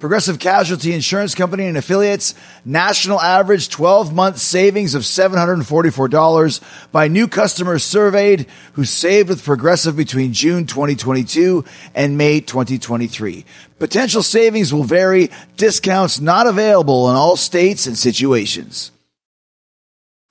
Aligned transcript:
Progressive 0.00 0.38
Casualty 0.38 0.94
Insurance 0.94 1.34
Company 1.34 1.66
and 1.66 1.76
affiliates, 1.76 2.34
national 2.64 3.20
average 3.20 3.68
12 3.68 4.14
month 4.14 4.38
savings 4.38 4.94
of 4.94 5.02
$744 5.02 6.60
by 6.90 7.06
new 7.06 7.28
customers 7.28 7.84
surveyed 7.84 8.46
who 8.72 8.86
saved 8.86 9.28
with 9.28 9.44
Progressive 9.44 9.98
between 9.98 10.32
June 10.32 10.64
2022 10.64 11.66
and 11.94 12.16
May 12.16 12.40
2023. 12.40 13.44
Potential 13.78 14.22
savings 14.22 14.72
will 14.72 14.84
vary, 14.84 15.30
discounts 15.58 16.18
not 16.18 16.46
available 16.46 17.10
in 17.10 17.14
all 17.14 17.36
states 17.36 17.86
and 17.86 17.96
situations. 17.96 18.92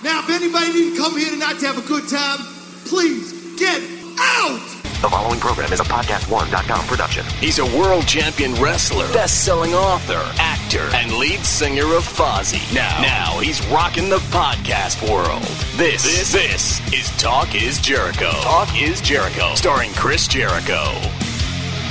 Now, 0.02 0.22
if 0.24 0.30
anybody 0.32 0.74
didn't 0.74 0.98
come 0.98 1.16
here 1.16 1.30
tonight 1.30 1.60
to 1.60 1.68
have 1.68 1.78
a 1.78 1.88
good 1.88 2.10
time, 2.10 2.40
please 2.86 3.60
get 3.60 3.84
out! 4.20 4.79
The 5.02 5.08
following 5.08 5.40
program 5.40 5.72
is 5.72 5.80
a 5.80 5.86
podcast1.com 5.86 6.86
production. 6.86 7.26
He's 7.40 7.60
a 7.60 7.64
world 7.64 8.06
champion 8.06 8.54
wrestler, 8.56 9.08
best-selling 9.14 9.74
author, 9.74 10.22
actor, 10.40 10.90
and 10.94 11.14
lead 11.14 11.40
singer 11.46 11.86
of 11.96 12.04
Fozzy. 12.04 12.60
Now, 12.76 13.02
now 13.02 13.40
he's 13.40 13.66
rocking 13.68 14.10
the 14.10 14.18
podcast 14.18 15.02
world. 15.10 15.44
This, 15.78 16.04
this, 16.04 16.34
this 16.34 16.94
is 16.94 17.10
Talk 17.18 17.56
Is 17.56 17.80
Jericho. 17.80 18.30
Talk 18.42 18.68
Is 18.76 19.00
Jericho, 19.00 19.56
starring 19.56 19.94
Chris 19.94 20.28
Jericho. 20.28 20.84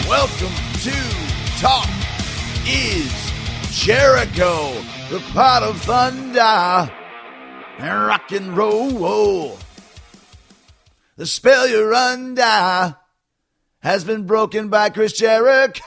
Welcome 0.06 0.52
to 0.82 0.92
Talk 1.62 1.88
is 2.66 3.32
Jericho, 3.70 4.82
the 5.08 5.20
pot 5.32 5.62
of 5.62 5.80
thunder 5.80 6.92
and 7.78 8.06
rock 8.06 8.32
and 8.32 8.54
roll. 8.54 9.56
The 11.16 11.26
spell 11.26 11.66
you're 11.66 11.94
under 11.94 12.97
has 13.88 14.04
been 14.04 14.24
broken 14.24 14.68
by 14.68 14.90
Chris 14.90 15.14
Jericho. 15.14 15.80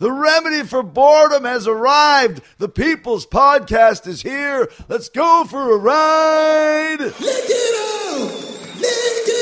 The 0.00 0.10
remedy 0.10 0.64
for 0.64 0.82
boredom 0.82 1.44
has 1.44 1.68
arrived. 1.68 2.42
The 2.58 2.68
People's 2.68 3.24
Podcast 3.24 4.08
is 4.08 4.22
here. 4.22 4.68
Let's 4.88 5.08
go 5.08 5.44
for 5.44 5.72
a 5.72 5.76
ride. 5.76 6.98
Lick 6.98 7.14
it 7.20 8.10
out! 8.10 8.80
Lick 8.80 9.28
it 9.28 9.33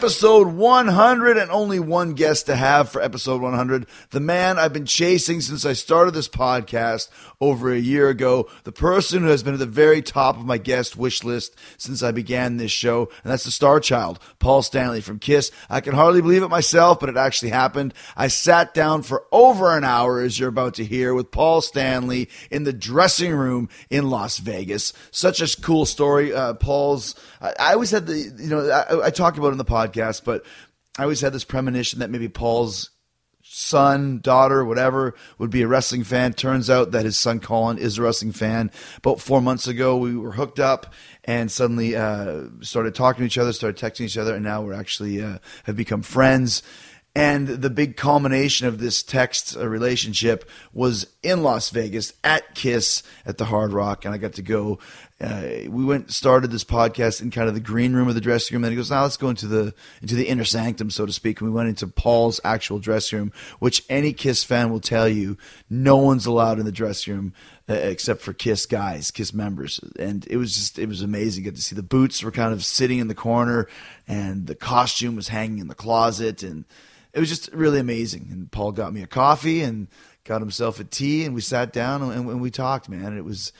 Episode 0.00 0.54
100 0.54 1.36
and 1.36 1.50
only 1.50 1.78
one 1.78 2.14
guest 2.14 2.46
to 2.46 2.56
have 2.56 2.88
for 2.88 3.02
episode 3.02 3.42
100. 3.42 3.86
The 4.12 4.18
man 4.18 4.58
I've 4.58 4.72
been 4.72 4.86
chasing 4.86 5.42
since 5.42 5.66
I 5.66 5.74
started 5.74 6.14
this 6.14 6.26
podcast 6.26 7.10
over 7.38 7.70
a 7.70 7.78
year 7.78 8.08
ago. 8.08 8.48
The 8.64 8.72
person 8.72 9.22
who 9.22 9.28
has 9.28 9.42
been 9.42 9.52
at 9.52 9.60
the 9.60 9.66
very 9.66 10.00
top 10.00 10.38
of 10.38 10.46
my 10.46 10.56
guest 10.56 10.96
wish 10.96 11.22
list 11.22 11.54
since 11.76 12.02
I 12.02 12.12
began 12.12 12.56
this 12.56 12.72
show. 12.72 13.10
And 13.22 13.30
that's 13.30 13.44
the 13.44 13.50
star 13.50 13.78
child, 13.78 14.18
Paul 14.38 14.62
Stanley 14.62 15.02
from 15.02 15.18
Kiss. 15.18 15.50
I 15.68 15.82
can 15.82 15.92
hardly 15.92 16.22
believe 16.22 16.42
it 16.42 16.48
myself, 16.48 16.98
but 16.98 17.10
it 17.10 17.18
actually 17.18 17.50
happened. 17.50 17.92
I 18.16 18.28
sat 18.28 18.72
down 18.72 19.02
for 19.02 19.24
over 19.30 19.76
an 19.76 19.84
hour, 19.84 20.20
as 20.20 20.38
you're 20.38 20.48
about 20.48 20.74
to 20.74 20.84
hear, 20.84 21.12
with 21.12 21.30
Paul 21.30 21.60
Stanley 21.60 22.30
in 22.50 22.64
the 22.64 22.72
dressing 22.72 23.34
room 23.34 23.68
in 23.90 24.08
Las 24.08 24.38
Vegas. 24.38 24.94
Such 25.10 25.42
a 25.42 25.60
cool 25.60 25.84
story. 25.84 26.32
Uh, 26.32 26.54
Paul's, 26.54 27.16
I, 27.42 27.52
I 27.60 27.72
always 27.74 27.90
had 27.90 28.06
the, 28.06 28.16
you 28.16 28.48
know, 28.48 28.66
I, 28.70 29.08
I 29.08 29.10
talked 29.10 29.36
about 29.36 29.48
it 29.48 29.52
in 29.52 29.58
the 29.58 29.64
podcast, 29.66 29.89
but 30.24 30.44
I 30.98 31.02
always 31.02 31.20
had 31.20 31.32
this 31.32 31.44
premonition 31.44 32.00
that 32.00 32.10
maybe 32.10 32.28
Paul's 32.28 32.90
son, 33.42 34.20
daughter, 34.20 34.64
whatever, 34.64 35.14
would 35.38 35.50
be 35.50 35.62
a 35.62 35.66
wrestling 35.66 36.04
fan. 36.04 36.32
Turns 36.32 36.70
out 36.70 36.92
that 36.92 37.04
his 37.04 37.18
son 37.18 37.40
Colin 37.40 37.78
is 37.78 37.98
a 37.98 38.02
wrestling 38.02 38.32
fan. 38.32 38.70
About 38.98 39.20
four 39.20 39.40
months 39.40 39.66
ago, 39.66 39.96
we 39.96 40.16
were 40.16 40.32
hooked 40.32 40.60
up 40.60 40.92
and 41.24 41.50
suddenly 41.50 41.96
uh, 41.96 42.44
started 42.60 42.94
talking 42.94 43.22
to 43.22 43.26
each 43.26 43.38
other, 43.38 43.52
started 43.52 43.76
texting 43.76 44.02
each 44.02 44.18
other, 44.18 44.34
and 44.34 44.44
now 44.44 44.62
we're 44.62 44.72
actually 44.72 45.20
uh, 45.22 45.38
have 45.64 45.76
become 45.76 46.02
friends. 46.02 46.62
And 47.12 47.48
the 47.48 47.70
big 47.70 47.96
culmination 47.96 48.68
of 48.68 48.78
this 48.78 49.02
text 49.02 49.56
uh, 49.56 49.66
relationship 49.68 50.48
was 50.72 51.08
in 51.24 51.42
Las 51.42 51.70
Vegas 51.70 52.12
at 52.22 52.54
Kiss 52.54 53.02
at 53.26 53.36
the 53.36 53.46
Hard 53.46 53.72
Rock, 53.72 54.04
and 54.04 54.14
I 54.14 54.18
got 54.18 54.34
to 54.34 54.42
go. 54.42 54.78
Uh, 55.20 55.68
we 55.68 55.84
went 55.84 56.12
started 56.12 56.52
this 56.52 56.64
podcast 56.64 57.20
in 57.20 57.32
kind 57.32 57.48
of 57.48 57.54
the 57.54 57.60
green 57.60 57.94
room 57.94 58.08
of 58.08 58.14
the 58.14 58.20
dressing 58.20 58.54
room. 58.54 58.62
And 58.62 58.70
he 58.70 58.76
goes, 58.76 58.92
"Now 58.92 59.02
let's 59.02 59.16
go 59.16 59.28
into 59.28 59.48
the 59.48 59.74
into 60.00 60.14
the 60.14 60.28
inner 60.28 60.44
sanctum, 60.44 60.88
so 60.90 61.04
to 61.04 61.12
speak." 61.12 61.40
And 61.40 61.50
we 61.50 61.54
went 61.54 61.68
into 61.68 61.88
Paul's 61.88 62.40
actual 62.44 62.78
dressing 62.78 63.18
room, 63.18 63.32
which 63.58 63.84
any 63.88 64.12
Kiss 64.12 64.44
fan 64.44 64.70
will 64.70 64.80
tell 64.80 65.08
you, 65.08 65.36
no 65.68 65.96
one's 65.96 66.26
allowed 66.26 66.60
in 66.60 66.64
the 66.64 66.72
dressing 66.72 67.14
room 67.14 67.32
uh, 67.68 67.74
except 67.74 68.20
for 68.20 68.32
Kiss 68.32 68.66
guys, 68.66 69.10
Kiss 69.10 69.34
members. 69.34 69.80
And 69.98 70.26
it 70.28 70.36
was 70.36 70.54
just, 70.54 70.78
it 70.78 70.88
was 70.88 71.02
amazing. 71.02 71.42
Get 71.42 71.56
to 71.56 71.62
see 71.62 71.74
the 71.74 71.82
boots 71.82 72.22
were 72.22 72.30
kind 72.30 72.52
of 72.52 72.64
sitting 72.64 72.98
in 72.98 73.08
the 73.08 73.14
corner, 73.14 73.68
and 74.06 74.46
the 74.46 74.54
costume 74.54 75.16
was 75.16 75.28
hanging 75.28 75.58
in 75.58 75.68
the 75.68 75.74
closet, 75.74 76.42
and 76.42 76.64
it 77.12 77.20
was 77.20 77.28
just 77.28 77.52
really 77.52 77.80
amazing. 77.80 78.28
And 78.30 78.50
Paul 78.50 78.72
got 78.72 78.92
me 78.92 79.02
a 79.02 79.06
coffee 79.06 79.62
and 79.62 79.88
got 80.24 80.40
himself 80.40 80.80
a 80.80 80.84
tea, 80.84 81.24
and 81.24 81.34
we 81.34 81.40
sat 81.40 81.72
down 81.72 82.02
and, 82.02 82.28
and 82.28 82.40
we 82.40 82.50
talked. 82.50 82.88
Man, 82.88 83.16
it 83.16 83.24
was 83.24 83.52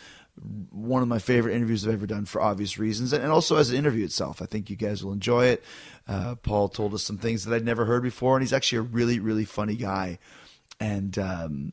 one 0.71 1.03
of 1.03 1.09
my 1.09 1.19
favorite 1.19 1.55
interviews 1.55 1.87
I've 1.87 1.95
ever 1.95 2.07
done 2.07 2.25
for 2.25 2.41
obvious 2.41 2.79
reasons, 2.79 3.13
and 3.13 3.31
also 3.31 3.57
as 3.57 3.71
an 3.71 3.77
interview 3.77 4.05
itself. 4.05 4.41
I 4.41 4.47
think 4.47 4.71
you 4.71 4.77
guys 4.77 5.05
will 5.05 5.13
enjoy 5.13 5.47
it. 5.47 5.65
Uh, 6.09 6.35
Paul 6.37 6.69
told 6.69 6.95
us 6.95 7.03
some 7.03 7.19
things 7.19 7.45
that 7.45 7.55
I'd 7.55 7.65
never 7.65 7.85
heard 7.85 8.03
before, 8.03 8.37
and 8.37 8.43
he's 8.43 8.53
actually 8.53 8.79
a 8.79 8.83
really, 8.83 9.21
really 9.21 9.45
funny 9.45 9.77
guy. 9.77 10.19
And 10.79 11.19
um, 11.19 11.73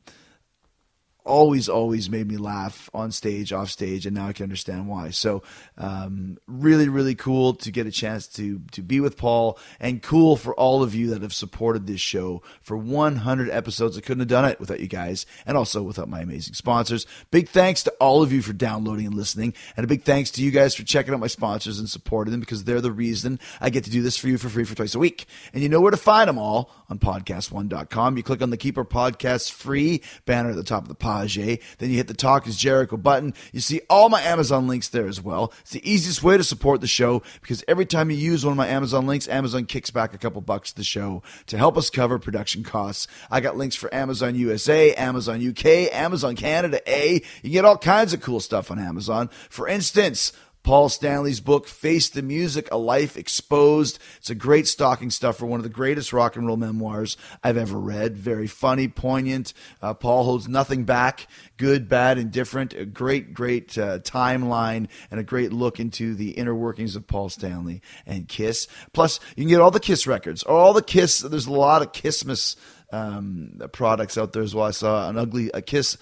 always, 1.28 1.70
always 1.70 2.10
made 2.10 2.28
me 2.28 2.38
laugh 2.38 2.90
on 2.94 3.12
stage, 3.12 3.54
off 3.54 3.70
stage, 3.70 4.06
and 4.06 4.16
now 4.16 4.28
I 4.28 4.34
can 4.34 4.44
understand 4.44 4.88
why. 4.88 5.12
So, 5.12 5.44
um, 5.78 6.38
really, 6.48 6.90
really 6.90 7.16
cool 7.16 7.54
to 7.56 7.72
get 7.72 7.86
a 7.86 7.92
chance 7.92 8.28
to 8.30 8.62
to 8.72 8.82
be 8.82 9.00
with 9.00 9.18
Paul, 9.18 9.60
and 9.80 10.02
cool 10.02 10.36
for 10.36 10.56
all 10.56 10.84
of 10.84 10.96
you 10.96 11.10
that 11.12 11.22
have 11.22 11.34
supported 11.34 11.88
this 11.88 12.02
show 12.02 12.42
for 12.62 12.78
100 12.78 13.50
episodes. 13.50 13.98
I 13.98 14.02
couldn't 14.02 14.22
have 14.22 14.28
done 14.28 14.46
it 14.46 14.60
without 14.60 14.80
you 14.80 14.88
guys, 14.88 15.26
and 15.46 15.58
also 15.58 15.84
without 15.84 16.10
my 16.10 16.22
amazing 16.22 16.54
sponsors. 16.54 17.06
Big 17.32 17.50
thanks 17.50 17.84
to 17.84 17.92
all 18.00 18.24
of 18.24 18.32
you 18.32 18.42
for 18.42 18.54
downloading 18.54 19.06
and 19.06 19.16
listening, 19.16 19.54
and 19.76 19.84
a 19.84 19.88
big 19.88 20.04
thanks 20.04 20.32
to 20.32 20.44
you 20.44 20.52
guys 20.52 20.76
for 20.76 20.84
checking 20.84 21.14
out 21.14 21.20
my 21.20 21.28
sponsors 21.28 21.80
and 21.80 21.90
supporting 21.90 22.32
them 22.32 22.40
because 22.40 22.64
they're 22.64 22.82
the 22.82 22.92
reason 22.92 23.40
I 23.62 23.70
get 23.70 23.84
to 23.84 23.92
do 23.92 24.02
this 24.02 24.18
for 24.18 24.28
you 24.28 24.38
for 24.38 24.50
free 24.50 24.64
for 24.64 24.76
twice 24.76 24.96
a 24.96 25.00
week. 25.00 25.26
And 25.54 25.62
you 25.62 25.70
know 25.70 25.82
where 25.82 25.92
to 25.92 25.98
find 25.98 26.28
them 26.28 26.38
all 26.38 26.72
on 26.90 27.00
podcast1.com. 27.00 28.18
You 28.18 28.24
click 28.24 28.42
on 28.42 28.50
the 28.50 28.58
Keeper 28.58 28.86
Podcasts 28.86 29.52
free 29.52 30.02
banner 30.26 30.52
at 30.52 30.56
the 30.56 30.64
top 30.64 30.84
of 30.84 30.90
the 30.90 30.96
page. 31.22 31.38
Eh? 31.38 31.58
Then 31.78 31.90
you 31.90 31.98
hit 31.98 32.08
the 32.08 32.14
Talk 32.14 32.48
is 32.48 32.58
Jericho 32.58 32.98
button. 32.98 33.34
You 33.52 33.60
see 33.60 33.82
all 33.90 34.10
my 34.10 34.22
Amazon 34.22 34.68
links 34.68 34.90
there 34.90 35.08
as 35.08 35.22
well. 35.22 35.54
It's 35.62 35.72
the 35.72 35.90
easiest 35.90 36.24
way 36.24 36.38
to 36.38 36.44
support 36.44 36.82
the 36.82 36.88
show 36.88 37.22
because 37.42 37.64
every 37.68 37.86
time 37.86 38.10
you 38.12 38.18
use 38.18 38.46
one 38.46 38.52
of 38.52 38.58
my 38.58 38.68
Amazon 38.68 39.08
links, 39.08 39.28
Amazon 39.28 39.66
kicks 39.66 39.92
back 39.92 40.14
a 40.14 40.18
couple 40.18 40.42
bucks 40.42 40.72
to 40.72 40.78
the 40.78 40.84
show 40.84 41.24
to 41.48 41.58
help 41.58 41.78
us 41.78 41.90
cover 41.90 42.20
production 42.20 42.64
costs. 42.64 43.08
I 43.30 43.40
got 43.40 43.58
links 43.58 43.76
for 43.76 43.94
Amazon 43.94 44.36
USA, 44.36 44.94
Amazon 44.96 45.46
UK, 45.48 45.94
Amazon 45.94 46.36
Canada 46.36 46.82
A. 46.88 47.14
You 47.14 47.22
can 47.42 47.52
get 47.52 47.66
all 47.66 47.78
kinds 47.78 48.14
of 48.14 48.22
cool 48.22 48.40
stuff 48.40 48.72
on 48.72 48.80
Amazon. 48.80 49.30
For 49.50 49.68
instance, 49.68 50.34
Paul 50.68 50.90
Stanley's 50.90 51.40
book, 51.40 51.66
Face 51.66 52.10
the 52.10 52.22
Music, 52.22 52.68
A 52.74 52.78
Life 52.78 53.16
Exposed. 53.16 54.00
It's 54.18 54.30
a 54.30 54.36
great 54.36 54.68
stocking 54.68 55.10
stuffer, 55.10 55.46
one 55.46 55.62
of 55.62 55.64
the 55.64 55.70
greatest 55.70 56.12
rock 56.12 56.36
and 56.36 56.46
roll 56.46 56.58
memoirs 56.58 57.16
I've 57.42 57.56
ever 57.56 57.80
read. 57.80 58.18
Very 58.18 58.48
funny, 58.48 58.90
poignant. 58.90 59.54
Uh, 59.82 59.94
Paul 59.94 60.26
holds 60.26 60.50
nothing 60.50 60.84
back, 60.84 61.28
good, 61.56 61.88
bad, 61.88 62.18
indifferent. 62.18 62.74
A 62.74 62.84
great, 62.84 63.34
great 63.34 63.78
uh, 63.78 64.00
timeline 64.00 64.90
and 65.10 65.22
a 65.22 65.24
great 65.24 65.54
look 65.54 65.80
into 65.80 66.14
the 66.16 66.32
inner 66.32 66.54
workings 66.54 66.98
of 66.98 67.08
Paul 67.08 67.30
Stanley 67.30 67.82
and 68.06 68.28
Kiss. 68.28 68.68
Plus, 68.92 69.22
you 69.38 69.44
can 69.44 69.50
get 69.50 69.62
all 69.62 69.72
the 69.72 69.80
Kiss 69.80 70.06
records, 70.06 70.44
all 70.44 70.74
the 70.74 70.82
Kiss. 70.82 71.20
There's 71.20 71.48
a 71.48 71.54
lot 71.54 71.82
of 71.82 71.94
Kissmas 71.94 72.58
um, 72.92 73.62
products 73.72 74.18
out 74.18 74.34
there 74.34 74.44
as 74.44 74.54
well. 74.54 74.66
I 74.66 74.72
saw 74.72 75.08
an 75.08 75.18
ugly, 75.18 75.50
a 75.54 75.62
Kiss 75.62 75.98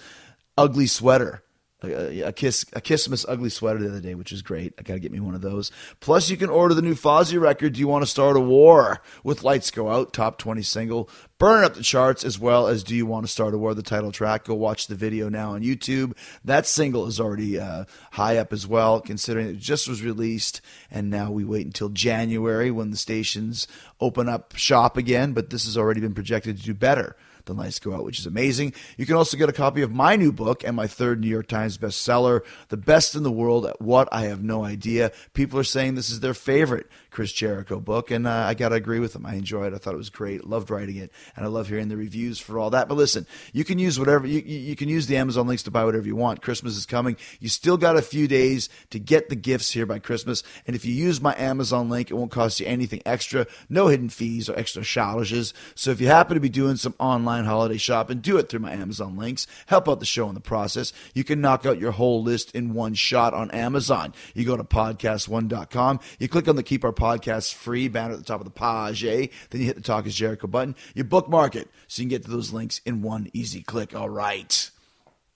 ugly 0.58 0.88
sweater 0.88 1.44
a, 1.82 2.22
a 2.22 2.32
kiss 2.32 2.64
a 2.72 2.80
Kissmas 2.80 3.24
ugly 3.28 3.50
sweater 3.50 3.78
the 3.78 3.88
other 3.88 4.00
day, 4.00 4.14
which 4.14 4.32
is 4.32 4.42
great. 4.42 4.74
I 4.78 4.82
gotta 4.82 5.00
get 5.00 5.12
me 5.12 5.20
one 5.20 5.34
of 5.34 5.42
those. 5.42 5.70
Plus, 6.00 6.30
you 6.30 6.36
can 6.36 6.48
order 6.48 6.74
the 6.74 6.82
new 6.82 6.94
Fozzy 6.94 7.40
record. 7.40 7.74
Do 7.74 7.80
you 7.80 7.88
want 7.88 8.02
to 8.02 8.10
start 8.10 8.36
a 8.36 8.40
war 8.40 9.02
with 9.22 9.42
Lights 9.42 9.70
Go 9.70 9.90
Out? 9.90 10.12
Top 10.12 10.38
twenty 10.38 10.62
single, 10.62 11.10
burn 11.38 11.64
up 11.64 11.74
the 11.74 11.82
charts 11.82 12.24
as 12.24 12.38
well 12.38 12.66
as 12.66 12.82
Do 12.82 12.94
you 12.94 13.04
want 13.04 13.26
to 13.26 13.32
start 13.32 13.54
a 13.54 13.58
war? 13.58 13.74
The 13.74 13.82
title 13.82 14.12
track. 14.12 14.44
Go 14.44 14.54
watch 14.54 14.86
the 14.86 14.94
video 14.94 15.28
now 15.28 15.52
on 15.52 15.62
YouTube. 15.62 16.16
That 16.44 16.66
single 16.66 17.06
is 17.06 17.20
already 17.20 17.60
uh, 17.60 17.84
high 18.12 18.38
up 18.38 18.52
as 18.52 18.66
well, 18.66 19.00
considering 19.00 19.48
it 19.48 19.58
just 19.58 19.88
was 19.88 20.02
released, 20.02 20.60
and 20.90 21.10
now 21.10 21.30
we 21.30 21.44
wait 21.44 21.66
until 21.66 21.90
January 21.90 22.70
when 22.70 22.90
the 22.90 22.96
stations 22.96 23.68
open 24.00 24.28
up 24.28 24.56
shop 24.56 24.96
again. 24.96 25.32
But 25.32 25.50
this 25.50 25.66
has 25.66 25.76
already 25.76 26.00
been 26.00 26.14
projected 26.14 26.56
to 26.56 26.62
do 26.62 26.74
better 26.74 27.16
the 27.46 27.54
lights 27.54 27.78
go 27.78 27.94
out, 27.94 28.04
which 28.04 28.18
is 28.18 28.26
amazing. 28.26 28.74
You 28.96 29.06
can 29.06 29.16
also 29.16 29.36
get 29.36 29.48
a 29.48 29.52
copy 29.52 29.82
of 29.82 29.92
my 29.92 30.16
new 30.16 30.32
book 30.32 30.62
and 30.64 30.76
my 30.76 30.86
third 30.86 31.20
New 31.20 31.28
York 31.28 31.48
Times 31.48 31.78
bestseller, 31.78 32.42
The 32.68 32.76
Best 32.76 33.14
in 33.14 33.22
the 33.22 33.32
World 33.32 33.66
at 33.66 33.80
What 33.80 34.08
I 34.12 34.22
Have 34.22 34.42
No 34.42 34.64
Idea. 34.64 35.12
People 35.32 35.58
are 35.58 35.64
saying 35.64 35.94
this 35.94 36.10
is 36.10 36.20
their 36.20 36.34
favorite 36.34 36.86
Chris 37.16 37.32
Jericho 37.32 37.80
book, 37.80 38.10
and 38.10 38.26
uh, 38.26 38.30
I 38.30 38.52
got 38.52 38.68
to 38.68 38.74
agree 38.74 38.98
with 38.98 39.14
them. 39.14 39.24
I 39.24 39.36
enjoyed 39.36 39.72
it. 39.72 39.74
I 39.74 39.78
thought 39.78 39.94
it 39.94 39.96
was 39.96 40.10
great. 40.10 40.46
Loved 40.46 40.68
writing 40.68 40.96
it, 40.96 41.10
and 41.34 41.46
I 41.46 41.48
love 41.48 41.66
hearing 41.66 41.88
the 41.88 41.96
reviews 41.96 42.38
for 42.38 42.58
all 42.58 42.68
that. 42.68 42.88
But 42.88 42.98
listen, 42.98 43.26
you 43.54 43.64
can 43.64 43.78
use 43.78 43.98
whatever 43.98 44.26
you, 44.26 44.40
you 44.40 44.76
can 44.76 44.90
use 44.90 45.06
the 45.06 45.16
Amazon 45.16 45.46
links 45.46 45.62
to 45.62 45.70
buy 45.70 45.82
whatever 45.86 46.06
you 46.06 46.14
want. 46.14 46.42
Christmas 46.42 46.76
is 46.76 46.84
coming. 46.84 47.16
You 47.40 47.48
still 47.48 47.78
got 47.78 47.96
a 47.96 48.02
few 48.02 48.28
days 48.28 48.68
to 48.90 48.98
get 48.98 49.30
the 49.30 49.34
gifts 49.34 49.70
here 49.70 49.86
by 49.86 49.98
Christmas, 49.98 50.42
and 50.66 50.76
if 50.76 50.84
you 50.84 50.92
use 50.92 51.18
my 51.22 51.34
Amazon 51.38 51.88
link, 51.88 52.10
it 52.10 52.14
won't 52.14 52.30
cost 52.30 52.60
you 52.60 52.66
anything 52.66 53.00
extra. 53.06 53.46
No 53.70 53.86
hidden 53.86 54.10
fees 54.10 54.50
or 54.50 54.58
extra 54.58 54.84
charges. 54.84 55.54
So 55.74 55.92
if 55.92 56.02
you 56.02 56.08
happen 56.08 56.34
to 56.34 56.40
be 56.40 56.50
doing 56.50 56.76
some 56.76 56.94
online 56.98 57.46
holiday 57.46 57.78
shopping, 57.78 58.18
do 58.18 58.36
it 58.36 58.50
through 58.50 58.60
my 58.60 58.72
Amazon 58.72 59.16
links. 59.16 59.46
Help 59.68 59.88
out 59.88 60.00
the 60.00 60.04
show 60.04 60.28
in 60.28 60.34
the 60.34 60.40
process. 60.40 60.92
You 61.14 61.24
can 61.24 61.40
knock 61.40 61.64
out 61.64 61.80
your 61.80 61.92
whole 61.92 62.22
list 62.22 62.54
in 62.54 62.74
one 62.74 62.92
shot 62.92 63.32
on 63.32 63.50
Amazon. 63.52 64.12
You 64.34 64.44
go 64.44 64.58
to 64.58 64.64
podcast1.com. 64.64 66.00
You 66.18 66.28
click 66.28 66.46
on 66.46 66.56
the 66.56 66.62
Keep 66.62 66.84
Our 66.84 66.92
podcast 66.92 67.05
free 67.52 67.88
banner 67.88 68.14
at 68.14 68.18
the 68.18 68.24
top 68.24 68.40
of 68.40 68.44
the 68.44 68.50
page. 68.50 69.02
Then 69.02 69.60
you 69.60 69.66
hit 69.66 69.76
the 69.76 69.82
Talk 69.82 70.06
is 70.06 70.14
Jericho 70.14 70.46
button. 70.46 70.74
You 70.94 71.04
bookmark 71.04 71.56
it 71.56 71.68
so 71.86 72.02
you 72.02 72.08
can 72.08 72.10
get 72.10 72.24
to 72.24 72.30
those 72.30 72.52
links 72.52 72.80
in 72.84 73.02
one 73.02 73.30
easy 73.32 73.62
click. 73.62 73.94
All 73.94 74.10
right. 74.10 74.70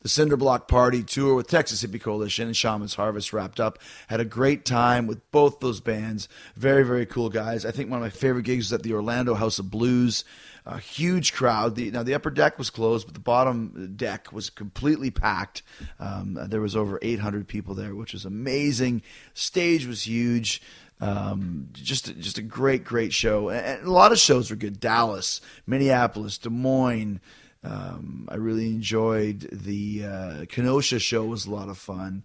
The 0.02 0.08
Cinderblock 0.08 0.66
Party 0.66 1.02
tour 1.02 1.34
with 1.34 1.48
Texas 1.48 1.84
Hippie 1.84 2.00
Coalition 2.00 2.46
and 2.46 2.56
Shaman's 2.56 2.94
Harvest 2.94 3.34
wrapped 3.34 3.60
up. 3.60 3.78
Had 4.06 4.18
a 4.18 4.24
great 4.24 4.64
time 4.64 5.06
with 5.06 5.30
both 5.30 5.60
those 5.60 5.80
bands. 5.80 6.26
Very, 6.56 6.86
very 6.86 7.04
cool 7.04 7.28
guys. 7.28 7.66
I 7.66 7.70
think 7.70 7.90
one 7.90 7.98
of 7.98 8.02
my 8.02 8.08
favorite 8.08 8.44
gigs 8.46 8.66
was 8.66 8.72
at 8.72 8.82
the 8.82 8.94
Orlando 8.94 9.34
House 9.34 9.58
of 9.58 9.70
Blues. 9.70 10.24
A 10.64 10.78
huge 10.78 11.34
crowd. 11.34 11.74
The, 11.74 11.90
now, 11.90 12.02
the 12.02 12.14
upper 12.14 12.30
deck 12.30 12.56
was 12.56 12.70
closed, 12.70 13.08
but 13.08 13.14
the 13.14 13.20
bottom 13.20 13.92
deck 13.94 14.32
was 14.32 14.48
completely 14.48 15.10
packed. 15.10 15.62
Um, 15.98 16.38
there 16.48 16.62
was 16.62 16.74
over 16.74 16.98
800 17.02 17.46
people 17.46 17.74
there, 17.74 17.94
which 17.94 18.14
was 18.14 18.24
amazing. 18.24 19.02
Stage 19.34 19.86
was 19.86 20.06
huge. 20.06 20.62
Um, 21.00 21.68
just 21.72 22.18
just 22.18 22.38
a 22.38 22.42
great 22.42 22.84
great 22.84 23.12
show, 23.12 23.48
and 23.48 23.86
a 23.86 23.90
lot 23.90 24.12
of 24.12 24.18
shows 24.18 24.50
were 24.50 24.56
good. 24.56 24.80
Dallas, 24.80 25.40
Minneapolis, 25.66 26.38
Des 26.38 26.50
Moines. 26.50 27.20
Um, 27.62 28.28
I 28.30 28.36
really 28.36 28.68
enjoyed 28.68 29.48
the 29.52 30.04
uh, 30.04 30.44
Kenosha 30.48 30.98
show 30.98 31.24
was 31.24 31.46
a 31.46 31.50
lot 31.50 31.68
of 31.68 31.78
fun. 31.78 32.22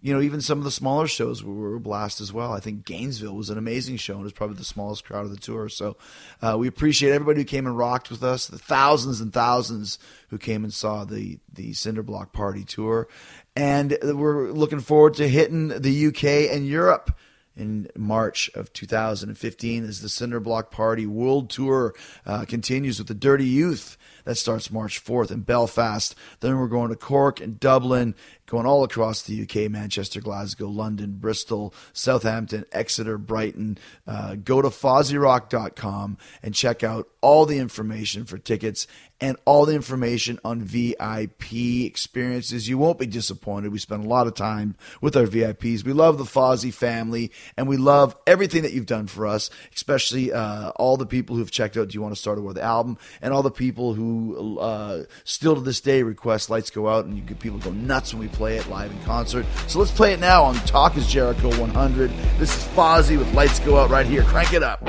You 0.00 0.14
know, 0.14 0.20
even 0.20 0.40
some 0.40 0.58
of 0.58 0.64
the 0.64 0.70
smaller 0.70 1.08
shows 1.08 1.42
were, 1.42 1.74
a 1.74 1.80
blast 1.80 2.20
as 2.20 2.32
well. 2.32 2.52
I 2.52 2.60
think 2.60 2.84
Gainesville 2.84 3.34
was 3.34 3.50
an 3.50 3.58
amazing 3.58 3.96
show 3.96 4.12
and 4.12 4.20
it 4.20 4.24
was 4.24 4.32
probably 4.32 4.54
the 4.54 4.62
smallest 4.62 5.04
crowd 5.04 5.24
of 5.24 5.32
the 5.32 5.36
tour. 5.36 5.68
So 5.68 5.96
uh, 6.40 6.54
we 6.56 6.68
appreciate 6.68 7.10
everybody 7.10 7.40
who 7.40 7.44
came 7.44 7.66
and 7.66 7.76
rocked 7.76 8.08
with 8.08 8.22
us, 8.22 8.46
the 8.46 8.60
thousands 8.60 9.20
and 9.20 9.32
thousands 9.32 9.98
who 10.28 10.38
came 10.38 10.62
and 10.62 10.72
saw 10.72 11.04
the 11.04 11.40
the 11.52 11.72
Cinderblock 11.72 12.32
Party 12.32 12.62
tour, 12.62 13.08
and 13.56 13.98
we're 14.00 14.52
looking 14.52 14.78
forward 14.78 15.14
to 15.14 15.28
hitting 15.28 15.68
the 15.68 16.06
UK 16.06 16.54
and 16.54 16.68
Europe 16.68 17.10
in 17.58 17.88
March 17.96 18.50
of 18.54 18.72
2015 18.72 19.84
as 19.84 20.00
the 20.00 20.08
Cinderblock 20.08 20.70
Party 20.70 21.06
World 21.06 21.50
Tour 21.50 21.94
uh, 22.24 22.44
continues 22.44 22.98
with 22.98 23.08
the 23.08 23.14
Dirty 23.14 23.46
Youth. 23.46 23.98
That 24.24 24.36
starts 24.36 24.70
March 24.70 25.04
4th 25.04 25.30
in 25.30 25.40
Belfast. 25.40 26.14
Then 26.40 26.58
we're 26.58 26.68
going 26.68 26.90
to 26.90 26.96
Cork 26.96 27.40
and 27.40 27.58
Dublin, 27.58 28.14
going 28.48 28.66
all 28.66 28.82
across 28.82 29.22
the 29.22 29.42
UK 29.42 29.70
Manchester, 29.70 30.20
Glasgow, 30.20 30.68
London, 30.68 31.12
Bristol, 31.20 31.72
Southampton, 31.92 32.64
Exeter, 32.72 33.18
Brighton. 33.18 33.78
Uh, 34.06 34.34
go 34.34 34.60
to 34.60 34.68
FozzyRock.com 34.68 36.18
and 36.42 36.54
check 36.54 36.82
out 36.82 37.08
all 37.20 37.46
the 37.46 37.58
information 37.58 38.24
for 38.24 38.38
tickets 38.38 38.86
and 39.20 39.36
all 39.44 39.66
the 39.66 39.74
information 39.74 40.38
on 40.44 40.62
VIP 40.62 41.52
experiences. 41.84 42.68
You 42.68 42.78
won't 42.78 42.98
be 42.98 43.06
disappointed. 43.06 43.72
We 43.72 43.78
spend 43.78 44.04
a 44.04 44.08
lot 44.08 44.26
of 44.26 44.34
time 44.34 44.76
with 45.00 45.16
our 45.16 45.26
VIPs. 45.26 45.84
We 45.84 45.92
love 45.92 46.18
the 46.18 46.24
Fozzy 46.24 46.72
family 46.72 47.32
and 47.56 47.68
we 47.68 47.76
love 47.76 48.16
everything 48.26 48.62
that 48.62 48.72
you've 48.72 48.86
done 48.86 49.08
for 49.08 49.26
us, 49.26 49.50
especially 49.74 50.32
uh, 50.32 50.70
all 50.76 50.96
the 50.96 51.06
people 51.06 51.36
who've 51.36 51.50
checked 51.50 51.76
out 51.76 51.88
Do 51.88 51.94
You 51.94 52.02
Want 52.02 52.14
to 52.14 52.20
Start 52.20 52.40
War 52.40 52.54
the 52.54 52.62
album 52.62 52.96
and 53.20 53.34
all 53.34 53.42
the 53.42 53.50
people 53.50 53.94
who 53.94 54.58
uh, 54.58 55.04
still 55.24 55.56
to 55.56 55.60
this 55.60 55.80
day 55.80 56.02
request 56.02 56.48
Lights 56.48 56.70
Go 56.70 56.88
Out 56.88 57.04
and 57.04 57.16
you 57.16 57.22
get 57.22 57.40
people 57.40 57.58
go 57.58 57.72
nuts 57.72 58.14
when 58.14 58.20
we 58.20 58.28
play 58.38 58.56
it 58.56 58.68
live 58.68 58.92
in 58.92 58.98
concert. 59.00 59.44
So 59.66 59.80
let's 59.80 59.90
play 59.90 60.12
it 60.12 60.20
now 60.20 60.44
on 60.44 60.54
Talk 60.58 60.96
is 60.96 61.08
Jericho 61.08 61.48
100. 61.60 62.10
This 62.38 62.56
is 62.56 62.64
Fozzy 62.68 63.18
with 63.18 63.34
Lights 63.34 63.58
Go 63.58 63.76
Out 63.76 63.90
right 63.90 64.06
here. 64.06 64.22
Crank 64.22 64.52
it 64.52 64.62
up. 64.62 64.80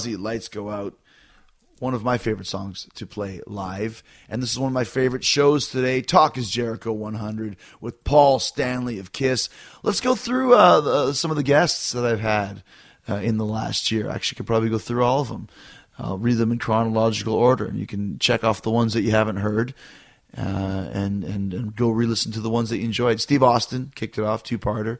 Fozzy, 0.00 0.18
Lights 0.18 0.48
Go 0.48 0.70
Out. 0.70 0.94
One 1.78 1.94
of 1.94 2.04
my 2.04 2.18
favorite 2.18 2.46
songs 2.46 2.88
to 2.94 3.06
play 3.06 3.40
live. 3.46 4.02
And 4.28 4.42
this 4.42 4.50
is 4.50 4.58
one 4.58 4.68
of 4.68 4.74
my 4.74 4.84
favorite 4.84 5.24
shows 5.24 5.70
today. 5.70 6.02
Talk 6.02 6.36
is 6.36 6.50
Jericho 6.50 6.92
100 6.92 7.56
with 7.80 8.04
Paul 8.04 8.38
Stanley 8.38 8.98
of 8.98 9.12
Kiss. 9.12 9.48
Let's 9.82 10.00
go 10.00 10.14
through 10.14 10.52
uh, 10.52 10.80
the, 10.80 11.12
some 11.14 11.30
of 11.30 11.38
the 11.38 11.42
guests 11.42 11.92
that 11.92 12.04
I've 12.04 12.20
had 12.20 12.62
uh, 13.08 13.16
in 13.16 13.38
the 13.38 13.46
last 13.46 13.90
year. 13.90 14.10
I 14.10 14.14
actually, 14.14 14.36
could 14.36 14.46
probably 14.46 14.68
go 14.68 14.78
through 14.78 15.02
all 15.02 15.22
of 15.22 15.28
them. 15.28 15.48
I'll 15.98 16.18
read 16.18 16.36
them 16.36 16.52
in 16.52 16.58
chronological 16.58 17.34
order, 17.34 17.64
and 17.64 17.78
you 17.78 17.86
can 17.86 18.18
check 18.18 18.44
off 18.44 18.60
the 18.60 18.70
ones 18.70 18.92
that 18.92 19.02
you 19.02 19.12
haven't 19.12 19.36
heard. 19.36 19.74
Uh, 20.36 20.88
and, 20.92 21.24
and 21.24 21.52
and 21.52 21.74
go 21.74 21.90
re-listen 21.90 22.30
to 22.30 22.40
the 22.40 22.48
ones 22.48 22.70
that 22.70 22.78
you 22.78 22.84
enjoyed. 22.84 23.20
Steve 23.20 23.42
Austin 23.42 23.90
kicked 23.96 24.16
it 24.16 24.22
off, 24.22 24.44
two-parter. 24.44 24.98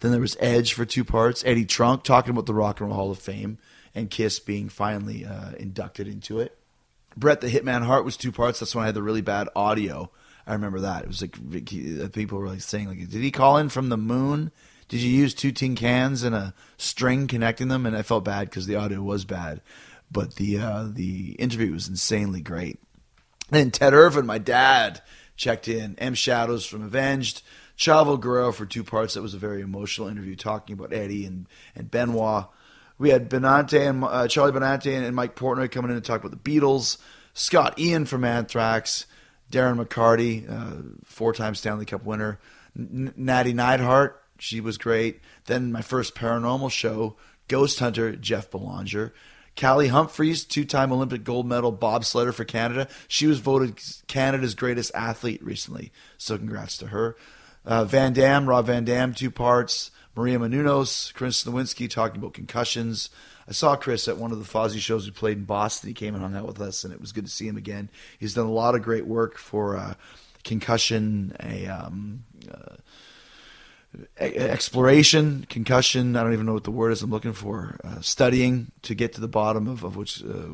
Then 0.00 0.10
there 0.10 0.20
was 0.20 0.36
Edge 0.40 0.72
for 0.72 0.84
two 0.84 1.04
parts. 1.04 1.44
Eddie 1.46 1.64
Trunk 1.64 2.02
talking 2.02 2.32
about 2.32 2.46
the 2.46 2.54
Rock 2.54 2.80
and 2.80 2.88
Roll 2.88 2.96
Hall 2.96 3.10
of 3.12 3.18
Fame 3.20 3.58
and 3.96 4.10
Kiss 4.10 4.38
being 4.38 4.68
finally 4.68 5.24
uh, 5.24 5.52
inducted 5.58 6.06
into 6.06 6.38
it. 6.38 6.56
Brett 7.16 7.40
the 7.40 7.48
Hitman 7.48 7.82
Hart 7.82 8.04
was 8.04 8.18
two 8.18 8.30
parts. 8.30 8.60
That's 8.60 8.74
when 8.74 8.82
I 8.82 8.86
had 8.86 8.94
the 8.94 9.02
really 9.02 9.22
bad 9.22 9.48
audio. 9.56 10.10
I 10.46 10.52
remember 10.52 10.80
that. 10.80 11.02
It 11.02 11.08
was 11.08 11.22
like 11.22 12.12
people 12.12 12.38
were 12.38 12.46
like 12.46 12.60
saying, 12.60 12.88
like, 12.88 12.98
did 12.98 13.22
he 13.22 13.30
call 13.30 13.56
in 13.56 13.70
from 13.70 13.88
the 13.88 13.96
moon? 13.96 14.52
Did 14.88 15.00
you 15.00 15.10
use 15.10 15.34
two 15.34 15.50
tin 15.50 15.74
cans 15.74 16.22
and 16.22 16.34
a 16.34 16.54
string 16.76 17.26
connecting 17.26 17.68
them? 17.68 17.86
And 17.86 17.96
I 17.96 18.02
felt 18.02 18.24
bad 18.24 18.50
because 18.50 18.66
the 18.66 18.76
audio 18.76 19.00
was 19.00 19.24
bad, 19.24 19.62
but 20.12 20.36
the 20.36 20.58
uh, 20.58 20.88
the 20.92 21.32
interview 21.38 21.72
was 21.72 21.88
insanely 21.88 22.42
great. 22.42 22.78
And 23.50 23.72
Ted 23.72 23.94
Irvine, 23.94 24.26
my 24.26 24.38
dad, 24.38 25.00
checked 25.36 25.68
in. 25.68 25.98
M 25.98 26.14
Shadows 26.14 26.66
from 26.66 26.82
Avenged. 26.82 27.42
Chavo 27.78 28.20
Guerrero 28.20 28.52
for 28.52 28.66
two 28.66 28.84
parts. 28.84 29.14
That 29.14 29.22
was 29.22 29.34
a 29.34 29.38
very 29.38 29.62
emotional 29.62 30.08
interview 30.08 30.36
talking 30.36 30.74
about 30.74 30.92
Eddie 30.92 31.26
and, 31.26 31.46
and 31.74 31.90
Benoit. 31.90 32.46
We 32.98 33.10
had 33.10 33.28
Benante 33.28 33.88
and 33.88 34.02
uh, 34.04 34.28
Charlie 34.28 34.52
Benante 34.52 34.96
and, 34.96 35.14
Mike 35.14 35.36
Portnoy 35.36 35.70
coming 35.70 35.90
in 35.90 35.96
to 35.96 36.00
talk 36.00 36.22
about 36.22 36.30
the 36.30 36.50
Beatles. 36.50 36.98
Scott 37.34 37.78
Ian 37.78 38.06
from 38.06 38.24
Anthrax. 38.24 39.06
Darren 39.50 39.80
McCarty, 39.80 40.50
uh, 40.50 40.82
four-time 41.04 41.54
Stanley 41.54 41.84
Cup 41.84 42.04
winner. 42.04 42.40
N- 42.76 43.12
Natty 43.16 43.52
Neidhart, 43.52 44.20
she 44.38 44.60
was 44.60 44.76
great. 44.76 45.20
Then 45.44 45.70
my 45.70 45.82
first 45.82 46.14
paranormal 46.14 46.70
show, 46.70 47.16
Ghost 47.48 47.78
Hunter, 47.78 48.16
Jeff 48.16 48.50
Belanger. 48.50 49.14
Kaillie 49.56 49.88
Humphries, 49.88 50.44
two-time 50.44 50.92
Olympic 50.92 51.24
gold 51.24 51.46
medal 51.46 51.72
bobsledder 51.72 52.34
for 52.34 52.44
Canada. 52.44 52.88
She 53.08 53.26
was 53.26 53.38
voted 53.38 53.80
Canada's 54.06 54.54
greatest 54.54 54.90
athlete 54.94 55.42
recently, 55.42 55.92
so 56.18 56.36
congrats 56.36 56.76
to 56.78 56.88
her. 56.88 57.16
Uh, 57.64 57.84
Van 57.84 58.12
Dam, 58.12 58.48
Rob 58.48 58.66
Van 58.66 58.84
Dam, 58.84 59.14
two 59.14 59.30
parts. 59.30 59.90
Maria 60.16 60.38
Menounos, 60.38 61.12
Chris 61.12 61.44
Nowinski 61.44 61.90
talking 61.90 62.18
about 62.18 62.32
concussions. 62.32 63.10
I 63.46 63.52
saw 63.52 63.76
Chris 63.76 64.08
at 64.08 64.16
one 64.16 64.32
of 64.32 64.38
the 64.38 64.50
Fozzy 64.50 64.78
shows 64.78 65.04
we 65.04 65.12
played 65.12 65.36
in 65.36 65.44
Boston. 65.44 65.88
He 65.88 65.94
came 65.94 66.14
and 66.14 66.22
hung 66.22 66.34
out 66.34 66.46
with 66.46 66.58
us, 66.58 66.84
and 66.84 66.92
it 66.92 67.00
was 67.00 67.12
good 67.12 67.26
to 67.26 67.30
see 67.30 67.46
him 67.46 67.58
again. 67.58 67.90
He's 68.18 68.32
done 68.32 68.46
a 68.46 68.50
lot 68.52 68.74
of 68.74 68.82
great 68.82 69.06
work 69.06 69.36
for 69.36 69.76
uh, 69.76 69.94
concussion, 70.42 71.36
a 71.38 71.66
um, 71.66 72.24
uh, 72.50 72.76
exploration, 74.18 75.46
concussion. 75.50 76.16
I 76.16 76.22
don't 76.22 76.32
even 76.32 76.46
know 76.46 76.54
what 76.54 76.64
the 76.64 76.70
word 76.70 76.92
is 76.92 77.02
I'm 77.02 77.10
looking 77.10 77.34
for. 77.34 77.78
Uh, 77.84 78.00
studying 78.00 78.72
to 78.82 78.94
get 78.94 79.12
to 79.14 79.20
the 79.20 79.28
bottom 79.28 79.68
of, 79.68 79.84
of 79.84 79.96
which 79.96 80.24
uh, 80.24 80.48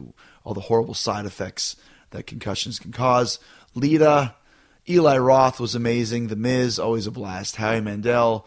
all 0.44 0.54
the 0.54 0.60
horrible 0.60 0.94
side 0.94 1.24
effects 1.24 1.76
that 2.10 2.26
concussions 2.26 2.80
can 2.80 2.90
cause. 2.90 3.38
Lita, 3.76 4.34
Eli 4.88 5.18
Roth 5.18 5.60
was 5.60 5.76
amazing. 5.76 6.26
The 6.26 6.36
Miz, 6.36 6.80
always 6.80 7.06
a 7.06 7.12
blast. 7.12 7.56
Howie 7.56 7.80
Mandel, 7.80 8.44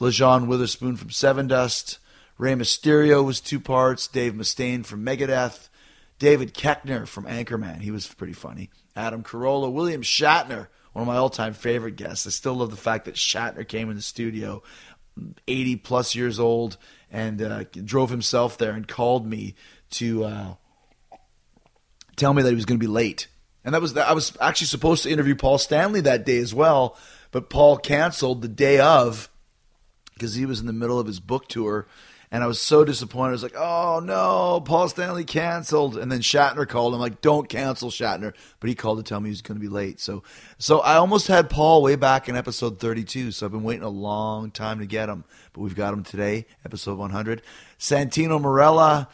Lajon 0.00 0.46
Witherspoon 0.46 0.96
from 0.96 1.08
Sevendust. 1.08 1.98
Rey 2.36 2.54
Mysterio 2.54 3.24
was 3.24 3.40
two 3.40 3.60
parts. 3.60 4.08
Dave 4.08 4.34
Mustaine 4.34 4.84
from 4.84 5.04
Megadeth. 5.04 5.68
David 6.18 6.54
Koechner 6.54 7.06
from 7.06 7.24
Anchorman. 7.24 7.80
He 7.80 7.90
was 7.90 8.06
pretty 8.06 8.32
funny. 8.32 8.70
Adam 8.96 9.22
Carolla. 9.22 9.70
William 9.70 10.02
Shatner, 10.02 10.68
one 10.92 11.02
of 11.02 11.06
my 11.06 11.16
all 11.16 11.30
time 11.30 11.52
favorite 11.52 11.96
guests. 11.96 12.26
I 12.26 12.30
still 12.30 12.54
love 12.54 12.70
the 12.70 12.76
fact 12.76 13.04
that 13.04 13.14
Shatner 13.14 13.66
came 13.66 13.90
in 13.90 13.96
the 13.96 14.02
studio, 14.02 14.62
80 15.46 15.76
plus 15.76 16.14
years 16.14 16.38
old, 16.38 16.76
and 17.10 17.40
uh, 17.42 17.64
drove 17.84 18.10
himself 18.10 18.58
there 18.58 18.72
and 18.72 18.86
called 18.86 19.26
me 19.26 19.54
to 19.90 20.24
uh, 20.24 20.54
tell 22.16 22.34
me 22.34 22.42
that 22.42 22.48
he 22.48 22.54
was 22.54 22.64
going 22.64 22.78
to 22.78 22.84
be 22.84 22.90
late. 22.90 23.28
And 23.64 23.74
that 23.74 23.80
was 23.80 23.96
I 23.96 24.12
was 24.12 24.36
actually 24.40 24.66
supposed 24.66 25.04
to 25.04 25.10
interview 25.10 25.34
Paul 25.34 25.58
Stanley 25.58 26.02
that 26.02 26.26
day 26.26 26.38
as 26.38 26.52
well, 26.52 26.98
but 27.30 27.48
Paul 27.48 27.78
canceled 27.78 28.42
the 28.42 28.48
day 28.48 28.78
of 28.78 29.30
because 30.14 30.34
he 30.34 30.46
was 30.46 30.60
in 30.60 30.66
the 30.66 30.72
middle 30.72 30.98
of 30.98 31.06
his 31.06 31.20
book 31.20 31.48
tour. 31.48 31.86
And 32.30 32.42
I 32.42 32.48
was 32.48 32.60
so 32.60 32.84
disappointed. 32.84 33.28
I 33.28 33.32
was 33.32 33.42
like, 33.44 33.56
oh 33.56 34.00
no, 34.02 34.60
Paul 34.60 34.88
Stanley 34.88 35.24
canceled. 35.24 35.96
And 35.96 36.10
then 36.10 36.18
Shatner 36.18 36.68
called. 36.68 36.92
I'm 36.92 36.98
like, 36.98 37.20
don't 37.20 37.48
cancel 37.48 37.90
Shatner. 37.90 38.34
But 38.58 38.68
he 38.68 38.74
called 38.74 38.98
to 38.98 39.08
tell 39.08 39.20
me 39.20 39.28
he 39.28 39.32
was 39.32 39.42
going 39.42 39.56
to 39.56 39.60
be 39.60 39.68
late. 39.68 40.00
So, 40.00 40.24
so 40.58 40.80
I 40.80 40.96
almost 40.96 41.28
had 41.28 41.48
Paul 41.48 41.80
way 41.80 41.94
back 41.94 42.28
in 42.28 42.34
episode 42.34 42.80
32. 42.80 43.30
So 43.30 43.46
I've 43.46 43.52
been 43.52 43.62
waiting 43.62 43.84
a 43.84 43.88
long 43.88 44.50
time 44.50 44.80
to 44.80 44.86
get 44.86 45.08
him. 45.08 45.24
But 45.52 45.60
we've 45.60 45.76
got 45.76 45.94
him 45.94 46.02
today, 46.02 46.46
episode 46.64 46.98
100. 46.98 47.42
Santino 47.78 48.40
Marella 48.40 49.06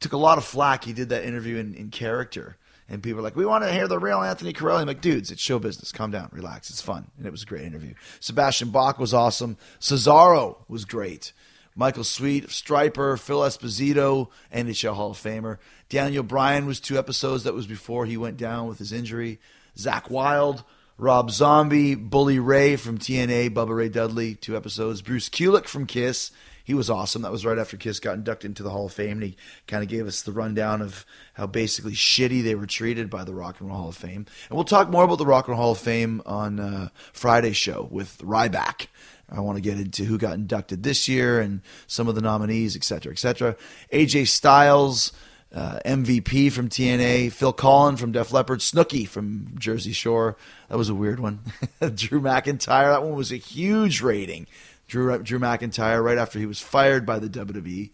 took 0.00 0.12
a 0.12 0.16
lot 0.16 0.38
of 0.38 0.44
flack. 0.44 0.84
He 0.84 0.94
did 0.94 1.10
that 1.10 1.24
interview 1.24 1.58
in, 1.58 1.74
in 1.74 1.90
character. 1.90 2.56
And 2.92 3.02
people 3.02 3.20
are 3.20 3.22
like, 3.22 3.36
we 3.36 3.46
want 3.46 3.64
to 3.64 3.72
hear 3.72 3.88
the 3.88 3.98
real 3.98 4.20
Anthony 4.20 4.52
Carelli. 4.52 4.82
I'm 4.82 4.86
like, 4.86 5.00
dudes, 5.00 5.30
it's 5.30 5.40
show 5.40 5.58
business. 5.58 5.92
Calm 5.92 6.10
down, 6.10 6.28
relax. 6.30 6.68
It's 6.68 6.82
fun. 6.82 7.10
And 7.16 7.26
it 7.26 7.30
was 7.30 7.42
a 7.42 7.46
great 7.46 7.64
interview. 7.64 7.94
Sebastian 8.20 8.68
Bach 8.68 8.98
was 8.98 9.14
awesome. 9.14 9.56
Cesaro 9.80 10.58
was 10.68 10.84
great. 10.84 11.32
Michael 11.74 12.04
Sweet, 12.04 12.48
Stryper, 12.48 13.18
Phil 13.18 13.40
Esposito, 13.40 14.28
NHL 14.54 14.92
Hall 14.92 15.12
of 15.12 15.16
Famer. 15.16 15.56
Daniel 15.88 16.22
Bryan 16.22 16.66
was 16.66 16.80
two 16.80 16.98
episodes. 16.98 17.44
That 17.44 17.54
was 17.54 17.66
before 17.66 18.04
he 18.04 18.18
went 18.18 18.36
down 18.36 18.68
with 18.68 18.78
his 18.78 18.92
injury. 18.92 19.40
Zakk 19.74 20.10
Wylde, 20.10 20.62
Rob 20.98 21.30
Zombie, 21.30 21.94
Bully 21.94 22.38
Ray 22.38 22.76
from 22.76 22.98
TNA, 22.98 23.54
Bubba 23.54 23.74
Ray 23.74 23.88
Dudley, 23.88 24.34
two 24.34 24.54
episodes. 24.54 25.00
Bruce 25.00 25.30
Kulick 25.30 25.66
from 25.66 25.86
Kiss. 25.86 26.30
He 26.64 26.74
was 26.74 26.90
awesome. 26.90 27.22
That 27.22 27.32
was 27.32 27.44
right 27.44 27.58
after 27.58 27.76
Kiss 27.76 28.00
got 28.00 28.14
inducted 28.14 28.50
into 28.50 28.62
the 28.62 28.70
Hall 28.70 28.86
of 28.86 28.92
Fame, 28.92 29.12
and 29.12 29.22
he 29.22 29.36
kind 29.66 29.82
of 29.82 29.88
gave 29.88 30.06
us 30.06 30.22
the 30.22 30.32
rundown 30.32 30.80
of 30.80 31.04
how 31.34 31.46
basically 31.46 31.92
shitty 31.92 32.42
they 32.42 32.54
were 32.54 32.66
treated 32.66 33.10
by 33.10 33.24
the 33.24 33.34
Rock 33.34 33.60
and 33.60 33.68
Roll 33.68 33.78
Hall 33.78 33.88
of 33.88 33.96
Fame. 33.96 34.26
And 34.48 34.56
we'll 34.56 34.64
talk 34.64 34.90
more 34.90 35.04
about 35.04 35.18
the 35.18 35.26
Rock 35.26 35.48
and 35.48 35.56
Roll 35.56 35.62
Hall 35.62 35.72
of 35.72 35.78
Fame 35.78 36.22
on 36.26 36.60
uh, 36.60 36.88
Friday's 37.12 37.56
show 37.56 37.88
with 37.90 38.18
Ryback. 38.18 38.86
I 39.28 39.40
want 39.40 39.56
to 39.56 39.62
get 39.62 39.78
into 39.78 40.04
who 40.04 40.18
got 40.18 40.34
inducted 40.34 40.82
this 40.82 41.08
year 41.08 41.40
and 41.40 41.62
some 41.86 42.06
of 42.06 42.14
the 42.14 42.20
nominees, 42.20 42.76
et 42.76 42.84
cetera, 42.84 43.12
et 43.12 43.18
cetera. 43.18 43.56
AJ 43.90 44.28
Styles, 44.28 45.12
uh, 45.54 45.78
MVP 45.84 46.52
from 46.52 46.68
TNA, 46.68 47.32
Phil 47.32 47.52
Collen 47.52 47.98
from 47.98 48.12
Def 48.12 48.32
Leppard, 48.32 48.60
Snooki 48.60 49.08
from 49.08 49.54
Jersey 49.58 49.92
Shore. 49.92 50.36
That 50.68 50.78
was 50.78 50.88
a 50.88 50.94
weird 50.94 51.20
one. 51.20 51.40
Drew 51.80 52.20
McIntyre, 52.20 52.92
that 52.92 53.02
one 53.02 53.14
was 53.14 53.32
a 53.32 53.36
huge 53.36 54.00
rating. 54.00 54.46
Drew, 54.92 55.18
Drew 55.22 55.38
McIntyre 55.38 56.04
right 56.04 56.18
after 56.18 56.38
he 56.38 56.44
was 56.44 56.60
fired 56.60 57.06
by 57.06 57.18
the 57.18 57.26
WWE. 57.26 57.90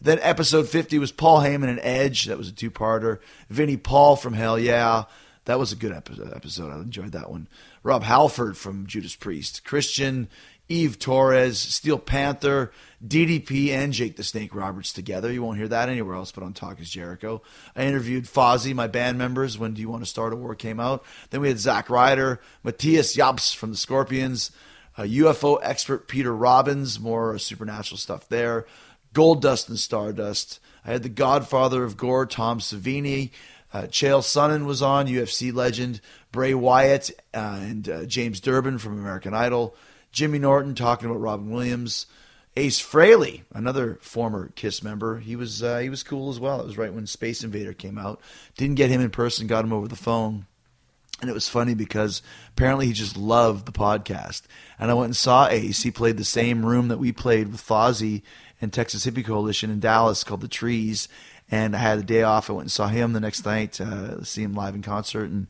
Then 0.00 0.18
episode 0.20 0.68
50 0.68 0.98
was 0.98 1.12
Paul 1.12 1.42
Heyman 1.42 1.68
and 1.68 1.78
Edge. 1.80 2.24
That 2.24 2.38
was 2.38 2.48
a 2.48 2.52
two 2.52 2.72
parter. 2.72 3.20
Vinnie 3.48 3.76
Paul 3.76 4.16
from 4.16 4.32
Hell 4.32 4.58
Yeah. 4.58 5.04
That 5.44 5.60
was 5.60 5.70
a 5.70 5.76
good 5.76 5.92
episode. 5.92 6.72
I 6.72 6.76
enjoyed 6.80 7.12
that 7.12 7.30
one. 7.30 7.46
Rob 7.84 8.02
Halford 8.02 8.56
from 8.56 8.88
Judas 8.88 9.14
Priest. 9.14 9.64
Christian, 9.64 10.28
Eve 10.68 10.98
Torres, 10.98 11.56
Steel 11.60 12.00
Panther, 12.00 12.72
DDP, 13.06 13.68
and 13.68 13.92
Jake 13.92 14.16
the 14.16 14.24
Snake 14.24 14.52
Roberts 14.52 14.92
together. 14.92 15.30
You 15.30 15.44
won't 15.44 15.58
hear 15.58 15.68
that 15.68 15.88
anywhere 15.88 16.16
else 16.16 16.32
but 16.32 16.42
on 16.42 16.52
Talk 16.52 16.80
is 16.80 16.90
Jericho. 16.90 17.42
I 17.76 17.84
interviewed 17.84 18.24
Fozzy, 18.24 18.74
my 18.74 18.88
band 18.88 19.18
members, 19.18 19.56
when 19.56 19.74
Do 19.74 19.80
You 19.80 19.88
Want 19.88 20.02
to 20.02 20.10
Start 20.10 20.32
a 20.32 20.36
War 20.36 20.56
came 20.56 20.80
out. 20.80 21.04
Then 21.30 21.42
we 21.42 21.48
had 21.48 21.60
Zack 21.60 21.88
Ryder, 21.88 22.40
Matthias 22.64 23.14
Jabs 23.14 23.52
from 23.52 23.70
the 23.70 23.76
Scorpions, 23.76 24.50
uh, 25.00 25.04
UFO 25.04 25.58
expert 25.62 26.08
Peter 26.08 26.34
Robbins, 26.34 27.00
more 27.00 27.38
supernatural 27.38 27.96
stuff 27.96 28.28
there. 28.28 28.66
Goldust 29.14 29.70
and 29.70 29.78
Stardust. 29.78 30.60
I 30.84 30.92
had 30.92 31.02
the 31.02 31.08
Godfather 31.08 31.84
of 31.84 31.96
Gore, 31.96 32.26
Tom 32.26 32.58
Savini. 32.58 33.30
Uh, 33.72 33.82
Chael 33.82 34.20
Sonnen 34.20 34.66
was 34.66 34.82
on, 34.82 35.06
UFC 35.06 35.54
legend. 35.54 36.02
Bray 36.32 36.52
Wyatt 36.52 37.10
uh, 37.32 37.60
and 37.62 37.88
uh, 37.88 38.04
James 38.04 38.40
Durbin 38.40 38.76
from 38.76 38.98
American 38.98 39.32
Idol. 39.32 39.74
Jimmy 40.12 40.38
Norton 40.38 40.74
talking 40.74 41.08
about 41.08 41.20
Robin 41.20 41.50
Williams. 41.50 42.04
Ace 42.56 42.82
Frehley, 42.82 43.42
another 43.54 43.98
former 44.02 44.50
Kiss 44.54 44.82
member, 44.82 45.20
he 45.20 45.34
was 45.34 45.62
uh, 45.62 45.78
he 45.78 45.88
was 45.88 46.02
cool 46.02 46.28
as 46.30 46.40
well. 46.40 46.60
It 46.60 46.66
was 46.66 46.76
right 46.76 46.92
when 46.92 47.06
Space 47.06 47.42
Invader 47.42 47.72
came 47.72 47.96
out. 47.96 48.20
Didn't 48.56 48.74
get 48.74 48.90
him 48.90 49.00
in 49.00 49.10
person, 49.10 49.46
got 49.46 49.64
him 49.64 49.72
over 49.72 49.88
the 49.88 49.96
phone. 49.96 50.46
And 51.20 51.28
it 51.28 51.34
was 51.34 51.48
funny 51.48 51.74
because 51.74 52.22
apparently 52.50 52.86
he 52.86 52.92
just 52.92 53.16
loved 53.16 53.66
the 53.66 53.72
podcast. 53.72 54.42
And 54.78 54.90
I 54.90 54.94
went 54.94 55.06
and 55.06 55.16
saw 55.16 55.48
Ace. 55.48 55.82
He 55.82 55.90
played 55.90 56.16
the 56.16 56.24
same 56.24 56.64
room 56.64 56.88
that 56.88 56.98
we 56.98 57.12
played 57.12 57.52
with 57.52 57.66
Fozzy 57.66 58.22
and 58.60 58.72
Texas 58.72 59.04
Hippie 59.04 59.24
Coalition 59.24 59.70
in 59.70 59.80
Dallas 59.80 60.24
called 60.24 60.40
The 60.40 60.48
Trees. 60.48 61.08
And 61.50 61.76
I 61.76 61.80
had 61.80 61.98
a 61.98 62.02
day 62.02 62.22
off. 62.22 62.48
I 62.48 62.54
went 62.54 62.64
and 62.64 62.72
saw 62.72 62.88
him 62.88 63.12
the 63.12 63.20
next 63.20 63.44
night, 63.44 63.80
uh, 63.80 64.22
see 64.24 64.42
him 64.42 64.54
live 64.54 64.74
in 64.74 64.82
concert. 64.82 65.24
And 65.24 65.46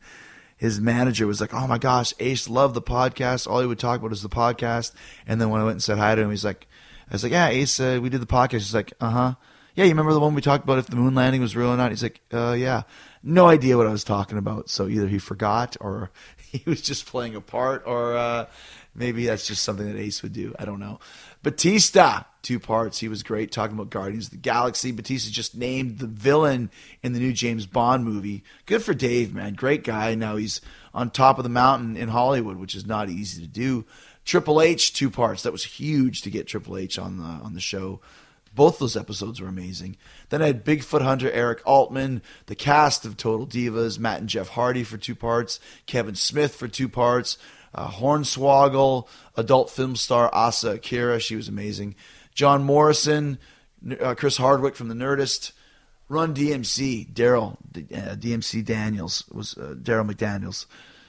his 0.57 0.81
manager 0.81 1.25
was 1.25 1.39
like, 1.39 1.53
"Oh 1.53 1.67
my 1.67 1.77
gosh, 1.77 2.13
Ace 2.19 2.49
loved 2.49 2.75
the 2.75 2.81
podcast. 2.81 3.47
All 3.47 3.61
he 3.61 3.67
would 3.67 3.79
talk 3.79 3.99
about 3.99 4.11
is 4.11 4.21
the 4.21 4.29
podcast." 4.29 4.93
And 5.25 5.39
then 5.39 5.49
when 5.49 5.61
I 5.61 5.63
went 5.63 5.75
and 5.75 5.83
said 5.83 5.97
hi 5.97 6.13
to 6.15 6.21
him, 6.21 6.29
he's 6.31 6.45
like, 6.45 6.67
I 7.11 7.15
was 7.15 7.23
like, 7.23 7.33
yeah, 7.33 7.49
Ace, 7.49 7.77
uh, 7.79 7.99
we 8.01 8.09
did 8.09 8.21
the 8.21 8.25
podcast. 8.25 8.51
He's 8.53 8.73
like, 8.73 8.93
uh 9.01 9.09
huh. 9.09 9.33
Yeah, 9.75 9.83
you 9.83 9.91
remember 9.91 10.13
the 10.13 10.19
one 10.21 10.33
we 10.33 10.41
talked 10.41 10.63
about 10.63 10.79
if 10.79 10.87
the 10.87 10.95
moon 10.95 11.13
landing 11.13 11.41
was 11.41 11.57
real 11.57 11.69
or 11.69 11.77
not? 11.77 11.91
He's 11.91 12.03
like, 12.03 12.21
uh, 12.33 12.53
yeah. 12.53 12.83
No 13.23 13.47
idea 13.47 13.77
what 13.77 13.87
I 13.87 13.91
was 13.91 14.03
talking 14.03 14.37
about. 14.37 14.69
So 14.69 14.87
either 14.87 15.07
he 15.07 15.19
forgot 15.19 15.77
or 15.79 16.11
he 16.51 16.63
was 16.65 16.81
just 16.81 17.05
playing 17.05 17.35
a 17.35 17.41
part 17.41 17.83
or 17.85 18.15
uh, 18.17 18.47
maybe 18.95 19.25
that's 19.25 19.47
just 19.47 19.63
something 19.63 19.87
that 19.91 19.99
Ace 19.99 20.23
would 20.23 20.33
do. 20.33 20.55
I 20.57 20.65
don't 20.65 20.79
know. 20.79 20.99
Batista, 21.43 22.23
two 22.41 22.59
parts. 22.59 22.99
He 22.99 23.07
was 23.07 23.23
great 23.23 23.51
talking 23.51 23.75
about 23.75 23.89
Guardians 23.89 24.25
of 24.25 24.31
the 24.31 24.37
Galaxy. 24.37 24.91
Batista 24.91 25.31
just 25.31 25.55
named 25.55 25.99
the 25.99 26.07
villain 26.07 26.69
in 27.01 27.13
the 27.13 27.19
new 27.19 27.33
James 27.33 27.65
Bond 27.65 28.05
movie. 28.05 28.43
Good 28.65 28.83
for 28.83 28.93
Dave, 28.93 29.33
man. 29.33 29.53
Great 29.53 29.83
guy. 29.83 30.13
Now 30.15 30.35
he's 30.35 30.61
on 30.93 31.09
top 31.09 31.37
of 31.37 31.43
the 31.43 31.49
mountain 31.49 31.97
in 31.97 32.09
Hollywood, 32.09 32.57
which 32.57 32.75
is 32.75 32.85
not 32.85 33.09
easy 33.09 33.41
to 33.41 33.47
do. 33.47 33.85
Triple 34.23 34.61
H, 34.61 34.93
two 34.93 35.09
parts. 35.09 35.43
That 35.43 35.51
was 35.51 35.63
huge 35.63 36.21
to 36.21 36.29
get 36.29 36.47
Triple 36.47 36.77
H 36.77 36.99
on 36.99 37.17
the 37.17 37.23
on 37.23 37.53
the 37.53 37.59
show. 37.59 38.01
Both 38.53 38.79
those 38.79 38.97
episodes 38.97 39.39
were 39.39 39.47
amazing. 39.47 39.97
Then 40.29 40.41
I 40.41 40.47
had 40.47 40.65
Bigfoot 40.65 41.01
Hunter 41.01 41.31
Eric 41.31 41.61
Altman, 41.65 42.21
the 42.47 42.55
cast 42.55 43.05
of 43.05 43.15
Total 43.17 43.47
Divas, 43.47 43.97
Matt 43.97 44.19
and 44.19 44.29
Jeff 44.29 44.49
Hardy 44.49 44.83
for 44.83 44.97
two 44.97 45.15
parts, 45.15 45.59
Kevin 45.85 46.15
Smith 46.15 46.55
for 46.55 46.67
two 46.67 46.89
parts, 46.89 47.37
uh, 47.73 47.87
Hornswoggle, 47.87 49.07
adult 49.37 49.69
film 49.69 49.95
star 49.95 50.29
Asa 50.33 50.71
Akira, 50.71 51.19
she 51.19 51.35
was 51.35 51.47
amazing. 51.47 51.95
John 52.33 52.63
Morrison, 52.63 53.37
uh, 53.99 54.15
Chris 54.15 54.37
Hardwick 54.37 54.75
from 54.75 54.89
The 54.89 54.95
Nerdist, 54.95 55.53
Run 56.09 56.35
DMC, 56.35 57.13
Daryl 57.13 57.55
uh, 57.73 58.15
DMC 58.15 58.65
Daniels 58.65 59.23
was 59.31 59.57
uh, 59.57 59.75
Daryl 59.81 60.11
McDaniels. 60.11 60.65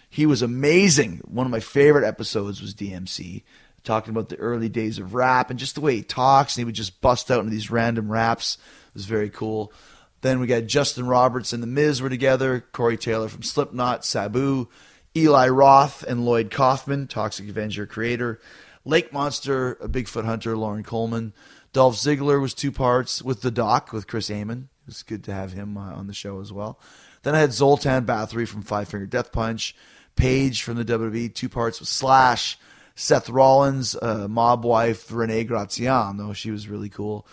He 0.08 0.26
was 0.26 0.42
amazing. 0.42 1.22
One 1.24 1.44
of 1.44 1.50
my 1.50 1.58
favorite 1.58 2.06
episodes 2.06 2.62
was 2.62 2.72
DMC, 2.72 3.42
talking 3.84 4.10
about 4.10 4.28
the 4.28 4.36
early 4.36 4.68
days 4.68 4.98
of 4.98 5.14
rap 5.14 5.50
and 5.50 5.58
just 5.58 5.74
the 5.74 5.80
way 5.80 5.96
he 5.96 6.02
talks. 6.02 6.56
And 6.56 6.62
he 6.62 6.64
would 6.64 6.74
just 6.74 7.00
bust 7.00 7.30
out 7.30 7.40
into 7.40 7.50
these 7.50 7.70
random 7.70 8.10
raps. 8.10 8.58
It 8.88 8.94
was 8.94 9.06
very 9.06 9.30
cool. 9.30 9.72
Then 10.20 10.38
we 10.38 10.46
got 10.46 10.66
Justin 10.66 11.06
Roberts 11.06 11.52
and 11.52 11.62
The 11.62 11.66
Miz 11.66 12.00
were 12.00 12.08
together. 12.08 12.64
Corey 12.72 12.96
Taylor 12.96 13.28
from 13.28 13.42
Slipknot, 13.42 14.04
Sabu, 14.04 14.68
Eli 15.16 15.48
Roth 15.48 16.04
and 16.04 16.24
Lloyd 16.24 16.50
Kaufman, 16.50 17.08
Toxic 17.08 17.48
Avenger 17.48 17.86
creator. 17.86 18.40
Lake 18.84 19.12
Monster, 19.12 19.72
a 19.74 19.88
Bigfoot 19.88 20.24
hunter, 20.24 20.56
Loren 20.56 20.82
Coleman. 20.82 21.32
Dolph 21.72 21.96
Ziggler 21.96 22.40
was 22.40 22.54
two 22.54 22.72
parts 22.72 23.22
with 23.22 23.42
the 23.42 23.50
Doc 23.50 23.92
with 23.92 24.06
Chris 24.06 24.30
Amon. 24.30 24.68
It 24.82 24.88
was 24.88 25.02
good 25.02 25.24
to 25.24 25.32
have 25.32 25.52
him 25.52 25.76
uh, 25.76 25.94
on 25.94 26.06
the 26.06 26.12
show 26.12 26.40
as 26.40 26.52
well. 26.52 26.78
Then 27.22 27.34
I 27.34 27.38
had 27.38 27.52
Zoltan 27.52 28.04
Bathory 28.04 28.46
from 28.46 28.62
Five 28.62 28.88
Finger 28.88 29.06
Death 29.06 29.32
Punch, 29.32 29.74
Paige 30.16 30.62
from 30.62 30.76
the 30.76 30.84
WWE, 30.84 31.32
two 31.32 31.48
parts 31.48 31.80
with 31.80 31.88
Slash, 31.88 32.58
Seth 33.02 33.28
Rollins, 33.28 33.96
uh, 34.00 34.28
mob 34.28 34.64
wife 34.64 35.10
Renee 35.10 35.42
Graziano. 35.42 36.32
She 36.32 36.52
was 36.52 36.68
really 36.68 36.88
cool. 36.88 37.26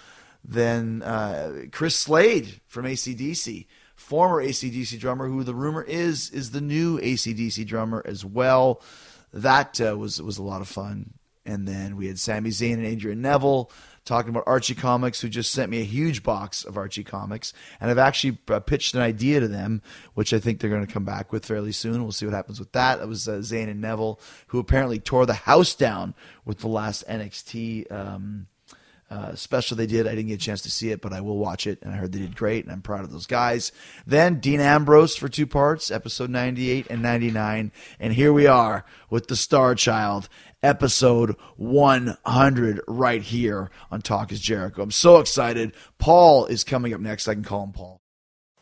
Then 0.43 1.03
uh, 1.03 1.65
Chris 1.71 1.95
Slade 1.95 2.59
from 2.65 2.85
ACDC, 2.85 3.67
former 3.95 4.43
ACDC 4.43 4.99
drummer, 4.99 5.27
who 5.27 5.43
the 5.43 5.53
rumor 5.53 5.83
is 5.83 6.31
is 6.31 6.51
the 6.51 6.61
new 6.61 6.99
ACDC 6.99 7.67
drummer 7.67 8.01
as 8.03 8.25
well. 8.25 8.81
That 9.31 9.79
uh, 9.79 9.95
was 9.95 10.19
was 10.19 10.39
a 10.39 10.43
lot 10.43 10.61
of 10.61 10.67
fun. 10.67 11.13
And 11.45 11.67
then 11.67 11.95
we 11.95 12.07
had 12.07 12.17
Sami 12.17 12.49
Zayn 12.49 12.73
and 12.73 12.85
Adrian 12.85 13.21
Neville 13.21 13.71
talking 14.09 14.31
about 14.31 14.43
Archie 14.47 14.75
Comics, 14.75 15.21
who 15.21 15.29
just 15.29 15.53
sent 15.53 15.71
me 15.71 15.79
a 15.79 15.85
huge 15.85 16.23
box 16.23 16.65
of 16.65 16.77
Archie 16.77 17.03
Comics. 17.03 17.53
And 17.79 17.89
I've 17.89 17.97
actually 17.97 18.39
uh, 18.49 18.59
pitched 18.59 18.95
an 18.95 19.01
idea 19.01 19.39
to 19.39 19.47
them, 19.47 19.81
which 20.15 20.33
I 20.33 20.39
think 20.39 20.59
they're 20.59 20.69
going 20.69 20.85
to 20.85 20.91
come 20.91 21.05
back 21.05 21.31
with 21.31 21.45
fairly 21.45 21.71
soon. 21.71 22.03
We'll 22.03 22.11
see 22.11 22.25
what 22.25 22.35
happens 22.35 22.59
with 22.59 22.73
that. 22.73 22.99
That 22.99 23.07
was 23.07 23.29
uh, 23.29 23.41
and 23.51 23.79
Neville, 23.79 24.19
who 24.47 24.59
apparently 24.59 24.99
tore 24.99 25.25
the 25.25 25.33
house 25.33 25.75
down 25.75 26.15
with 26.43 26.59
the 26.59 26.67
last 26.67 27.07
NXT. 27.07 27.89
Um, 27.91 28.47
uh, 29.09 29.33
special 29.35 29.75
they 29.75 29.87
did. 29.87 30.07
I 30.07 30.11
didn't 30.11 30.27
get 30.27 30.41
a 30.41 30.45
chance 30.45 30.61
to 30.61 30.71
see 30.71 30.91
it, 30.91 31.01
but 31.01 31.13
I 31.13 31.21
will 31.21 31.37
watch 31.37 31.65
it, 31.65 31.79
and 31.81 31.93
I 31.93 31.97
heard 31.97 32.11
they 32.11 32.19
did 32.19 32.35
great, 32.35 32.63
and 32.63 32.71
I'm 32.71 32.81
proud 32.81 33.01
of 33.01 33.11
those 33.11 33.25
guys. 33.25 33.71
Then 34.05 34.39
Dean 34.39 34.59
Ambrose 34.59 35.15
for 35.15 35.29
two 35.29 35.47
parts, 35.47 35.89
episode 35.89 36.29
98 36.29 36.87
and 36.89 37.01
99, 37.01 37.71
and 37.99 38.13
here 38.13 38.31
we 38.31 38.45
are 38.45 38.85
with 39.09 39.27
the 39.27 39.35
Star 39.35 39.73
Child, 39.75 40.29
episode 40.61 41.35
100, 41.57 42.81
right 42.87 43.21
here 43.21 43.71
on 43.91 44.01
Talk 44.01 44.31
Is 44.31 44.39
Jericho. 44.39 44.83
I'm 44.83 44.91
so 44.91 45.19
excited. 45.19 45.73
Paul 45.97 46.45
is 46.45 46.63
coming 46.63 46.93
up 46.93 47.01
next. 47.01 47.27
I 47.27 47.33
can 47.33 47.43
call 47.43 47.63
him 47.63 47.73
Paul. 47.73 47.99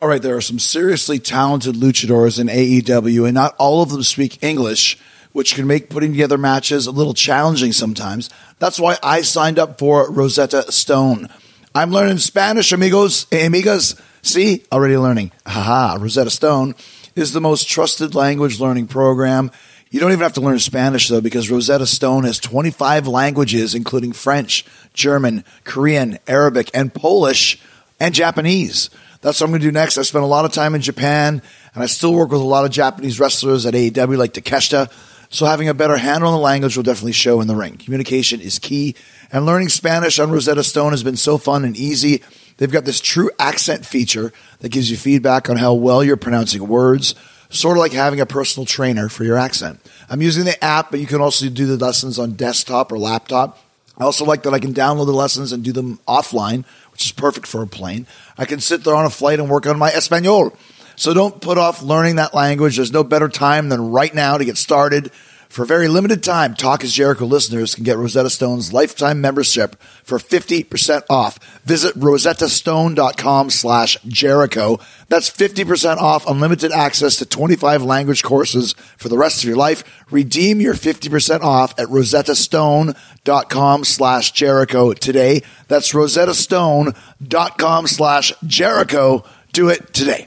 All 0.00 0.08
right, 0.08 0.22
there 0.22 0.36
are 0.36 0.40
some 0.40 0.60
seriously 0.60 1.18
talented 1.18 1.74
luchadors 1.74 2.38
in 2.38 2.46
AEW, 2.46 3.24
and 3.24 3.34
not 3.34 3.56
all 3.58 3.82
of 3.82 3.90
them 3.90 4.04
speak 4.04 4.42
English 4.42 4.96
which 5.38 5.54
can 5.54 5.68
make 5.68 5.88
putting 5.88 6.10
together 6.10 6.36
matches 6.36 6.88
a 6.88 6.90
little 6.90 7.14
challenging 7.14 7.70
sometimes. 7.70 8.28
That's 8.58 8.80
why 8.80 8.98
I 9.04 9.22
signed 9.22 9.56
up 9.56 9.78
for 9.78 10.10
Rosetta 10.10 10.72
Stone. 10.72 11.28
I'm 11.76 11.92
learning 11.92 12.18
Spanish, 12.18 12.72
amigos, 12.72 13.26
amigas. 13.26 14.00
See, 14.20 14.64
already 14.72 14.96
learning. 14.96 15.30
Haha, 15.46 15.96
Rosetta 16.02 16.30
Stone 16.30 16.74
is 17.14 17.32
the 17.32 17.40
most 17.40 17.68
trusted 17.68 18.16
language 18.16 18.58
learning 18.58 18.88
program. 18.88 19.52
You 19.90 20.00
don't 20.00 20.10
even 20.10 20.24
have 20.24 20.32
to 20.32 20.40
learn 20.40 20.58
Spanish 20.58 21.06
though, 21.06 21.20
because 21.20 21.52
Rosetta 21.52 21.86
Stone 21.86 22.24
has 22.24 22.40
25 22.40 23.06
languages, 23.06 23.76
including 23.76 24.14
French, 24.14 24.64
German, 24.92 25.44
Korean, 25.62 26.18
Arabic, 26.26 26.68
and 26.74 26.92
Polish, 26.92 27.60
and 28.00 28.12
Japanese. 28.12 28.90
That's 29.20 29.40
what 29.40 29.46
I'm 29.46 29.52
going 29.52 29.60
to 29.60 29.68
do 29.68 29.72
next. 29.72 29.98
I 29.98 30.02
spent 30.02 30.24
a 30.24 30.26
lot 30.26 30.46
of 30.46 30.52
time 30.52 30.74
in 30.74 30.80
Japan, 30.80 31.42
and 31.74 31.82
I 31.82 31.86
still 31.86 32.12
work 32.12 32.32
with 32.32 32.40
a 32.40 32.44
lot 32.44 32.64
of 32.64 32.72
Japanese 32.72 33.20
wrestlers 33.20 33.66
at 33.66 33.74
AEW, 33.74 34.16
like 34.16 34.32
Takeshita. 34.32 34.90
So 35.30 35.44
having 35.46 35.68
a 35.68 35.74
better 35.74 35.98
handle 35.98 36.30
on 36.30 36.34
the 36.34 36.40
language 36.40 36.76
will 36.76 36.84
definitely 36.84 37.12
show 37.12 37.40
in 37.40 37.48
the 37.48 37.56
ring. 37.56 37.76
Communication 37.76 38.40
is 38.40 38.58
key, 38.58 38.94
and 39.30 39.44
learning 39.44 39.68
Spanish 39.68 40.18
on 40.18 40.30
Rosetta 40.30 40.64
Stone 40.64 40.92
has 40.92 41.02
been 41.02 41.16
so 41.16 41.36
fun 41.36 41.64
and 41.64 41.76
easy. 41.76 42.22
They've 42.56 42.70
got 42.70 42.86
this 42.86 43.00
true 43.00 43.30
accent 43.38 43.84
feature 43.84 44.32
that 44.60 44.70
gives 44.70 44.90
you 44.90 44.96
feedback 44.96 45.50
on 45.50 45.56
how 45.56 45.74
well 45.74 46.02
you're 46.02 46.16
pronouncing 46.16 46.66
words, 46.66 47.14
sort 47.50 47.76
of 47.76 47.80
like 47.80 47.92
having 47.92 48.20
a 48.20 48.26
personal 48.26 48.64
trainer 48.64 49.08
for 49.08 49.24
your 49.24 49.36
accent. 49.36 49.80
I'm 50.08 50.22
using 50.22 50.44
the 50.44 50.62
app, 50.64 50.90
but 50.90 51.00
you 51.00 51.06
can 51.06 51.20
also 51.20 51.48
do 51.50 51.66
the 51.66 51.76
lessons 51.76 52.18
on 52.18 52.32
desktop 52.32 52.90
or 52.90 52.98
laptop. 52.98 53.58
I 53.98 54.04
also 54.04 54.24
like 54.24 54.44
that 54.44 54.54
I 54.54 54.60
can 54.60 54.72
download 54.72 55.06
the 55.06 55.12
lessons 55.12 55.52
and 55.52 55.62
do 55.62 55.72
them 55.72 55.98
offline, 56.08 56.64
which 56.92 57.04
is 57.04 57.12
perfect 57.12 57.46
for 57.46 57.62
a 57.62 57.66
plane. 57.66 58.06
I 58.38 58.44
can 58.44 58.60
sit 58.60 58.84
there 58.84 58.94
on 58.94 59.04
a 59.04 59.10
flight 59.10 59.40
and 59.40 59.50
work 59.50 59.66
on 59.66 59.78
my 59.78 59.90
Espanol. 59.90 60.56
So 60.98 61.14
don't 61.14 61.40
put 61.40 61.58
off 61.58 61.80
learning 61.80 62.16
that 62.16 62.34
language. 62.34 62.74
There's 62.74 62.92
no 62.92 63.04
better 63.04 63.28
time 63.28 63.68
than 63.68 63.92
right 63.92 64.12
now 64.12 64.36
to 64.36 64.44
get 64.44 64.58
started. 64.58 65.12
For 65.48 65.62
a 65.62 65.66
very 65.66 65.86
limited 65.86 66.24
time, 66.24 66.54
Talk 66.54 66.82
is 66.82 66.92
Jericho 66.92 67.24
listeners 67.24 67.76
can 67.76 67.84
get 67.84 67.96
Rosetta 67.96 68.28
Stone's 68.28 68.72
lifetime 68.72 69.20
membership 69.20 69.80
for 70.02 70.18
50% 70.18 71.02
off. 71.08 71.38
Visit 71.64 71.94
rosettastone.com 71.94 73.50
slash 73.50 73.96
Jericho. 74.08 74.80
That's 75.08 75.30
50% 75.30 75.98
off 75.98 76.26
unlimited 76.26 76.72
access 76.72 77.16
to 77.16 77.26
25 77.26 77.84
language 77.84 78.24
courses 78.24 78.74
for 78.96 79.08
the 79.08 79.16
rest 79.16 79.44
of 79.44 79.48
your 79.48 79.56
life. 79.56 79.84
Redeem 80.10 80.60
your 80.60 80.74
50% 80.74 81.42
off 81.42 81.78
at 81.78 81.86
rosettastone.com 81.86 83.84
slash 83.84 84.32
Jericho 84.32 84.92
today. 84.94 85.42
That's 85.68 85.92
rosettastone.com 85.92 87.86
slash 87.86 88.32
Jericho. 88.44 89.24
Do 89.52 89.68
it 89.68 89.94
today. 89.94 90.26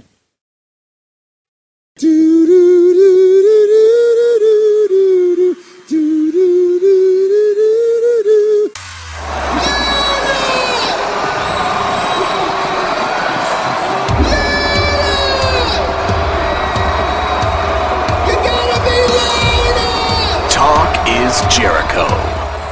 Talk 20.49 20.97
is 21.07 21.41
Jericho. 21.49 22.07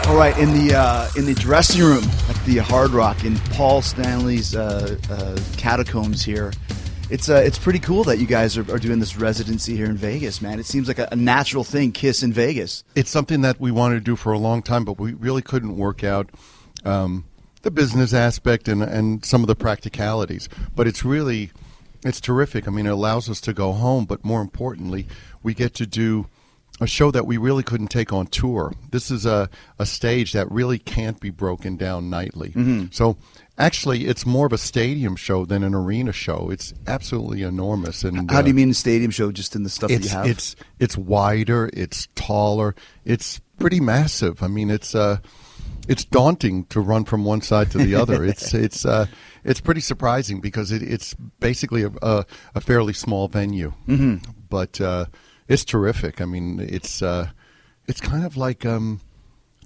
All 0.09 0.15
right, 0.15 0.35
in 0.39 0.53
the 0.53 0.75
uh, 0.75 1.09
in 1.17 1.25
the 1.25 1.33
dressing 1.35 1.81
room 1.83 2.03
at 2.29 2.37
the 2.45 2.57
Hard 2.59 2.91
Rock 2.91 3.25
in 3.25 3.35
Paul 3.51 3.81
Stanley's 3.81 4.55
uh, 4.55 4.97
uh, 5.09 5.37
catacombs 5.57 6.23
here, 6.23 6.53
it's 7.09 7.29
uh, 7.29 7.35
it's 7.45 7.57
pretty 7.57 7.79
cool 7.79 8.03
that 8.05 8.19
you 8.19 8.27
guys 8.27 8.57
are, 8.57 8.71
are 8.73 8.79
doing 8.79 8.99
this 8.99 9.15
residency 9.17 9.75
here 9.75 9.87
in 9.87 9.97
Vegas, 9.97 10.41
man. 10.41 10.59
It 10.59 10.65
seems 10.65 10.87
like 10.87 10.99
a, 10.99 11.07
a 11.11 11.15
natural 11.15 11.63
thing, 11.63 11.91
Kiss 11.91 12.23
in 12.23 12.33
Vegas. 12.33 12.83
it's 12.95 13.09
something 13.09 13.41
that 13.41 13.59
we 13.59 13.71
wanted 13.71 13.95
to 13.95 14.01
do 14.01 14.15
for 14.15 14.31
a 14.31 14.39
long 14.39 14.61
time, 14.61 14.85
but 14.85 14.99
we 14.99 15.13
really 15.13 15.41
couldn't 15.41 15.75
work 15.77 16.03
out 16.03 16.29
um, 16.85 17.25
the 17.61 17.71
business 17.71 18.13
aspect 18.13 18.67
and 18.67 18.81
and 18.83 19.25
some 19.25 19.41
of 19.41 19.47
the 19.47 19.55
practicalities. 19.55 20.49
But 20.75 20.87
it's 20.87 21.03
really 21.03 21.51
it's 22.03 22.21
terrific. 22.21 22.67
I 22.67 22.71
mean, 22.71 22.85
it 22.85 22.91
allows 22.91 23.29
us 23.29 23.41
to 23.41 23.53
go 23.53 23.73
home, 23.73 24.05
but 24.05 24.23
more 24.23 24.41
importantly, 24.41 25.07
we 25.43 25.53
get 25.53 25.73
to 25.75 25.85
do 25.85 26.27
a 26.81 26.87
show 26.87 27.11
that 27.11 27.25
we 27.25 27.35
really 27.35 27.63
couldn't 27.63 27.89
take 27.89 28.13
on 28.13 28.25
tour. 28.27 28.71
This 28.91 29.11
is 29.11 29.25
a, 29.25 29.49
a 29.77 29.85
stage 29.85 30.31
that 30.31 30.49
really 30.49 30.79
can't 30.79 31.19
be 31.19 31.29
broken 31.29 31.75
down 31.75 32.09
nightly. 32.09 32.53
So 32.91 33.17
actually, 33.59 34.05
it's 34.05 34.25
more 34.25 34.45
of 34.45 34.53
a 34.53 34.57
stadium 34.57 35.15
show 35.15 35.45
than 35.45 35.63
an 35.63 35.75
arena 35.75 36.11
show. 36.13 36.49
It's 36.49 36.73
absolutely 36.87 37.43
enormous. 37.43 38.03
And 38.03 38.31
How 38.31 38.41
do 38.41 38.47
you 38.47 38.53
uh, 38.53 38.55
mean 38.55 38.73
stadium 38.73 39.11
show? 39.11 39.31
Just 39.31 39.55
in 39.55 39.63
the 39.63 39.69
stuff 39.69 39.89
that 39.89 39.97
it's 39.97 40.11
you 40.11 40.17
have? 40.17 40.25
it's 40.25 40.55
it's 40.79 40.97
wider, 40.97 41.69
it's 41.73 42.07
taller, 42.15 42.73
it's 43.05 43.39
pretty 43.59 43.79
massive. 43.79 44.41
I 44.41 44.47
mean, 44.47 44.71
it's 44.71 44.95
uh, 44.95 45.17
it's 45.87 46.05
daunting 46.05 46.65
to 46.65 46.79
run 46.79 47.05
from 47.05 47.25
one 47.25 47.41
side 47.41 47.69
to 47.71 47.77
the 47.77 47.95
other. 47.95 48.23
it's 48.25 48.53
it's 48.53 48.85
uh, 48.85 49.05
it's 49.43 49.61
pretty 49.61 49.81
surprising 49.81 50.39
because 50.39 50.71
it, 50.71 50.81
it's 50.81 51.13
basically 51.39 51.83
a, 51.83 51.91
a, 52.01 52.25
a 52.55 52.61
fairly 52.61 52.93
small 52.93 53.27
venue, 53.27 53.73
mm-hmm. 53.87 54.17
but 54.49 54.79
uh, 54.81 55.05
it's 55.47 55.65
terrific. 55.65 56.21
I 56.21 56.25
mean, 56.25 56.59
it's 56.59 57.01
uh, 57.01 57.29
it's 57.87 58.01
kind 58.01 58.25
of 58.25 58.37
like 58.37 58.65
um, 58.65 59.01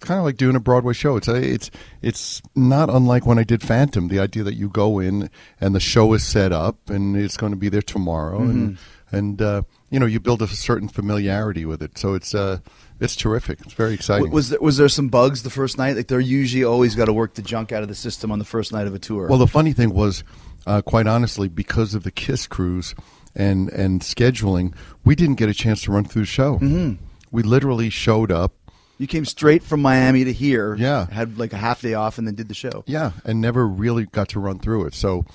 kind 0.03 0.19
of 0.19 0.25
like 0.25 0.37
doing 0.37 0.55
a 0.55 0.59
Broadway 0.59 0.93
show. 0.93 1.15
It's 1.15 1.27
a, 1.27 1.35
it's 1.35 1.71
it's 2.01 2.41
not 2.55 2.89
unlike 2.89 3.25
when 3.25 3.39
I 3.39 3.43
did 3.43 3.61
Phantom. 3.63 4.07
The 4.07 4.19
idea 4.19 4.43
that 4.43 4.55
you 4.55 4.69
go 4.69 4.99
in 4.99 5.29
and 5.59 5.73
the 5.73 5.79
show 5.79 6.13
is 6.13 6.23
set 6.23 6.51
up 6.51 6.89
and 6.89 7.15
it's 7.17 7.37
going 7.37 7.51
to 7.51 7.57
be 7.57 7.69
there 7.69 7.81
tomorrow, 7.81 8.41
and 8.41 8.77
and 9.11 9.41
uh, 9.41 9.61
you 9.89 9.99
know 9.99 10.05
you 10.05 10.19
build 10.19 10.41
a 10.41 10.47
certain 10.47 10.89
familiarity 10.89 11.65
with 11.65 11.81
it. 11.81 11.97
So 11.97 12.13
it's 12.13 12.35
uh, 12.35 12.59
it's 12.99 13.15
terrific. 13.15 13.59
It's 13.61 13.73
very 13.73 13.93
exciting. 13.93 14.31
Was 14.31 14.49
there, 14.49 14.59
was 14.59 14.77
there 14.77 14.89
some 14.89 15.09
bugs 15.09 15.43
the 15.43 15.49
first 15.49 15.77
night? 15.77 15.95
Like 15.95 16.07
they're 16.07 16.19
usually 16.19 16.63
always 16.63 16.95
got 16.95 17.05
to 17.05 17.13
work 17.13 17.35
the 17.35 17.41
junk 17.41 17.71
out 17.71 17.83
of 17.83 17.89
the 17.89 17.95
system 17.95 18.31
on 18.31 18.39
the 18.39 18.45
first 18.45 18.71
night 18.71 18.87
of 18.87 18.93
a 18.93 18.99
tour. 18.99 19.27
Well, 19.27 19.39
the 19.39 19.47
funny 19.47 19.73
thing 19.73 19.93
was, 19.93 20.23
uh, 20.65 20.81
quite 20.81 21.07
honestly, 21.07 21.47
because 21.47 21.93
of 21.93 22.03
the 22.03 22.11
Kiss 22.11 22.47
cruise 22.47 22.95
and 23.35 23.69
and 23.69 24.01
scheduling, 24.01 24.73
we 25.03 25.15
didn't 25.15 25.35
get 25.35 25.49
a 25.49 25.53
chance 25.53 25.83
to 25.83 25.91
run 25.91 26.05
through 26.05 26.23
the 26.23 26.27
show. 26.27 26.55
Mm-hmm. 26.55 27.03
We 27.31 27.41
literally 27.41 27.89
showed 27.89 28.31
up, 28.31 28.53
you 28.97 29.07
came 29.07 29.25
straight 29.25 29.63
from 29.63 29.81
Miami 29.81 30.23
to 30.23 30.33
here. 30.33 30.75
Yeah. 30.75 31.07
had 31.09 31.37
like 31.37 31.53
a 31.53 31.57
half 31.57 31.81
day 31.81 31.93
off 31.93 32.17
and 32.17 32.27
then 32.27 32.35
did 32.35 32.47
the 32.47 32.53
show. 32.53 32.83
yeah, 32.87 33.11
and 33.25 33.41
never 33.41 33.67
really 33.67 34.05
got 34.05 34.29
to 34.29 34.39
run 34.39 34.59
through 34.59 34.85
it. 34.85 34.93
So 34.93 35.25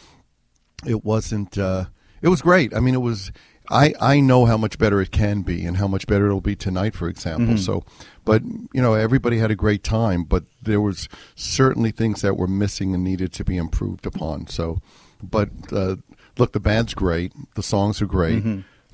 it 0.86 1.04
wasn't. 1.04 1.58
Uh, 1.58 1.86
it 2.22 2.28
was 2.28 2.40
great. 2.42 2.74
I 2.74 2.80
mean, 2.80 2.94
it 2.94 2.98
was. 3.02 3.32
I, 3.70 3.92
I 4.00 4.20
know 4.20 4.46
how 4.46 4.56
much 4.56 4.78
better 4.78 4.98
it 5.02 5.10
can 5.10 5.42
be 5.42 5.66
and 5.66 5.76
how 5.76 5.86
much 5.86 6.06
better 6.06 6.24
it'll 6.24 6.40
be 6.40 6.56
tonight, 6.56 6.94
for 6.94 7.06
example. 7.06 7.58
So, 7.58 7.84
but 8.24 8.42
you 8.72 8.80
know, 8.80 8.94
everybody 8.94 9.36
had 9.38 9.50
a 9.50 9.54
great 9.54 9.84
time, 9.84 10.24
but 10.24 10.44
there 10.62 10.80
was 10.80 11.06
certainly 11.34 11.90
things 11.90 12.22
that 12.22 12.38
were 12.38 12.46
missing 12.48 12.94
and 12.94 13.04
needed 13.04 13.30
to 13.34 13.44
be 13.44 13.58
improved 13.58 14.06
upon. 14.06 14.46
So, 14.46 14.78
but 15.22 15.50
uh, 15.70 15.96
look, 16.38 16.52
the 16.52 16.60
band's 16.60 16.94
great, 16.94 17.34
the 17.56 17.62
songs 17.62 18.00
are 18.00 18.06
great, 18.06 18.42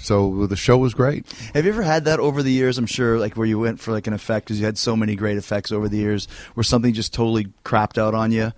so 0.05 0.47
the 0.47 0.57
show 0.57 0.77
was 0.77 0.95
great. 0.95 1.27
Have 1.55 1.65
you 1.65 1.73
ever 1.73 1.83
had 1.83 2.05
that 2.05 2.21
over 2.21 2.43
the 2.43 2.53
years? 2.53 2.79
I'm 2.79 2.87
sure, 2.87 3.19
like 3.19 3.37
where 3.37 3.47
you 3.47 3.59
went 3.59 3.81
for 3.81 3.93
like 3.93 4.07
an 4.07 4.13
effect 4.13 4.47
because 4.47 4.61
you 4.61 4.67
had 4.67 4.79
so 4.79 4.97
many 4.97 5.17
great 5.17 5.39
effects 5.39 5.73
over 5.73 5.89
the 5.89 5.97
years, 5.97 6.27
where 6.55 6.65
something 6.65 6.93
just 6.93 7.15
totally 7.15 7.47
crapped 7.65 7.99
out 7.99 8.15
on 8.15 8.31
you. 8.31 8.53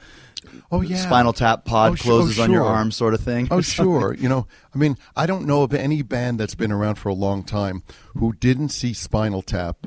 Oh 0.71 0.81
yeah, 0.81 0.97
Spinal 0.97 1.33
Tap 1.33 1.65
pod 1.65 1.91
Oh, 1.91 1.95
oh, 1.95 1.97
closes 1.97 2.39
on 2.39 2.51
your 2.51 2.65
arm, 2.65 2.91
sort 2.91 3.15
of 3.15 3.21
thing. 3.21 3.49
Oh, 3.51 3.61
sure. 3.61 4.15
You 4.15 4.29
know, 4.29 4.47
I 4.75 4.79
mean, 4.79 4.97
I 5.15 5.27
don't 5.27 5.47
know 5.47 5.63
of 5.63 5.73
any 5.73 6.03
band 6.03 6.41
that's 6.41 6.55
been 6.55 6.73
around 6.73 6.97
for 6.97 7.09
a 7.09 7.15
long 7.15 7.45
time 7.45 7.83
who 8.17 8.33
didn't 8.33 8.71
see 8.71 8.93
Spinal 8.93 9.43
Tap 9.43 9.87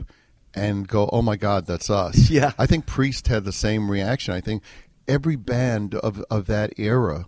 and 0.54 0.88
go, 0.88 1.10
"Oh 1.12 1.22
my 1.22 1.36
God, 1.36 1.65
that's 1.65 1.89
us." 1.89 2.30
Yeah. 2.30 2.54
I 2.58 2.65
think 2.65 2.86
Priest 2.86 3.28
had 3.28 3.43
the 3.43 3.52
same 3.52 3.91
reaction. 3.91 4.34
I 4.34 4.41
think 4.41 4.63
every 5.08 5.36
band 5.36 5.95
of 5.95 6.24
of 6.30 6.45
that 6.48 6.78
era 6.78 7.26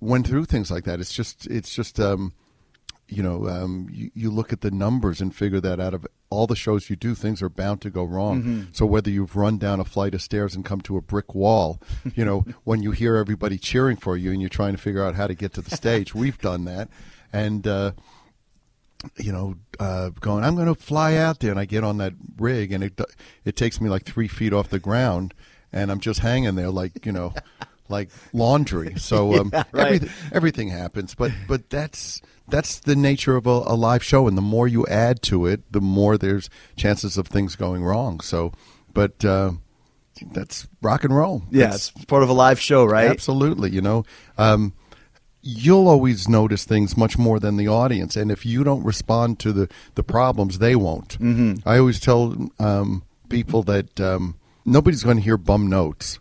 went 0.00 0.26
through 0.26 0.44
things 0.44 0.70
like 0.70 0.84
that. 0.84 1.00
It's 1.00 1.12
just, 1.12 1.46
it's 1.48 1.74
just, 1.74 1.98
um, 1.98 2.32
you 3.08 3.22
know, 3.22 3.48
um, 3.48 3.88
you, 3.90 4.10
you 4.14 4.30
look 4.30 4.52
at 4.52 4.60
the 4.60 4.70
numbers 4.70 5.20
and 5.20 5.34
figure 5.34 5.60
that 5.60 5.80
out 5.80 5.94
of 5.94 6.06
all 6.30 6.46
the 6.46 6.56
shows 6.56 6.90
you 6.90 6.96
do, 6.96 7.14
things 7.14 7.40
are 7.42 7.48
bound 7.48 7.80
to 7.82 7.90
go 7.90 8.04
wrong. 8.04 8.42
Mm-hmm. 8.42 8.62
So 8.72 8.84
whether 8.84 9.10
you've 9.10 9.34
run 9.34 9.58
down 9.58 9.80
a 9.80 9.84
flight 9.84 10.14
of 10.14 10.22
stairs 10.22 10.54
and 10.54 10.64
come 10.64 10.80
to 10.82 10.96
a 10.96 11.00
brick 11.00 11.34
wall, 11.34 11.80
you 12.14 12.24
know, 12.24 12.44
when 12.64 12.82
you 12.82 12.90
hear 12.90 13.16
everybody 13.16 13.56
cheering 13.56 13.96
for 13.96 14.16
you 14.16 14.30
and 14.30 14.40
you're 14.40 14.50
trying 14.50 14.72
to 14.72 14.78
figure 14.78 15.02
out 15.02 15.14
how 15.14 15.26
to 15.26 15.34
get 15.34 15.54
to 15.54 15.62
the 15.62 15.74
stage, 15.74 16.14
we've 16.14 16.38
done 16.38 16.64
that. 16.66 16.88
And, 17.32 17.66
uh, 17.66 17.92
you 19.16 19.32
know, 19.32 19.54
uh, 19.78 20.10
going, 20.20 20.44
I'm 20.44 20.54
going 20.54 20.66
to 20.66 20.74
fly 20.74 21.16
out 21.16 21.40
there, 21.40 21.50
and 21.50 21.60
I 21.60 21.64
get 21.64 21.84
on 21.84 21.98
that 21.98 22.14
rig, 22.36 22.72
and 22.72 22.82
it 22.82 23.00
it 23.44 23.56
takes 23.56 23.80
me 23.80 23.88
like 23.88 24.04
three 24.04 24.28
feet 24.28 24.52
off 24.52 24.70
the 24.70 24.80
ground, 24.80 25.34
and 25.72 25.90
I'm 25.90 26.00
just 26.00 26.20
hanging 26.20 26.56
there 26.56 26.70
like 26.70 27.06
you 27.06 27.12
know, 27.12 27.32
like 27.88 28.10
laundry. 28.32 28.94
So 28.96 29.34
um, 29.34 29.50
Yeah, 29.52 29.64
right. 29.72 29.86
everything 29.86 30.10
everything 30.32 30.68
happens, 30.68 31.14
but 31.14 31.32
but 31.46 31.70
that's 31.70 32.20
that's 32.48 32.78
the 32.80 32.96
nature 32.96 33.36
of 33.36 33.46
a, 33.46 33.50
a 33.66 33.76
live 33.76 34.02
show, 34.02 34.26
and 34.28 34.36
the 34.36 34.42
more 34.42 34.66
you 34.68 34.86
add 34.86 35.22
to 35.22 35.46
it, 35.46 35.70
the 35.72 35.80
more 35.80 36.16
there's 36.18 36.48
chances 36.76 37.16
of 37.18 37.26
things 37.28 37.56
going 37.56 37.84
wrong. 37.84 38.20
So, 38.20 38.52
but 38.92 39.24
uh, 39.24 39.52
that's 40.32 40.66
rock 40.82 41.04
and 41.04 41.14
roll. 41.16 41.42
yeah, 41.50 41.64
That's- 41.66 41.92
it's 41.94 42.04
part 42.06 42.22
of 42.22 42.28
a 42.28 42.32
live 42.32 42.60
show, 42.60 42.84
right? 42.84 43.10
Absolutely. 43.10 43.70
You 43.70 43.80
know, 43.82 44.04
um, 44.36 44.72
you'll 45.42 45.88
always 45.88 46.28
notice 46.28 46.64
things 46.64 46.96
much 46.96 47.16
more 47.16 47.38
than 47.38 47.56
the 47.56 47.68
audience, 47.68 48.16
and 48.16 48.30
if 48.30 48.44
you 48.44 48.64
don't 48.64 48.82
respond 48.84 49.38
to 49.40 49.52
the 49.52 49.68
the 49.94 50.02
problems, 50.02 50.58
they 50.58 50.74
won't. 50.74 51.18
Mm-hmm. 51.20 51.68
I 51.68 51.78
always 51.78 52.00
tell 52.00 52.50
um, 52.58 53.04
people 53.28 53.62
that 53.64 54.00
um, 54.00 54.36
nobody's 54.64 55.04
going 55.04 55.16
to 55.18 55.22
hear 55.22 55.36
bum 55.36 55.68
notes 55.68 56.18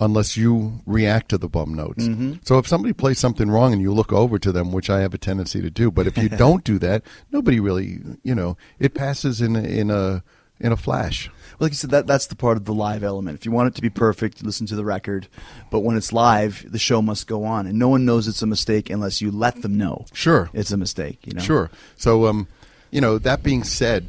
unless 0.00 0.36
you 0.36 0.80
react 0.86 1.28
to 1.30 1.38
the 1.38 1.48
bum 1.48 1.74
notes. 1.74 2.08
So 2.44 2.58
if 2.58 2.68
somebody 2.68 2.92
plays 2.92 3.18
something 3.18 3.50
wrong 3.50 3.72
and 3.72 3.82
you 3.82 3.92
look 3.92 4.12
over 4.12 4.38
to 4.38 4.52
them, 4.52 4.72
which 4.72 4.88
I 4.88 5.00
have 5.00 5.14
a 5.14 5.18
tendency 5.18 5.60
to 5.60 5.70
do, 5.70 5.90
but 5.90 6.06
if 6.06 6.16
you 6.16 6.28
don't 6.28 6.64
do 6.64 6.78
that, 6.78 7.02
nobody 7.32 7.58
really, 7.60 8.00
you 8.22 8.34
know, 8.34 8.56
it 8.78 8.94
passes 8.94 9.40
in 9.40 9.56
a, 9.56 9.62
in 9.62 9.90
a 9.90 10.22
in 10.60 10.72
a 10.72 10.76
flash. 10.76 11.28
Well, 11.28 11.66
like 11.66 11.72
you 11.72 11.76
said, 11.76 11.90
that 11.90 12.06
that's 12.06 12.26
the 12.26 12.36
part 12.36 12.56
of 12.56 12.64
the 12.64 12.74
live 12.74 13.02
element. 13.02 13.38
If 13.38 13.46
you 13.46 13.52
want 13.52 13.68
it 13.68 13.74
to 13.76 13.82
be 13.82 13.90
perfect, 13.90 14.42
listen 14.42 14.66
to 14.66 14.76
the 14.76 14.84
record. 14.84 15.28
But 15.70 15.80
when 15.80 15.96
it's 15.96 16.12
live, 16.12 16.64
the 16.70 16.78
show 16.78 17.00
must 17.00 17.26
go 17.26 17.44
on, 17.44 17.66
and 17.66 17.78
no 17.78 17.88
one 17.88 18.04
knows 18.04 18.28
it's 18.28 18.42
a 18.42 18.46
mistake 18.46 18.90
unless 18.90 19.20
you 19.20 19.30
let 19.30 19.62
them 19.62 19.76
know. 19.76 20.04
Sure. 20.12 20.50
it's 20.52 20.72
a 20.72 20.76
mistake. 20.76 21.26
You 21.26 21.34
know. 21.34 21.42
Sure. 21.42 21.70
So, 21.96 22.26
um, 22.26 22.48
you 22.90 23.00
know, 23.00 23.18
that 23.18 23.42
being 23.42 23.64
said, 23.64 24.06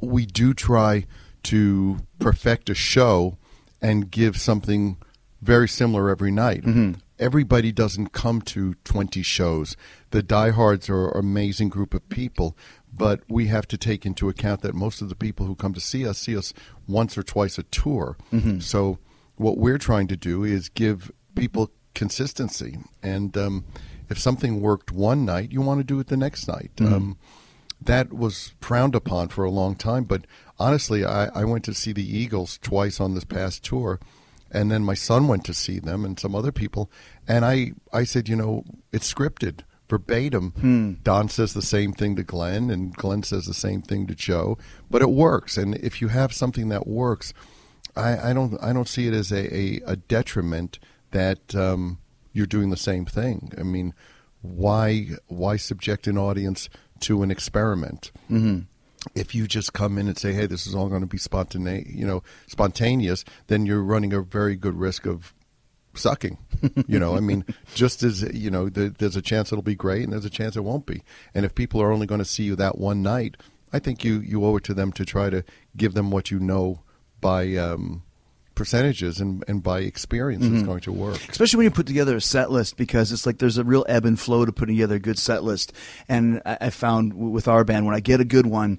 we 0.00 0.26
do 0.26 0.54
try 0.54 1.06
to 1.44 1.98
perfect 2.18 2.70
a 2.70 2.74
show 2.74 3.36
and 3.82 4.10
give 4.10 4.38
something 4.38 4.96
very 5.44 5.68
similar 5.68 6.08
every 6.10 6.30
night. 6.30 6.64
Everybody 7.18 7.70
doesn't 7.70 8.12
come 8.12 8.40
to 8.42 8.74
20 8.84 9.22
shows. 9.22 9.76
The 10.10 10.22
diehards 10.22 10.88
are 10.90 11.10
an 11.10 11.18
amazing 11.20 11.68
group 11.68 11.94
of 11.94 12.08
people, 12.08 12.56
but 12.92 13.20
we 13.28 13.46
have 13.46 13.68
to 13.68 13.76
take 13.78 14.04
into 14.04 14.28
account 14.28 14.62
that 14.62 14.74
most 14.74 15.00
of 15.00 15.08
the 15.08 15.14
people 15.14 15.46
who 15.46 15.54
come 15.54 15.74
to 15.74 15.80
see 15.80 16.06
us 16.08 16.18
see 16.18 16.36
us 16.36 16.52
once 16.88 17.16
or 17.16 17.22
twice 17.22 17.56
a 17.58 17.62
tour. 17.64 18.16
So, 18.60 18.98
what 19.36 19.58
we're 19.58 19.78
trying 19.78 20.08
to 20.08 20.16
do 20.16 20.44
is 20.44 20.68
give 20.68 21.10
people 21.34 21.70
consistency. 21.94 22.78
And 23.02 23.36
um, 23.36 23.64
if 24.08 24.18
something 24.18 24.60
worked 24.60 24.92
one 24.92 25.24
night, 25.24 25.52
you 25.52 25.60
want 25.60 25.80
to 25.80 25.84
do 25.84 25.98
it 26.00 26.06
the 26.08 26.16
next 26.16 26.46
night. 26.48 26.70
Um, 26.80 27.16
that 27.80 28.12
was 28.12 28.54
frowned 28.60 28.94
upon 28.94 29.28
for 29.28 29.44
a 29.44 29.50
long 29.50 29.74
time. 29.76 30.04
But 30.04 30.26
honestly, 30.58 31.04
I, 31.04 31.26
I 31.26 31.44
went 31.44 31.64
to 31.64 31.74
see 31.74 31.92
the 31.92 32.16
Eagles 32.18 32.58
twice 32.62 32.98
on 33.00 33.14
this 33.14 33.24
past 33.24 33.64
tour, 33.64 34.00
and 34.50 34.70
then 34.70 34.84
my 34.84 34.94
son 34.94 35.28
went 35.28 35.44
to 35.46 35.54
see 35.54 35.78
them 35.78 36.04
and 36.04 36.18
some 36.18 36.34
other 36.34 36.52
people, 36.52 36.90
and 37.26 37.44
I 37.44 37.72
I 37.92 38.04
said, 38.04 38.28
you 38.28 38.36
know, 38.36 38.64
it's 38.92 39.12
scripted 39.12 39.60
verbatim. 39.88 40.52
Don 41.02 41.28
says 41.28 41.54
the 41.54 41.62
same 41.62 41.92
thing 41.92 42.16
to 42.16 42.22
Glenn, 42.22 42.70
and 42.70 42.94
Glenn 42.94 43.22
says 43.22 43.46
the 43.46 43.54
same 43.54 43.82
thing 43.82 44.06
to 44.06 44.14
Joe, 44.14 44.58
but 44.90 45.02
it 45.02 45.10
works. 45.10 45.56
And 45.56 45.74
if 45.76 46.00
you 46.00 46.08
have 46.08 46.32
something 46.32 46.68
that 46.70 46.86
works, 46.86 47.34
I, 47.96 48.30
I 48.30 48.32
don't 48.32 48.60
I 48.62 48.72
don't 48.72 48.88
see 48.88 49.06
it 49.06 49.14
as 49.14 49.30
a, 49.30 49.54
a, 49.54 49.80
a 49.86 49.96
detriment 49.96 50.78
that 51.10 51.54
um, 51.54 51.98
you're 52.32 52.46
doing 52.46 52.70
the 52.70 52.76
same 52.76 53.04
thing. 53.04 53.52
I 53.58 53.62
mean, 53.62 53.94
why 54.42 55.08
why 55.26 55.56
subject 55.56 56.06
an 56.06 56.18
audience 56.18 56.68
to 57.00 57.22
an 57.22 57.30
experiment? 57.30 58.10
Mm-hmm. 58.30 58.60
If 59.14 59.34
you 59.34 59.46
just 59.46 59.72
come 59.72 59.98
in 59.98 60.08
and 60.08 60.16
say, 60.16 60.32
"Hey, 60.32 60.46
this 60.46 60.66
is 60.66 60.74
all 60.74 60.88
going 60.88 61.02
to 61.02 61.06
be 61.06 61.18
spontaneous," 61.18 61.86
you 61.88 62.06
know, 62.06 62.22
spontaneous, 62.46 63.24
then 63.48 63.66
you're 63.66 63.82
running 63.82 64.12
a 64.12 64.22
very 64.22 64.56
good 64.56 64.74
risk 64.74 65.06
of 65.06 65.34
sucking. 65.94 66.38
you 66.86 66.98
know, 66.98 67.16
I 67.16 67.20
mean, 67.20 67.44
just 67.74 68.02
as 68.02 68.22
you 68.34 68.50
know, 68.50 68.68
the, 68.68 68.94
there's 68.98 69.16
a 69.16 69.22
chance 69.22 69.52
it'll 69.52 69.62
be 69.62 69.74
great, 69.74 70.04
and 70.04 70.12
there's 70.12 70.24
a 70.24 70.30
chance 70.30 70.56
it 70.56 70.64
won't 70.64 70.86
be. 70.86 71.02
And 71.34 71.44
if 71.44 71.54
people 71.54 71.80
are 71.82 71.92
only 71.92 72.06
going 72.06 72.20
to 72.20 72.24
see 72.24 72.44
you 72.44 72.56
that 72.56 72.78
one 72.78 73.02
night, 73.02 73.36
I 73.72 73.78
think 73.78 74.04
you 74.04 74.20
you 74.20 74.44
owe 74.44 74.56
it 74.56 74.64
to 74.64 74.74
them 74.74 74.92
to 74.92 75.04
try 75.04 75.30
to 75.30 75.44
give 75.76 75.94
them 75.94 76.10
what 76.10 76.30
you 76.30 76.38
know 76.38 76.82
by 77.20 77.56
um, 77.56 78.02
percentages 78.54 79.20
and, 79.20 79.44
and 79.48 79.62
by 79.62 79.80
experience 79.80 80.44
is 80.44 80.62
going 80.62 80.80
to 80.80 80.92
work. 80.92 81.20
especially 81.28 81.58
when 81.58 81.64
you 81.64 81.70
put 81.70 81.86
together 81.86 82.16
a 82.16 82.20
set 82.20 82.50
list 82.50 82.76
because 82.76 83.12
it's 83.12 83.26
like 83.26 83.38
there's 83.38 83.58
a 83.58 83.64
real 83.64 83.84
ebb 83.88 84.04
and 84.04 84.18
flow 84.20 84.44
to 84.44 84.52
putting 84.52 84.76
together 84.76 84.96
a 84.96 85.00
good 85.00 85.18
set 85.18 85.42
list. 85.42 85.72
And 86.08 86.40
i, 86.46 86.58
I 86.62 86.70
found 86.70 87.14
with 87.14 87.48
our 87.48 87.64
band 87.64 87.86
when 87.86 87.94
i 87.94 88.00
get 88.00 88.20
a 88.20 88.24
good 88.24 88.46
one 88.46 88.78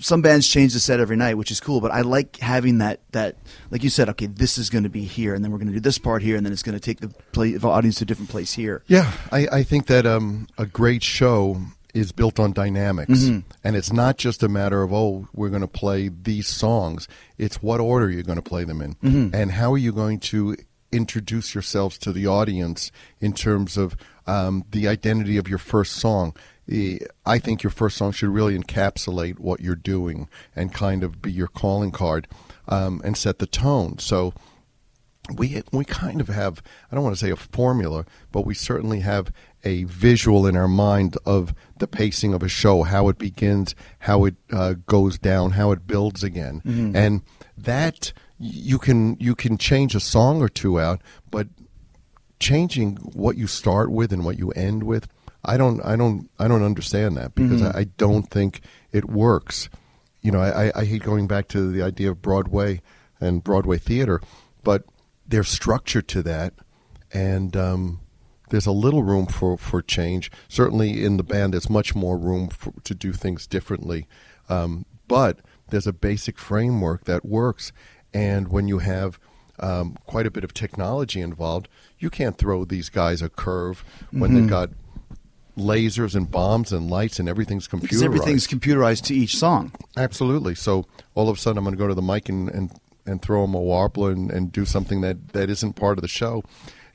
some 0.00 0.22
bands 0.22 0.46
change 0.46 0.72
the 0.74 0.80
set 0.80 1.00
every 1.00 1.16
night 1.16 1.34
which 1.34 1.50
is 1.50 1.60
cool 1.60 1.80
but 1.80 1.90
i 1.90 2.02
like 2.02 2.36
having 2.38 2.78
that 2.78 3.00
that 3.12 3.36
like 3.70 3.82
you 3.82 3.90
said 3.90 4.08
okay 4.08 4.26
this 4.26 4.56
is 4.56 4.70
going 4.70 4.84
to 4.84 4.90
be 4.90 5.02
here 5.02 5.34
and 5.34 5.44
then 5.44 5.50
we're 5.50 5.58
going 5.58 5.68
to 5.68 5.74
do 5.74 5.80
this 5.80 5.98
part 5.98 6.22
here 6.22 6.36
and 6.36 6.46
then 6.46 6.52
it's 6.52 6.62
going 6.62 6.76
to 6.76 6.80
take 6.80 7.00
the, 7.00 7.08
play, 7.32 7.52
the 7.52 7.68
audience 7.68 7.96
to 7.98 8.04
a 8.04 8.06
different 8.06 8.30
place 8.30 8.52
here. 8.52 8.82
Yeah, 8.86 9.12
I, 9.32 9.48
I 9.50 9.62
think 9.64 9.86
that 9.88 10.06
um, 10.06 10.46
a 10.56 10.66
great 10.66 11.02
show 11.02 11.60
is 11.98 12.12
built 12.12 12.38
on 12.38 12.52
dynamics, 12.52 13.24
and 13.64 13.76
it's 13.76 13.92
not 13.92 14.16
just 14.18 14.42
a 14.42 14.48
matter 14.48 14.82
of 14.82 14.92
oh, 14.92 15.28
we're 15.34 15.48
going 15.50 15.62
to 15.62 15.68
play 15.68 16.08
these 16.08 16.46
songs. 16.46 17.08
It's 17.36 17.62
what 17.62 17.80
order 17.80 18.10
you're 18.10 18.22
going 18.22 18.42
to 18.42 18.50
play 18.50 18.64
them 18.64 18.80
in, 18.80 18.96
and 19.34 19.52
how 19.52 19.72
are 19.72 19.78
you 19.78 19.92
going 19.92 20.20
to 20.20 20.56
introduce 20.90 21.54
yourselves 21.54 21.98
to 21.98 22.12
the 22.12 22.26
audience 22.26 22.90
in 23.20 23.32
terms 23.32 23.76
of 23.76 23.96
um, 24.26 24.64
the 24.70 24.88
identity 24.88 25.36
of 25.36 25.48
your 25.48 25.58
first 25.58 25.92
song. 25.96 26.34
I 27.26 27.38
think 27.38 27.62
your 27.62 27.70
first 27.70 27.96
song 27.96 28.12
should 28.12 28.28
really 28.30 28.58
encapsulate 28.58 29.38
what 29.38 29.60
you're 29.60 29.74
doing 29.74 30.28
and 30.54 30.72
kind 30.72 31.02
of 31.02 31.22
be 31.22 31.32
your 31.32 31.48
calling 31.48 31.90
card 31.90 32.28
um, 32.68 33.00
and 33.04 33.16
set 33.16 33.38
the 33.38 33.46
tone. 33.46 33.98
So 33.98 34.34
we 35.34 35.62
we 35.72 35.84
kind 35.84 36.20
of 36.20 36.28
have 36.28 36.62
I 36.90 36.94
don't 36.94 37.04
want 37.04 37.16
to 37.16 37.24
say 37.24 37.30
a 37.30 37.36
formula, 37.36 38.04
but 38.32 38.46
we 38.46 38.54
certainly 38.54 39.00
have 39.00 39.32
a 39.64 39.84
visual 39.84 40.46
in 40.46 40.56
our 40.56 40.68
mind 40.68 41.16
of 41.26 41.52
the 41.78 41.86
pacing 41.88 42.32
of 42.34 42.42
a 42.42 42.48
show, 42.48 42.82
how 42.84 43.08
it 43.08 43.18
begins, 43.18 43.74
how 44.00 44.24
it 44.24 44.36
uh, 44.52 44.74
goes 44.86 45.18
down, 45.18 45.52
how 45.52 45.72
it 45.72 45.86
builds 45.86 46.22
again, 46.22 46.62
and 46.96 47.22
that 47.56 48.12
you 48.38 48.78
can 48.78 49.16
you 49.18 49.34
can 49.34 49.58
change 49.58 49.94
a 49.94 50.00
song 50.00 50.40
or 50.40 50.48
two 50.48 50.78
out, 50.80 51.00
but 51.30 51.48
changing 52.40 52.96
what 52.96 53.36
you 53.36 53.46
start 53.46 53.90
with 53.90 54.12
and 54.12 54.24
what 54.24 54.38
you 54.38 54.50
end 54.52 54.82
with, 54.84 55.08
I 55.44 55.56
don't 55.56 55.80
I 55.84 55.96
don't 55.96 56.30
I 56.38 56.46
don't 56.48 56.62
understand 56.62 57.16
that 57.16 57.34
because 57.34 57.62
I, 57.62 57.80
I 57.80 57.84
don't 57.96 58.28
think 58.30 58.60
it 58.92 59.08
works. 59.08 59.68
You 60.22 60.32
know, 60.32 60.40
I, 60.40 60.66
I- 60.68 60.72
I 60.80 60.84
hate 60.84 61.02
going 61.02 61.26
back 61.26 61.48
to 61.48 61.70
the 61.70 61.82
idea 61.82 62.10
of 62.10 62.22
Broadway 62.22 62.80
and 63.20 63.42
Broadway 63.42 63.78
theater, 63.78 64.20
but 64.62 64.84
there's 65.26 65.48
structure 65.48 66.02
to 66.02 66.22
that, 66.22 66.54
and 67.12 67.56
um, 67.56 68.00
there's 68.50 68.66
a 68.66 68.72
little 68.72 69.02
room 69.02 69.26
for, 69.26 69.56
for 69.56 69.82
change. 69.82 70.30
Certainly 70.48 71.04
in 71.04 71.16
the 71.16 71.22
band, 71.22 71.52
there's 71.52 71.70
much 71.70 71.94
more 71.94 72.18
room 72.18 72.48
for, 72.48 72.72
to 72.84 72.94
do 72.94 73.12
things 73.12 73.46
differently, 73.46 74.06
um, 74.48 74.84
but 75.06 75.40
there's 75.70 75.86
a 75.86 75.92
basic 75.92 76.38
framework 76.38 77.04
that 77.04 77.24
works. 77.24 77.72
And 78.14 78.48
when 78.48 78.68
you 78.68 78.78
have 78.78 79.18
um, 79.60 79.96
quite 80.06 80.26
a 80.26 80.30
bit 80.30 80.44
of 80.44 80.54
technology 80.54 81.20
involved, 81.20 81.68
you 81.98 82.10
can't 82.10 82.38
throw 82.38 82.64
these 82.64 82.88
guys 82.88 83.22
a 83.22 83.28
curve 83.28 83.84
when 84.10 84.34
they've 84.34 84.48
got 84.48 84.70
lasers 85.56 86.14
and 86.14 86.30
bombs 86.30 86.72
and 86.72 86.88
lights 86.88 87.18
and 87.18 87.28
everything's 87.28 87.66
computerized. 87.66 87.82
Because 87.82 88.02
everything's 88.02 88.46
computerized 88.46 89.02
to 89.04 89.14
each 89.14 89.36
song. 89.36 89.72
Absolutely. 89.96 90.54
So 90.54 90.86
all 91.14 91.28
of 91.28 91.36
a 91.36 91.40
sudden, 91.40 91.58
I'm 91.58 91.64
going 91.64 91.74
to 91.74 91.78
go 91.78 91.88
to 91.88 91.94
the 91.94 92.02
mic 92.02 92.28
and, 92.28 92.48
and, 92.48 92.70
and 93.04 93.20
throw 93.20 93.42
them 93.42 93.54
a 93.54 93.60
warbler 93.60 94.12
and, 94.12 94.30
and 94.30 94.52
do 94.52 94.64
something 94.64 95.00
that, 95.00 95.30
that 95.30 95.50
isn't 95.50 95.74
part 95.74 95.98
of 95.98 96.02
the 96.02 96.08
show. 96.08 96.44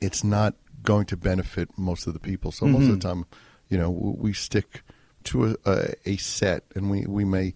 It's 0.00 0.24
not 0.24 0.54
going 0.84 1.06
to 1.06 1.16
benefit 1.16 1.76
most 1.76 2.06
of 2.06 2.12
the 2.12 2.20
people. 2.20 2.52
So 2.52 2.66
most 2.66 2.82
of 2.82 3.00
the 3.00 3.08
mm-hmm. 3.08 3.22
time, 3.22 3.26
you 3.68 3.76
know, 3.76 3.90
we 3.90 4.32
stick 4.32 4.82
to 5.24 5.46
a, 5.46 5.56
a, 5.64 5.94
a 6.06 6.16
set 6.18 6.62
and 6.76 6.90
we, 6.90 7.06
we 7.06 7.24
may 7.24 7.54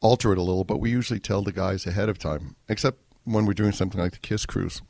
alter 0.00 0.32
it 0.32 0.38
a 0.38 0.42
little, 0.42 0.64
but 0.64 0.78
we 0.78 0.90
usually 0.90 1.20
tell 1.20 1.42
the 1.42 1.52
guys 1.52 1.86
ahead 1.86 2.08
of 2.08 2.18
time, 2.18 2.56
except 2.68 2.98
when 3.24 3.46
we're 3.46 3.54
doing 3.54 3.72
something 3.72 4.00
like 4.00 4.12
the 4.12 4.18
Kiss 4.18 4.46
Cruise. 4.46 4.82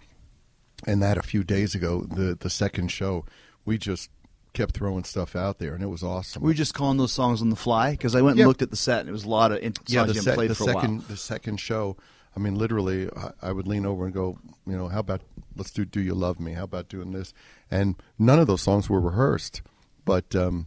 And 0.87 1.03
that 1.03 1.17
a 1.19 1.23
few 1.23 1.45
days 1.45 1.75
ago, 1.75 2.03
the, 2.03 2.37
the 2.39 2.51
second 2.51 2.89
show, 2.89 3.25
we 3.65 3.79
just 3.79 4.11
kept 4.53 4.75
throwing 4.75 5.05
stuff 5.05 5.37
out 5.37 5.59
there, 5.59 5.75
and 5.75 5.83
it 5.83 5.89
was 5.89 6.03
awesome. 6.03 6.43
Were 6.43 6.51
you 6.51 6.55
just 6.55 6.75
calling 6.75 6.97
those 6.97 7.13
songs 7.13 7.43
on 7.43 7.51
the 7.51 7.57
fly? 7.57 7.93
Because 7.93 8.15
I 8.15 8.23
went 8.23 8.33
and 8.33 8.41
Yeah. 8.41 8.47
looked 8.47 8.63
at 8.63 8.71
the 8.71 8.77
set, 8.77 9.01
and 9.01 9.09
it 9.09 9.13
was 9.13 9.25
a 9.25 9.29
lot 9.29 9.53
of 9.53 9.59
in- 9.59 9.77
songs 9.77 9.93
yeah, 9.93 10.07
you 10.07 10.13
the, 10.13 10.23
sec- 10.23 10.35
played 10.35 10.51
the 10.51 10.55
for 10.55 10.65
second 10.65 10.91
a 10.91 10.99
while. 10.99 11.05
the 11.09 11.17
second 11.17 11.61
show. 11.61 11.97
I 12.37 12.41
mean, 12.41 12.55
literally, 12.55 13.09
I, 13.17 13.33
I 13.43 13.53
would 13.53 13.67
lean 13.67 13.85
over 13.85 14.05
and 14.05 14.15
go, 14.15 14.39
you 14.67 14.77
know, 14.77 14.89
how 14.89 15.01
about 15.01 15.21
let's 15.57 15.71
do 15.71 15.85
"Do 15.85 16.01
You 16.01 16.15
Love 16.15 16.41
Me"? 16.41 16.53
How 16.53 16.65
about 16.65 16.89
doing 16.89 17.13
this? 17.13 17.35
And 17.71 17.95
none 18.19 18.39
of 18.39 18.47
those 18.47 18.63
songs 18.63 18.91
were 18.91 19.01
rehearsed, 19.01 19.63
but 20.05 20.35
um, 20.35 20.67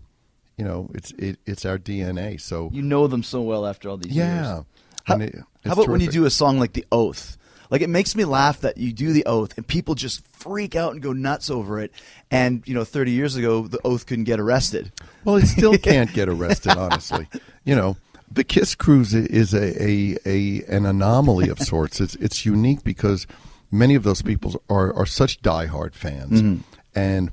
you 0.57 0.63
know, 0.65 0.89
it's 0.93 1.11
it, 1.13 1.39
it's 1.45 1.65
our 1.65 1.77
DNA. 1.77 2.39
So 2.39 2.69
You 2.73 2.81
know 2.81 3.07
them 3.07 3.23
so 3.23 3.41
well 3.41 3.65
after 3.65 3.89
all 3.89 3.97
these 3.97 4.13
yeah, 4.15 4.35
years. 4.55 4.65
How, 5.05 5.17
it- 5.19 5.35
how 5.65 5.73
about 5.73 5.87
when 5.89 6.01
you 6.01 6.09
do 6.09 6.25
a 6.25 6.29
song 6.29 6.59
like 6.59 6.73
The 6.73 6.85
Oath? 6.91 7.37
Like 7.69 7.81
it 7.81 7.89
makes 7.89 8.15
me 8.15 8.23
laugh 8.25 8.61
that 8.61 8.77
you 8.77 8.93
do 8.93 9.13
The 9.13 9.25
Oath 9.25 9.57
and 9.57 9.65
people 9.65 9.95
just 9.95 10.25
freak 10.27 10.75
out 10.75 10.91
and 10.93 11.01
go 11.01 11.11
nuts 11.11 11.49
over 11.49 11.79
it. 11.79 11.91
And 12.29 12.61
you 12.67 12.73
know, 12.75 12.83
30 12.83 13.11
years 13.11 13.35
ago, 13.35 13.67
The 13.67 13.79
Oath 13.83 14.05
couldn't 14.05 14.25
get 14.25 14.39
arrested. 14.39 14.91
Well, 15.25 15.37
it 15.37 15.47
still 15.47 15.77
can't 15.89 16.13
get 16.13 16.29
arrested, 16.29 16.77
honestly. 16.77 17.27
You 17.65 17.75
know, 17.75 17.97
the 18.31 18.43
Kiss 18.43 18.75
Cruise 18.75 19.13
is 19.15 19.53
a, 19.53 19.81
a, 19.83 20.17
a 20.25 20.63
an 20.67 20.85
anomaly 20.85 21.49
of 21.49 21.59
sorts. 21.59 21.99
It's 21.99 22.15
it's 22.15 22.45
unique 22.45 22.83
because 22.83 23.25
many 23.71 23.95
of 23.95 24.03
those 24.03 24.21
people 24.21 24.61
are 24.69 24.93
are 24.93 25.05
such 25.05 25.41
diehard 25.41 25.93
fans, 25.95 26.61
and 26.95 27.31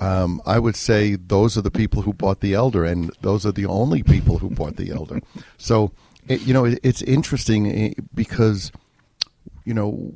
um, 0.00 0.42
I 0.44 0.58
would 0.58 0.76
say 0.76 1.16
those 1.16 1.56
are 1.56 1.62
the 1.62 1.70
people 1.70 2.02
who 2.02 2.12
bought 2.12 2.40
the 2.40 2.54
Elder, 2.54 2.84
and 2.84 3.10
those 3.22 3.46
are 3.46 3.52
the 3.52 3.66
only 3.66 4.02
people 4.02 4.38
who 4.38 4.50
bought 4.50 4.76
the 4.76 4.90
Elder. 4.90 5.20
So, 5.56 5.92
it, 6.28 6.42
you 6.42 6.52
know, 6.52 6.64
it, 6.64 6.78
it's 6.82 7.02
interesting 7.02 7.66
eh, 7.66 7.94
because 8.14 8.72
you 9.64 9.74
know, 9.74 10.14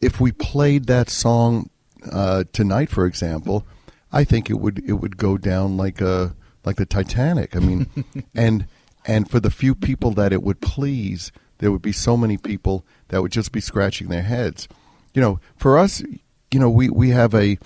if 0.00 0.20
we 0.20 0.32
played 0.32 0.86
that 0.86 1.08
song 1.08 1.70
uh, 2.10 2.44
tonight, 2.52 2.90
for 2.90 3.06
example, 3.06 3.64
I 4.12 4.24
think 4.24 4.50
it 4.50 4.58
would 4.58 4.82
it 4.86 4.94
would 4.94 5.16
go 5.16 5.38
down 5.38 5.76
like 5.76 6.00
a 6.00 6.34
like 6.64 6.76
the 6.76 6.86
Titanic. 6.86 7.56
I 7.56 7.60
mean, 7.60 7.86
and 8.34 8.66
and 9.06 9.30
for 9.30 9.40
the 9.40 9.50
few 9.50 9.74
people 9.74 10.10
that 10.12 10.32
it 10.32 10.42
would 10.42 10.60
please, 10.60 11.32
there 11.58 11.70
would 11.72 11.82
be 11.82 11.92
so 11.92 12.16
many 12.16 12.36
people 12.36 12.84
that 13.08 13.22
would 13.22 13.32
just 13.32 13.52
be 13.52 13.60
scratching 13.60 14.08
their 14.08 14.22
heads. 14.22 14.68
You 15.14 15.22
know, 15.22 15.40
for 15.56 15.78
us, 15.78 16.02
you 16.50 16.58
know, 16.60 16.70
we 16.70 16.90
we 16.90 17.10
have 17.10 17.34
a 17.34 17.58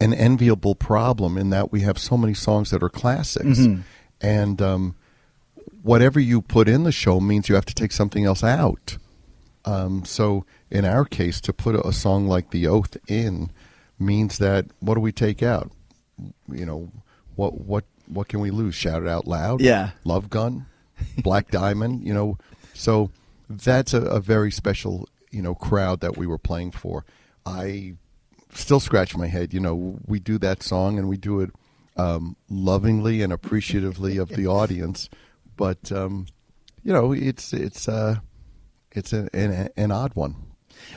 an 0.00 0.14
enviable 0.14 0.74
problem 0.74 1.36
in 1.36 1.50
that 1.50 1.70
we 1.72 1.80
have 1.80 1.98
so 1.98 2.16
many 2.16 2.34
songs 2.34 2.70
that 2.70 2.82
are 2.82 2.88
classics, 2.88 3.58
and 4.20 4.62
um, 4.62 4.96
whatever 5.82 6.18
you 6.18 6.40
put 6.40 6.68
in 6.68 6.84
the 6.84 6.92
show 6.92 7.20
means 7.20 7.48
you 7.48 7.54
have 7.54 7.66
to 7.66 7.74
take 7.74 7.92
something 7.92 8.24
else 8.24 8.42
out. 8.42 8.96
Um, 9.66 10.04
so 10.04 10.44
in 10.70 10.84
our 10.84 11.04
case, 11.04 11.40
to 11.42 11.52
put 11.52 11.74
a, 11.74 11.86
a 11.88 11.92
song 11.92 12.26
like 12.26 12.50
"The 12.50 12.66
Oath" 12.66 12.96
in 13.08 13.50
means 13.98 14.38
that 14.38 14.66
what 14.80 14.94
do 14.94 15.00
we 15.00 15.12
take 15.12 15.42
out? 15.42 15.70
You 16.50 16.66
know, 16.66 16.90
what 17.36 17.60
what 17.60 17.84
what 18.06 18.28
can 18.28 18.40
we 18.40 18.50
lose? 18.50 18.74
Shout 18.74 19.02
it 19.02 19.08
out 19.08 19.26
loud. 19.26 19.60
Yeah. 19.60 19.90
Love 20.04 20.30
Gun, 20.30 20.66
Black 21.22 21.50
Diamond. 21.50 22.06
You 22.06 22.14
know, 22.14 22.38
so 22.74 23.10
that's 23.48 23.94
a, 23.94 24.02
a 24.02 24.20
very 24.20 24.50
special 24.50 25.08
you 25.30 25.42
know 25.42 25.54
crowd 25.54 26.00
that 26.00 26.16
we 26.16 26.26
were 26.26 26.38
playing 26.38 26.72
for. 26.72 27.04
I 27.46 27.94
still 28.54 28.80
scratch 28.80 29.16
my 29.16 29.26
head. 29.26 29.52
You 29.52 29.60
know, 29.60 29.98
we 30.06 30.18
do 30.20 30.38
that 30.38 30.62
song 30.62 30.98
and 30.98 31.08
we 31.08 31.16
do 31.16 31.40
it 31.40 31.50
um, 31.96 32.36
lovingly 32.48 33.22
and 33.22 33.32
appreciatively 33.32 34.16
of 34.16 34.30
the 34.30 34.46
audience, 34.46 35.08
but 35.56 35.92
um, 35.92 36.26
you 36.82 36.92
know, 36.92 37.12
it's 37.12 37.52
it's 37.52 37.88
uh, 37.88 38.16
it's 38.92 39.12
an, 39.12 39.28
an 39.32 39.68
an 39.76 39.90
odd 39.92 40.14
one. 40.14 40.36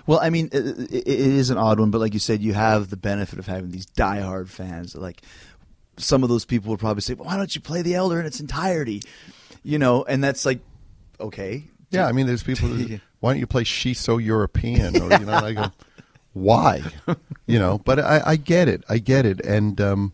Well, 0.05 0.19
I 0.21 0.29
mean, 0.29 0.49
it, 0.51 0.65
it 0.91 1.07
is 1.07 1.49
an 1.49 1.57
odd 1.57 1.79
one, 1.79 1.91
but 1.91 1.99
like 1.99 2.13
you 2.13 2.19
said, 2.19 2.41
you 2.41 2.53
have 2.53 2.89
the 2.89 2.97
benefit 2.97 3.37
of 3.39 3.45
having 3.45 3.69
these 3.71 3.85
diehard 3.85 4.49
fans. 4.49 4.95
Like 4.95 5.21
some 5.97 6.23
of 6.23 6.29
those 6.29 6.45
people 6.45 6.71
would 6.71 6.79
probably 6.79 7.01
say, 7.01 7.13
well, 7.13 7.27
"Why 7.27 7.37
don't 7.37 7.53
you 7.53 7.61
play 7.61 7.81
the 7.83 7.95
Elder 7.95 8.19
in 8.19 8.25
its 8.25 8.39
entirety?" 8.39 9.01
You 9.63 9.77
know, 9.79 10.03
and 10.03 10.23
that's 10.23 10.45
like, 10.45 10.59
okay, 11.19 11.65
Yeah, 11.91 12.07
I 12.07 12.11
mean, 12.11 12.25
there's 12.25 12.43
people. 12.43 12.69
That, 12.69 13.01
why 13.19 13.33
don't 13.33 13.39
you 13.39 13.47
play 13.47 13.63
"She's 13.63 13.99
So 13.99 14.17
European"? 14.17 14.99
Or 15.01 15.11
you 15.11 15.25
know, 15.25 15.33
I 15.33 15.53
go, 15.53 15.71
why? 16.37 16.83
You 17.45 17.59
know, 17.59 17.79
but 17.79 17.99
I, 17.99 18.21
I 18.25 18.35
get 18.35 18.67
it. 18.67 18.83
I 18.89 18.97
get 18.97 19.25
it, 19.25 19.39
and 19.45 19.79
um, 19.79 20.13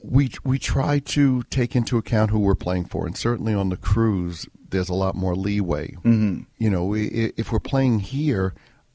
we 0.00 0.30
we 0.44 0.58
try 0.58 0.98
to 0.98 1.42
take 1.44 1.76
into 1.76 1.98
account 1.98 2.30
who 2.30 2.40
we're 2.40 2.54
playing 2.54 2.86
for, 2.86 3.06
and 3.06 3.16
certainly 3.16 3.54
on 3.54 3.68
the 3.68 3.76
cruise, 3.76 4.48
there's 4.70 4.88
a 4.88 4.94
lot 4.94 5.14
more 5.14 5.36
leeway. 5.36 5.92
Mm-hmm. 6.02 6.42
You 6.58 6.70
know, 6.70 6.84
we, 6.84 7.32
if 7.36 7.52
we're 7.52 7.60
playing 7.60 8.00
here, 8.00 8.54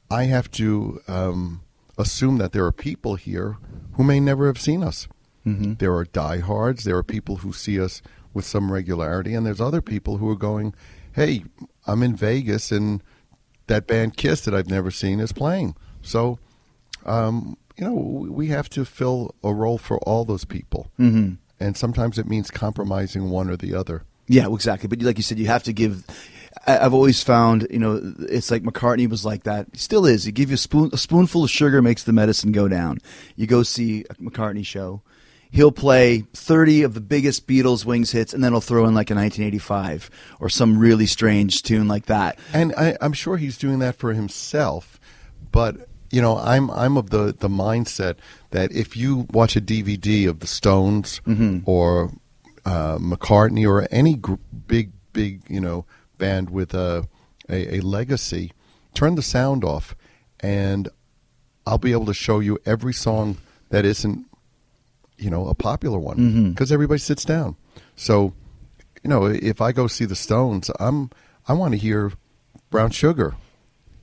I 0.10 0.26
have 0.26 0.52
to 0.52 1.02
um, 1.08 1.62
assume 1.98 2.38
that 2.40 2.52
there 2.52 2.66
are 2.66 2.72
people 2.72 3.16
here 3.16 3.58
who 3.94 4.04
may 4.04 4.20
never 4.20 4.48
have 4.48 4.60
seen 4.60 4.84
us. 4.84 5.08
Mm-hmm. 5.46 5.76
There 5.76 5.96
are 5.96 6.06
diehards. 6.06 6.84
There 6.84 6.98
are 6.98 7.04
people 7.04 7.38
who 7.38 7.54
see 7.54 7.80
us 7.80 8.02
with 8.34 8.46
some 8.46 8.72
regularity, 8.72 9.34
and 9.34 9.46
there's 9.46 9.62
other 9.62 9.82
people 9.82 10.18
who 10.18 10.30
are 10.30 10.36
going, 10.36 10.74
"Hey, 11.14 11.46
I'm 11.88 12.04
in 12.04 12.16
Vegas, 12.16 12.72
and 12.72 13.02
that 13.68 13.88
band 13.88 14.18
Kiss 14.18 14.42
that 14.42 14.54
I've 14.54 14.70
never 14.70 14.92
seen 14.92 15.20
is 15.20 15.32
playing." 15.32 15.76
So, 16.02 16.40
um, 17.06 17.58
you 17.78 17.86
know, 17.86 17.94
we 17.94 18.48
have 18.48 18.70
to 18.72 18.86
fill 18.86 19.36
a 19.44 19.54
role 19.54 19.78
for 19.78 19.98
all 20.00 20.26
those 20.26 20.46
people, 20.46 20.92
mm-hmm. 21.00 21.34
and 21.60 21.78
sometimes 21.78 22.18
it 22.18 22.28
means 22.28 22.52
compromising 22.52 23.30
one 23.30 23.50
or 23.50 23.58
the 23.58 23.74
other. 23.76 24.04
Yeah, 24.28 24.48
well, 24.48 24.56
exactly. 24.56 24.88
But 24.88 25.02
like 25.02 25.18
you 25.18 25.24
said, 25.24 25.40
you 25.40 25.48
have 25.48 25.64
to 25.64 25.74
give. 25.74 26.06
I've 26.68 26.94
always 26.94 27.24
found, 27.24 27.68
you 27.72 27.80
know, 27.80 28.14
it's 28.20 28.52
like 28.52 28.64
McCartney 28.64 29.10
was 29.10 29.26
like 29.26 29.44
that. 29.44 29.68
He 29.72 29.80
still 29.80 30.06
is. 30.06 30.26
You 30.26 30.32
give 30.32 30.50
you 30.50 30.56
a 30.56 30.58
spoon, 30.58 30.90
a 30.94 30.98
spoonful 30.98 31.44
of 31.44 31.50
sugar 31.50 31.82
makes 31.82 32.04
the 32.04 32.14
medicine 32.14 32.52
go 32.52 32.68
down. 32.68 33.00
You 33.36 33.48
go 33.48 33.64
see 33.64 34.06
a 34.10 34.16
McCartney 34.16 34.66
show. 34.66 35.02
He'll 35.52 35.74
play 35.74 36.22
30 36.34 36.84
of 36.84 36.94
the 36.94 37.02
biggest 37.02 37.46
Beatles 37.46 37.84
Wings 37.84 38.12
hits, 38.12 38.34
and 38.34 38.42
then 38.42 38.54
he'll 38.54 38.62
throw 38.62 38.86
in 38.86 38.94
like 38.96 39.12
a 39.12 39.16
1985 39.16 40.10
or 40.40 40.48
some 40.48 40.80
really 40.80 41.06
strange 41.06 41.62
tune 41.62 41.90
like 41.90 42.06
that. 42.06 42.40
And 42.54 42.74
I, 42.78 42.96
I'm 43.02 43.12
sure 43.12 43.36
he's 43.36 43.58
doing 43.58 43.80
that 43.80 43.96
for 43.98 44.14
himself, 44.14 45.00
but 45.52 45.88
you 46.10 46.22
know, 46.22 46.38
I'm 46.38 46.70
I'm 46.72 46.98
of 46.98 47.10
the 47.10 47.34
the 47.38 47.48
mindset 47.50 48.16
that 48.52 48.72
if 48.72 48.98
you 48.98 49.28
watch 49.32 49.56
a 49.56 49.62
DVD 49.62 50.28
of 50.28 50.40
the 50.40 50.48
Stones 50.48 51.22
or 51.66 52.12
uh, 52.66 52.98
McCartney 52.98 53.68
or 53.68 53.88
any 53.92 54.16
gr- 54.16 54.34
big 54.68 54.92
big 55.14 55.44
you 55.50 55.62
know 55.62 55.86
band 56.18 56.50
with 56.50 56.74
a, 56.74 57.08
a 57.50 57.78
a 57.78 57.80
legacy, 57.82 58.52
turn 58.94 59.16
the 59.16 59.22
sound 59.22 59.64
off, 59.64 59.96
and 60.42 60.90
I'll 61.66 61.78
be 61.78 61.94
able 61.94 62.06
to 62.08 62.14
show 62.14 62.40
you 62.40 62.58
every 62.66 62.94
song 62.94 63.38
that 63.70 63.86
isn't 63.86 64.26
you 65.22 65.30
know, 65.30 65.48
a 65.48 65.54
popular 65.54 66.00
one 66.00 66.52
because 66.52 66.72
everybody 66.72 67.00
sits 67.00 67.24
down. 67.24 67.56
So, 67.96 68.34
you 69.04 69.10
know, 69.10 69.26
if 69.26 69.62
I 69.62 69.72
go 69.72 69.88
see 69.88 70.06
the 70.06 70.16
Stones, 70.16 70.70
I'm 70.80 71.12
I 71.48 71.54
want 71.54 71.74
to 71.74 71.78
hear 71.78 72.12
Brown 72.70 72.92
Sugar. 72.92 73.36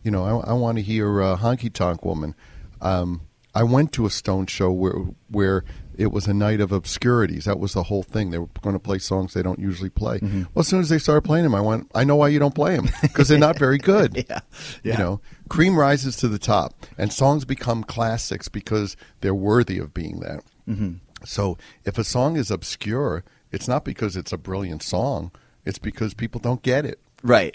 You 0.02 0.10
know, 0.10 0.24
I, 0.24 0.50
I 0.50 0.52
want 0.54 0.78
to 0.78 0.82
hear 0.82 1.20
uh, 1.20 1.36
Honky 1.36 1.72
Tonk 1.72 2.04
Woman. 2.04 2.34
Um, 2.80 3.22
I 3.54 3.64
went 3.64 3.92
to 3.94 4.06
a 4.06 4.10
Stone 4.10 4.46
show 4.46 4.70
where 4.70 4.94
where 5.28 5.64
it 5.96 6.12
was 6.12 6.28
a 6.28 6.34
night 6.34 6.60
of 6.60 6.70
obscurities. 6.70 7.46
That 7.46 7.58
was 7.58 7.72
the 7.72 7.82
whole 7.82 8.04
thing. 8.04 8.30
They 8.30 8.38
were 8.38 8.48
going 8.62 8.76
to 8.76 8.80
play 8.80 8.98
songs 8.98 9.34
they 9.34 9.42
don't 9.42 9.58
usually 9.58 9.90
play. 9.90 10.20
Well, 10.22 10.60
as 10.60 10.68
soon 10.68 10.80
as 10.80 10.88
they 10.88 10.98
started 10.98 11.22
playing 11.22 11.42
them, 11.42 11.56
I 11.56 11.60
went, 11.60 11.90
I 11.92 12.04
know 12.04 12.14
why 12.14 12.28
you 12.28 12.38
don't 12.38 12.54
play 12.54 12.76
them 12.76 12.88
because 13.02 13.26
they're 13.26 13.36
not 13.36 13.58
very 13.66 13.78
good. 13.78 14.24
Yeah. 14.28 14.40
You 14.84 14.96
know, 14.96 15.20
cream 15.48 15.76
rises 15.76 16.14
to 16.18 16.28
the 16.28 16.38
top, 16.38 16.86
and 16.96 17.12
songs 17.12 17.44
become 17.44 17.82
classics 17.82 18.48
because 18.48 18.96
they're 19.22 19.34
worthy 19.34 19.78
of 19.80 19.92
being 19.92 20.20
that. 20.20 20.44
Mm-hmm. 20.68 20.94
So, 21.24 21.58
if 21.84 21.98
a 21.98 22.04
song 22.04 22.36
is 22.36 22.50
obscure, 22.50 23.24
it's 23.50 23.68
not 23.68 23.84
because 23.84 24.16
it's 24.16 24.32
a 24.32 24.38
brilliant 24.38 24.82
song; 24.82 25.30
it's 25.64 25.78
because 25.78 26.14
people 26.14 26.40
don't 26.40 26.62
get 26.62 26.84
it. 26.84 26.98
Right. 27.22 27.54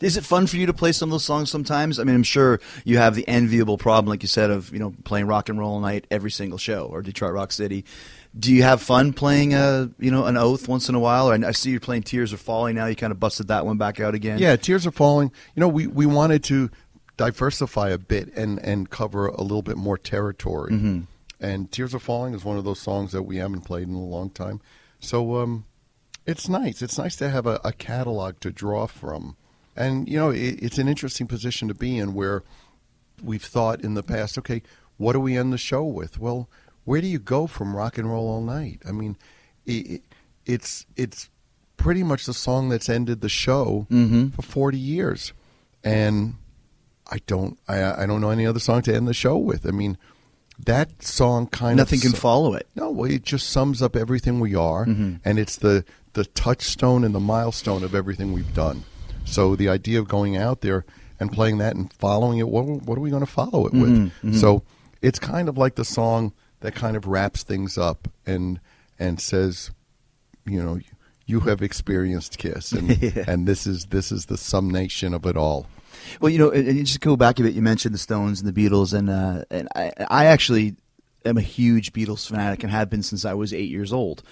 Is 0.00 0.16
it 0.16 0.24
fun 0.24 0.46
for 0.46 0.56
you 0.56 0.66
to 0.66 0.72
play 0.72 0.92
some 0.92 1.10
of 1.10 1.12
those 1.12 1.24
songs 1.24 1.50
sometimes? 1.50 1.98
I 1.98 2.04
mean, 2.04 2.16
I'm 2.16 2.22
sure 2.22 2.60
you 2.84 2.98
have 2.98 3.14
the 3.14 3.26
enviable 3.28 3.78
problem, 3.78 4.10
like 4.10 4.22
you 4.22 4.28
said, 4.28 4.50
of 4.50 4.72
you 4.72 4.78
know 4.78 4.94
playing 5.04 5.26
rock 5.26 5.48
and 5.48 5.58
roll 5.58 5.74
all 5.74 5.80
night 5.80 6.06
every 6.10 6.30
single 6.30 6.58
show 6.58 6.86
or 6.86 7.02
Detroit 7.02 7.32
Rock 7.32 7.52
City. 7.52 7.84
Do 8.38 8.52
you 8.52 8.62
have 8.64 8.82
fun 8.82 9.12
playing 9.12 9.54
a 9.54 9.90
you 9.98 10.10
know 10.10 10.26
an 10.26 10.36
oath 10.36 10.68
once 10.68 10.88
in 10.88 10.94
a 10.94 11.00
while? 11.00 11.30
Or 11.30 11.34
I 11.34 11.52
see 11.52 11.70
you're 11.70 11.80
playing 11.80 12.02
Tears 12.02 12.32
Are 12.32 12.38
Falling 12.38 12.76
now. 12.76 12.86
You 12.86 12.96
kind 12.96 13.12
of 13.12 13.20
busted 13.20 13.48
that 13.48 13.64
one 13.64 13.78
back 13.78 14.00
out 14.00 14.14
again. 14.14 14.38
Yeah, 14.38 14.56
Tears 14.56 14.86
Are 14.86 14.92
Falling. 14.92 15.32
You 15.54 15.60
know, 15.60 15.68
we, 15.68 15.86
we 15.86 16.06
wanted 16.06 16.44
to 16.44 16.70
diversify 17.16 17.90
a 17.90 17.98
bit 17.98 18.34
and, 18.36 18.58
and 18.58 18.90
cover 18.90 19.26
a 19.26 19.40
little 19.40 19.62
bit 19.62 19.76
more 19.76 19.96
territory. 19.96 20.72
Mm-hmm. 20.72 21.00
And 21.40 21.70
Tears 21.70 21.94
Are 21.94 21.98
Falling 21.98 22.34
is 22.34 22.44
one 22.44 22.56
of 22.56 22.64
those 22.64 22.80
songs 22.80 23.12
that 23.12 23.24
we 23.24 23.36
haven't 23.36 23.62
played 23.62 23.88
in 23.88 23.94
a 23.94 24.04
long 24.04 24.30
time. 24.30 24.60
So 25.00 25.36
um, 25.36 25.66
it's 26.24 26.48
nice. 26.48 26.82
It's 26.82 26.98
nice 26.98 27.16
to 27.16 27.28
have 27.28 27.46
a, 27.46 27.60
a 27.62 27.72
catalog 27.72 28.40
to 28.40 28.50
draw 28.50 28.86
from. 28.86 29.36
And, 29.76 30.08
you 30.08 30.18
know, 30.18 30.30
it, 30.30 30.62
it's 30.62 30.78
an 30.78 30.88
interesting 30.88 31.26
position 31.26 31.68
to 31.68 31.74
be 31.74 31.98
in 31.98 32.14
where 32.14 32.42
we've 33.22 33.44
thought 33.44 33.82
in 33.82 33.94
the 33.94 34.02
past, 34.02 34.38
okay, 34.38 34.62
what 34.96 35.12
do 35.12 35.20
we 35.20 35.36
end 35.36 35.52
the 35.52 35.58
show 35.58 35.84
with? 35.84 36.18
Well, 36.18 36.48
where 36.84 37.00
do 37.00 37.06
you 37.06 37.18
go 37.18 37.46
from 37.46 37.76
rock 37.76 37.98
and 37.98 38.10
roll 38.10 38.28
all 38.28 38.40
night? 38.40 38.80
I 38.88 38.92
mean, 38.92 39.16
it, 39.66 39.86
it, 39.86 40.02
it's 40.46 40.86
it's 40.96 41.28
pretty 41.76 42.02
much 42.02 42.24
the 42.24 42.32
song 42.32 42.68
that's 42.68 42.88
ended 42.88 43.20
the 43.20 43.28
show 43.28 43.86
for 44.30 44.42
forty 44.42 44.78
years, 44.78 45.32
and 45.82 46.36
I 47.10 47.18
don't 47.26 47.58
I, 47.66 48.04
I 48.04 48.06
don't 48.06 48.20
know 48.20 48.30
any 48.30 48.46
other 48.46 48.60
song 48.60 48.82
to 48.82 48.94
end 48.94 49.08
the 49.08 49.14
show 49.14 49.36
with. 49.36 49.66
I 49.66 49.72
mean, 49.72 49.98
that 50.64 51.02
song 51.02 51.46
kind 51.46 51.76
nothing 51.76 51.98
of 51.98 52.04
nothing 52.04 52.12
can 52.12 52.20
follow 52.20 52.54
it. 52.54 52.66
no, 52.74 52.90
well, 52.90 53.10
it 53.10 53.24
just 53.24 53.50
sums 53.50 53.82
up 53.82 53.94
everything 53.94 54.40
we 54.40 54.54
are, 54.54 54.86
mm-hmm. 54.86 55.16
and 55.24 55.38
it's 55.38 55.56
the 55.56 55.84
the 56.14 56.24
touchstone 56.24 57.04
and 57.04 57.14
the 57.14 57.20
milestone 57.20 57.84
of 57.84 57.94
everything 57.94 58.32
we've 58.32 58.54
done. 58.54 58.84
So 59.26 59.54
the 59.54 59.68
idea 59.68 59.98
of 59.98 60.08
going 60.08 60.36
out 60.36 60.62
there 60.62 60.86
and 61.20 61.30
playing 61.30 61.58
that 61.58 61.76
and 61.76 61.92
following 61.92 62.38
it, 62.38 62.48
what, 62.48 62.64
what 62.64 62.96
are 62.96 63.00
we 63.00 63.10
going 63.10 63.24
to 63.24 63.30
follow 63.30 63.66
it 63.66 63.72
with? 63.72 63.90
Mm-hmm, 63.90 64.28
mm-hmm. 64.28 64.32
So 64.32 64.62
it's 65.02 65.18
kind 65.18 65.48
of 65.48 65.58
like 65.58 65.74
the 65.74 65.84
song 65.84 66.32
that 66.60 66.74
kind 66.74 66.96
of 66.96 67.06
wraps 67.06 67.42
things 67.42 67.76
up 67.76 68.08
and 68.24 68.60
and 68.98 69.20
says, 69.20 69.70
you 70.46 70.62
know, 70.62 70.80
you 71.26 71.40
have 71.40 71.60
experienced 71.60 72.38
Kiss, 72.38 72.72
and 72.72 72.90
and 73.28 73.46
this 73.46 73.66
is 73.66 73.86
this 73.86 74.10
is 74.10 74.26
the 74.26 74.38
summation 74.38 75.12
of 75.12 75.26
it 75.26 75.36
all. 75.36 75.66
Well, 76.20 76.30
you 76.30 76.38
know, 76.38 76.50
and, 76.50 76.66
and 76.68 76.86
just 76.86 77.00
go 77.00 77.16
back 77.16 77.38
a 77.38 77.42
bit. 77.42 77.54
You 77.54 77.62
mentioned 77.62 77.94
the 77.94 77.98
Stones 77.98 78.40
and 78.40 78.52
the 78.52 78.68
Beatles, 78.68 78.92
and 78.92 79.10
uh, 79.10 79.44
and 79.50 79.68
I, 79.74 79.92
I 80.08 80.24
actually 80.26 80.76
am 81.24 81.36
a 81.36 81.42
huge 81.42 81.92
Beatles 81.92 82.26
fanatic 82.26 82.62
and 82.62 82.70
have 82.70 82.90
been 82.90 83.02
since 83.02 83.24
I 83.24 83.34
was 83.34 83.52
eight 83.52 83.70
years 83.70 83.92
old. 83.92 84.22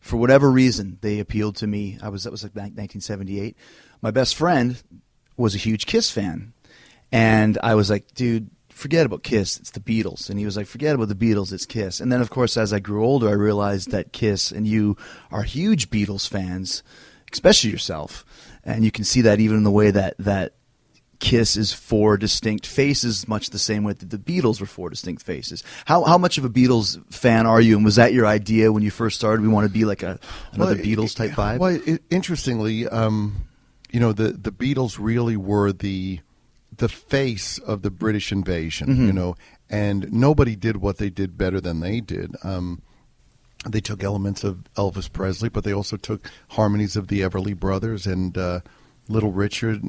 For 0.00 0.16
whatever 0.16 0.50
reason, 0.50 0.98
they 1.00 1.18
appealed 1.18 1.56
to 1.56 1.66
me. 1.66 1.98
I 2.02 2.08
was 2.08 2.24
that 2.24 2.30
was 2.30 2.42
like 2.42 2.54
1978. 2.54 3.56
My 4.02 4.10
best 4.10 4.34
friend 4.36 4.82
was 5.36 5.54
a 5.54 5.58
huge 5.58 5.86
Kiss 5.86 6.10
fan, 6.10 6.52
and 7.12 7.58
I 7.62 7.74
was 7.74 7.90
like, 7.90 8.14
dude. 8.14 8.50
Forget 8.70 9.06
about 9.06 9.22
Kiss, 9.22 9.56
it's 9.56 9.70
the 9.70 9.78
Beatles. 9.78 10.28
And 10.28 10.36
he 10.36 10.44
was 10.44 10.56
like, 10.56 10.66
forget 10.66 10.96
about 10.96 11.06
the 11.06 11.14
Beatles, 11.14 11.52
it's 11.52 11.64
Kiss. 11.64 12.00
And 12.00 12.10
then, 12.10 12.20
of 12.20 12.28
course, 12.28 12.56
as 12.56 12.72
I 12.72 12.80
grew 12.80 13.04
older, 13.04 13.28
I 13.28 13.32
realized 13.34 13.92
that 13.92 14.12
Kiss 14.12 14.50
and 14.50 14.66
you 14.66 14.96
are 15.30 15.44
huge 15.44 15.90
Beatles 15.90 16.28
fans, 16.28 16.82
especially 17.32 17.70
yourself. 17.70 18.24
And 18.64 18.84
you 18.84 18.90
can 18.90 19.04
see 19.04 19.20
that 19.20 19.38
even 19.38 19.58
in 19.58 19.62
the 19.62 19.70
way 19.70 19.92
that, 19.92 20.16
that 20.18 20.54
Kiss 21.18 21.56
is 21.56 21.72
four 21.72 22.16
distinct 22.16 22.66
faces, 22.66 23.26
much 23.28 23.50
the 23.50 23.58
same 23.58 23.84
way 23.84 23.92
that 23.92 24.10
the 24.10 24.18
Beatles 24.18 24.60
were 24.60 24.66
four 24.66 24.90
distinct 24.90 25.22
faces. 25.22 25.62
How 25.84 26.04
how 26.04 26.18
much 26.18 26.38
of 26.38 26.44
a 26.44 26.50
Beatles 26.50 27.00
fan 27.12 27.46
are 27.46 27.60
you? 27.60 27.76
And 27.76 27.84
was 27.84 27.96
that 27.96 28.12
your 28.12 28.26
idea 28.26 28.72
when 28.72 28.82
you 28.82 28.90
first 28.90 29.16
started? 29.16 29.42
We 29.42 29.48
want 29.48 29.66
to 29.66 29.72
be 29.72 29.84
like 29.84 30.02
a 30.02 30.18
another 30.52 30.74
Well, 30.74 30.84
Beatles 30.84 31.16
type 31.16 31.32
vibe. 31.32 31.58
Well, 31.58 31.80
it, 31.84 32.02
interestingly, 32.10 32.88
um, 32.88 33.46
you 33.90 34.00
know, 34.00 34.12
the 34.12 34.32
the 34.32 34.52
Beatles 34.52 34.98
really 35.00 35.36
were 35.36 35.72
the 35.72 36.20
the 36.76 36.88
face 36.88 37.58
of 37.58 37.82
the 37.82 37.90
British 37.90 38.32
invasion. 38.32 38.88
Mm-hmm. 38.88 39.06
You 39.06 39.12
know, 39.12 39.36
and 39.70 40.12
nobody 40.12 40.56
did 40.56 40.78
what 40.78 40.98
they 40.98 41.10
did 41.10 41.38
better 41.38 41.60
than 41.60 41.80
they 41.80 42.00
did. 42.00 42.34
Um, 42.42 42.82
they 43.66 43.80
took 43.80 44.02
elements 44.02 44.44
of 44.44 44.64
Elvis 44.76 45.10
Presley, 45.10 45.48
but 45.48 45.64
they 45.64 45.72
also 45.72 45.96
took 45.96 46.30
harmonies 46.50 46.96
of 46.96 47.08
the 47.08 47.20
Everly 47.20 47.58
Brothers 47.58 48.06
and 48.06 48.36
uh, 48.36 48.60
Little 49.08 49.32
Richard, 49.32 49.82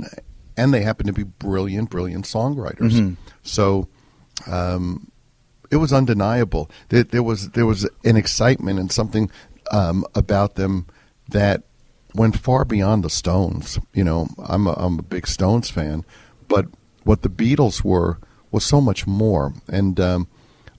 and 0.57 0.73
they 0.73 0.81
happened 0.81 1.07
to 1.07 1.13
be 1.13 1.23
brilliant, 1.23 1.89
brilliant 1.89 2.25
songwriters. 2.25 2.93
Mm-hmm. 2.93 3.13
So 3.43 3.87
um, 4.47 5.11
it 5.71 5.77
was 5.77 5.93
undeniable. 5.93 6.69
There, 6.89 7.03
there 7.03 7.23
was 7.23 7.51
there 7.51 7.65
was 7.65 7.89
an 8.03 8.15
excitement 8.15 8.79
and 8.79 8.91
something 8.91 9.29
um, 9.71 10.05
about 10.13 10.55
them 10.55 10.87
that 11.29 11.63
went 12.13 12.39
far 12.39 12.65
beyond 12.65 13.03
the 13.03 13.09
Stones. 13.09 13.79
You 13.93 14.03
know, 14.03 14.27
I'm 14.43 14.67
a, 14.67 14.73
I'm 14.73 14.99
a 14.99 15.03
big 15.03 15.27
Stones 15.27 15.69
fan, 15.69 16.05
but 16.47 16.67
what 17.03 17.21
the 17.21 17.29
Beatles 17.29 17.83
were 17.83 18.19
was 18.51 18.65
so 18.65 18.79
much 18.79 19.05
more. 19.05 19.53
And 19.67 19.99
um, 19.99 20.27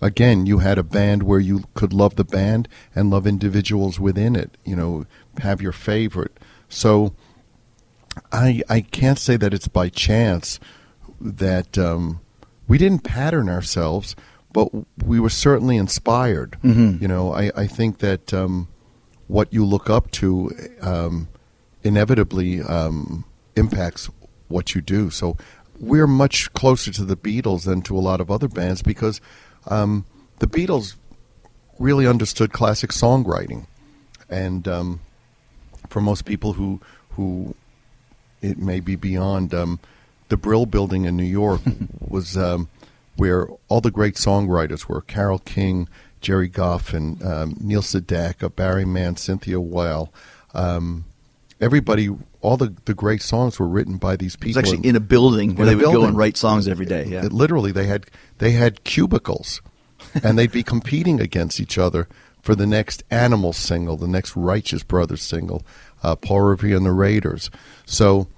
again, 0.01 0.47
you 0.47 0.59
had 0.59 0.79
a 0.79 0.83
band 0.83 1.23
where 1.23 1.41
you 1.41 1.65
could 1.75 1.93
love 1.93 2.17
the 2.17 2.25
band 2.25 2.69
and 2.95 3.11
love 3.11 3.27
individuals 3.27 4.01
within 4.01 4.35
it. 4.35 4.57
You 4.65 4.77
know, 4.77 5.07
have 5.39 5.61
your 5.61 5.73
favorite. 5.73 6.39
So 6.69 7.15
I 8.33 8.63
I 8.69 8.81
can't 8.81 9.19
say 9.19 9.37
that 9.37 9.53
it's 9.55 9.69
by 9.69 9.89
chance 9.89 10.59
that 11.21 11.79
um, 11.79 12.21
we 12.69 12.79
didn't 12.79 13.05
pattern 13.05 13.49
ourselves, 13.49 14.17
but 14.53 14.69
we 15.05 15.21
were 15.21 15.31
certainly 15.31 15.77
inspired. 15.77 16.59
You 17.01 17.09
know, 17.09 17.33
I, 17.33 17.51
I 17.57 17.67
think 17.67 17.99
that 17.99 18.33
um, 18.35 18.69
what 19.29 19.53
you 19.53 19.65
look 19.65 19.89
up 19.91 20.11
to 20.13 20.51
um, 20.81 21.29
inevitably 21.83 22.63
um, 22.63 23.25
impacts 23.57 24.11
what 24.49 24.75
you 24.75 24.81
do. 24.81 25.11
So 25.11 25.37
we're 25.79 26.07
much 26.07 26.53
closer 26.53 26.91
to 26.93 27.05
the 27.05 27.17
Beatles 27.17 27.65
than 27.65 27.83
to 27.83 27.97
a 27.97 28.01
lot 28.01 28.21
of 28.21 28.31
other 28.31 28.49
bands 28.49 28.83
because 28.83 29.21
um, 29.67 30.05
the 30.39 30.47
Beatles 30.47 30.95
really 31.79 32.07
understood 32.07 32.53
classic 32.53 32.91
songwriting, 32.91 33.67
and 34.31 34.67
um, 34.67 35.01
for 35.89 36.01
most 36.01 36.25
people 36.25 36.55
who 36.55 36.81
who 37.11 37.55
it 38.43 38.59
may 38.59 38.81
be 38.81 38.97
beyond 38.97 39.55
um, 39.55 39.81
the 40.29 40.37
Brill 40.37 40.67
Building 40.67 41.05
in 41.05 41.17
New 41.17 41.25
York 41.25 41.61
was 42.01 42.37
um, 42.37 42.69
where 43.17 43.49
all 43.69 43.81
the 43.81 43.91
great 43.91 44.15
songwriters 44.15 44.87
were: 44.87 45.01
Carole 45.01 45.39
King, 45.41 45.89
Gerry 46.21 46.49
Goffin, 46.49 47.25
um, 47.25 47.57
Neil 47.61 47.83
Sedaka, 47.83 48.55
Barry 48.55 48.85
Mann, 48.85 49.17
Cynthia 49.17 49.61
Weil. 49.61 50.13
Um, 50.55 51.05
everybody, 51.61 52.09
all 52.41 52.57
the, 52.57 52.75
the 52.85 52.95
great 52.95 53.23
songs 53.23 53.59
were 53.59 53.67
written 53.69 53.97
by 53.97 54.17
these 54.17 54.35
it 54.35 54.45
was 54.45 54.55
people. 54.55 54.59
actually 54.59 54.89
in 54.89 54.97
a 54.97 55.01
building 55.01 55.55
where 55.55 55.67
they 55.67 55.75
would 55.75 55.85
go 55.85 56.05
and 56.05 56.17
write 56.17 56.37
songs 56.37 56.69
every 56.69 56.87
day. 56.87 57.05
Yeah. 57.07 57.27
It- 57.27 57.33
literally, 57.33 57.73
they 57.73 57.87
had 57.87 58.07
they 58.39 58.53
had 58.53 58.85
cubicles, 58.85 59.61
and 60.23 60.39
they'd 60.39 60.53
be 60.53 60.63
competing 60.63 61.21
against 61.21 61.61
each 61.61 61.79
other 61.79 62.09
for 62.43 62.55
the 62.55 62.67
next 62.67 63.03
Animal 63.11 63.53
single, 63.53 63.97
the 63.97 64.07
next 64.07 64.37
Righteous 64.37 64.85
Brothers 64.85 65.23
single, 65.23 65.65
uh, 66.03 66.17
Paul 66.17 66.41
Revere 66.43 66.77
and 66.77 66.87
the 66.87 66.93
Raiders. 66.93 67.51
So, 67.85 68.29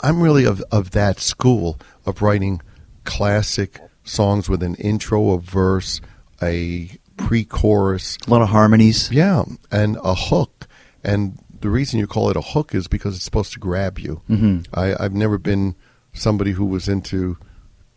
I'm 0.00 0.20
really 0.20 0.44
of 0.44 0.62
of 0.70 0.90
that 0.92 1.20
school 1.20 1.78
of 2.06 2.22
writing 2.22 2.60
classic 3.04 3.80
songs 4.04 4.48
with 4.48 4.62
an 4.62 4.74
intro, 4.76 5.30
a 5.32 5.40
verse, 5.40 6.00
a 6.42 6.90
pre-chorus, 7.16 8.18
a 8.26 8.30
lot 8.30 8.42
of 8.42 8.48
harmonies. 8.48 9.10
yeah, 9.10 9.44
and 9.70 9.96
a 10.02 10.14
hook. 10.14 10.66
And 11.02 11.38
the 11.60 11.70
reason 11.70 11.98
you 11.98 12.06
call 12.06 12.30
it 12.30 12.36
a 12.36 12.40
hook 12.40 12.74
is 12.74 12.88
because 12.88 13.16
it's 13.16 13.24
supposed 13.24 13.52
to 13.52 13.58
grab 13.58 13.98
you. 13.98 14.22
Mm-hmm. 14.28 14.74
I, 14.78 14.94
I've 14.98 15.14
never 15.14 15.38
been 15.38 15.74
somebody 16.12 16.52
who 16.52 16.64
was 16.64 16.88
into 16.88 17.36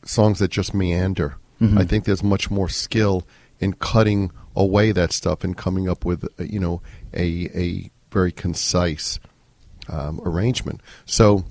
songs 0.05 0.39
that 0.39 0.51
just 0.51 0.73
meander. 0.73 1.37
I 1.59 1.85
think 1.85 2.05
there's 2.05 2.23
much 2.23 2.51
more 2.51 2.69
skill 2.69 3.27
in 3.59 3.73
cutting 3.73 4.31
away 4.55 4.91
that 4.91 5.11
stuff 5.11 5.43
and 5.43 5.57
coming 5.57 5.89
up 5.89 6.05
with, 6.05 6.23
uh, 6.39 6.43
you 6.43 6.59
know, 6.59 6.83
a 7.15 7.49
a 7.55 7.91
very 8.17 8.31
concise 8.31 9.19
um, 9.89 10.19
arrangement. 10.25 10.81
So 11.05 11.45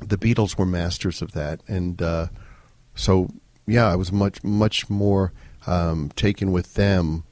the 0.00 0.18
Beatles 0.18 0.58
were 0.58 0.66
masters 0.66 1.22
of 1.22 1.30
that, 1.32 1.60
and 1.68 2.02
uh, 2.02 2.26
so 2.96 3.30
yeah, 3.66 3.86
I 3.86 3.94
was 3.94 4.10
much 4.10 4.42
much 4.42 4.90
more 4.90 5.32
um, 5.64 6.10
taken 6.16 6.50
with 6.50 6.74
them 6.74 7.22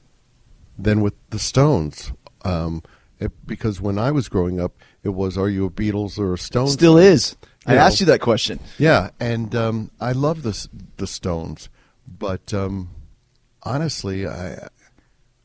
than 0.77 1.01
with 1.01 1.15
the 1.31 1.39
Stones. 1.39 2.13
Um, 2.43 2.81
it, 3.19 3.31
because 3.45 3.81
when 3.81 3.97
I 3.97 4.11
was 4.11 4.29
growing 4.29 4.61
up, 4.61 4.73
it 5.03 5.09
was, 5.09 5.37
"Are 5.37 5.49
you 5.49 5.65
a 5.65 5.69
Beatles 5.69 6.17
or 6.17 6.33
a 6.33 6.37
Stones?" 6.37 6.73
Still 6.73 6.95
fan?" 6.95 7.11
is. 7.13 7.35
I 7.65 7.75
know. 7.75 7.81
asked 7.81 7.99
you 7.99 8.05
that 8.05 8.21
question. 8.21 8.59
Yeah, 8.77 9.09
and 9.19 9.53
um, 9.53 9.91
I 9.99 10.13
love 10.13 10.43
the 10.43 10.55
the 10.95 11.07
Stones, 11.07 11.67
but 12.07 12.53
um, 12.53 12.89
honestly, 13.63 14.25
I 14.25 14.69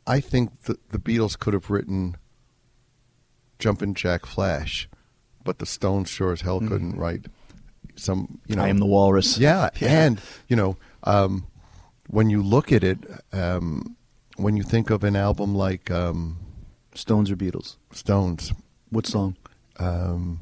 I 0.07 0.21
think 0.21 0.63
the, 0.63 0.79
the 0.91 0.99
Beatles 0.99 1.37
could 1.37 1.55
have 1.55 1.71
written 1.71 2.17
"Jumpin' 3.61 3.95
Jack 3.95 4.27
Flash," 4.27 4.89
but 5.45 5.59
the 5.59 5.67
Stones 5.67 6.09
sure 6.09 6.33
as 6.33 6.41
hell 6.41 6.61
couldn't 6.61 6.97
write 6.97 7.27
some. 7.97 8.41
You 8.47 8.57
know, 8.57 8.65
I 8.65 8.69
am 8.69 8.79
the 8.79 8.87
walrus. 8.87 9.39
yeah, 9.39 9.71
and 9.81 10.21
you 10.49 10.57
know, 10.57 10.77
um, 11.05 11.47
when 12.09 12.31
you 12.31 12.43
look 12.43 12.73
at 12.73 12.83
it, 12.83 12.99
um, 13.33 13.97
when 14.37 14.57
you 14.57 14.63
think 14.63 14.91
of 14.91 15.05
an 15.05 15.17
album 15.17 15.55
like 15.55 15.91
um, 15.91 16.39
Stones 16.95 17.31
or 17.31 17.37
Beatles? 17.37 17.77
Stones, 17.93 18.53
What 18.91 19.07
song? 19.07 19.37
um, 19.79 20.41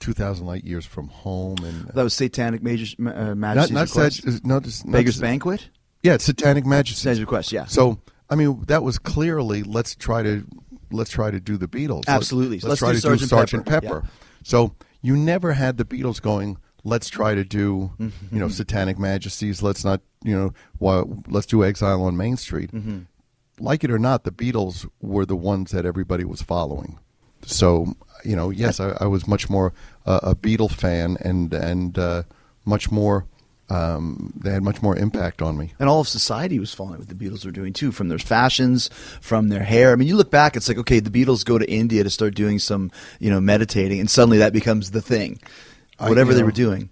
"Two 0.00 0.12
Light 0.12 0.64
Years 0.64 0.84
from 0.84 1.08
Home," 1.08 1.56
and 1.64 1.88
That 1.94 2.02
was 2.02 2.14
Satanic 2.14 2.62
Major, 2.62 2.94
uh, 3.00 3.34
not 3.34 3.36
Majesty's 3.36 3.72
not 3.72 3.88
Request. 3.88 4.22
such, 4.22 4.44
no, 4.44 4.60
just, 4.60 4.84
not 4.84 4.92
Beggar's 4.92 5.20
Banquet? 5.20 5.68
Yeah, 6.02 6.18
Satanic 6.18 6.66
Majesty. 6.66 7.00
Satanic 7.00 7.20
Request, 7.20 7.52
yeah. 7.52 7.64
So 7.64 7.98
I 8.28 8.36
mean, 8.36 8.62
that 8.66 8.82
was 8.82 8.98
clearly 8.98 9.62
let's 9.62 9.94
try 9.94 10.22
to 10.22 10.46
let's 10.94 11.10
try 11.10 11.30
to 11.30 11.40
do 11.40 11.56
the 11.56 11.68
Beatles. 11.68 12.04
Absolutely. 12.06 12.56
Let's, 12.60 12.64
Let's 12.64 12.78
try 12.80 12.92
do 12.92 13.00
to 13.00 13.08
Sgt. 13.08 13.18
do 13.18 13.26
Sergeant 13.26 13.66
Pepper. 13.66 13.86
Pepper. 13.86 14.00
Yeah. 14.04 14.10
So 14.44 14.74
you 15.02 15.16
never 15.16 15.52
had 15.52 15.76
the 15.76 15.84
Beatles 15.84 16.20
going. 16.22 16.56
Let's 16.84 17.08
try 17.08 17.34
to 17.34 17.44
do 17.44 17.92
Mm-hmm. 17.98 18.34
you 18.34 18.40
know 18.40 18.48
Satanic 18.48 18.98
Majesties. 18.98 19.62
Let's 19.62 19.84
not 19.84 20.00
you 20.22 20.34
know 20.36 20.52
why, 20.78 21.02
let's 21.28 21.46
do 21.46 21.64
Exile 21.64 22.02
on 22.02 22.16
Main 22.16 22.36
Street. 22.36 22.72
Mm-hmm. 22.72 23.00
Like 23.58 23.84
it 23.84 23.90
or 23.90 23.98
not, 23.98 24.24
the 24.24 24.32
Beatles 24.32 24.88
were 25.00 25.24
the 25.26 25.36
ones 25.36 25.70
that 25.70 25.86
everybody 25.86 26.24
was 26.24 26.42
following. 26.42 26.98
So 27.46 27.94
you 28.24 28.34
know, 28.36 28.50
yes, 28.50 28.80
I, 28.80 28.96
I 29.00 29.06
was 29.06 29.26
much 29.28 29.48
more 29.50 29.72
uh, 30.06 30.20
a 30.22 30.34
Beatle 30.34 30.70
fan, 30.70 31.16
and 31.20 31.52
and 31.52 31.98
uh, 31.98 32.22
much 32.64 32.90
more. 32.90 33.26
Um, 33.70 34.32
they 34.36 34.50
had 34.50 34.62
much 34.62 34.82
more 34.82 34.96
impact 34.96 35.40
on 35.40 35.56
me. 35.56 35.72
And 35.78 35.88
all 35.88 36.00
of 36.00 36.08
society 36.08 36.58
was 36.58 36.74
following 36.74 36.98
what 36.98 37.08
the 37.08 37.14
Beatles 37.14 37.46
were 37.46 37.50
doing 37.50 37.72
too, 37.72 37.92
from 37.92 38.08
their 38.08 38.18
fashions, 38.18 38.90
from 39.20 39.48
their 39.48 39.64
hair. 39.64 39.92
I 39.92 39.96
mean, 39.96 40.06
you 40.06 40.16
look 40.16 40.30
back, 40.30 40.54
it's 40.54 40.68
like, 40.68 40.78
okay, 40.78 41.00
the 41.00 41.10
Beatles 41.10 41.44
go 41.44 41.56
to 41.56 41.70
India 41.70 42.04
to 42.04 42.10
start 42.10 42.34
doing 42.34 42.58
some, 42.58 42.90
you 43.20 43.30
know, 43.30 43.40
meditating, 43.40 44.00
and 44.00 44.10
suddenly 44.10 44.38
that 44.38 44.52
becomes 44.52 44.90
the 44.90 45.00
thing. 45.00 45.40
Whatever 45.98 46.32
you 46.32 46.34
they 46.34 46.40
know, 46.40 46.46
were 46.46 46.52
doing. 46.52 46.90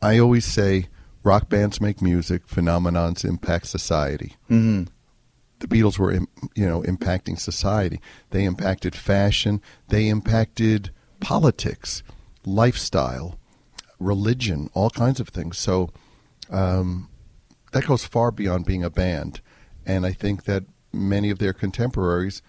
I 0.00 0.18
always 0.18 0.44
say 0.44 0.86
rock 1.24 1.48
bands 1.48 1.80
make 1.80 2.00
music, 2.00 2.46
phenomenons 2.46 3.24
impact 3.24 3.66
society. 3.66 4.36
Mm-hmm. 4.48 4.84
The 5.58 5.66
Beatles 5.66 5.98
were, 5.98 6.12
you 6.12 6.66
know, 6.66 6.82
impacting 6.82 7.38
society. 7.38 8.00
They 8.30 8.44
impacted 8.44 8.94
fashion. 8.94 9.60
They 9.88 10.08
impacted 10.08 10.90
politics, 11.18 12.02
lifestyle, 12.44 13.38
religion, 13.98 14.70
all 14.74 14.90
kinds 14.90 15.20
of 15.20 15.28
things. 15.28 15.58
So 15.58 15.90
um, 16.50 17.08
that 17.72 17.86
goes 17.86 18.04
far 18.04 18.30
beyond 18.30 18.66
being 18.66 18.84
a 18.84 18.90
band. 18.90 19.40
And 19.84 20.04
I 20.04 20.12
think 20.12 20.44
that 20.44 20.64
many 20.92 21.30
of 21.30 21.38
their 21.38 21.52
contemporaries 21.52 22.42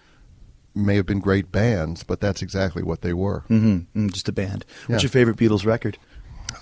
may 0.74 0.96
have 0.96 1.06
been 1.06 1.20
great 1.20 1.50
bands, 1.50 2.02
but 2.04 2.20
that's 2.20 2.42
exactly 2.42 2.82
what 2.82 3.02
they 3.02 3.12
were. 3.12 3.44
Mm-hmm. 3.48 4.08
just 4.08 4.28
a 4.28 4.32
band. 4.32 4.64
Yeah. 4.88 4.94
What's 4.94 5.02
your 5.02 5.10
favorite 5.10 5.36
Beatles 5.36 5.66
record? 5.66 5.98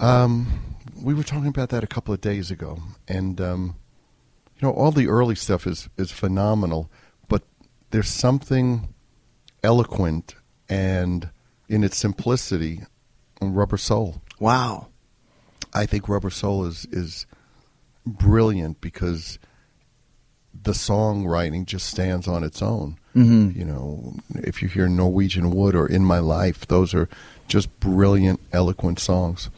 Um, 0.00 0.76
we 1.00 1.14
were 1.14 1.22
talking 1.22 1.48
about 1.48 1.68
that 1.70 1.84
a 1.84 1.86
couple 1.86 2.12
of 2.12 2.20
days 2.20 2.50
ago, 2.50 2.78
and 3.06 3.40
um, 3.40 3.76
you 4.58 4.66
know, 4.66 4.72
all 4.72 4.90
the 4.90 5.08
early 5.08 5.34
stuff 5.34 5.66
is 5.66 5.88
is 5.96 6.10
phenomenal, 6.10 6.90
but 7.28 7.42
there's 7.90 8.08
something 8.08 8.88
eloquent 9.62 10.34
and 10.68 11.30
in 11.68 11.84
its 11.84 11.96
simplicity 11.96 12.82
on 13.40 13.54
Rubber 13.54 13.76
Soul. 13.76 14.22
Wow. 14.38 14.88
I 15.74 15.86
think 15.86 16.08
Rubber 16.08 16.30
Soul 16.30 16.64
is 16.66 16.86
is 16.90 17.26
brilliant 18.06 18.80
because 18.80 19.38
the 20.62 20.72
songwriting 20.72 21.66
just 21.66 21.86
stands 21.88 22.26
on 22.26 22.42
its 22.42 22.62
own. 22.62 22.96
Mhm. 23.14 23.54
You 23.56 23.64
know, 23.64 24.14
if 24.34 24.62
you 24.62 24.68
hear 24.68 24.88
Norwegian 24.88 25.50
Wood 25.50 25.74
or 25.74 25.86
In 25.86 26.04
My 26.04 26.18
Life, 26.18 26.66
those 26.66 26.94
are 26.94 27.08
just 27.48 27.78
brilliant, 27.80 28.40
eloquent 28.52 28.98
songs. 28.98 29.50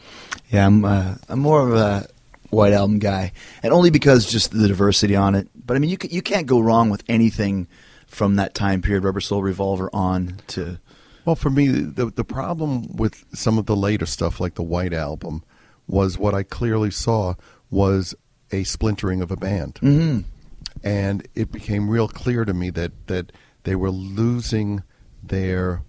Yeah, 0.49 0.65
I'm 0.65 0.83
uh, 0.85 1.15
I'm 1.29 1.39
more 1.39 1.67
of 1.67 1.73
a 1.73 2.07
White 2.49 2.73
Album 2.73 2.99
guy, 2.99 3.31
and 3.63 3.71
only 3.73 3.89
because 3.89 4.25
just 4.29 4.51
the 4.51 4.67
diversity 4.67 5.15
on 5.15 5.35
it. 5.35 5.47
But 5.65 5.75
I 5.77 5.79
mean, 5.79 5.89
you 5.89 5.97
you 6.09 6.21
can't 6.21 6.47
go 6.47 6.59
wrong 6.59 6.89
with 6.89 7.03
anything 7.07 7.67
from 8.07 8.35
that 8.35 8.53
time 8.55 8.81
period, 8.81 9.03
Rubber 9.03 9.21
Soul 9.21 9.41
Revolver 9.43 9.89
on 9.93 10.37
to. 10.47 10.79
Well, 11.29 11.35
for 11.35 11.51
me, 11.51 11.67
the 11.67 12.07
the 12.07 12.23
problem 12.23 12.87
with 12.95 13.23
some 13.35 13.59
of 13.59 13.67
the 13.67 13.75
later 13.75 14.07
stuff, 14.07 14.39
like 14.39 14.55
the 14.55 14.63
White 14.63 14.93
Album, 14.93 15.43
was 15.87 16.17
what 16.17 16.33
I 16.33 16.41
clearly 16.41 16.89
saw 16.89 17.35
was 17.69 18.15
a 18.51 18.63
splintering 18.63 19.21
of 19.21 19.29
a 19.29 19.37
band, 19.37 19.75
mm-hmm. 19.75 20.21
and 20.83 21.27
it 21.35 21.51
became 21.51 21.87
real 21.87 22.07
clear 22.07 22.45
to 22.45 22.53
me 22.55 22.71
that 22.71 22.93
that 23.05 23.31
they 23.61 23.75
were 23.75 23.91
losing 23.91 24.81
their 25.21 25.83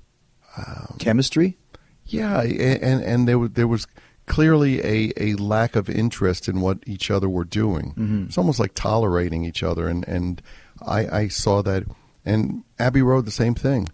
Chemistry? 0.99 1.57
yeah, 2.05 2.43
and 2.43 3.03
and 3.03 3.27
there 3.27 3.39
was 3.39 3.53
there 3.53 3.67
was 3.67 3.87
clearly 4.27 4.81
a, 4.81 5.11
a 5.17 5.37
lack 5.37 5.75
of 5.75 5.89
interest 5.89 6.49
in 6.49 6.61
what 6.61 6.81
each 6.87 7.11
other 7.11 7.31
were 7.31 7.47
doing. 7.47 7.95
It's 8.27 8.37
almost 8.37 8.61
like 8.61 8.75
tolerating 8.75 9.47
each 9.47 9.63
other, 9.63 9.89
and 9.89 10.07
and 10.07 10.43
I, 10.87 11.21
I 11.21 11.29
saw 11.29 11.63
that, 11.63 11.85
and 12.27 12.63
Abbey 12.79 13.01
Road 13.01 13.25
the 13.25 13.31
same 13.31 13.55
thing, 13.55 13.89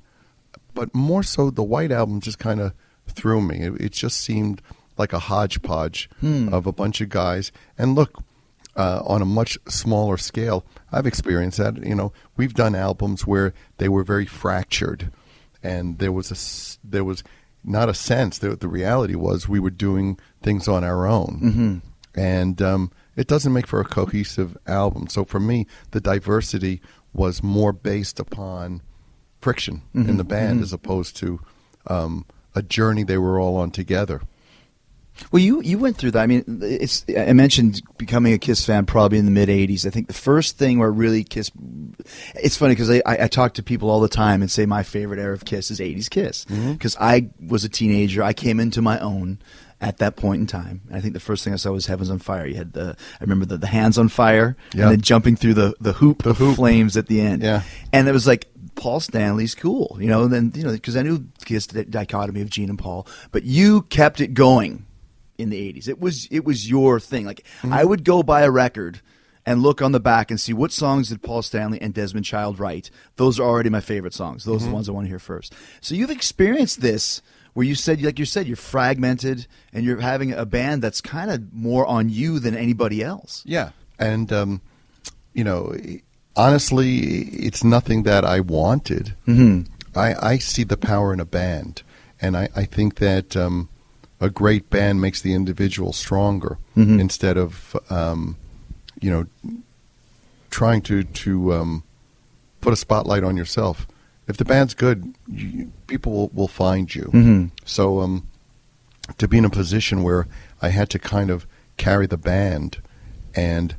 but 0.77 0.95
more 0.95 1.25
so 1.25 1.51
the 1.51 1.65
White 1.65 1.91
Album 1.91 2.21
just 2.21 2.39
kind 2.39 2.61
of 2.61 2.73
threw 3.09 3.41
me. 3.41 3.63
It, 3.63 3.81
it 3.81 3.93
just 3.93 4.21
seemed 4.21 4.63
like 4.97 5.13
a 5.13 5.19
hodgepodge 5.19 6.09
of 6.53 6.67
a 6.67 6.73
bunch 6.73 7.01
of 7.01 7.09
guys, 7.09 7.51
and 7.77 7.97
look. 7.97 8.23
Uh, 8.79 9.03
on 9.07 9.23
a 9.23 9.25
much 9.25 9.57
smaller 9.67 10.19
scale, 10.19 10.63
I've 10.93 11.07
experienced 11.07 11.57
that. 11.57 11.83
You 11.83 11.95
know, 11.95 12.13
we've 12.37 12.53
done 12.53 12.75
albums 12.75 13.27
where 13.27 13.55
they 13.79 13.89
were 13.89 14.05
very 14.05 14.27
fractured, 14.27 15.11
and 15.63 15.99
there 15.99 16.13
was 16.13 16.31
a 16.31 16.87
there 16.87 17.03
was 17.03 17.25
not 17.65 17.89
a 17.89 17.95
sense. 17.95 18.37
that 18.41 18.61
the 18.61 18.69
reality 18.69 19.15
was 19.15 19.49
we 19.49 19.61
were 19.61 19.71
doing 19.71 20.19
things 20.43 20.69
on 20.69 20.85
our 20.85 21.07
own, 21.07 21.41
mm-hmm. 21.43 22.21
and 22.21 22.61
um, 22.61 22.93
it 23.17 23.27
doesn't 23.27 23.55
make 23.55 23.67
for 23.67 23.81
a 23.81 23.85
cohesive 23.85 24.59
album. 24.67 25.09
So 25.09 25.25
for 25.25 25.41
me, 25.41 25.67
the 25.93 26.01
diversity 26.03 26.83
was 27.15 27.43
more 27.43 27.73
based 27.73 28.21
upon 28.21 28.83
friction 29.47 29.81
in 29.95 30.03
mm-hmm. 30.03 30.17
the 30.17 30.25
band 30.25 30.55
mm-hmm. 30.55 30.65
as 30.65 30.73
opposed 30.73 31.17
to 31.17 31.39
um, 31.87 32.27
a 32.57 32.63
journey 32.63 33.05
they 33.05 33.17
were 33.17 33.39
all 33.39 33.57
on 33.59 33.71
together. 33.71 34.21
Well, 35.31 35.41
you 35.41 35.63
you 35.63 35.79
went 35.79 35.97
through 35.97 36.11
that. 36.11 36.23
I 36.23 36.27
mean, 36.27 36.45
it's 36.63 37.05
I 37.17 37.33
mentioned 37.33 37.81
becoming 37.97 38.33
a 38.33 38.39
Kiss 38.39 38.67
fan 38.67 38.87
probably 38.87 39.19
in 39.19 39.25
the 39.25 39.31
mid 39.31 39.49
'80s. 39.49 39.87
I 39.87 39.91
think 39.91 40.09
the 40.09 40.15
first 40.15 40.59
thing 40.59 40.81
where 40.81 40.91
really 40.91 41.23
Kiss. 41.23 41.53
It's 42.35 42.57
funny 42.57 42.75
because 42.75 42.91
I, 42.91 43.03
I, 43.07 43.29
talk 43.29 43.55
to 43.55 43.63
people 43.63 43.89
all 43.89 44.01
the 44.01 44.09
time 44.09 44.43
and 44.43 44.51
say 44.51 44.67
my 44.67 44.83
favorite 44.83 45.21
era 45.21 45.33
of 45.33 45.45
Kiss 45.45 45.71
is 45.71 45.79
'80s 45.79 46.11
Kiss 46.11 46.45
mm-hmm. 46.47 46.73
because 46.73 46.97
I 47.01 47.31
was 47.41 47.65
a 47.65 47.69
teenager. 47.69 48.25
I 48.25 48.33
came 48.33 48.59
into 48.59 48.83
my 48.83 48.99
own 48.99 49.39
at 49.81 49.99
that 49.99 50.17
point 50.17 50.41
in 50.41 50.47
time. 50.47 50.81
And 50.89 50.97
I 50.97 51.01
think 51.01 51.15
the 51.15 51.21
first 51.21 51.45
thing 51.45 51.53
I 51.53 51.57
saw 51.57 51.71
was 51.71 51.87
Heaven's 51.87 52.11
on 52.11 52.19
Fire. 52.19 52.47
You 52.47 52.57
had 52.57 52.73
the 52.73 52.97
I 53.21 53.25
remember 53.25 53.45
the, 53.47 53.59
the 53.59 53.67
hands 53.67 53.99
on 53.99 54.09
fire 54.09 54.57
Yeah. 54.75 54.83
and 54.83 54.93
then 54.93 55.01
jumping 55.01 55.37
through 55.37 55.55
the 55.55 55.75
the 55.81 55.93
hoop 55.93 56.27
of 56.27 56.39
flames 56.57 56.97
at 56.97 57.07
the 57.07 57.21
end. 57.21 57.43
Yeah. 57.43 57.63
and 57.93 58.09
it 58.09 58.13
was 58.13 58.27
like. 58.27 58.49
Paul 58.77 59.01
Stanley's 59.01 59.55
cool, 59.55 59.97
you 60.01 60.07
know. 60.07 60.25
And 60.25 60.33
then 60.33 60.53
you 60.55 60.63
know 60.63 60.73
because 60.73 60.97
I 60.97 61.03
knew 61.03 61.27
the 61.49 61.87
dichotomy 61.89 62.43
of 62.43 62.51
Gene 62.51 62.71
and 62.71 62.79
Paul, 62.79 63.07
but 63.33 63.45
you 63.45 63.83
kept 63.83 64.21
it 64.21 64.35
going 64.35 64.87
in 65.39 65.51
the 65.51 65.73
80s. 65.73 65.89
It 65.89 66.01
was 66.01 66.27
it 66.31 66.45
was 66.45 66.69
your 66.69 67.01
thing. 67.01 67.27
Like 67.27 67.45
I 67.65 67.85
would 67.85 68.05
go 68.05 68.23
buy 68.23 68.43
a 68.43 68.51
record 68.51 69.01
and 69.45 69.63
look 69.63 69.81
on 69.81 69.93
the 69.93 70.01
back 70.01 70.31
and 70.31 70.41
see 70.41 70.53
what 70.53 70.73
songs 70.73 71.09
did 71.09 71.23
Paul 71.23 71.43
Stanley 71.43 71.81
and 71.81 71.95
Desmond 71.95 72.27
Child 72.27 72.59
write. 72.59 72.91
Those 73.17 73.39
are 73.39 73.45
already 73.45 73.71
my 73.71 73.81
favorite 73.81 74.15
songs. 74.15 74.45
Those 74.45 74.65
are 74.65 74.69
the 74.69 74.75
ones 74.75 74.89
I 74.89 74.93
want 74.93 75.07
to 75.07 75.09
hear 75.09 75.19
first. 75.19 75.55
So 75.81 75.95
you've 75.95 76.11
experienced 76.11 76.81
this 76.81 77.23
where 77.55 77.65
you 77.65 77.75
said 77.75 78.03
like 78.03 78.19
you 78.19 78.25
said 78.25 78.47
you're 78.47 78.57
fragmented 78.57 79.47
and 79.73 79.85
you're 79.85 80.01
having 80.01 80.33
a 80.33 80.45
band 80.45 80.83
that's 80.83 81.01
kind 81.01 81.31
of 81.31 81.53
more 81.53 81.87
on 81.87 82.09
you 82.09 82.39
than 82.39 82.57
anybody 82.57 83.03
else. 83.03 83.43
Yeah, 83.47 83.71
and 83.99 84.33
um, 84.33 84.61
you 85.33 85.45
know, 85.45 85.75
honestly, 86.37 86.99
it's 86.99 87.65
nothing 87.65 88.03
that 88.05 88.25
I 88.25 88.41
wanted. 88.41 89.15
Mm-hmm. 89.27 89.73
I, 89.99 90.15
I 90.33 90.39
see 90.39 90.63
the 90.65 90.77
power 90.77 91.13
in 91.13 91.21
a 91.21 91.25
band, 91.25 91.83
and 92.21 92.37
I, 92.37 92.49
I 92.55 92.65
think 92.65 92.97
that 92.97 93.37
um, 93.37 93.69
a 94.21 94.31
great 94.31 94.69
band 94.71 95.01
makes 95.01 95.21
the 95.23 95.33
individual 95.33 95.93
stronger 95.93 96.59
instead 97.01 97.37
of 97.37 97.77
um, 97.91 98.37
you 99.01 99.11
know 99.11 99.27
trying 100.51 100.83
to 100.83 101.03
to 101.05 101.55
um, 101.55 101.83
put 102.61 102.73
a 102.73 102.77
spotlight 102.77 103.25
on 103.25 103.37
yourself. 103.37 103.87
If 104.29 104.37
the 104.39 104.45
band's 104.45 104.75
good, 104.75 105.15
you, 105.29 105.73
people 105.87 106.13
will, 106.13 106.29
will 106.29 106.49
find 106.49 106.93
you. 106.93 107.11
So 107.65 108.01
um, 108.01 108.27
to 109.19 109.29
be 109.29 109.39
in 109.39 109.45
a 109.45 109.51
position 109.51 110.03
where 110.03 110.27
I 110.61 110.71
had 110.71 110.91
to 110.91 110.99
kind 110.99 111.31
of 111.31 111.47
carry 111.77 112.07
the 112.07 112.17
band 112.17 112.79
and 113.35 113.77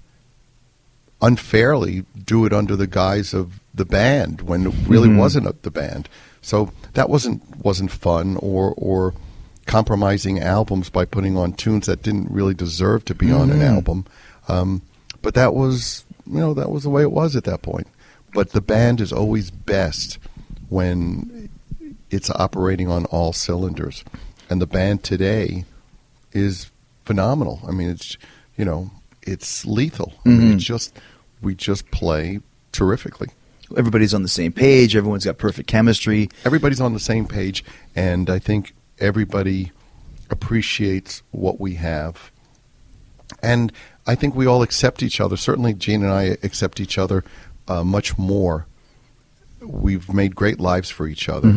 unfairly 1.21 2.05
do 2.25 2.45
it 2.45 2.53
under 2.53 2.75
the 2.75 2.87
guise 2.87 3.33
of 3.33 3.59
the 3.73 3.85
band 3.85 4.41
when 4.41 4.67
it 4.67 4.73
really 4.87 5.07
Mm-hmm. 5.09 5.17
wasn't 5.17 5.47
a, 5.47 5.55
the 5.61 5.71
band. 5.71 6.09
So 6.41 6.71
that 6.93 7.09
wasn't 7.09 7.41
wasn't 7.63 7.91
fun 7.91 8.37
or 8.37 8.73
or 8.77 9.13
compromising 9.65 10.39
albums 10.39 10.89
by 10.89 11.03
putting 11.05 11.35
on 11.37 11.53
tunes 11.53 11.87
that 11.87 12.01
didn't 12.01 12.31
really 12.31 12.53
deserve 12.53 13.03
to 13.05 13.15
be 13.15 13.31
on 13.31 13.49
an 13.49 13.59
Mm-hmm. 13.59 13.75
album. 13.75 14.05
Um, 14.47 14.81
but 15.21 15.33
that 15.33 15.53
was 15.53 16.05
you 16.25 16.39
know 16.39 16.53
that 16.53 16.69
was 16.71 16.83
the 16.83 16.89
way 16.89 17.01
it 17.01 17.11
was 17.11 17.35
at 17.35 17.43
that 17.45 17.61
point. 17.61 17.87
But 18.33 18.51
the 18.51 18.61
band 18.61 19.01
is 19.01 19.11
always 19.11 19.49
best 19.51 20.19
when 20.69 21.49
it's 22.09 22.29
operating 22.31 22.89
on 22.89 23.05
all 23.05 23.33
cylinders, 23.33 24.03
and 24.49 24.61
the 24.61 24.67
band 24.67 25.03
today 25.03 25.65
is 26.33 26.69
phenomenal. 27.05 27.61
I 27.67 27.71
mean, 27.71 27.89
it's 27.89 28.17
you 28.57 28.65
know 28.65 28.91
it's 29.27 29.65
lethal. 29.65 30.13
I 30.25 30.29
mean, 30.29 30.53
it's 30.53 30.63
just 30.63 30.97
we 31.41 31.53
just 31.55 31.89
play 31.91 32.39
terrifically. 32.71 33.29
Everybody's 33.75 34.13
on 34.13 34.23
the 34.23 34.29
same 34.29 34.53
page. 34.53 34.95
Everyone's 34.95 35.25
got 35.25 35.37
perfect 35.37 35.67
chemistry. 35.67 36.29
Everybody's 36.45 36.79
on 36.79 36.93
the 36.93 36.99
same 36.99 37.27
page, 37.27 37.63
and 37.95 38.29
I 38.29 38.39
think 38.39 38.73
everybody 38.99 39.71
appreciates 40.29 41.21
what 41.31 41.59
we 41.59 41.75
have. 41.75 42.31
And 43.43 43.73
I 44.05 44.15
think 44.15 44.35
we 44.35 44.45
all 44.45 44.61
accept 44.61 45.03
each 45.03 45.19
other. 45.19 45.35
Certainly, 45.35 45.73
Gene 45.75 46.01
and 46.03 46.11
I 46.11 46.37
accept 46.43 46.79
each 46.79 46.97
other 46.97 47.25
uh, 47.67 47.83
much 47.83 48.17
more. 48.17 48.65
We've 49.59 50.13
made 50.13 50.33
great 50.35 50.59
lives 50.61 50.89
for 50.89 51.05
each 51.07 51.27
other, 51.27 51.49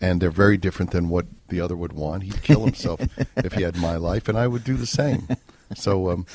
and 0.00 0.22
they're 0.22 0.30
very 0.30 0.56
different 0.56 0.92
than 0.92 1.10
what 1.10 1.26
the 1.48 1.60
other 1.60 1.76
would 1.76 1.92
want. 1.92 2.22
He'd 2.22 2.42
kill 2.42 2.64
himself 2.64 3.00
if 3.36 3.52
he 3.52 3.62
had 3.62 3.76
my 3.76 3.96
life, 3.96 4.26
and 4.28 4.38
I 4.38 4.46
would 4.48 4.64
do 4.64 4.76
the 4.76 4.86
same. 4.86 5.28
So, 5.74 6.10
um, 6.10 6.26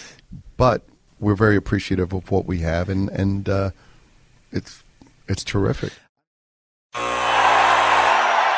but 0.58 0.82
we're 1.20 1.36
very 1.36 1.56
appreciative 1.56 2.14
of 2.14 2.30
what 2.32 2.46
we 2.46 2.60
have, 2.60 2.90
and 2.90 3.10
and 3.10 3.48
uh, 3.48 3.72
it's 4.52 4.84
it's 5.28 5.44
terrific. 5.44 5.94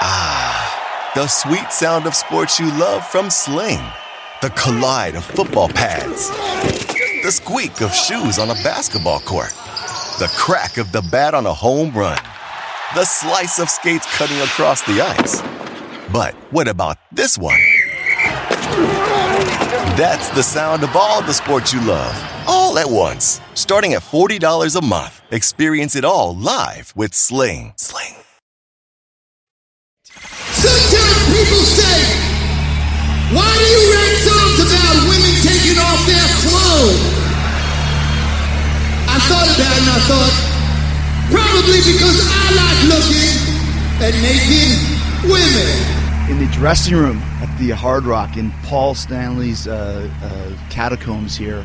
Ah, 0.02 1.12
the 1.16 1.28
sweet 1.28 1.72
sound 1.72 2.06
of 2.08 2.16
sports 2.16 2.60
you 2.60 2.68
love 2.80 3.06
from 3.06 3.30
Sling. 3.30 3.82
The 4.41 4.50
collide 4.52 5.16
of 5.16 5.26
football 5.26 5.68
pads. 5.68 6.30
The 7.24 7.32
squeak 7.32 7.82
of 7.82 7.93
shoes 7.93 8.39
on 8.39 8.50
a 8.50 8.56
basketball 8.64 9.20
court. 9.20 9.52
The 10.20 10.32
crack 10.38 10.78
of 10.78 10.93
the 10.93 11.02
bat 11.12 11.34
on 11.34 11.45
a 11.45 11.54
home 11.54 11.91
run. 11.91 12.18
The 12.95 13.04
slice 13.04 13.60
of 13.60 13.70
skates 13.70 14.08
cutting 14.16 14.39
across 14.39 14.82
the 14.84 15.02
ice. 15.02 15.41
But 16.12 16.34
what 16.52 16.70
about 16.70 16.97
this 17.12 17.38
one? 17.38 17.60
That's 20.00 20.30
the 20.30 20.41
sound 20.41 20.86
of 20.86 20.95
all 20.95 21.22
the 21.24 21.34
sports 21.34 21.74
you 21.74 21.82
love, 21.82 22.16
all 22.47 22.80
at 22.80 22.89
once. 22.89 23.41
Starting 23.54 23.95
at 23.95 24.02
$40 24.02 24.39
a 24.80 24.80
month. 24.80 25.22
Experience 25.30 25.97
it 25.97 26.06
all 26.06 26.34
live 26.38 26.93
with 26.95 27.14
Sling. 27.14 27.74
Sling. 27.76 28.16
Sometimes 30.56 31.20
people 31.36 31.64
say, 31.68 32.00
why 33.36 33.43
do 33.43 33.66
you 33.76 33.84
write 33.91 34.16
songs 34.24 34.60
about 34.72 34.95
women 35.12 35.36
taking 35.43 35.76
off 35.76 36.00
their 36.08 36.28
clothes? 36.47 37.04
I 39.04 39.20
thought 39.28 39.52
about 39.52 39.76
it 39.76 39.84
and 39.84 39.91
I 39.91 40.00
thought, 40.08 40.34
probably 41.28 41.84
because 41.84 42.24
I 42.24 42.45
like 42.56 42.80
looking 42.88 43.36
at 44.00 44.16
naked 44.24 44.80
women. 45.28 45.99
In 46.30 46.38
the 46.40 46.48
dressing 46.54 46.96
room 46.96 47.18
at 47.42 47.58
the 47.58 47.72
Hard 47.72 48.06
Rock 48.06 48.38
in 48.38 48.52
Paul 48.64 48.94
Stanley's 48.94 49.68
uh, 49.68 50.10
uh, 50.24 50.70
catacombs 50.70 51.36
here. 51.36 51.64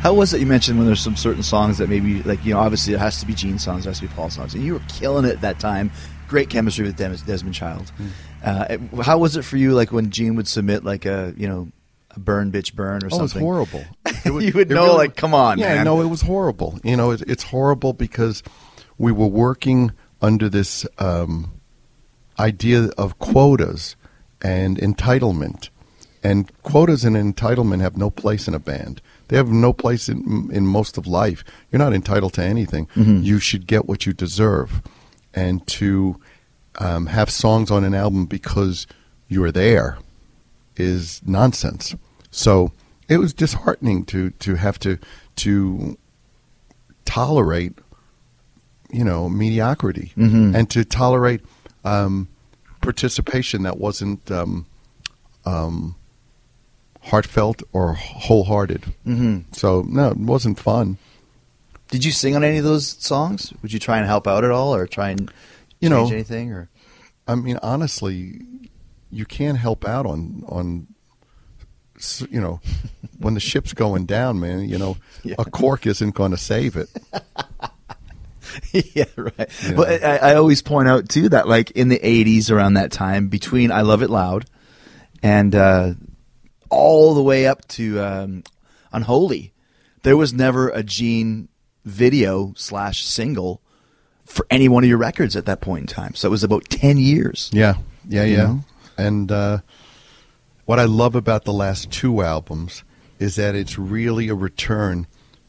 How 0.00 0.14
was 0.14 0.32
it? 0.32 0.40
You 0.40 0.46
mentioned 0.46 0.78
when 0.78 0.86
there's 0.86 1.00
some 1.00 1.16
certain 1.16 1.42
songs 1.42 1.78
that 1.78 1.88
maybe, 1.88 2.22
like 2.22 2.42
you 2.44 2.54
know, 2.54 2.60
obviously 2.60 2.94
it 2.94 3.00
has 3.00 3.20
to 3.20 3.26
be 3.26 3.34
Gene 3.34 3.58
songs, 3.58 3.84
it 3.84 3.90
has 3.90 4.00
to 4.00 4.06
be 4.06 4.14
Paul 4.14 4.30
songs, 4.30 4.54
and 4.54 4.62
you 4.64 4.74
were 4.74 4.82
killing 4.88 5.24
it 5.24 5.32
at 5.32 5.40
that 5.42 5.58
time. 5.60 5.90
Great 6.28 6.48
chemistry 6.50 6.84
with 6.86 6.96
Des- 6.96 7.18
Desmond 7.26 7.54
Child. 7.54 7.90
Uh, 8.44 8.78
how 9.02 9.18
was 9.18 9.36
it 9.36 9.42
for 9.44 9.56
you? 9.56 9.72
Like 9.74 9.92
when 9.92 10.10
Gene 10.10 10.36
would 10.36 10.46
submit 10.48 10.84
like 10.84 11.04
a 11.04 11.34
you 11.36 11.48
know 11.48 11.68
a 12.12 12.20
burn 12.20 12.50
bitch 12.52 12.74
burn 12.74 13.02
or 13.02 13.06
Oh, 13.06 13.06
it's 13.08 13.16
something. 13.16 13.40
horrible. 13.42 13.84
It 14.24 14.30
was- 14.32 14.44
You 14.44 14.52
would 14.54 14.68
know, 14.70 14.94
like, 14.94 15.16
come 15.16 15.32
on, 15.34 15.58
yeah, 15.58 15.76
man. 15.76 15.84
no, 15.84 16.00
it 16.00 16.06
was 16.06 16.22
horrible. 16.22 16.78
You 16.82 16.96
know, 16.96 17.10
it, 17.12 17.22
it's 17.26 17.42
horrible 17.44 17.92
because 17.92 18.42
we 18.98 19.12
were 19.12 19.26
working 19.28 19.92
under 20.20 20.48
this 20.48 20.84
um, 20.98 21.52
idea 22.38 22.88
of 22.98 23.18
quotas 23.20 23.96
and 24.42 24.78
entitlement, 24.78 25.70
and 26.22 26.50
quotas 26.62 27.04
and 27.04 27.16
entitlement 27.16 27.80
have 27.80 27.96
no 27.96 28.10
place 28.10 28.48
in 28.48 28.54
a 28.54 28.58
band. 28.58 29.00
They 29.28 29.36
have 29.36 29.48
no 29.48 29.72
place 29.72 30.08
in 30.08 30.50
in 30.52 30.66
most 30.66 30.98
of 30.98 31.06
life. 31.06 31.44
You're 31.70 31.78
not 31.78 31.92
entitled 31.92 32.32
to 32.34 32.42
anything. 32.42 32.86
Mm-hmm. 32.96 33.22
You 33.22 33.38
should 33.38 33.66
get 33.66 33.86
what 33.86 34.06
you 34.06 34.12
deserve, 34.12 34.82
and 35.34 35.66
to 35.68 36.20
um, 36.78 37.06
have 37.06 37.30
songs 37.30 37.70
on 37.70 37.84
an 37.84 37.94
album 37.94 38.26
because 38.26 38.86
you're 39.28 39.52
there 39.52 39.98
is 40.76 41.20
nonsense. 41.26 41.94
So 42.30 42.72
it 43.08 43.18
was 43.18 43.32
disheartening 43.32 44.04
to 44.06 44.30
to 44.30 44.54
have 44.54 44.78
to 44.80 44.98
to 45.36 45.98
tolerate, 47.04 47.78
you 48.90 49.04
know, 49.04 49.28
mediocrity 49.28 50.12
and 50.54 50.70
to 50.70 50.84
tolerate 50.84 51.40
um, 51.84 52.28
participation 52.92 53.64
that 53.64 53.76
wasn't 53.78 54.30
um, 54.30 54.64
um, 55.44 55.94
heartfelt 57.02 57.62
or 57.74 57.92
wholehearted. 57.92 58.82
Mm-hmm. 59.06 59.52
So 59.52 59.82
no, 59.86 60.08
it 60.12 60.16
wasn't 60.16 60.58
fun. 60.58 60.96
Did 61.90 62.02
you 62.06 62.12
sing 62.12 62.34
on 62.34 62.42
any 62.44 62.56
of 62.58 62.64
those 62.64 62.86
songs? 62.98 63.52
Would 63.60 63.74
you 63.74 63.78
try 63.78 63.98
and 63.98 64.06
help 64.06 64.26
out 64.26 64.42
at 64.42 64.50
all, 64.50 64.74
or 64.74 64.86
try 64.86 65.10
and 65.10 65.30
You 65.80 65.90
change 65.90 66.08
know- 66.08 66.14
anything? 66.14 66.50
Or 66.52 66.70
I 67.26 67.34
mean, 67.34 67.58
honestly, 67.62 68.40
you 69.10 69.26
can't 69.26 69.58
help 69.58 69.86
out 69.86 70.06
on 70.06 70.44
on 70.48 70.86
you 72.30 72.40
know 72.40 72.60
when 73.18 73.34
the 73.34 73.40
ship's 73.40 73.74
going 73.74 74.06
down, 74.06 74.40
man. 74.40 74.66
You 74.66 74.78
know, 74.78 74.96
Yeah. 75.24 75.34
a 75.38 75.44
cork 75.44 75.86
isn't 75.86 76.14
going 76.14 76.30
to 76.30 76.38
save 76.38 76.74
it. 76.76 76.88
yeah, 78.72 79.04
right. 79.16 79.50
But 79.76 80.04
I, 80.04 80.16
I 80.16 80.34
always 80.34 80.62
point 80.62 80.88
out 80.88 81.08
too 81.08 81.28
that 81.30 81.48
like 81.48 81.70
in 81.72 81.88
the 81.88 81.98
'80s, 81.98 82.50
around 82.50 82.74
that 82.74 82.92
time, 82.92 83.28
between 83.28 83.70
"I 83.72 83.82
Love 83.82 84.02
It 84.02 84.10
Loud" 84.10 84.46
and 85.22 85.54
uh, 85.54 85.94
all 86.70 87.14
the 87.14 87.22
way 87.22 87.46
up 87.46 87.66
to 87.68 88.00
um, 88.00 88.44
"Unholy," 88.92 89.52
there 90.02 90.16
was 90.16 90.32
never 90.32 90.68
a 90.68 90.82
Gene 90.82 91.48
video 91.84 92.52
slash 92.56 93.04
single 93.04 93.62
for 94.24 94.46
any 94.50 94.68
one 94.68 94.84
of 94.84 94.88
your 94.88 94.98
records 94.98 95.36
at 95.36 95.46
that 95.46 95.60
point 95.60 95.82
in 95.82 95.86
time. 95.86 96.14
So 96.14 96.28
it 96.28 96.30
was 96.30 96.44
about 96.44 96.64
ten 96.68 96.98
years. 96.98 97.50
Yeah, 97.52 97.74
yeah, 98.08 98.24
yeah. 98.24 98.36
know? 98.36 98.64
And 98.96 99.30
uh, 99.30 99.58
what 100.64 100.78
I 100.78 100.84
love 100.84 101.14
about 101.14 101.44
the 101.44 101.52
last 101.52 101.90
two 101.90 102.22
albums 102.22 102.84
is 103.18 103.36
that 103.36 103.54
it's 103.54 103.78
really 103.78 104.28
a 104.28 104.34
return 104.34 105.06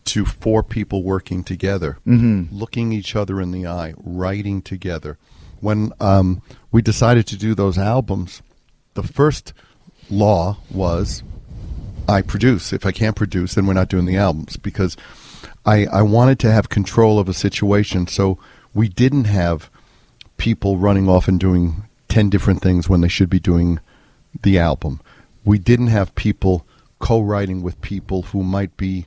to 0.10 0.26
four 0.26 0.64
people 0.64 1.04
working 1.04 1.44
together, 1.44 1.98
mm-hmm. 2.06 2.56
looking 2.56 2.92
each 2.92 3.16
other 3.16 3.40
in 3.42 3.52
the 3.52 3.68
eye, 3.68 3.94
writing 3.98 4.62
together. 4.62 5.18
When 5.62 5.92
um, 6.00 6.42
we 6.72 6.82
decided 6.82 7.28
to 7.28 7.38
do 7.38 7.54
those 7.54 7.78
albums, 7.78 8.42
the 8.94 9.04
first 9.04 9.54
law 10.10 10.58
was 10.72 11.24
I 12.08 12.22
produce. 12.22 12.74
If 12.74 12.86
I 12.86 12.92
can't 12.92 13.16
produce, 13.16 13.54
then 13.54 13.68
we're 13.68 13.74
not 13.74 13.90
doing 13.90 14.06
the 14.06 14.18
albums 14.18 14.58
because 14.58 14.98
I, 15.66 15.86
I 15.86 16.02
wanted 16.02 16.40
to 16.40 16.52
have 16.52 16.70
control 16.70 17.20
of 17.20 17.30
a 17.30 17.34
situation. 17.34 18.08
So 18.08 18.40
we 18.74 18.88
didn't 18.88 19.26
have 19.26 19.70
people 20.38 20.78
running 20.78 21.08
off 21.08 21.28
and 21.28 21.40
doing 21.40 21.84
10 22.08 22.30
different 22.30 22.62
things 22.62 22.90
when 22.90 23.02
they 23.02 23.08
should 23.08 23.30
be 23.30 23.40
doing 23.40 23.80
the 24.42 24.58
album. 24.58 25.02
We 25.46 25.60
didn't 25.60 25.88
have 25.88 26.16
people 26.16 26.66
co 26.98 27.22
writing 27.22 27.62
with 27.62 27.80
people 27.82 28.24
who 28.24 28.44
might 28.44 28.76
be, 28.76 29.06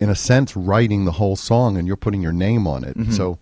in 0.00 0.10
a 0.10 0.14
sense, 0.14 0.56
writing 0.56 1.04
the 1.04 1.12
whole 1.12 1.36
song 1.36 1.76
and 1.76 1.86
you're 1.86 1.96
putting 1.96 2.22
your 2.22 2.32
name 2.32 2.66
on 2.66 2.82
it. 2.84 2.96
So 3.12 3.38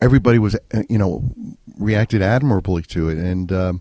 everybody 0.00 0.38
was, 0.38 0.54
uh, 0.74 0.82
you 0.88 0.98
know, 0.98 1.22
reacted 1.78 2.20
admirably 2.20 2.82
to 2.82 3.08
it. 3.08 3.16
And, 3.16 3.50
um, 3.52 3.80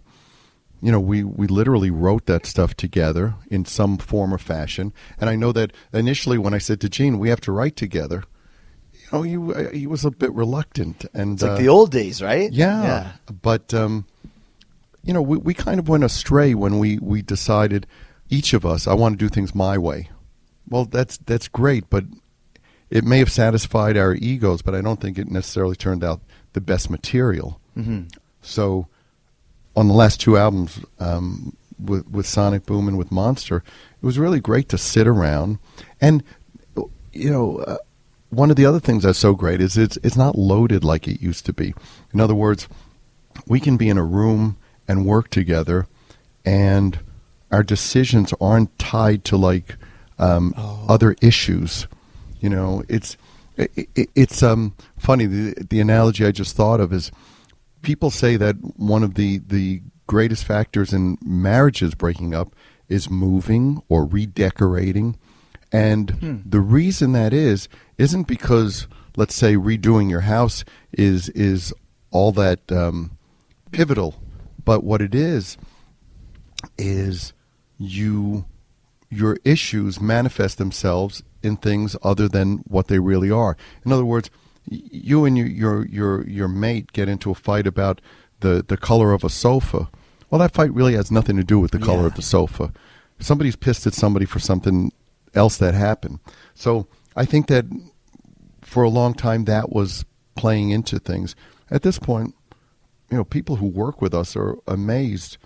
you 0.82 0.92
know, 0.92 1.00
we, 1.00 1.24
we 1.24 1.48
literally 1.48 1.90
wrote 1.90 2.26
that 2.28 2.46
stuff 2.46 2.76
together 2.76 3.34
in 3.50 3.66
some 3.66 3.98
form 3.98 4.34
or 4.34 4.38
fashion. 4.38 4.94
And 5.20 5.30
I 5.30 5.36
know 5.36 5.52
that 5.54 5.74
initially 5.92 6.38
when 6.38 6.54
I 6.54 6.60
said 6.60 6.80
to 6.82 6.90
Gene, 6.90 7.18
we 7.20 7.30
have 7.30 7.42
to 7.42 7.52
write 7.52 7.76
together, 7.76 8.24
you 8.94 9.08
know, 9.12 9.22
he, 9.24 9.38
uh, 9.38 9.70
he 9.72 9.88
was 9.88 10.06
a 10.06 10.12
bit 10.12 10.32
reluctant. 10.34 11.06
And 11.14 11.34
It's 11.34 11.44
like 11.44 11.52
uh, 11.54 11.58
the 11.58 11.70
old 11.70 11.92
days, 11.92 12.22
right? 12.22 12.52
yeah, 12.84 13.12
but 13.42 13.74
um, 13.74 14.06
you 15.04 15.14
know, 15.14 15.22
we, 15.22 15.38
we 15.38 15.54
kind 15.54 15.80
of 15.80 15.90
went 15.90 16.04
astray 16.04 16.54
when 16.54 16.80
we, 16.80 17.00
we 17.00 17.22
decided 17.22 17.88
each 18.30 18.54
of 18.54 18.66
us, 18.66 18.88
I 18.88 18.94
want 18.94 19.18
to 19.18 19.26
do 19.26 19.30
things 19.30 19.54
my 19.56 19.78
way. 19.78 20.10
Well, 20.74 20.86
that's 20.86 21.18
that's 21.18 21.48
great, 21.48 21.88
but 21.92 22.04
it 22.90 23.04
may 23.04 23.20
have 23.20 23.32
satisfied 23.32 23.96
our 23.96 24.16
egos, 24.16 24.64
but 24.64 24.74
I 24.74 24.82
don't 24.82 25.00
think 25.00 25.20
it 25.20 25.30
necessarily 25.30 25.76
turned 25.76 26.04
out 26.04 26.20
the 26.54 26.62
best 26.62 26.90
material. 26.90 27.62
Mm-hmm. 27.78 28.06
So, 28.42 28.88
on 29.76 29.88
the 29.88 29.94
last 29.94 30.20
two 30.20 30.36
albums, 30.36 30.80
um, 31.00 31.56
with 31.78 32.08
with 32.08 32.26
Sonic 32.26 32.66
Boom 32.66 32.88
and 32.88 32.98
with 32.98 33.12
Monster, 33.12 33.58
it 33.58 34.04
was 34.04 34.18
really 34.18 34.40
great 34.40 34.68
to 34.70 34.80
sit 34.80 35.06
around 35.06 35.60
and 36.02 36.24
you 37.12 37.30
know. 37.30 37.60
Uh, 37.60 37.78
one 38.32 38.50
of 38.50 38.56
the 38.56 38.66
other 38.66 38.80
things 38.80 39.04
that's 39.04 39.20
so 39.20 39.36
great 39.36 39.62
is 39.62 39.78
it's 39.78 39.98
it's 39.98 40.18
not 40.18 40.36
loaded 40.36 40.84
like 40.84 41.08
it 41.08 41.22
used 41.22 41.46
to 41.46 41.54
be. 41.54 41.76
In 42.12 42.20
other 42.20 42.34
words, 42.34 42.68
we 43.46 43.60
can 43.60 43.78
be 43.78 43.90
in 43.90 44.00
a 44.00 44.04
room 44.04 44.58
and 44.88 45.06
work 45.06 45.30
together, 45.30 45.86
and 46.44 46.98
our 47.52 47.62
decisions 47.62 48.34
aren't 48.42 48.80
tied 48.80 49.24
to 49.26 49.38
like 49.38 49.78
um, 50.20 50.54
other 50.88 51.16
issues. 51.22 51.88
You 52.40 52.50
know, 52.50 52.84
it's 52.90 53.18
it, 53.58 53.90
it, 53.96 54.10
it's 54.16 54.44
um, 54.44 54.76
funny. 54.98 55.26
The, 55.26 55.54
the 55.70 55.80
analogy 55.80 56.26
I 56.26 56.32
just 56.32 56.56
thought 56.56 56.80
of 56.80 56.92
is 56.92 57.12
people 57.82 58.12
say 58.12 58.36
that 58.38 58.56
one 58.78 59.04
of 59.04 59.16
the 59.16 59.40
the 59.40 59.82
greatest 60.08 60.46
factors 60.46 60.94
in 60.94 61.18
marriages 61.24 61.96
breaking 61.96 62.34
up 62.34 62.56
is 62.90 63.10
moving 63.10 63.82
or 63.90 64.06
redecorating. 64.06 65.18
And 65.72 66.44
the 66.46 66.60
reason 66.60 67.14
that 67.14 67.34
is 67.34 67.68
isn't 67.98 68.28
because 68.28 68.88
let's 69.16 69.36
say 69.36 69.56
redoing 69.56 70.10
your 70.10 70.22
house 70.22 70.64
is 70.92 71.30
is 71.30 71.74
all 72.12 72.32
that 72.34 72.72
um, 72.72 73.18
pivotal, 73.72 74.22
but 74.64 74.84
what 74.84 75.02
it 75.02 75.16
is 75.16 75.58
is 76.78 77.34
you 77.78 78.46
your 79.14 79.38
issues 79.44 80.00
manifest 80.02 80.58
themselves 80.58 81.24
in 81.42 81.58
things 81.58 81.96
other 82.04 82.28
than 82.28 82.58
what 82.68 82.88
they 82.88 83.00
really 83.00 83.30
are. 83.32 83.56
In 83.86 83.92
other 83.92 84.06
words, 84.06 84.30
you 84.70 85.26
and 85.26 85.38
your 85.38 85.48
your 85.48 85.86
your, 85.88 86.28
your 86.28 86.48
mate 86.48 86.92
get 86.94 87.10
into 87.10 87.32
a 87.32 87.36
fight 87.36 87.68
about 87.68 88.02
the, 88.40 88.64
the 88.68 88.78
color 88.78 89.14
of 89.14 89.24
a 89.24 89.30
sofa. 89.30 89.90
Well, 90.30 90.40
that 90.40 90.54
fight 90.54 90.74
really 90.74 90.94
has 90.96 91.12
nothing 91.12 91.38
to 91.38 91.44
do 91.44 91.60
with 91.60 91.72
the 91.72 91.80
color 91.80 92.02
Yeah. 92.02 92.08
of 92.08 92.16
the 92.16 92.22
sofa. 92.22 92.72
Somebody's 93.20 93.56
pissed 93.56 93.86
at 93.88 93.94
somebody 93.94 94.26
for 94.26 94.40
something 94.40 94.92
else 95.34 95.58
that 95.58 95.74
happened. 95.74 96.20
So 96.56 96.88
I 97.16 97.26
think 97.26 97.48
that 97.48 97.66
for 98.62 98.84
a 98.84 98.90
long 98.90 99.14
time 99.14 99.46
that 99.46 99.72
was 99.72 100.06
playing 100.36 100.72
into 100.72 100.98
things. 101.00 101.36
At 101.70 101.84
this 101.84 102.00
point, 102.00 102.34
you 103.12 103.18
know, 103.18 103.24
people 103.24 103.58
who 103.58 103.68
work 103.68 104.02
with 104.02 104.14
us 104.14 104.36
are 104.36 104.58
amazed 104.68 105.38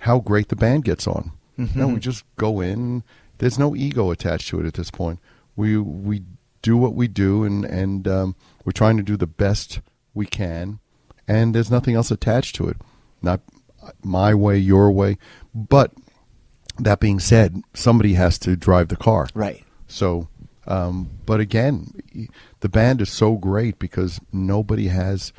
how 0.00 0.18
great 0.20 0.48
the 0.48 0.56
band 0.56 0.84
gets 0.84 1.06
on. 1.06 1.32
You 1.56 1.68
know, 1.74 1.88
we 1.88 2.00
just 2.00 2.24
go 2.36 2.60
in. 2.60 3.02
There's 3.38 3.58
no 3.58 3.74
ego 3.74 4.10
attached 4.10 4.48
to 4.48 4.60
it 4.60 4.66
at 4.66 4.74
this 4.74 4.90
point. 4.90 5.20
We 5.56 5.78
we 5.78 6.22
do 6.62 6.76
what 6.76 6.94
we 6.94 7.08
do, 7.08 7.44
and 7.44 7.64
and 7.64 8.06
um, 8.08 8.36
we're 8.64 8.72
trying 8.72 8.96
to 8.96 9.02
do 9.02 9.16
the 9.16 9.26
best 9.26 9.80
we 10.14 10.26
can, 10.26 10.80
and 11.26 11.54
there's 11.54 11.70
nothing 11.70 11.94
else 11.94 12.10
attached 12.10 12.56
to 12.56 12.68
it. 12.68 12.76
Not 13.22 13.40
my 14.02 14.34
way, 14.34 14.58
your 14.58 14.90
way, 14.90 15.16
but 15.54 15.92
that 16.78 17.00
being 17.00 17.20
said, 17.20 17.62
somebody 17.74 18.14
has 18.14 18.38
to 18.40 18.56
drive 18.56 18.88
the 18.88 18.96
car. 18.96 19.28
Right. 19.34 19.64
So, 19.86 20.28
um, 20.66 21.10
but 21.24 21.40
again, 21.40 21.92
the 22.60 22.68
band 22.68 23.00
is 23.00 23.10
so 23.10 23.36
great 23.36 23.78
because 23.78 24.20
nobody 24.32 24.88
has 24.88 25.32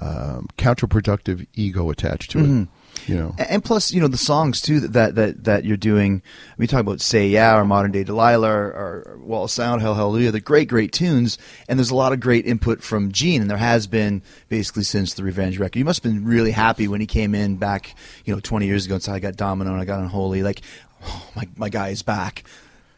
um, 0.00 0.48
counterproductive 0.58 1.46
ego 1.54 1.90
attached 1.90 2.30
to 2.32 2.38
it. 2.38 2.68
You 3.06 3.16
know, 3.16 3.34
And 3.38 3.62
plus, 3.62 3.92
you 3.92 4.00
know, 4.00 4.08
the 4.08 4.16
songs 4.16 4.60
too 4.60 4.80
that 4.80 4.92
that 4.92 5.14
that, 5.14 5.44
that 5.44 5.64
you're 5.64 5.76
doing. 5.76 6.22
We 6.58 6.66
talk 6.66 6.80
about 6.80 7.00
"Say 7.00 7.28
Yeah" 7.28 7.56
or 7.56 7.64
"Modern 7.64 7.92
Day 7.92 8.02
Delilah" 8.04 8.48
or, 8.48 8.64
or 9.06 9.18
"Wall 9.22 9.44
of 9.44 9.50
Sound," 9.50 9.80
"Hell 9.80 9.94
Hallelujah." 9.94 10.32
They're 10.32 10.40
great, 10.40 10.68
great 10.68 10.92
tunes, 10.92 11.38
and 11.68 11.78
there's 11.78 11.90
a 11.90 11.94
lot 11.94 12.12
of 12.12 12.20
great 12.20 12.46
input 12.46 12.82
from 12.82 13.12
Gene, 13.12 13.42
and 13.42 13.50
there 13.50 13.58
has 13.58 13.86
been 13.86 14.22
basically 14.48 14.82
since 14.82 15.14
the 15.14 15.22
Revenge 15.22 15.58
record. 15.58 15.78
You 15.78 15.84
must 15.84 16.02
have 16.02 16.12
been 16.12 16.24
really 16.24 16.50
happy 16.50 16.88
when 16.88 17.00
he 17.00 17.06
came 17.06 17.34
in 17.34 17.56
back, 17.56 17.94
you 18.24 18.34
know, 18.34 18.40
20 18.40 18.66
years 18.66 18.86
ago 18.86 18.94
and 18.96 19.02
said, 19.04 19.14
"I 19.14 19.18
got 19.20 19.36
Domino 19.36 19.72
and 19.72 19.80
I 19.80 19.84
got 19.84 20.00
Unholy." 20.00 20.42
Like, 20.42 20.62
oh, 21.04 21.30
my 21.36 21.46
my 21.56 21.68
guy 21.68 21.88
is 21.90 22.02
back. 22.02 22.42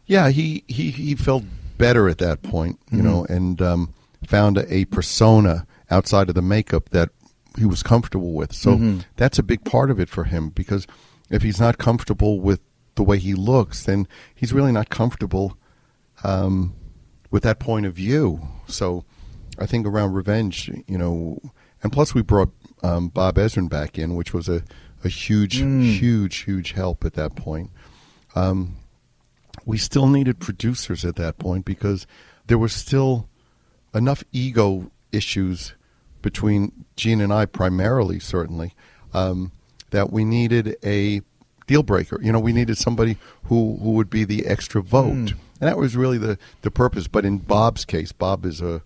yeah, 0.07 0.31
he 0.31 0.65
he 0.69 0.91
he 0.91 1.15
felt 1.17 1.45
better 1.77 2.09
at 2.09 2.19
that 2.19 2.43
point, 2.43 2.79
you 2.91 3.03
know, 3.03 3.25
and 3.29 3.61
um, 3.61 3.95
found 4.27 4.59
a, 4.59 4.73
a 4.73 4.85
persona 4.87 5.67
outside 5.91 6.29
of 6.29 6.35
the 6.35 6.43
makeup 6.43 6.89
that 6.91 7.11
he 7.59 7.67
was 7.67 7.83
comfortable 7.83 8.33
with. 8.33 8.53
So 8.55 8.77
that's 9.17 9.39
a 9.39 9.43
big 9.43 9.65
part 9.65 9.91
of 9.91 9.99
it 10.01 10.09
for 10.09 10.25
him 10.25 10.51
because 10.51 10.87
if 11.31 11.43
he's 11.43 11.61
not 11.61 11.79
comfortable 11.79 12.41
with 12.41 12.61
the 12.95 13.03
way 13.03 13.19
he 13.19 13.35
looks, 13.35 13.85
then 13.85 14.07
he's 14.35 14.53
really 14.53 14.73
not 14.73 14.89
comfortable 14.91 15.57
um, 16.25 16.75
with 17.31 17.43
that 17.43 17.59
point 17.59 17.87
of 17.87 17.95
view. 17.95 18.41
So 18.67 19.05
I 19.59 19.67
think 19.67 19.87
around 19.87 20.15
revenge, 20.15 20.71
you 20.87 20.99
know, 20.99 21.41
and 21.83 21.93
plus 21.93 22.15
we 22.15 22.23
brought 22.23 22.51
um, 22.83 23.09
Bob 23.09 23.37
Ezrin 23.37 23.69
back 23.69 23.99
in, 23.99 24.15
which 24.15 24.33
was 24.33 24.49
a, 24.49 24.63
a 25.05 25.09
huge, 25.09 25.57
huge, 25.57 26.37
huge 26.39 26.73
help 26.73 27.05
at 27.05 27.15
that 27.15 27.37
point. 27.37 27.71
Um, 28.35 28.77
we 29.65 29.79
still 29.79 30.07
needed 30.09 30.41
producers 30.41 31.05
at 31.05 31.17
that 31.17 31.39
point 31.39 31.65
because 31.65 32.07
there 32.47 32.59
was 32.59 32.73
still 32.73 33.29
enough 33.95 34.25
ego 34.33 34.91
issues 35.13 35.75
between 36.23 36.85
Gene 36.99 37.23
and 37.23 37.33
I, 37.33 37.47
primarily, 37.47 38.19
certainly, 38.21 38.75
um, 39.15 39.53
that 39.91 40.13
we 40.13 40.25
needed 40.25 40.77
a 40.85 41.23
deal 41.67 41.83
breaker. 41.83 42.21
You 42.21 42.33
know, 42.33 42.41
we 42.41 42.53
needed 42.53 42.77
somebody 42.77 43.17
who, 43.45 43.79
who 43.81 43.93
would 43.93 44.11
be 44.11 44.25
the 44.25 44.47
extra 44.47 44.83
vote. 44.83 45.13
And 45.61 45.69
that 45.69 45.79
was 45.79 45.97
really 45.97 46.19
the, 46.19 46.39
the 46.63 46.71
purpose. 46.71 47.09
But 47.09 47.25
in 47.25 47.39
Bob's 47.39 47.85
case, 47.85 48.13
Bob 48.13 48.45
is 48.45 48.61
a, 48.61 48.83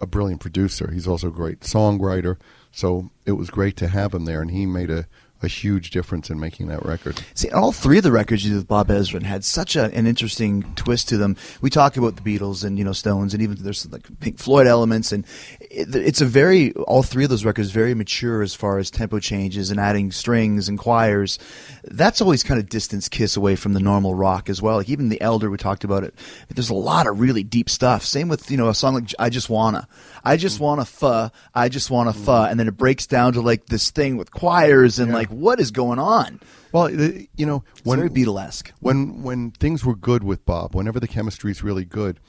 a 0.00 0.06
brilliant 0.06 0.40
producer. 0.40 0.90
He's 0.90 1.06
also 1.06 1.28
a 1.28 1.32
great 1.32 1.60
songwriter. 1.60 2.36
So 2.72 3.10
it 3.26 3.32
was 3.32 3.50
great 3.50 3.76
to 3.76 3.88
have 3.88 4.14
him 4.14 4.24
there, 4.24 4.40
and 4.40 4.50
he 4.50 4.64
made 4.64 4.90
a, 4.90 5.06
a 5.42 5.48
huge 5.48 5.90
difference 5.90 6.30
in 6.30 6.38
making 6.38 6.68
that 6.68 6.84
record. 6.84 7.22
See, 7.34 7.50
all 7.50 7.72
three 7.72 7.98
of 7.98 8.04
the 8.04 8.12
records 8.12 8.44
you 8.44 8.50
did 8.50 8.56
with 8.56 8.68
Bob 8.68 8.88
Ezrin 8.88 9.22
had 9.22 9.44
such 9.44 9.76
a, 9.76 9.84
an 9.94 10.06
interesting 10.06 10.62
twist 10.74 11.08
to 11.08 11.16
them. 11.16 11.36
We 11.60 11.70
talk 11.70 11.96
about 11.96 12.16
the 12.16 12.22
Beatles 12.22 12.64
and 12.64 12.78
you 12.78 12.84
know 12.84 12.92
Stones, 12.92 13.32
and 13.32 13.42
even 13.42 13.56
there's 13.60 13.90
like 13.90 14.06
Pink 14.20 14.38
Floyd 14.38 14.66
elements, 14.66 15.12
and 15.12 15.24
it, 15.60 15.94
it's 15.94 16.20
a 16.20 16.26
very 16.26 16.72
all 16.72 17.02
three 17.02 17.24
of 17.24 17.30
those 17.30 17.44
records 17.44 17.70
very 17.70 17.94
mature 17.94 18.42
as 18.42 18.54
far 18.54 18.78
as 18.78 18.90
tempo 18.90 19.18
changes 19.18 19.70
and 19.70 19.80
adding 19.80 20.12
strings 20.12 20.68
and 20.68 20.78
choirs. 20.78 21.38
That's 21.84 22.20
always 22.20 22.42
kind 22.42 22.60
of 22.60 22.68
distance 22.68 23.08
kiss 23.08 23.36
away 23.36 23.56
from 23.56 23.72
the 23.72 23.80
normal 23.80 24.14
rock 24.14 24.50
as 24.50 24.60
well. 24.60 24.76
Like 24.76 24.88
even 24.88 25.08
the 25.08 25.20
Elder, 25.20 25.50
we 25.50 25.56
talked 25.56 25.84
about 25.84 26.04
it. 26.04 26.14
There's 26.48 26.70
a 26.70 26.74
lot 26.74 27.06
of 27.06 27.20
really 27.20 27.42
deep 27.42 27.70
stuff. 27.70 28.04
Same 28.04 28.28
with 28.28 28.50
you 28.50 28.56
know 28.56 28.68
a 28.68 28.74
song 28.74 28.94
like 28.94 29.14
I 29.18 29.30
Just 29.30 29.48
Wanna, 29.48 29.88
I 30.24 30.36
just 30.36 30.60
wanna 30.60 30.84
fuh, 30.84 31.30
I 31.54 31.68
just 31.68 31.90
wanna 31.90 32.12
fuh, 32.12 32.44
and 32.50 32.58
then 32.60 32.68
it 32.68 32.76
breaks 32.76 33.06
down 33.06 33.32
to 33.34 33.40
like 33.40 33.66
this 33.66 33.90
thing 33.90 34.16
with 34.16 34.30
choirs 34.30 34.98
and 34.98 35.12
like 35.12 35.28
what 35.28 35.60
is 35.60 35.70
going 35.70 35.98
on. 35.98 36.40
Well, 36.72 36.90
you 36.90 37.26
know, 37.46 37.64
It's 37.72 37.84
when 37.84 37.98
very 37.98 38.10
Beatlesque. 38.10 38.70
when 38.80 39.22
when 39.22 39.50
things 39.52 39.84
were 39.84 39.96
good 39.96 40.22
with 40.22 40.44
Bob, 40.46 40.74
whenever 40.74 41.00
the 41.00 41.08
chemistry 41.08 41.50
is 41.50 41.62
really 41.62 41.84
good, 41.84 42.20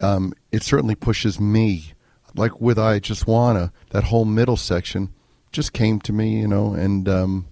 um, 0.00 0.32
it 0.50 0.62
certainly 0.62 0.94
pushes 0.94 1.38
me. 1.40 1.92
Like 2.34 2.60
with 2.60 2.78
I 2.78 2.98
just 2.98 3.26
wanna 3.26 3.72
that 3.90 4.04
whole 4.04 4.24
middle 4.24 4.56
section 4.56 5.10
just 5.52 5.72
came 5.74 6.00
to 6.00 6.12
me, 6.14 6.40
you 6.40 6.48
know, 6.48 6.72
and 6.74 7.06
um, 7.08 7.46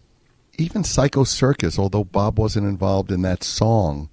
even 0.57 0.83
Psycho 0.85 1.25
Circus, 1.25 1.79
although 1.79 2.05
Bob 2.05 2.39
wasn't 2.39 2.67
involved 2.67 3.11
in 3.13 3.21
that 3.23 3.45
song, 3.45 4.09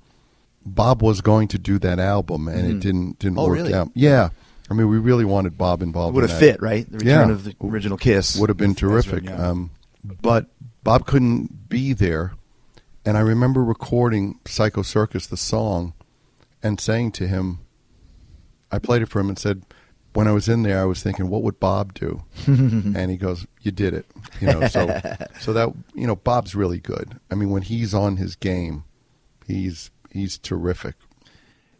Bob 0.65 1.01
was 1.01 1.21
going 1.21 1.47
to 1.49 1.57
do 1.57 1.79
that 1.79 1.99
album, 1.99 2.49
and 2.49 2.67
it 2.69 2.79
didn't 2.81 3.19
didn't 3.19 3.37
Oh, 3.39 3.45
work 3.47 3.57
really? 3.59 3.73
out. 3.73 3.89
Yeah, 3.93 4.29
I 4.69 4.73
mean, 4.73 4.89
we 4.89 4.97
really 4.97 5.25
wanted 5.25 5.57
Bob 5.57 5.81
involved. 5.81 6.15
Would 6.15 6.23
in 6.25 6.29
have 6.29 6.39
that. 6.39 6.45
fit, 6.53 6.61
right? 6.61 6.85
The 6.91 6.97
return 6.97 7.29
Yeah. 7.29 7.33
of 7.33 7.43
the 7.45 7.55
original 7.63 7.97
Kiss 7.97 8.37
would 8.37 8.49
have 8.49 8.57
been 8.57 8.75
terrific. 8.75 9.23
Ezra, 9.23 9.37
yeah. 9.37 9.49
um, 9.49 9.71
but 10.03 10.47
Bob 10.83 11.05
couldn't 11.05 11.69
be 11.69 11.93
there, 11.93 12.33
and 13.05 13.17
I 13.17 13.21
remember 13.21 13.63
recording 13.63 14.39
"Psycho 14.45 14.81
Circus" 14.81 15.27
the 15.27 15.37
song, 15.37 15.93
and 16.61 16.79
saying 16.79 17.11
to 17.13 17.27
him, 17.27 17.59
I 18.71 18.79
played 18.79 19.01
it 19.01 19.07
for 19.09 19.19
him 19.19 19.29
and 19.29 19.39
said, 19.39 19.63
when 20.13 20.27
I 20.27 20.31
was 20.31 20.49
in 20.49 20.63
there, 20.63 20.81
I 20.81 20.85
was 20.85 21.03
thinking, 21.03 21.29
what 21.29 21.43
would 21.43 21.59
Bob 21.59 21.93
do? 21.93 22.23
and 22.47 23.09
he 23.11 23.17
goes, 23.17 23.45
"You 23.61 23.71
did 23.71 23.93
it." 23.93 24.05
You 24.41 24.47
know, 24.47 24.67
so 24.67 24.99
so 25.39 25.53
that 25.53 25.69
you 25.93 26.07
know, 26.07 26.15
Bob's 26.15 26.55
really 26.55 26.79
good. 26.79 27.19
I 27.31 27.35
mean, 27.35 27.51
when 27.51 27.61
he's 27.61 27.93
on 27.93 28.17
his 28.17 28.35
game, 28.35 28.83
he's 29.45 29.91
he's 30.11 30.37
terrific. 30.37 30.95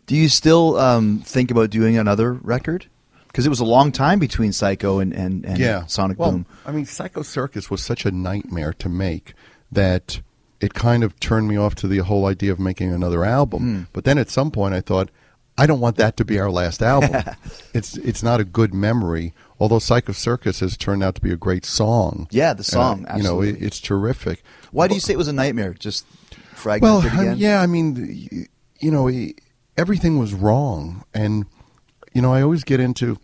Do 0.08 0.16
you 0.16 0.30
still 0.30 0.78
um, 0.78 1.20
think 1.20 1.52
about 1.52 1.70
doing 1.70 1.98
another 1.98 2.34
record? 2.34 2.88
Because 3.28 3.46
it 3.46 3.50
was 3.50 3.60
a 3.60 3.66
long 3.66 3.92
time 3.92 4.18
between 4.20 4.52
Psycho 4.52 5.00
and, 5.00 5.14
and, 5.14 5.46
and 5.46 5.60
yeah. 5.60 5.86
Sonic 5.86 6.18
well, 6.18 6.32
Boom. 6.32 6.46
I 6.66 6.72
mean, 6.72 6.86
Psycho 6.86 7.22
Circus 7.22 7.70
was 7.70 7.84
such 7.84 8.06
a 8.06 8.12
nightmare 8.12 8.74
to 8.80 8.90
make 8.90 9.34
that 9.72 10.22
it 10.60 10.74
kind 10.74 11.04
of 11.04 11.20
turned 11.20 11.48
me 11.48 11.58
off 11.58 11.76
to 11.76 11.88
the 11.88 12.00
whole 12.00 12.26
idea 12.26 12.52
of 12.52 12.60
making 12.60 12.92
another 12.92 13.24
album. 13.24 13.62
Hmm. 13.62 13.84
But 13.94 14.06
then 14.06 14.18
at 14.18 14.30
some 14.30 14.50
point, 14.50 14.74
I 14.74 14.82
thought, 14.82 15.10
I 15.58 15.68
don't 15.68 15.80
want 15.80 15.98
that 15.98 16.18
to 16.18 16.26
be 16.26 16.40
our 16.40 16.50
last 16.50 16.82
album. 16.82 17.24
it's 17.74 17.98
it's 17.98 18.24
not 18.24 18.40
a 18.40 18.44
good 18.44 18.74
memory. 18.74 19.34
Although 19.60 19.80
Psycho 19.80 20.14
Circus 20.14 20.62
has 20.62 20.78
turned 20.78 21.04
out 21.04 21.16
to 21.16 21.22
be 21.22 21.32
a 21.32 21.38
great 21.38 21.66
song. 21.66 22.28
Yeah, 22.32 22.54
the 22.54 22.64
song, 22.64 23.06
Uh, 23.08 23.18
you 23.18 23.24
know, 23.24 23.42
it, 23.42 23.62
it's 23.62 23.80
terrific. 23.80 24.44
Why 24.72 24.88
do 24.88 24.94
you 24.94 25.00
say 25.00 25.14
it 25.14 25.18
was 25.18 25.28
a 25.28 25.34
nightmare? 25.34 25.74
Just 25.74 26.06
Well, 26.32 26.48
fragmented 26.56 27.12
um, 27.12 27.20
again? 27.20 27.38
yeah, 27.38 27.62
I 27.62 27.66
mean, 27.66 28.48
you 28.80 28.92
know, 28.92 29.10
everything 29.78 30.18
was 30.18 30.34
wrong, 30.34 31.04
and 31.14 31.46
you 32.14 32.22
know, 32.22 32.34
I 32.34 32.42
always 32.42 32.64
get 32.64 32.80
into 32.80 33.18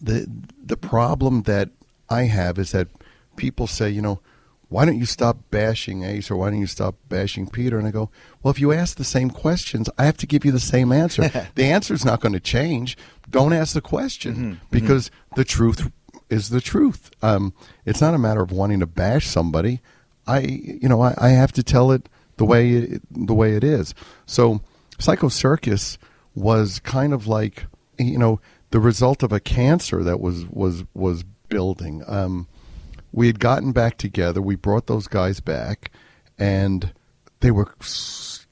the 0.00 0.26
the 0.64 0.76
problem 0.76 1.42
that 1.42 1.70
I 2.08 2.24
have 2.24 2.58
is 2.58 2.72
that 2.72 2.88
people 3.36 3.66
say, 3.66 3.90
you 3.90 4.02
know, 4.02 4.20
why 4.68 4.84
don't 4.84 4.98
you 4.98 5.06
stop 5.06 5.38
bashing 5.50 6.02
Ace 6.02 6.30
or 6.30 6.36
why 6.36 6.50
don't 6.50 6.60
you 6.60 6.66
stop 6.66 6.96
bashing 7.08 7.48
Peter? 7.48 7.78
And 7.78 7.86
I 7.86 7.90
go, 7.90 8.10
well, 8.42 8.50
if 8.50 8.60
you 8.60 8.72
ask 8.72 8.96
the 8.96 9.04
same 9.04 9.30
questions, 9.30 9.88
I 9.96 10.04
have 10.04 10.16
to 10.18 10.26
give 10.26 10.44
you 10.44 10.50
the 10.52 10.60
same 10.60 10.90
answer. 10.90 11.28
the 11.54 11.64
answer 11.64 11.94
is 11.94 12.04
not 12.04 12.20
going 12.20 12.32
to 12.32 12.40
change. 12.40 12.96
Don't 13.30 13.52
ask 13.52 13.74
the 13.74 13.80
question 13.80 14.34
because 14.70 15.10
the 15.36 15.44
truth 15.44 15.90
is 16.30 16.48
the 16.50 16.60
truth. 16.60 17.10
Um, 17.22 17.52
it's 17.84 18.00
not 18.00 18.14
a 18.14 18.18
matter 18.18 18.42
of 18.42 18.50
wanting 18.50 18.80
to 18.80 18.86
bash 18.86 19.26
somebody. 19.26 19.80
I, 20.26 20.40
you 20.40 20.88
know, 20.88 21.00
I, 21.00 21.14
I 21.16 21.28
have 21.30 21.52
to 21.52 21.62
tell 21.62 21.92
it 21.92 22.08
the 22.36 22.44
way 22.44 22.70
it, 22.70 23.02
the 23.10 23.34
way 23.34 23.54
it 23.54 23.62
is. 23.62 23.94
So, 24.26 24.60
Psycho 24.98 25.28
Circus 25.28 25.98
was 26.34 26.80
kind 26.80 27.12
of 27.12 27.26
like, 27.26 27.64
you 27.98 28.18
know, 28.18 28.40
the 28.70 28.80
result 28.80 29.22
of 29.22 29.32
a 29.32 29.40
cancer 29.40 30.02
that 30.02 30.20
was 30.20 30.44
was 30.46 30.84
was 30.94 31.24
building. 31.48 32.02
Um, 32.06 32.48
we 33.12 33.26
had 33.28 33.38
gotten 33.40 33.72
back 33.72 33.96
together. 33.98 34.42
We 34.42 34.56
brought 34.56 34.86
those 34.86 35.06
guys 35.06 35.40
back, 35.40 35.90
and 36.38 36.92
they 37.40 37.50
were 37.50 37.72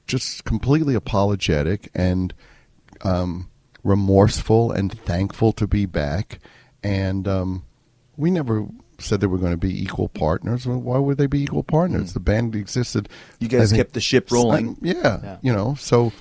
just 0.07 0.45
completely 0.45 0.95
apologetic 0.95 1.89
and 1.93 2.33
um, 3.01 3.49
remorseful 3.83 4.71
and 4.71 4.91
thankful 5.01 5.51
to 5.53 5.67
be 5.67 5.85
back. 5.85 6.39
And 6.83 7.27
um, 7.27 7.65
we 8.17 8.31
never 8.31 8.65
said 8.97 9.19
they 9.19 9.27
were 9.27 9.37
going 9.37 9.51
to 9.51 9.57
be 9.57 9.83
equal 9.83 10.07
partners. 10.09 10.65
Well, 10.65 10.79
why 10.79 10.97
would 10.99 11.17
they 11.17 11.27
be 11.27 11.41
equal 11.43 11.63
partners? 11.63 12.13
The 12.13 12.19
band 12.19 12.55
existed. 12.55 13.09
Mm. 13.09 13.35
You 13.39 13.47
guys 13.49 13.71
think- 13.71 13.79
kept 13.79 13.93
the 13.93 13.99
ship 14.01 14.31
rolling. 14.31 14.77
yeah, 14.81 15.19
Yeah. 15.21 15.37
you 15.41 15.51
know. 15.53 15.75
So, 15.77 16.13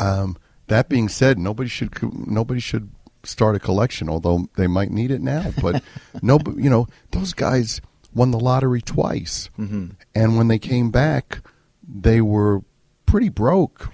um, 0.00 0.36
that 0.68 0.88
being 0.88 1.08
said, 1.08 1.38
nobody 1.38 1.68
should 1.68 1.92
nobody 2.02 2.60
should 2.60 2.90
start 3.22 3.54
a 3.54 3.60
collection, 3.60 4.08
although 4.08 4.48
they 4.56 4.66
might 4.66 4.90
need 4.90 5.10
it 5.10 5.20
now. 5.20 5.52
But 5.60 5.82
no, 6.22 6.38
you 6.56 6.70
know, 6.70 6.88
those 7.12 7.34
guys 7.34 7.80
won 8.14 8.30
the 8.30 8.40
lottery 8.40 8.80
twice, 8.80 9.50
mm-hmm. 9.58 9.88
and 10.14 10.36
when 10.36 10.48
they 10.48 10.58
came 10.58 10.90
back, 10.90 11.42
they 11.86 12.20
were 12.20 12.62
pretty 13.04 13.28
broke, 13.28 13.92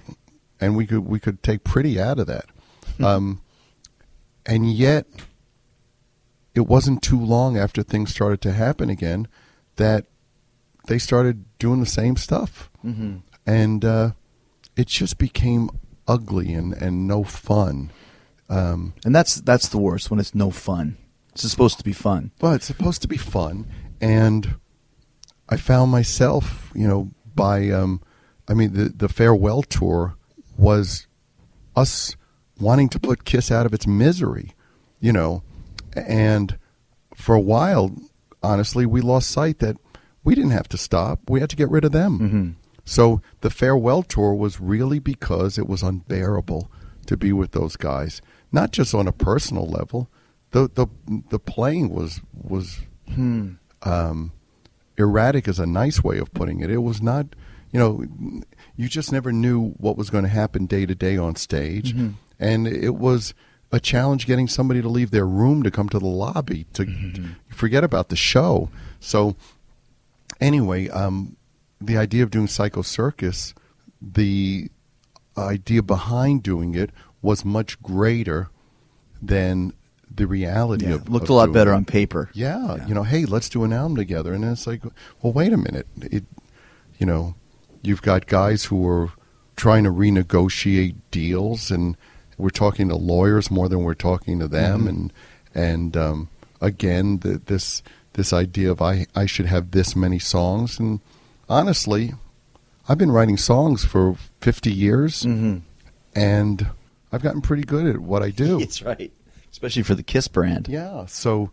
and 0.61 0.77
we 0.77 0.87
could 0.87 1.07
we 1.07 1.19
could 1.19 1.43
take 1.43 1.65
pretty 1.65 2.01
out 2.01 2.19
of 2.19 2.27
that. 2.29 2.47
Um, 3.03 3.43
and 4.47 4.73
yet, 4.73 5.07
it 6.55 6.67
wasn't 6.67 7.03
too 7.03 7.21
long 7.21 7.59
after 7.59 7.83
things 7.83 8.11
started 8.15 8.41
to 8.43 8.53
happen 8.53 8.89
again 8.89 9.27
that 9.75 10.07
they 10.87 10.99
started 10.99 11.45
doing 11.59 11.81
the 11.81 11.87
same 11.87 12.17
stuff, 12.17 12.71
mm-hmm. 12.85 13.17
and 13.45 13.85
uh, 13.85 14.11
it 14.77 14.87
just 14.87 15.19
became 15.19 15.69
ugly 16.09 16.53
and, 16.53 16.73
and 16.75 17.07
no 17.07 17.25
fun. 17.25 17.91
Um, 18.49 18.95
And 19.05 19.15
that's 19.15 19.37
that's 19.41 19.69
the 19.69 19.79
worst 19.79 20.11
when 20.11 20.21
it's 20.21 20.35
no 20.35 20.51
fun. 20.51 20.97
It's 21.33 21.49
supposed 21.51 21.79
to 21.79 21.85
be 21.85 21.93
fun. 21.93 22.31
Well, 22.41 22.53
it's 22.55 22.67
supposed 22.67 23.03
to 23.03 23.09
be 23.09 23.17
fun, 23.19 23.67
and 24.01 24.57
I 25.49 25.57
found 25.57 25.91
myself, 25.91 26.71
you 26.75 26.89
know, 26.89 27.11
by 27.35 27.71
um, 27.71 28.01
I 28.49 28.55
mean, 28.55 28.73
the 28.73 28.89
the 28.89 29.09
farewell 29.09 29.63
tour 29.63 30.15
was 30.57 31.07
us 31.75 32.17
wanting 32.59 32.89
to 32.91 32.99
put 33.01 33.25
Kiss 33.25 33.51
out 33.51 33.67
of 33.67 33.75
its 33.75 33.87
misery, 33.87 34.53
you 35.01 35.13
know, 35.13 35.43
and 35.95 36.57
for 37.15 37.35
a 37.35 37.41
while, 37.41 37.91
honestly, 38.43 38.87
we 38.87 39.01
lost 39.03 39.31
sight 39.31 39.59
that 39.59 39.77
we 40.25 40.35
didn't 40.35 40.53
have 40.53 40.69
to 40.71 40.79
stop; 40.79 41.19
we 41.29 41.41
had 41.41 41.51
to 41.51 41.57
get 41.57 41.71
rid 41.71 41.85
of 41.85 41.93
them. 41.93 42.57
So 42.87 43.21
the 43.43 43.51
farewell 43.51 44.03
tour 44.03 44.33
was 44.33 44.61
really 44.61 44.99
because 45.01 45.59
it 45.59 45.69
was 45.69 45.83
unbearable 45.83 46.71
to 47.07 47.17
be 47.17 47.33
with 47.33 47.51
those 47.51 47.77
guys, 47.77 48.23
not 48.53 48.71
just 48.71 48.95
on 48.95 49.07
a 49.07 49.13
personal 49.13 49.67
level. 49.67 50.09
The 50.53 50.71
the 50.73 50.87
the 51.29 51.39
playing 51.41 51.91
was 51.91 52.21
was 52.33 52.79
um, 53.83 54.33
erratic 54.97 55.47
is 55.49 55.59
a 55.59 55.67
nice 55.67 56.03
way 56.03 56.19
of 56.19 56.33
putting 56.33 56.61
it. 56.61 56.71
It 56.71 56.79
was 56.79 57.03
not, 57.03 57.27
you 57.73 57.79
know, 57.79 58.05
you 58.77 58.89
just 58.89 59.13
never 59.13 59.33
knew 59.33 59.71
what 59.79 59.97
was 59.97 60.09
going 60.11 60.25
to 60.25 60.31
happen 60.31 60.67
day 60.67 60.87
to 60.87 60.95
day 60.95 61.17
on 61.19 61.37
stage, 61.37 61.93
and 62.39 62.67
it 62.67 62.95
was 62.95 63.35
a 63.73 63.81
challenge 63.81 64.27
getting 64.27 64.47
somebody 64.47 64.81
to 64.81 64.89
leave 64.89 65.11
their 65.11 65.27
room 65.27 65.65
to 65.65 65.71
come 65.73 65.89
to 65.89 65.99
the 65.99 66.07
lobby 66.07 66.67
to 66.75 66.87
forget 67.51 67.83
about 67.83 68.09
the 68.09 68.17
show. 68.17 68.71
So 69.01 69.35
anyway, 70.41 70.89
um, 70.89 71.36
the 71.81 71.97
idea 71.97 72.23
of 72.23 72.31
doing 72.31 72.47
Psycho 72.47 72.83
Circus, 72.83 73.55
the 74.01 74.71
idea 75.37 75.83
behind 75.83 76.43
doing 76.43 76.75
it 76.75 76.91
was 77.23 77.45
much 77.45 77.81
greater 77.83 78.49
than 79.21 79.73
the 80.15 80.27
reality 80.27 80.87
Yeah, 80.87 80.95
of 80.95 81.09
looked 81.09 81.25
of 81.25 81.31
a 81.31 81.35
lot 81.35 81.53
better 81.53 81.73
it. 81.73 81.77
on 81.77 81.85
paper. 81.85 82.31
Yeah, 82.33 82.87
you 82.87 82.95
know, 82.95 83.03
hey, 83.03 83.25
let's 83.25 83.49
do 83.49 83.65
an 83.65 83.73
album 83.73 83.97
together, 83.97 84.33
and 84.33 84.45
it's 84.45 84.67
like, 84.67 84.83
well, 85.23 85.33
wait 85.33 85.53
a 85.53 85.57
minute, 85.57 85.87
it, 86.01 86.25
you 86.99 87.05
know, 87.07 87.35
you've 87.83 88.03
got 88.03 88.27
guys 88.27 88.65
who 88.65 88.87
are 88.89 89.11
trying 89.57 89.85
to 89.85 89.91
renegotiate 89.91 90.95
deals, 91.11 91.71
and 91.71 91.97
we're 92.39 92.51
talking 92.51 92.89
to 92.89 92.97
lawyers 92.97 93.51
more 93.51 93.69
than 93.69 93.83
we're 93.83 93.95
talking 93.95 94.39
to 94.39 94.49
them, 94.49 94.81
Mm-hmm. 94.81 94.89
and 94.89 95.13
and 95.55 95.97
um, 95.97 96.29
again, 96.61 97.19
the, 97.19 97.41
this 97.47 97.83
this 98.15 98.33
idea 98.33 98.71
of 98.71 98.81
I 98.83 99.07
I 99.15 99.27
should 99.27 99.47
have 99.47 99.71
this 99.73 99.97
many 99.97 100.19
songs, 100.19 100.79
and 100.79 101.01
honestly, 101.49 102.13
I've 102.89 102.99
been 102.99 103.11
writing 103.13 103.37
songs 103.37 103.85
for 103.85 104.17
fifty 104.41 104.73
years, 104.73 105.23
Mm-hmm. 105.23 105.59
and 106.15 106.67
I've 107.13 107.23
gotten 107.23 107.41
pretty 107.41 107.63
good 107.65 107.87
at 107.87 107.99
what 107.99 108.23
I 108.23 108.31
do. 108.31 108.59
That's 108.61 108.83
right. 108.83 109.13
Especially 109.51 109.83
for 109.83 109.95
the 109.95 110.03
Kiss 110.03 110.29
brand. 110.29 110.69
Yeah, 110.69 111.07
so 111.07 111.51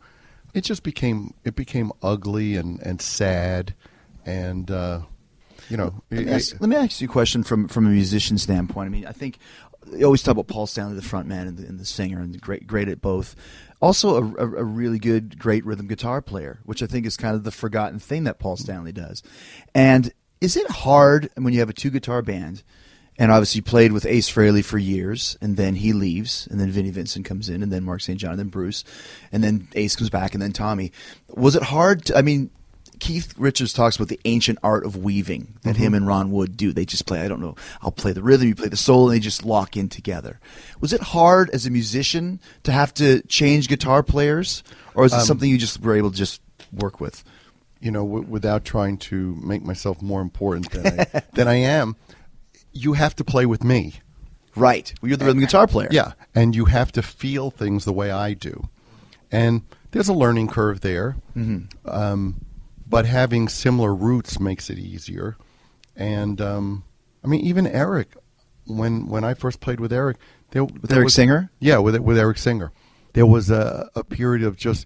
it 0.54 0.62
just 0.64 0.84
became 0.84 1.34
it 1.44 1.56
became 1.56 1.92
ugly 2.02 2.56
and 2.56 2.80
and 2.82 3.02
sad, 3.02 3.74
and 4.26 4.70
uh, 4.70 5.02
you 5.70 5.78
know, 5.78 6.02
Let 6.12 6.26
me, 6.26 6.32
ask, 6.32 6.60
let 6.60 6.70
me 6.70 6.76
ask 6.76 7.00
you 7.02 7.08
a 7.08 7.12
question 7.12 7.44
from 7.44 7.68
from 7.68 7.86
a 7.86 7.90
musician 7.90 8.38
standpoint. 8.38 8.88
I 8.88 8.90
mean, 8.90 9.06
I 9.06 9.12
think 9.14 9.38
you 9.96 10.04
always 10.06 10.22
talk 10.24 10.34
about 10.34 10.48
Paul 10.48 10.68
Stanley, 10.68 10.96
the 10.96 11.02
front 11.02 11.28
man 11.28 11.48
and 11.48 11.58
the, 11.58 11.66
and 11.68 11.80
the 11.80 11.86
singer, 11.86 12.20
and 12.20 12.34
the 12.34 12.38
great 12.40 12.68
great 12.68 12.90
at 12.90 13.02
both. 13.02 13.36
Also, 13.84 14.16
a, 14.16 14.46
a, 14.46 14.62
a 14.62 14.64
really 14.64 14.98
good, 14.98 15.38
great 15.38 15.66
rhythm 15.66 15.88
guitar 15.88 16.22
player, 16.22 16.62
which 16.64 16.82
I 16.82 16.88
think 16.88 17.06
is 17.06 17.18
kind 17.18 17.36
of 17.36 17.44
the 17.44 17.52
forgotten 17.52 18.00
thing 18.00 18.24
that 18.24 18.40
Paul 18.40 18.56
Stanley 18.56 18.94
does. 18.94 19.22
And 19.76 20.14
is 20.40 20.56
it 20.56 20.70
hard 20.70 21.30
when 21.36 21.54
you 21.54 21.60
have 21.60 21.70
a 21.70 21.74
two 21.74 21.90
guitar 21.90 22.22
band? 22.22 22.64
And 23.20 23.30
obviously, 23.30 23.60
played 23.60 23.92
with 23.92 24.06
Ace 24.06 24.32
Frehley 24.32 24.64
for 24.64 24.78
years, 24.78 25.38
and 25.42 25.58
then 25.58 25.76
he 25.76 25.92
leaves, 25.92 26.48
and 26.50 26.62
then 26.62 26.72
Vinnie 26.72 26.92
Vincent 26.92 27.26
comes 27.26 27.50
in, 27.50 27.62
and 27.62 27.74
then 27.74 27.84
Mark 27.84 28.00
St. 28.00 28.18
John, 28.18 28.32
and 28.32 28.40
then 28.40 28.48
Bruce, 28.48 28.86
and 29.34 29.44
then 29.44 29.68
Ace 29.76 29.98
comes 29.98 30.10
back, 30.10 30.34
and 30.34 30.42
then 30.42 30.54
Tommy. 30.54 30.94
Was 31.28 31.58
it 31.58 31.64
hard? 31.64 32.06
To, 32.06 32.18
I 32.18 32.22
mean, 32.22 32.52
Keith 33.04 33.34
Richards 33.38 33.74
talks 33.74 33.98
about 33.98 34.08
the 34.08 34.20
ancient 34.24 34.60
art 34.64 34.86
of 34.86 34.96
weaving 34.96 35.56
that 35.64 35.76
him 35.76 35.94
and 35.94 36.08
Ron 36.08 36.32
Wood 36.32 36.56
do. 36.56 36.72
They 36.72 36.86
just 36.86 37.06
play, 37.06 37.20
I 37.22 37.28
don't 37.28 37.42
know, 37.42 37.56
I'll 37.82 37.92
play 37.92 38.14
the 38.14 38.24
rhythm, 38.24 38.48
you 38.48 38.56
play 38.56 38.70
the 38.70 38.78
solo, 38.78 39.08
and 39.08 39.16
they 39.16 39.20
just 39.20 39.44
lock 39.44 39.76
in 39.76 39.90
together. 39.90 40.40
Was 40.80 40.94
it 40.94 41.02
hard 41.02 41.50
as 41.50 41.66
a 41.66 41.70
musician 41.70 42.40
to 42.64 42.72
have 42.72 42.94
to 42.96 43.22
change 43.24 43.68
guitar 43.68 44.04
players? 44.04 44.64
Or 44.96 45.04
is 45.04 45.14
it 45.14 45.22
something 45.22 45.50
you 45.50 45.58
just 45.58 45.82
were 45.82 45.96
able 45.98 46.12
to 46.12 46.18
just 46.18 46.42
work 46.72 47.02
with? 47.02 47.24
you 47.82 47.92
know, 47.92 48.06
w- 48.06 48.26
without 48.26 48.64
trying 48.64 48.98
to 48.98 49.36
make 49.44 49.62
myself 49.62 50.02
more 50.02 50.22
important 50.22 50.72
than 50.72 51.02
I, 51.02 51.06
than 51.34 51.48
I 51.50 51.56
am, 51.56 51.98
you 52.72 52.94
have 52.94 53.14
to 53.18 53.26
play 53.26 53.46
with 53.46 53.62
me. 53.62 53.96
Right. 54.56 54.94
Well, 55.02 55.10
you're 55.10 55.18
the 55.18 55.26
rhythm 55.26 55.42
guitar 55.42 55.68
player. 55.68 55.90
Yeah, 55.92 56.14
and 56.34 56.56
you 56.56 56.66
have 56.66 56.94
to 56.94 57.02
feel 57.02 57.52
things 57.52 57.84
the 57.84 57.92
way 57.92 58.10
I 58.10 58.34
do, 58.34 58.70
and 59.32 59.64
there's 59.92 60.08
a 60.08 60.14
learning 60.14 60.48
curve 60.48 60.80
there. 60.80 61.18
Mm-hmm. 61.36 61.90
Um, 61.90 62.46
but 62.94 63.08
having 63.08 63.50
similar 63.50 63.92
roots 63.92 64.40
makes 64.40 64.70
it 64.70 64.78
easier. 64.78 65.36
And 65.96 66.40
um, 66.40 66.84
I 67.24 67.28
mean, 67.28 67.42
even 67.42 67.66
Eric, 67.66 68.16
when 68.68 69.08
when 69.08 69.24
I 69.24 69.34
first 69.34 69.60
played 69.62 69.80
with 69.80 69.92
Eric, 69.92 70.18
there, 70.52 70.64
with 70.64 70.92
Eric 70.92 71.10
Singer? 71.10 71.50
yeah, 71.60 71.80
with 71.80 71.98
with 71.98 72.20
Eric 72.20 72.38
Singer, 72.38 72.72
there 73.14 73.26
was 73.26 73.50
a, 73.50 73.90
a 73.96 74.04
period 74.04 74.46
of 74.46 74.58
just 74.58 74.86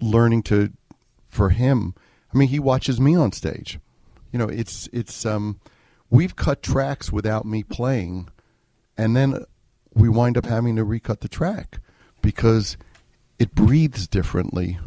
learning 0.00 0.44
to, 0.44 0.72
for 1.26 1.50
him. 1.50 1.96
I 2.32 2.38
mean, 2.38 2.46
he 2.46 2.60
watches 2.60 3.00
me 3.00 3.16
on 3.16 3.32
stage. 3.32 3.80
You 4.30 4.38
know, 4.38 4.48
it's 4.48 4.88
it's 4.92 5.26
um, 5.26 5.58
we've 6.10 6.36
cut 6.36 6.62
tracks 6.62 7.10
without 7.10 7.44
me 7.44 7.64
playing, 7.64 8.28
and 8.96 9.16
then 9.16 9.44
we 9.94 10.08
wind 10.08 10.38
up 10.38 10.46
having 10.46 10.76
to 10.76 10.84
recut 10.84 11.22
the 11.22 11.28
track 11.28 11.80
because 12.22 12.76
it 13.40 13.56
breathes 13.56 14.06
differently 14.06 14.78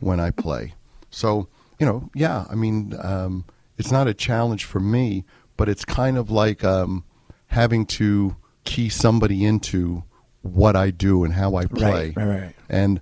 when 0.00 0.18
I 0.18 0.32
play. 0.32 0.74
So 1.08 1.46
you 1.80 1.86
know, 1.86 2.10
yeah, 2.14 2.44
I 2.50 2.54
mean, 2.54 2.94
um, 3.02 3.46
it's 3.78 3.90
not 3.90 4.06
a 4.06 4.14
challenge 4.14 4.64
for 4.66 4.78
me, 4.78 5.24
but 5.56 5.68
it's 5.68 5.84
kind 5.84 6.18
of 6.18 6.30
like 6.30 6.62
um, 6.62 7.04
having 7.46 7.86
to 7.86 8.36
key 8.64 8.90
somebody 8.90 9.44
into 9.44 10.04
what 10.42 10.76
I 10.76 10.90
do 10.90 11.24
and 11.24 11.32
how 11.32 11.56
I 11.56 11.64
play. 11.64 12.12
Right, 12.14 12.16
right, 12.16 12.40
right. 12.42 12.54
And 12.68 13.00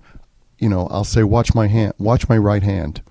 you 0.57 0.69
know, 0.69 0.87
I'll 0.87 1.03
say, 1.03 1.23
watch 1.23 1.53
my 1.53 1.67
hand, 1.67 1.93
watch 1.99 2.27
my 2.29 2.37
right 2.37 2.63
hand, 2.63 3.01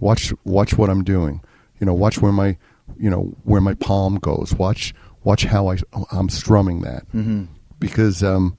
watch 0.00 0.32
watch 0.44 0.76
what 0.76 0.90
I'm 0.90 1.04
doing. 1.04 1.40
You 1.80 1.86
know, 1.86 1.94
watch 1.94 2.20
where 2.20 2.32
my 2.32 2.58
you 2.98 3.08
know 3.08 3.34
where 3.44 3.62
my 3.62 3.74
palm 3.74 4.18
goes. 4.18 4.54
Watch 4.54 4.94
watch 5.24 5.44
how 5.44 5.70
I 5.70 5.78
I'm 6.12 6.28
strumming 6.28 6.82
that 6.82 7.10
mm-hmm. 7.12 7.44
because 7.78 8.22
um, 8.22 8.58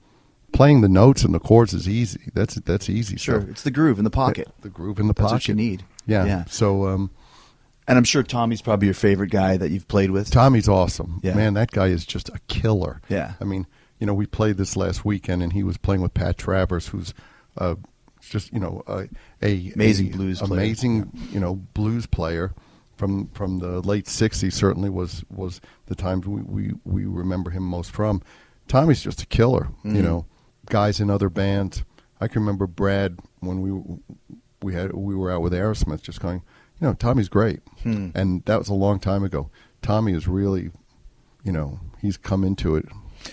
playing 0.52 0.80
the 0.80 0.88
notes 0.88 1.22
and 1.22 1.32
the 1.32 1.38
chords 1.38 1.74
is 1.74 1.88
easy. 1.88 2.30
That's 2.34 2.56
that's 2.56 2.88
easy. 2.90 3.16
Sure. 3.16 3.40
stuff. 3.40 3.50
It's 3.50 3.62
the 3.62 3.70
groove 3.70 3.98
in 3.98 4.04
the 4.04 4.10
pocket. 4.10 4.48
The 4.62 4.68
groove 4.68 4.98
in 4.98 5.06
the 5.06 5.14
That's 5.14 5.22
pocket. 5.22 5.34
what 5.34 5.48
you 5.48 5.54
need. 5.54 5.84
Yeah. 6.06 6.24
Yeah. 6.24 6.44
So 6.46 6.86
um, 6.86 7.10
And 7.88 7.98
I'm 7.98 8.04
sure 8.04 8.22
Tommy's 8.22 8.62
probably 8.62 8.86
your 8.86 8.94
favorite 8.94 9.30
guy 9.30 9.56
that 9.56 9.70
you've 9.70 9.88
played 9.88 10.10
with. 10.10 10.30
Tommy's 10.30 10.68
awesome. 10.68 11.20
Yeah. 11.22 11.34
Man, 11.34 11.54
that 11.54 11.70
guy 11.70 11.86
is 11.88 12.04
just 12.04 12.28
a 12.28 12.38
killer. 12.48 13.00
Yeah. 13.08 13.34
I 13.40 13.44
mean, 13.44 13.66
you 13.98 14.06
know, 14.06 14.14
we 14.14 14.26
played 14.26 14.56
this 14.56 14.76
last 14.76 15.04
weekend, 15.04 15.42
and 15.42 15.52
he 15.52 15.62
was 15.62 15.76
playing 15.76 16.00
with 16.00 16.14
Pat 16.14 16.38
Travers, 16.38 16.88
who's 16.88 17.12
uh, 17.58 17.74
just 18.20 18.52
you 18.52 18.58
know 18.60 18.82
a, 18.86 19.08
a 19.42 19.72
Amazing 19.74 20.14
a 20.14 20.16
blues 20.16 20.40
player. 20.40 20.52
amazing 20.52 21.10
you 21.32 21.40
know 21.40 21.56
blues 21.74 22.06
player 22.06 22.52
from 22.96 23.28
from 23.28 23.58
the 23.58 23.80
late 23.80 24.06
'60s. 24.06 24.52
Certainly 24.52 24.90
was 24.90 25.24
was 25.30 25.60
the 25.86 25.94
times 25.94 26.26
we 26.26 26.42
we, 26.42 26.72
we 26.84 27.04
remember 27.04 27.50
him 27.50 27.62
most 27.62 27.90
from. 27.90 28.22
Tommy's 28.68 29.02
just 29.02 29.22
a 29.22 29.26
killer. 29.26 29.64
Mm-hmm. 29.84 29.96
You 29.96 30.02
know, 30.02 30.26
guys 30.66 31.00
in 31.00 31.10
other 31.10 31.28
bands. 31.28 31.82
I 32.22 32.28
can 32.28 32.42
remember 32.42 32.66
Brad 32.66 33.18
when 33.40 33.60
we 33.62 33.70
we 34.62 34.74
had 34.74 34.92
we 34.92 35.14
were 35.14 35.30
out 35.30 35.42
with 35.42 35.52
Aerosmith, 35.52 36.02
just 36.02 36.20
going, 36.20 36.42
you 36.80 36.86
know, 36.86 36.94
Tommy's 36.94 37.28
great, 37.28 37.60
Hmm. 37.82 38.08
and 38.14 38.44
that 38.44 38.58
was 38.58 38.68
a 38.68 38.74
long 38.74 39.00
time 39.00 39.24
ago. 39.24 39.50
Tommy 39.82 40.12
is 40.12 40.28
really, 40.28 40.70
you 41.44 41.52
know, 41.52 41.80
he's 42.00 42.16
come 42.16 42.44
into 42.44 42.76
it. 42.76 42.86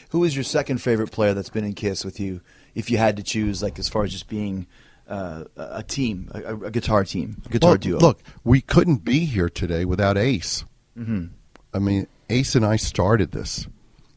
Who 0.10 0.24
is 0.24 0.36
your 0.36 0.44
second 0.44 0.80
favorite 0.82 1.12
player 1.12 1.34
that's 1.34 1.50
been 1.50 1.64
in 1.66 1.74
Kiss 1.74 2.04
with 2.06 2.20
you? 2.20 2.42
If 2.76 2.90
you 2.92 2.98
had 2.98 3.18
to 3.18 3.24
choose, 3.24 3.64
like 3.64 3.80
as 3.80 3.90
far 3.90 4.04
as 4.04 4.12
just 4.12 4.28
being 4.28 4.68
uh, 5.08 5.46
a 5.56 5.84
team, 5.84 6.30
a, 6.34 6.56
a 6.66 6.72
guitar 6.72 7.04
team, 7.06 7.42
a 7.46 7.50
guitar 7.50 7.72
Well, 7.72 7.78
duo. 7.78 8.00
Look, 8.00 8.22
we 8.44 8.60
couldn't 8.62 9.06
be 9.06 9.20
here 9.26 9.50
today 9.50 9.86
without 9.86 10.18
Ace. 10.18 10.66
Mhm. 10.98 11.30
I 11.74 11.80
mean, 11.80 12.08
Ace 12.30 12.56
and 12.56 12.66
I 12.66 12.76
started 12.76 13.32
this. 13.32 13.68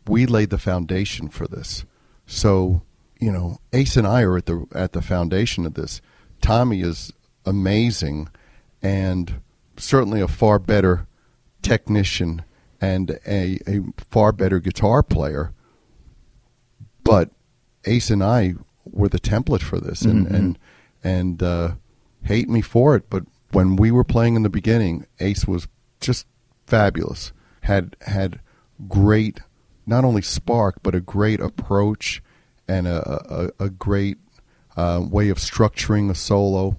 We 0.09 0.27
laid 0.27 0.51
the 0.51 0.59
foundation 0.59 1.29
for 1.29 1.47
this. 1.47 1.85
So, 2.27 2.83
you 3.21 3.31
know, 3.31 3.59
Ace 3.73 3.97
and 3.97 4.07
I 4.07 4.23
are 4.23 4.37
at 4.37 4.47
the 4.47 4.67
at 4.75 4.93
the 4.93 5.03
foundation 5.03 5.65
of 5.67 5.75
this. 5.75 6.01
Tommy 6.41 6.81
is 6.83 7.13
amazing 7.45 8.29
and 8.83 9.41
certainly 9.77 10.21
a 10.21 10.29
far 10.29 10.59
better 10.59 11.07
technician 11.63 12.43
and 12.81 13.19
a, 13.27 13.59
a 13.67 13.81
far 13.99 14.33
better 14.33 14.59
guitar 14.61 15.03
player. 15.03 15.53
But 17.05 17.31
Ace 17.85 18.11
and 18.11 18.23
I 18.23 18.55
were 18.85 19.09
the 19.09 19.21
template 19.21 19.63
for 19.63 19.79
this, 19.81 20.03
and 20.03 20.27
Mhm. 20.27 20.35
and 20.35 20.59
and 21.03 21.43
uh, 21.43 21.73
hate 22.25 22.49
me 22.49 22.61
for 22.61 22.95
it. 22.95 23.09
But 23.11 23.25
when 23.53 23.77
we 23.77 23.91
were 23.91 24.05
playing 24.05 24.37
in 24.37 24.43
the 24.43 24.51
beginning, 24.51 25.07
Ace 25.19 25.47
was 25.47 25.67
just 26.01 26.27
fabulous. 26.67 27.33
had 27.63 27.95
had 28.03 28.41
great, 28.89 29.41
not 29.87 30.03
only 30.05 30.23
spark, 30.23 30.77
but 30.83 30.95
a 30.95 31.01
great 31.01 31.41
approach 31.41 32.23
and 32.67 32.87
a 32.87 33.51
a, 33.61 33.65
a 33.67 33.69
great 33.71 34.17
uh, 34.77 35.05
way 35.09 35.29
of 35.29 35.39
structuring 35.39 36.11
a 36.11 36.15
solo. 36.15 36.77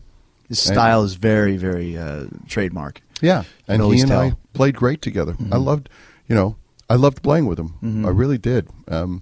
His 0.48 0.66
And- 0.68 0.76
style 0.76 1.04
is 1.04 1.16
very, 1.16 1.58
very 1.58 1.98
uh, 1.98 2.26
trademark. 2.48 3.02
yeah, 3.22 3.44
and 3.68 3.84
he 3.84 4.02
and 4.02 4.12
I 4.12 4.34
played 4.54 4.76
great 4.76 5.02
together. 5.02 5.36
I 5.39 5.56
Mhm. 5.58 5.64
loved, 5.66 5.89
you 6.28 6.36
know, 6.36 6.56
I 6.89 6.96
loved 6.96 7.22
playing 7.24 7.46
with 7.46 7.58
him. 7.60 7.74
Mhm. 7.82 8.06
I 8.06 8.10
really 8.10 8.38
did. 8.38 8.68
Um, 8.88 9.22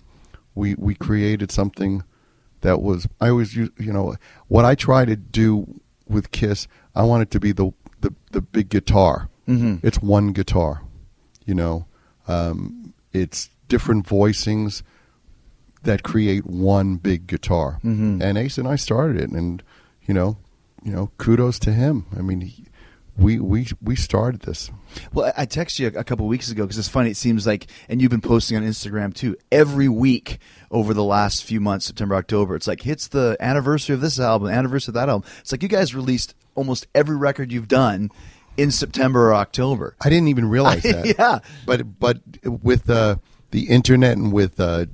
we 0.56 0.76
we 0.76 0.96
created 0.96 1.52
something 1.52 2.04
that 2.62 2.82
was. 2.82 3.08
I 3.22 3.30
always, 3.30 3.56
use, 3.56 3.70
you 3.78 3.94
know, 3.94 4.16
what 4.48 4.66
I 4.66 4.76
try 4.76 5.06
to 5.06 5.16
do 5.16 5.80
with 6.08 6.32
Kiss. 6.32 6.68
I 6.96 7.04
want 7.04 7.22
it 7.22 7.32
to 7.32 7.40
be 7.40 7.52
the 7.52 7.72
the, 8.02 8.14
the 8.32 8.42
big 8.42 8.70
guitar. 8.70 9.30
Mhm. 9.48 9.80
It's 9.84 10.02
one 10.02 10.32
guitar. 10.32 10.82
You 11.46 11.54
know, 11.56 11.86
um, 12.28 12.94
it's 13.14 13.50
different 13.68 14.08
voicings 14.08 14.82
that 15.84 16.04
create 16.04 16.46
one 16.46 16.98
big 16.98 17.28
guitar. 17.28 17.80
Mhm. 17.84 18.22
And 18.22 18.38
Ace 18.38 18.58
and 18.58 18.68
I 18.68 18.76
started 18.76 19.18
it, 19.22 19.30
and 19.30 19.64
you 20.06 20.14
know, 20.14 20.38
you 20.84 20.92
know, 20.92 21.12
kudos 21.18 21.60
to 21.60 21.72
him. 21.74 22.06
I 22.18 22.22
mean, 22.22 22.42
he, 22.42 22.66
we 23.18 23.40
we 23.40 23.68
we 23.82 23.96
started 23.96 24.42
this. 24.42 24.72
Well, 25.14 25.32
I 25.38 25.44
I 25.44 25.46
texted 25.46 25.80
you 25.80 25.88
a 25.88 26.04
couple 26.04 26.28
weeks 26.28 26.50
ago 26.52 26.64
because 26.64 26.78
it's 26.78 26.88
funny. 26.88 27.12
It 27.12 27.18
seems 27.18 27.46
like, 27.46 27.68
and 27.88 28.02
you've 28.02 28.12
been 28.12 28.22
posting 28.22 28.58
on 28.58 28.64
Instagram 28.64 29.14
too. 29.14 29.36
Every 29.52 29.88
week 29.90 30.40
over 30.72 30.94
the 30.94 31.04
last 31.04 31.44
few 31.44 31.60
months, 31.62 31.86
September, 31.86 32.16
October, 32.16 32.56
it's 32.56 32.68
like 32.68 32.82
hits 32.82 33.08
the 33.08 33.36
anniversary 33.40 33.94
of 33.94 34.02
this 34.02 34.20
album, 34.20 34.50
anniversary 34.50 34.92
of 34.92 34.96
that 34.96 35.10
album. 35.10 35.30
It's 35.40 35.52
like 35.52 35.64
you 35.64 35.70
guys 35.70 35.94
released 35.96 36.34
almost 36.56 36.88
every 36.96 37.16
record 37.18 37.52
you've 37.52 37.68
done 37.68 38.10
in 38.58 38.72
September 38.72 39.30
or 39.30 39.36
October. 39.36 39.96
I 40.02 40.10
didn't 40.10 40.28
even 40.30 40.50
realize 40.50 40.84
that. 40.84 41.16
Yeah. 41.18 41.40
but 41.66 42.00
but 42.00 42.20
with 42.44 42.90
uh, 42.90 43.18
the 43.52 43.68
internet 43.70 44.18
and 44.18 44.32
with 44.34 44.60
uh, 44.60 44.86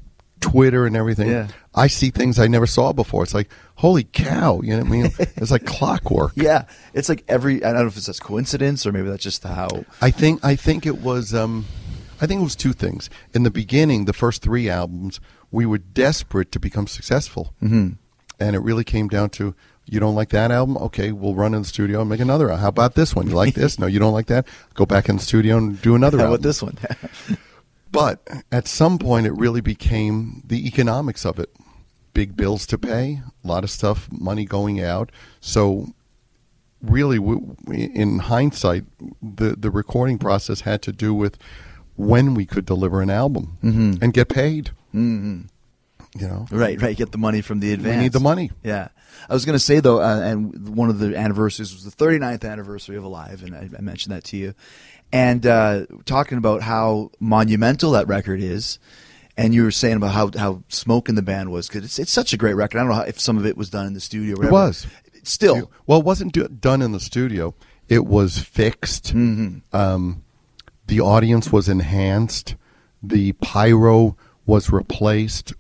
Twitter 0.46 0.86
and 0.86 0.96
everything, 0.96 1.30
Yeah. 1.30 1.48
I 1.74 1.88
see 1.88 2.10
things 2.10 2.40
I 2.40 2.48
never 2.48 2.68
saw 2.68 2.94
before. 2.94 3.24
It's 3.24 3.34
like 3.34 3.50
holy 3.76 4.04
cow! 4.06 4.62
You 4.62 4.72
know 4.72 4.80
what 4.80 4.88
I 4.88 4.90
mean? 4.90 5.06
it's 5.20 5.52
like 5.52 5.66
clockwork. 5.66 6.34
Yeah, 6.36 6.66
it's 6.94 7.10
like 7.10 7.24
every. 7.28 7.64
I 7.64 7.74
don't 7.74 7.82
know 7.82 7.88
if 7.88 7.98
it's 7.98 8.06
just 8.06 8.22
coincidence 8.22 8.86
or 8.86 8.92
maybe 8.92 9.10
that's 9.10 9.24
just 9.24 9.44
how. 9.44 9.86
I 10.02 10.12
think 10.12 10.44
I 10.44 10.56
think 10.56 10.86
it 10.86 11.02
was 11.02 11.34
um, 11.34 11.66
I 12.22 12.28
think 12.28 12.42
it 12.42 12.44
was 12.44 12.56
two 12.56 12.74
things. 12.74 13.10
In 13.34 13.44
the 13.44 13.52
beginning, 13.52 14.06
the 14.06 14.14
first 14.14 14.42
three 14.42 14.70
albums, 14.70 15.20
we 15.52 15.66
were 15.66 15.80
desperate 15.80 16.52
to 16.54 16.60
become 16.60 16.88
successful, 16.88 17.54
mm-hmm. 17.62 17.94
and 18.40 18.56
it 18.56 18.60
really 18.60 18.84
came 18.84 19.08
down 19.08 19.30
to 19.32 19.56
you 19.88 20.00
don't 20.00 20.16
like 20.16 20.30
that 20.30 20.52
album, 20.52 20.78
okay, 20.78 21.12
we'll 21.12 21.36
run 21.36 21.54
in 21.54 21.62
the 21.62 21.68
studio 21.68 22.02
and 22.02 22.10
make 22.10 22.20
another. 22.20 22.50
How 22.50 22.70
about 22.70 22.96
this 22.96 23.16
one? 23.16 23.28
You 23.28 23.36
like 23.36 23.54
this? 23.54 23.78
No, 23.86 23.88
you 23.88 24.00
don't 24.00 24.14
like 24.14 24.28
that. 24.28 24.48
Go 24.74 24.86
back 24.86 25.10
in 25.10 25.18
the 25.18 25.22
studio 25.22 25.58
and 25.58 25.80
do 25.82 25.96
another. 25.96 26.18
How 26.18 26.26
album. 26.26 26.36
about 26.36 26.44
this 26.44 26.64
one? 26.64 26.78
But 27.92 28.28
at 28.52 28.68
some 28.68 28.98
point, 29.00 29.26
it 29.26 29.32
really 29.34 29.62
became 29.62 30.42
the 30.46 30.68
economics 30.68 31.26
of 31.26 31.40
it. 31.40 31.50
Big 32.14 32.36
bills 32.36 32.66
to 32.68 32.78
pay, 32.78 33.22
a 33.44 33.48
lot 33.48 33.64
of 33.64 33.70
stuff, 33.70 34.08
money 34.12 34.46
going 34.46 34.82
out. 34.82 35.12
So, 35.42 35.94
really, 36.82 37.18
in 37.68 38.20
hindsight, 38.20 38.86
the 39.22 39.56
the 39.58 39.70
recording 39.72 40.18
process 40.18 40.62
had 40.62 40.82
to 40.84 40.92
do 40.92 41.14
with 41.14 41.38
when 41.96 42.34
we 42.34 42.46
could 42.46 42.66
deliver 42.66 43.02
an 43.02 43.10
album 43.10 43.58
Mhm. 43.64 44.02
and 44.02 44.14
get 44.14 44.28
paid. 44.30 44.72
mm-hmm. 44.94 45.42
You 46.18 46.28
know, 46.30 46.46
Right, 46.50 46.82
right. 46.82 46.96
Get 46.96 47.12
the 47.12 47.18
money 47.18 47.42
from 47.42 47.60
the 47.60 47.74
advance. 47.74 47.98
we 47.98 48.02
need 48.04 48.14
the 48.14 48.22
money. 48.22 48.50
Yeah. 48.64 48.88
I 49.30 49.34
was 49.34 49.44
going 49.44 49.56
to 49.58 49.60
say 49.64 49.82
though, 49.82 50.02
uh, 50.02 50.20
and 50.22 50.70
one 50.70 50.90
of 50.90 51.00
the 51.00 51.14
anniversaries 51.18 51.74
was 51.74 51.84
the 51.84 51.92
39th 51.92 52.46
anniversary 52.50 52.96
of 52.96 53.04
Alive, 53.04 53.44
and 53.44 53.54
I, 53.54 53.70
I 53.78 53.82
mentioned 53.82 54.16
that 54.16 54.24
to 54.26 54.38
you. 54.38 54.54
And 55.12 55.46
uh, 55.46 55.86
talking 56.06 56.38
about 56.38 56.62
how 56.62 57.12
monumental 57.20 57.92
that 57.92 58.08
record 58.08 58.42
is, 58.42 58.80
and 59.38 59.54
you 59.54 59.64
were 59.64 59.72
saying 59.72 59.96
about 59.98 60.12
how 60.12 60.32
how 60.38 60.64
smoking 60.68 61.16
the 61.16 61.22
band 61.22 61.52
was 61.52 61.68
because 61.68 61.86
it's 61.86 62.00
it's 62.00 62.12
such 62.12 62.34
a 62.34 62.38
great 62.38 62.56
record. 62.56 62.78
I 62.78 62.82
don't 62.82 62.90
know 62.90 62.96
how, 62.96 63.02
if 63.04 63.20
some 63.20 63.38
of 63.38 63.46
it 63.46 63.56
was 63.56 63.70
done 63.70 63.86
in 63.88 63.94
the 63.94 64.02
studio. 64.02 64.36
Or 64.38 64.46
It 64.46 64.52
was. 64.52 64.88
still. 65.24 65.72
Well, 65.88 66.00
it 66.00 66.06
wasn't 66.06 66.34
do- 66.34 66.48
done 66.48 66.82
in 66.82 66.92
the 66.92 67.00
studio. 67.00 67.56
It 67.88 68.06
was 68.06 68.40
fixed. 68.40 69.14
Mhm. 69.16 69.62
Um, 69.72 70.24
the 70.88 71.00
audience 71.02 71.52
was 71.52 71.70
enhanced. 71.70 72.56
The 73.02 73.34
pyro 73.34 74.18
was 74.46 74.70
replaced. 74.72 75.54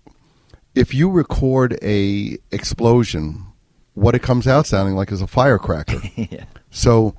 If 0.73 0.93
you 0.93 1.09
record 1.09 1.77
a 1.81 2.37
explosion, 2.51 3.45
what 3.93 4.15
it 4.15 4.21
comes 4.21 4.47
out 4.47 4.65
sounding 4.67 4.95
like 4.95 5.11
is 5.11 5.21
a 5.21 5.27
firecracker. 5.27 6.01
yeah. 6.15 6.45
So 6.71 7.15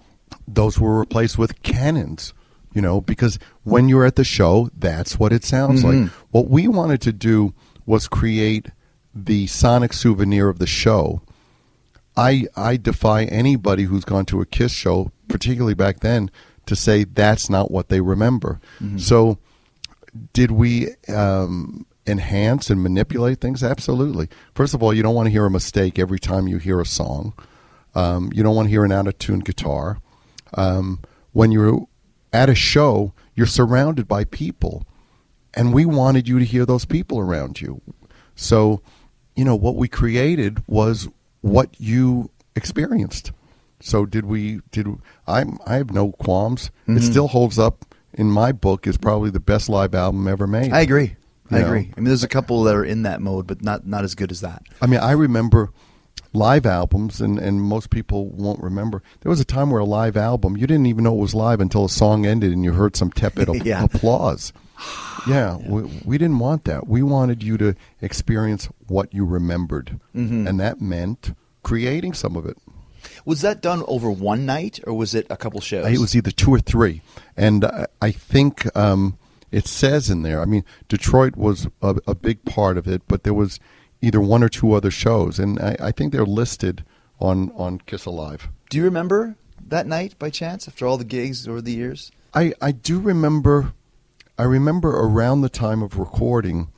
those 0.49 0.79
were 0.79 0.99
replaced 0.99 1.39
with 1.39 1.63
cannons, 1.63 2.33
you 2.73 2.81
know, 2.83 3.01
because 3.01 3.39
when 3.65 3.89
you're 3.89 4.05
at 4.05 4.17
the 4.17 4.25
show, 4.25 4.71
that's 4.77 5.19
what 5.19 5.33
it 5.33 5.45
sounds 5.45 5.83
like. 5.85 5.95
Mhm. 5.97 6.11
What 6.31 6.49
we 6.49 6.69
wanted 6.69 7.01
to 7.03 7.13
do 7.13 7.53
was 7.85 8.09
create 8.09 8.67
the 9.15 9.47
sonic 9.47 9.93
souvenir 9.93 10.49
of 10.49 10.59
the 10.59 10.67
show. 10.67 11.23
I 12.17 12.47
I 12.57 12.77
defy 12.77 13.25
anybody 13.25 13.85
who's 13.85 14.05
gone 14.05 14.25
to 14.27 14.41
a 14.41 14.47
Kiss 14.47 14.73
show, 14.73 15.11
particularly 15.29 15.75
back 15.75 16.01
then, 16.01 16.31
to 16.67 16.75
say 16.77 17.05
that's 17.05 17.51
not 17.51 17.71
what 17.71 17.89
they 17.89 18.01
remember. 18.01 18.61
So, 18.99 19.39
did 20.33 20.51
we 20.51 20.89
um, 21.09 21.87
enhance 22.07 22.71
and 22.71 22.83
manipulate 22.83 23.41
things? 23.41 23.63
Absolutely. 23.63 24.29
First 24.55 24.75
of 24.75 24.83
all, 24.83 24.95
you 24.95 25.03
don't 25.03 25.15
want 25.15 25.27
to 25.27 25.31
hear 25.31 25.45
a 25.47 25.51
mistake 25.51 25.99
every 25.99 26.19
time 26.19 26.49
you 26.49 26.59
hear 26.59 26.81
a 26.81 26.87
song. 26.87 27.33
Um, 27.95 28.31
you 28.35 28.43
don't 28.43 28.55
want 28.57 28.67
to 28.67 28.71
hear 28.71 28.85
an 28.85 28.93
out 28.93 29.07
of 29.07 29.19
tune 29.19 29.41
guitar. 29.41 29.99
Um, 30.57 31.01
when 31.33 31.53
you're 31.53 31.87
at 32.33 32.49
a 32.49 32.55
show, 32.55 33.13
you're 33.35 33.47
surrounded 33.47 34.09
by 34.09 34.25
people, 34.25 34.85
and 35.55 35.73
we 35.73 35.85
wanted 35.85 36.27
you 36.27 36.39
to 36.39 36.45
hear 36.45 36.65
those 36.67 36.85
people 36.85 37.19
around 37.19 37.61
you. 37.61 37.81
So, 38.35 38.81
you 39.35 39.45
know, 39.45 39.55
what 39.55 39.77
we 39.77 39.89
created 39.89 40.63
was 40.67 41.09
what 41.43 41.69
you 41.79 42.31
experienced. 42.55 43.33
So, 43.81 44.07
did 44.07 44.25
we? 44.25 44.61
Did 44.73 44.87
I'm? 45.27 45.59
I 45.67 45.77
have 45.77 45.91
no 45.91 46.13
qualms. 46.13 46.71
It 46.87 46.93
Mhm. 46.93 47.03
still 47.03 47.29
holds 47.29 47.59
up 47.59 47.85
in 48.15 48.31
my 48.31 48.51
book. 48.53 48.87
Is 48.87 48.97
probably 48.97 49.29
the 49.31 49.41
best 49.41 49.69
live 49.69 49.95
album 49.95 50.27
ever 50.27 50.47
made. 50.47 50.73
I 50.73 50.81
agree. 50.81 51.17
I 51.51 51.61
know? 51.61 51.67
agree. 51.67 51.93
I 51.97 52.01
mean, 52.01 52.07
there's 52.07 52.25
a 52.25 52.29
couple 52.29 52.65
that 52.65 52.75
are 52.75 52.85
in 52.85 53.03
that 53.03 53.21
mode, 53.21 53.47
but 53.47 53.63
not 53.63 53.87
not 53.87 54.03
as 54.05 54.15
good 54.15 54.31
as 54.33 54.41
that. 54.41 54.63
I 54.81 54.87
mean, 54.87 55.01
I 55.01 55.13
remember 55.13 55.71
live 56.33 56.67
albums, 56.67 57.21
and, 57.21 57.39
and 57.39 57.61
most 57.63 57.91
people 57.91 58.27
won't 58.31 58.63
remember. 58.63 59.03
There 59.21 59.31
was 59.31 59.41
a 59.41 59.45
time 59.45 59.71
where 59.71 59.81
a 59.81 59.85
live 59.85 60.17
album, 60.17 60.57
you 60.57 60.67
didn't 60.67 60.87
even 60.87 61.05
know 61.05 61.15
it 61.15 61.21
was 61.21 61.35
live 61.35 61.61
until 61.61 61.85
a 61.85 61.89
song 61.89 62.27
ended 62.27 62.53
and 62.53 62.65
you 62.65 62.73
heard 62.73 62.97
some 62.97 63.11
tepid 63.11 63.49
Yeah. 63.65 63.85
applause. 63.85 64.53
Yeah, 65.29 65.57
We, 65.57 65.83
we 66.05 66.19
didn't 66.19 66.39
want 66.39 66.67
that. 66.67 66.87
We 66.87 67.03
wanted 67.03 67.43
you 67.43 67.59
to 67.59 67.75
experience 68.01 68.69
what 68.87 69.13
you 69.13 69.25
remembered. 69.25 69.99
Mhm. 70.15 70.49
And 70.49 70.61
that 70.61 70.81
meant 70.81 71.35
creating 71.65 72.15
some 72.15 72.37
of 72.37 72.47
it. 72.47 72.57
Was 73.25 73.41
that 73.41 73.61
done 73.61 73.83
over 73.89 74.09
one 74.09 74.47
night 74.47 74.79
or 74.87 74.95
was 74.95 75.17
it 75.17 75.27
a 75.29 75.37
couple 75.37 75.61
shows? 75.61 75.85
It 75.87 75.99
was 75.99 76.15
either 76.15 76.31
two 76.31 76.53
or 76.53 76.61
three, 76.61 77.03
and 77.37 77.65
I, 77.65 77.87
I 78.01 78.13
think 78.13 78.69
um, 78.77 79.19
it 79.51 79.67
says 79.67 80.11
in 80.11 80.23
there. 80.23 80.41
I 80.41 80.45
mean, 80.45 80.65
Detroit 80.89 81.35
was 81.37 81.67
a, 81.83 81.97
a 82.07 82.15
big 82.15 82.45
part 82.45 82.77
of 82.79 82.87
it, 82.87 83.03
but 83.09 83.25
there 83.25 83.35
was 83.35 83.59
either 84.03 84.21
one 84.21 84.43
or 84.43 84.49
two 84.49 84.73
other 84.73 84.91
shows, 84.91 85.39
and 85.39 85.59
I, 85.59 85.77
I 85.81 85.93
think 85.93 86.13
they're 86.13 86.25
listed 86.25 86.85
on 87.21 87.51
on 87.57 87.79
Kiss 87.79 88.07
Alive. 88.07 88.49
Do 88.69 88.79
you 88.79 88.85
remember 88.85 89.37
that 89.69 89.87
night 89.87 90.19
by 90.19 90.31
chance 90.31 90.69
after 90.69 90.87
all 90.87 90.99
the 90.99 91.05
gigs 91.05 91.49
over 91.49 91.61
the 91.61 91.73
years? 91.73 92.13
I, 92.35 92.53
I 92.61 92.73
do 92.73 92.99
remember 92.99 93.73
I 94.39 94.45
remember 94.45 94.91
around 94.91 95.41
the 95.41 95.49
time 95.49 95.83
of 95.83 95.99
recording 95.99 96.69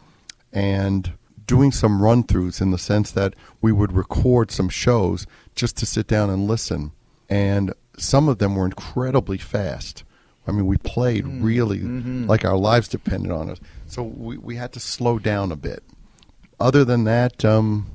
and 0.52 1.12
doing 1.44 1.72
some 1.72 2.00
run 2.00 2.22
throughs 2.22 2.60
in 2.60 2.70
the 2.70 2.78
sense 2.78 3.10
that 3.10 3.34
we 3.60 3.72
would 3.72 3.92
record 3.92 4.50
some 4.50 4.68
shows 4.68 5.26
just 5.56 5.76
to 5.78 5.86
sit 5.86 6.06
down 6.06 6.30
and 6.30 6.46
listen. 6.46 6.92
And 7.28 7.72
some 7.96 8.28
of 8.28 8.38
them 8.38 8.54
were 8.54 8.66
incredibly 8.66 9.38
fast. 9.38 10.04
I 10.46 10.52
mean, 10.52 10.66
we 10.66 10.76
played 10.76 11.24
mm, 11.24 11.42
really 11.42 11.80
mm-hmm. 11.80 12.26
like 12.26 12.44
our 12.44 12.56
lives 12.56 12.88
depended 12.88 13.32
on 13.32 13.48
it. 13.48 13.60
So 13.86 14.02
we, 14.02 14.38
we 14.38 14.56
had 14.56 14.72
to 14.74 14.80
slow 14.80 15.18
down 15.18 15.50
a 15.50 15.56
bit. 15.56 15.82
Other 16.60 16.84
than 16.84 17.04
that, 17.04 17.44
um, 17.44 17.86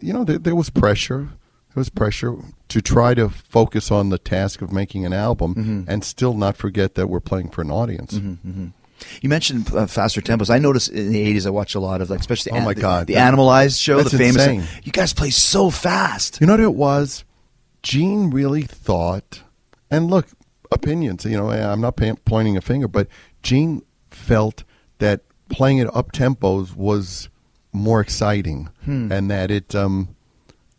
you 0.00 0.12
know, 0.12 0.24
there, 0.24 0.38
there 0.38 0.56
was 0.56 0.70
pressure. 0.70 1.28
There 1.74 1.80
was 1.80 1.90
pressure 1.90 2.34
to 2.68 2.80
try 2.80 3.14
to 3.14 3.28
focus 3.28 3.90
on 3.90 4.08
the 4.08 4.18
task 4.18 4.62
of 4.62 4.72
making 4.72 5.04
an 5.06 5.12
album 5.12 5.84
and 5.88 6.02
still 6.04 6.34
not 6.34 6.56
forget 6.56 6.94
that 6.96 7.06
we're 7.08 7.20
playing 7.20 7.50
for 7.50 7.60
an 7.62 7.70
audience. 7.70 8.14
You 9.22 9.28
mentioned 9.30 9.72
uh, 9.74 9.86
faster 9.86 10.20
tempos. 10.20 10.50
I 10.50 10.58
noticed 10.58 10.90
in 10.90 11.10
the 11.12 11.34
'80s, 11.34 11.46
I 11.46 11.50
watched 11.50 11.74
a 11.74 11.80
lot 11.80 12.02
of 12.02 12.10
like, 12.10 12.20
especially 12.20 12.52
Oh 12.52 12.60
my 12.60 12.74
the, 12.74 12.80
God, 12.82 13.06
the 13.06 13.14
that- 13.14 13.32
Animalized 13.32 13.80
show, 13.80 14.02
the 14.02 14.10
famous. 14.10 14.46
insane. 14.46 14.64
You 14.82 14.92
guys 14.92 15.14
play 15.14 15.30
so 15.30 15.70
fast. 15.70 16.38
You 16.40 16.46
know 16.46 16.52
what 16.54 16.60
it 16.60 16.74
was? 16.74 17.24
Gene 17.82 18.30
really 18.30 18.60
thought, 18.62 19.42
and 19.90 20.08
look, 20.10 20.26
opinions. 20.70 21.24
You 21.24 21.38
know, 21.38 21.48
I'm 21.50 21.80
not 21.80 21.96
pointing 22.26 22.58
a 22.58 22.60
finger, 22.60 22.88
but 22.88 23.06
Gene 23.42 23.80
felt 24.10 24.64
that 24.98 25.22
playing 25.48 25.80
at 25.80 25.94
up 25.96 26.12
tempos 26.12 26.76
was 26.76 27.29
more 27.72 28.00
exciting, 28.00 28.68
Hmm. 28.84 29.10
and 29.12 29.30
that 29.30 29.50
it 29.50 29.74
um, 29.74 30.14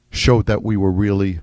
showed 0.10 0.46
that 0.48 0.64
we 0.64 0.76
were 0.78 0.92
really 0.92 1.40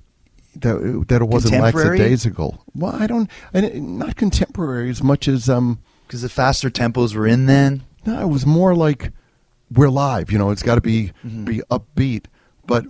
that 0.57 1.05
that 1.09 1.23
it 1.23 1.29
wasn't 1.29 1.61
lackadaisical. 1.63 2.65
Well, 2.75 2.95
I 2.95 3.07
don't, 3.07 3.31
and 3.55 3.99
not 3.99 4.17
contemporary 4.17 4.91
as 4.91 5.03
much 5.03 5.29
as 5.29 5.49
um, 5.49 5.79
Because 6.07 6.23
the 6.23 6.29
faster 6.29 6.69
tempos 6.71 7.15
were 7.15 7.27
in 7.27 7.47
then. 7.47 7.83
no, 8.05 8.21
it 8.21 8.29
was 8.29 8.45
more 8.47 8.75
like 8.75 9.13
we're 9.73 9.89
live. 9.91 10.33
You 10.33 10.39
know, 10.39 10.51
it's 10.51 10.63
got 10.63 10.75
to 10.77 10.81
be 10.81 11.13
Mm-hmm. 11.25 11.45
be 11.45 11.61
upbeat. 11.71 12.25
But 12.67 12.85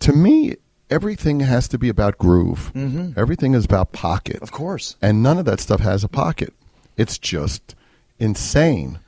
to 0.00 0.12
me, 0.12 0.56
everything 0.90 1.40
has 1.40 1.68
to 1.68 1.78
be 1.78 1.88
about 1.88 2.18
groove. 2.18 2.72
Mm-hmm. 2.74 3.18
Everything 3.18 3.54
is 3.54 3.64
about 3.64 3.92
pocket, 3.92 4.42
Of 4.42 4.50
course. 4.52 4.96
and 5.00 5.22
none 5.22 5.38
of 5.38 5.44
that 5.46 5.60
stuff 5.60 5.80
has 5.80 6.02
a 6.04 6.08
pocket. 6.08 6.52
It's 6.96 7.18
just 7.18 7.74
insane. 8.18 8.98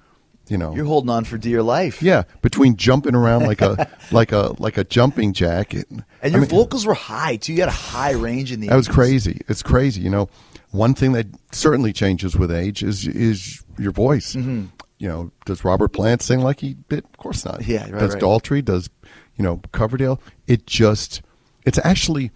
You 0.54 0.58
know, 0.58 0.72
You're 0.72 0.84
holding 0.84 1.10
on 1.10 1.24
for 1.24 1.36
dear 1.36 1.64
life. 1.64 2.00
yeah, 2.00 2.22
between 2.40 2.76
jumping 2.76 3.16
around 3.16 3.42
like 3.44 3.60
a 3.60 3.90
like 4.12 4.30
a 4.30 4.54
like 4.60 4.78
a 4.78 4.84
jumping 4.84 5.32
jack, 5.32 5.74
it- 5.74 5.90
And 5.90 6.04
I 6.22 6.28
your 6.28 6.42
mean, 6.42 6.48
vocals 6.48 6.86
were 6.86 6.94
high 6.94 7.34
too. 7.36 7.52
You 7.54 7.58
had 7.60 7.68
a 7.68 7.72
high 7.72 8.12
range 8.12 8.52
in 8.52 8.60
the. 8.60 8.68
that 8.68 8.76
was 8.76 8.86
crazy. 8.86 9.40
It's 9.48 9.62
crazy. 9.64 10.00
You 10.02 10.10
know, 10.10 10.28
one 10.70 10.94
thing 10.94 11.10
that 11.14 11.26
certainly 11.50 11.92
changes 11.92 12.36
with 12.36 12.52
age 12.52 12.84
is 12.84 13.04
is 13.08 13.64
your 13.80 13.90
voice. 13.90 14.36
Mm-hmm. 14.36 14.66
You 14.98 15.08
know, 15.08 15.32
does 15.44 15.64
Robert 15.64 15.88
Plant 15.88 16.22
sing 16.22 16.38
like 16.38 16.60
he 16.60 16.74
did? 16.88 17.02
Of 17.04 17.16
course 17.16 17.44
not. 17.44 17.66
Yeah, 17.66 17.90
right, 17.90 17.98
Does 17.98 18.14
right. 18.14 18.22
Daltrey? 18.22 18.64
Does 18.64 18.88
you 19.36 19.42
know 19.42 19.60
Coverdale? 19.72 20.20
It 20.46 20.68
just 20.68 21.20
it's 21.66 21.80
actually 21.82 22.30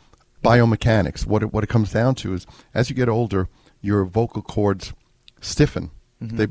biomechanics. 0.45 1.25
What 1.27 1.43
it, 1.45 1.53
what 1.53 1.63
it 1.65 1.69
comes 1.69 1.93
down 1.93 2.15
to 2.17 2.35
is 2.35 2.47
as 2.75 2.91
you 2.91 2.97
get 2.97 3.09
older, 3.09 3.49
your 3.81 4.05
vocal 4.05 4.43
cords 4.43 4.93
stiffen. 5.41 5.91
Mm-hmm. 6.23 6.37
They 6.37 6.47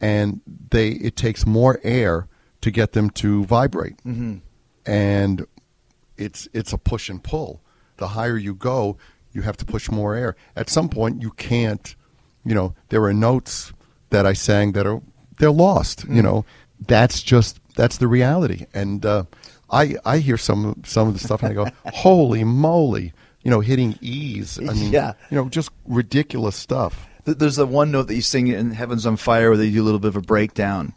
and 0.00 0.40
they 0.70 0.90
it 0.90 1.16
takes 1.16 1.46
more 1.46 1.80
air 1.82 2.28
to 2.60 2.70
get 2.70 2.92
them 2.92 3.10
to 3.10 3.44
vibrate. 3.44 3.96
Mm-hmm. 4.04 4.36
And 4.86 5.46
it's 6.16 6.48
it's 6.52 6.72
a 6.72 6.78
push 6.78 7.08
and 7.08 7.22
pull. 7.22 7.60
The 7.98 8.08
higher 8.08 8.36
you 8.36 8.54
go, 8.54 8.96
you 9.32 9.42
have 9.42 9.56
to 9.58 9.64
push 9.64 9.90
more 9.90 10.14
air. 10.14 10.36
At 10.56 10.70
some 10.70 10.88
point, 10.88 11.22
you 11.22 11.30
can't. 11.32 11.94
You 12.44 12.54
know, 12.54 12.74
there 12.88 13.02
are 13.04 13.12
notes 13.12 13.72
that 14.08 14.24
I 14.26 14.32
sang 14.32 14.72
that 14.72 14.86
are 14.86 15.02
they're 15.38 15.50
lost. 15.50 16.04
You 16.08 16.22
know, 16.22 16.44
that's 16.86 17.22
just 17.22 17.60
that's 17.76 17.98
the 17.98 18.08
reality. 18.08 18.66
And 18.72 19.04
uh, 19.04 19.24
I 19.70 19.96
I 20.04 20.18
hear 20.18 20.38
some 20.38 20.82
some 20.86 21.08
of 21.08 21.14
the 21.14 21.20
stuff 21.20 21.42
and 21.42 21.50
I 21.50 21.54
go, 21.54 21.66
holy 21.92 22.44
moly! 22.44 23.12
You 23.42 23.50
know, 23.50 23.60
hitting 23.60 23.98
E's. 24.00 24.58
I 24.58 24.72
mean, 24.72 24.92
Yeah. 24.92 25.12
you 25.30 25.36
know, 25.36 25.48
just 25.48 25.70
ridiculous 25.86 26.56
stuff. 26.56 27.06
Th- 27.24 27.36
There's 27.38 27.56
the 27.56 27.66
one 27.66 27.90
note 27.90 28.08
that 28.08 28.14
you 28.14 28.22
sing 28.22 28.48
in 28.48 28.72
"Heaven's 28.72 29.06
on 29.06 29.16
Fire" 29.16 29.48
where 29.50 29.56
they 29.56 29.70
do 29.70 29.82
a 29.82 29.84
little 29.84 30.00
bit 30.00 30.08
of 30.08 30.16
a 30.16 30.20
breakdown. 30.20 30.92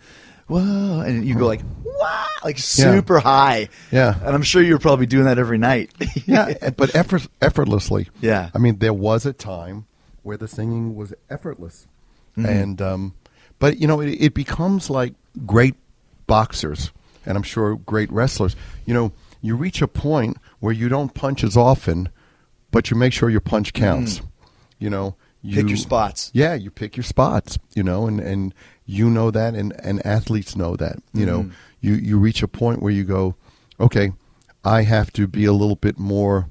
Whoa, 0.47 0.99
and 1.01 1.25
you 1.25 1.35
go 1.35 1.47
like, 1.47 1.61
wow, 1.85 2.25
like 2.43 2.57
super 2.57 3.19
high. 3.19 3.69
Yeah. 3.91 4.13
and 4.21 4.35
I'm 4.35 4.43
sure 4.43 4.61
you're 4.61 4.77
probably 4.77 5.05
doing 5.05 5.25
that 5.25 5.39
every 5.39 5.57
night. 5.57 5.91
yeah, 6.25 6.69
but 6.75 6.93
effort, 6.95 7.25
effortlessly. 7.41 8.09
Yeah. 8.19 8.49
I 8.53 8.57
mean, 8.57 8.79
there 8.79 8.93
was 8.93 9.25
a 9.25 9.31
time 9.31 9.85
where 10.23 10.35
the 10.35 10.47
singing 10.49 10.95
was 10.95 11.13
effortless, 11.29 11.87
and 12.35 12.81
um, 12.81 13.13
but 13.59 13.77
you 13.77 13.87
know, 13.87 14.01
it, 14.01 14.09
it 14.09 14.33
becomes 14.33 14.89
like 14.89 15.13
great 15.45 15.75
boxers, 16.27 16.91
and 17.25 17.37
I'm 17.37 17.43
sure 17.43 17.75
great 17.77 18.11
wrestlers. 18.11 18.55
You 18.85 18.93
know, 18.93 19.11
you 19.41 19.55
reach 19.55 19.81
a 19.81 19.87
point 19.87 20.37
where 20.59 20.73
you 20.73 20.89
don't 20.89 21.13
punch 21.13 21.43
as 21.43 21.55
often, 21.55 22.09
but 22.71 22.91
you 22.91 22.97
make 22.97 23.13
sure 23.13 23.29
your 23.29 23.41
punch 23.41 23.71
counts. 23.73 24.21
You 24.77 24.89
know, 24.89 25.15
you 25.43 25.57
Pick 25.57 25.67
your 25.67 25.77
spots. 25.77 26.31
Yeah, 26.33 26.53
you 26.53 26.71
pick 26.71 26.95
your 26.95 27.03
spots. 27.03 27.59
You 27.75 27.83
know, 27.83 28.07
and 28.07 28.19
and 28.19 28.53
you 28.85 29.09
know 29.09 29.29
that, 29.29 29.55
and 29.55 29.73
and 29.83 30.05
athletes 30.05 30.55
know 30.55 30.75
that. 30.77 30.97
You 31.13 31.25
know, 31.25 31.51
you 31.81 31.95
you 31.95 32.17
reach 32.17 32.41
a 32.41 32.47
point 32.47 32.81
where 32.81 32.93
you 32.93 33.03
go, 33.03 33.35
okay, 33.79 34.13
I 34.63 34.83
have 34.83 35.11
to 35.13 35.27
be 35.27 35.43
a 35.45 35.51
little 35.51 35.75
bit 35.75 35.99
more 35.99 36.49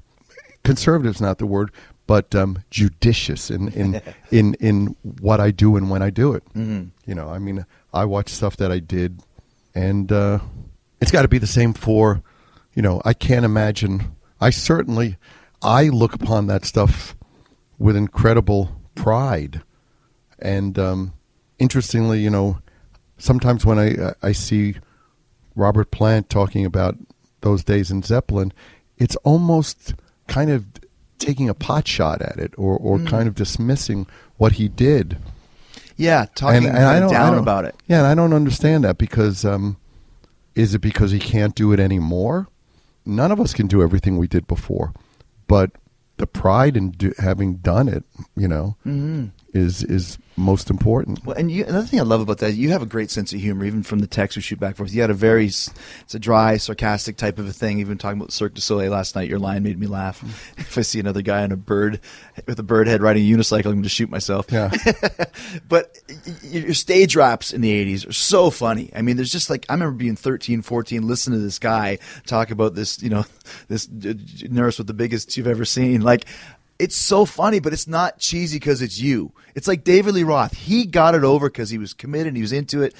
conservative 0.63 1.15
is 1.15 1.21
not 1.21 1.39
the 1.39 1.47
word, 1.47 1.71
but 2.07 2.35
um, 2.35 2.63
judicious 2.71 3.51
in 3.51 3.69
in, 3.69 4.03
in 4.31 4.55
in 4.55 4.97
what 5.21 5.41
I 5.41 5.51
do 5.51 5.77
and 5.77 5.91
when 5.91 6.03
I 6.03 6.11
do 6.11 6.35
it. 6.35 6.45
Mm-hmm. 6.55 6.89
You 7.07 7.15
know, 7.15 7.31
I 7.31 7.39
mean, 7.39 7.65
I 7.93 8.05
watch 8.05 8.29
stuff 8.29 8.57
that 8.59 8.71
I 8.71 8.79
did, 8.79 9.23
and 9.75 10.13
uh, 10.13 10.41
it's 11.01 11.11
got 11.11 11.23
to 11.23 11.29
be 11.29 11.39
the 11.39 11.47
same 11.47 11.73
for, 11.73 12.23
you 12.75 12.83
know, 12.83 13.01
I 13.05 13.15
can't 13.15 13.45
imagine. 13.45 14.17
I 14.41 14.51
certainly, 14.51 15.17
I 15.63 15.85
look 15.85 16.15
upon 16.15 16.47
that 16.49 16.65
stuff 16.65 17.17
with 17.79 17.97
incredible 17.97 18.82
pride, 19.03 19.63
and 20.39 20.79
um, 20.79 21.13
interestingly, 21.59 22.21
you 22.21 22.31
know, 22.31 22.59
sometimes 23.19 23.67
when 23.67 23.79
I 23.79 24.15
I 24.23 24.33
see 24.33 24.77
Robert 25.57 25.91
Plant 25.91 26.31
talking 26.31 26.65
about 26.65 26.97
those 27.41 27.65
days 27.65 27.91
in 27.91 28.03
Zeppelin, 28.03 28.53
it's 28.99 29.17
almost 29.25 29.95
kind 30.29 30.51
of 30.51 30.67
taking 31.19 31.49
a 31.49 31.55
pot 31.55 31.89
shot 31.89 32.23
at 32.23 32.39
it 32.39 32.55
or, 32.57 32.77
or 32.77 32.99
kind 33.01 33.29
of 33.29 33.35
dismissing 33.35 34.07
what 34.37 34.53
he 34.53 34.69
did. 34.69 35.19
yeah, 35.97 36.27
talking 36.35 36.65
and, 36.67 36.77
and 36.77 37.11
down 37.11 37.39
about 37.39 37.65
it. 37.65 37.75
Yeah, 37.89 37.99
and 37.99 38.07
I 38.07 38.15
don't 38.15 38.33
understand 38.33 38.85
that 38.85 38.99
because 38.99 39.45
um, 39.45 39.77
is 40.55 40.75
it 40.75 40.81
because 40.81 41.11
he 41.11 41.19
can't 41.19 41.55
do 41.55 41.73
it 41.73 41.81
anymore? 41.81 42.49
None 43.05 43.33
of 43.33 43.41
us 43.41 43.53
can 43.53 43.67
do 43.67 43.83
everything 43.83 44.17
we 44.17 44.29
did 44.29 44.47
before, 44.47 44.93
but 45.49 45.73
the 46.17 46.27
pride 46.27 46.77
in 46.77 46.91
do, 46.91 47.13
having 47.19 47.57
done 47.57 47.89
it, 47.89 48.05
you 48.37 48.49
know, 48.49 48.77
mm-hmm. 48.87 49.27
Is 49.53 49.85
is 49.85 50.19
most 50.37 50.71
important. 50.71 51.25
Well, 51.25 51.37
and 51.37 51.51
you, 51.51 51.65
another 51.65 51.87
thing 51.87 52.01
I 52.01 52.05
love 52.05 52.21
about 52.21 52.39
that, 52.39 52.55
you 52.55 52.71
have 52.71 52.83
a 52.83 52.87
great 52.87 53.11
sense 53.11 53.33
of 53.33 53.41
humor, 53.41 53.65
even 53.65 53.83
from 53.83 53.99
the 53.99 54.07
text 54.07 54.37
we 54.37 54.43
shoot 54.43 54.59
back 54.59 54.71
and 54.71 54.77
forth. 54.79 54.95
You 54.95 55.03
had 55.03 55.11
a 55.11 55.15
very, 55.15 55.47
it's 55.47 56.15
a 56.15 56.19
dry, 56.19 56.57
sarcastic 56.57 57.17
type 57.17 57.39
of 57.39 57.47
a 57.47 57.53
thing. 57.53 57.79
Even 57.79 57.99
talking 57.99 58.19
about 58.19 58.33
Cirque 58.33 58.55
du 58.55 58.61
Soleil 58.61 58.91
last 58.91 59.15
night, 59.15 59.29
your 59.29 59.39
line 59.39 59.63
made 59.63 59.79
me 59.79 59.87
laugh. 59.87 60.21
Mm. 60.21 60.31
If 60.73 60.79
I 60.79 60.83
see 60.83 61.01
another 61.01 61.21
guy 61.21 61.43
on 61.43 61.53
a 61.53 61.57
bird 61.57 62.01
with 62.47 62.59
a 62.59 62.63
bird 62.63 62.87
head 62.87 63.03
riding 63.03 63.23
a 63.23 63.37
unicycle, 63.37 63.67
I'm 63.67 63.73
going 63.73 63.83
to 63.83 63.89
shoot 63.91 64.09
myself. 64.09 64.47
Yeah. 64.51 64.71
but 65.69 65.99
your 66.43 66.73
stage 66.73 67.15
raps 67.15 67.53
in 67.53 67.61
the 67.61 67.95
80s 67.95 68.09
are 68.09 68.13
so 68.13 68.49
funny. 68.49 68.91
I 68.97 69.03
mean, 69.03 69.17
there's 69.17 69.33
just 69.33 69.51
like, 69.51 69.67
I 69.69 69.75
remember 69.75 69.97
being 69.97 70.17
13, 70.17 70.63
14, 70.63 71.07
listening 71.07 71.39
to 71.39 71.45
this 71.45 71.59
guy 71.59 71.99
talk 72.27 72.51
about 72.51 72.75
this, 72.75 73.03
you 73.03 73.11
know, 73.11 73.27
this 73.69 73.87
nurse 73.91 74.79
with 74.79 74.87
the 74.87 74.95
biggest 74.95 75.37
you've 75.37 75.47
ever 75.47 75.67
seen. 75.67 76.01
Like, 76.01 76.25
it's 76.83 76.97
so 76.97 77.25
funny, 77.25 77.61
but 77.61 77.73
it's 77.73 77.87
not 77.87 78.19
cheesy 78.19 78.57
because 78.57 78.83
it's 78.83 78.99
you. 79.01 79.33
It's 79.55 79.69
like 79.69 79.85
David 79.85 80.15
Lee 80.15 80.23
Roth. 80.25 80.55
He 80.55 80.85
got 80.87 81.15
it 81.15 81.25
over 81.25 81.49
because 81.49 81.71
he 81.71 81.79
was 81.79 81.95
committed 81.95 82.29
and 82.29 82.37
he 82.37 82.43
was 82.43 82.53
into 82.53 82.83
it. 82.83 82.95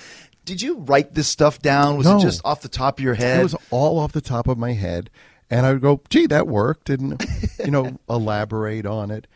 Did 0.45 0.61
you 0.63 0.79
write 0.79 1.15
this 1.15 1.29
stuff 1.29 1.61
down? 1.61 1.97
Was 1.97 2.07
No. 2.07 2.19
it 2.19 2.23
just 2.23 2.41
off 2.45 2.63
the 2.63 2.69
top 2.69 2.99
of 2.99 3.05
your 3.05 3.15
head? 3.15 3.41
It 3.41 3.45
was 3.45 3.57
all 3.71 3.99
off 3.99 4.13
the 4.13 4.21
top 4.21 4.49
of 4.49 4.59
my 4.59 4.73
head, 4.73 5.09
and 5.51 5.65
I 5.67 5.73
would 5.73 5.83
go, 5.83 6.01
"Gee, 6.11 6.27
that 6.27 6.47
worked," 6.49 6.91
and 6.91 7.23
you 7.65 7.71
know, 7.71 7.99
elaborate 8.09 8.85
on 8.87 9.11
it. 9.11 9.27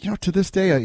You 0.00 0.10
know, 0.10 0.16
to 0.16 0.30
this 0.32 0.50
day, 0.50 0.72
I, 0.72 0.78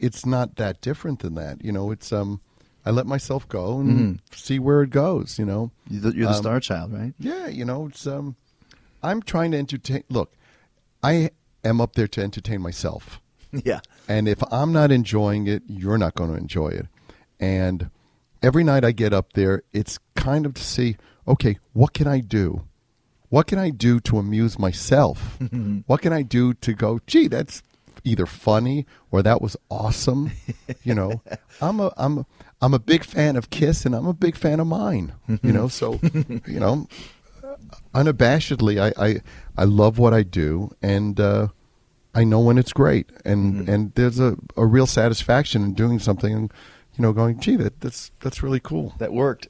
it's 0.00 0.24
not 0.26 0.56
that 0.56 0.80
different 0.80 1.20
than 1.20 1.34
that. 1.34 1.64
You 1.64 1.72
know, 1.72 1.90
it's 1.90 2.12
um, 2.12 2.40
I 2.84 2.90
let 2.90 3.06
myself 3.06 3.48
go 3.48 3.80
and 3.80 4.20
see 4.32 4.58
where 4.60 4.82
it 4.82 4.90
goes. 4.90 5.38
You 5.40 5.44
know, 5.44 5.70
You're 5.90 6.02
the, 6.10 6.16
you're 6.16 6.26
the 6.28 6.34
Um, 6.34 6.42
star 6.42 6.60
child, 6.60 6.92
right? 6.92 7.12
yeah, 7.18 7.48
you 7.48 7.64
know, 7.64 7.86
it's 7.86 8.06
um, 8.06 8.36
I'm 9.02 9.22
trying 9.22 9.50
to 9.52 9.58
entertain. 9.58 10.04
Look, 10.08 10.32
I 11.02 11.30
am 11.66 11.80
up 11.80 11.94
there 11.94 12.08
to 12.08 12.22
entertain 12.22 12.60
myself. 12.60 13.20
Yeah. 13.64 13.80
And 14.06 14.28
if 14.28 14.42
I'm 14.52 14.72
not 14.72 14.90
enjoying 14.90 15.46
it, 15.46 15.62
you're 15.66 15.96
not 15.96 16.14
going 16.14 16.30
to 16.30 16.36
enjoy 16.36 16.68
it. 16.68 16.86
And 17.40 17.90
every 18.42 18.64
night 18.64 18.84
I 18.84 18.92
get 18.92 19.14
up 19.14 19.32
there, 19.32 19.62
it's 19.72 19.98
kind 20.14 20.44
of 20.44 20.54
to 20.54 20.62
see, 20.62 20.96
okay, 21.26 21.58
what 21.72 21.94
can 21.94 22.06
I 22.06 22.20
do? 22.20 22.64
What 23.30 23.46
can 23.46 23.58
I 23.58 23.70
do 23.70 23.98
to 24.00 24.18
amuse 24.18 24.58
myself? 24.58 25.38
what 25.86 26.02
can 26.02 26.12
I 26.12 26.22
do 26.22 26.54
to 26.54 26.74
go, 26.74 27.00
gee, 27.06 27.28
that's 27.28 27.62
either 28.04 28.26
funny 28.26 28.84
or 29.10 29.22
that 29.22 29.40
was 29.40 29.56
awesome? 29.70 30.32
you 30.82 30.94
know, 30.94 31.22
I'm 31.62 31.80
a 31.80 31.92
I'm 31.96 32.18
a, 32.18 32.26
I'm 32.60 32.74
a 32.74 32.78
big 32.78 33.04
fan 33.04 33.36
of 33.36 33.48
Kiss 33.50 33.86
and 33.86 33.94
I'm 33.94 34.06
a 34.06 34.12
big 34.12 34.36
fan 34.36 34.60
of 34.60 34.66
mine. 34.66 35.12
you 35.42 35.52
know, 35.52 35.68
so 35.68 35.98
you 36.46 36.60
know, 36.60 36.88
unabashedly, 37.94 38.80
I, 38.80 39.06
I 39.06 39.20
I 39.56 39.64
love 39.64 39.98
what 39.98 40.12
I 40.14 40.22
do, 40.22 40.70
and 40.82 41.18
uh, 41.18 41.48
I 42.16 42.24
know 42.24 42.40
when 42.40 42.56
it's 42.56 42.72
great, 42.72 43.10
and 43.26 43.68
and 43.68 43.92
there's 43.94 44.18
a, 44.18 44.36
a 44.56 44.64
real 44.64 44.86
satisfaction 44.86 45.62
in 45.62 45.74
doing 45.74 45.98
something, 45.98 46.32
and 46.32 46.52
you 46.96 47.02
know, 47.02 47.12
going, 47.12 47.38
gee, 47.40 47.56
that 47.56 47.80
that's 47.82 48.10
that's 48.20 48.42
really 48.42 48.58
cool. 48.58 48.94
That 48.98 49.12
worked. 49.12 49.48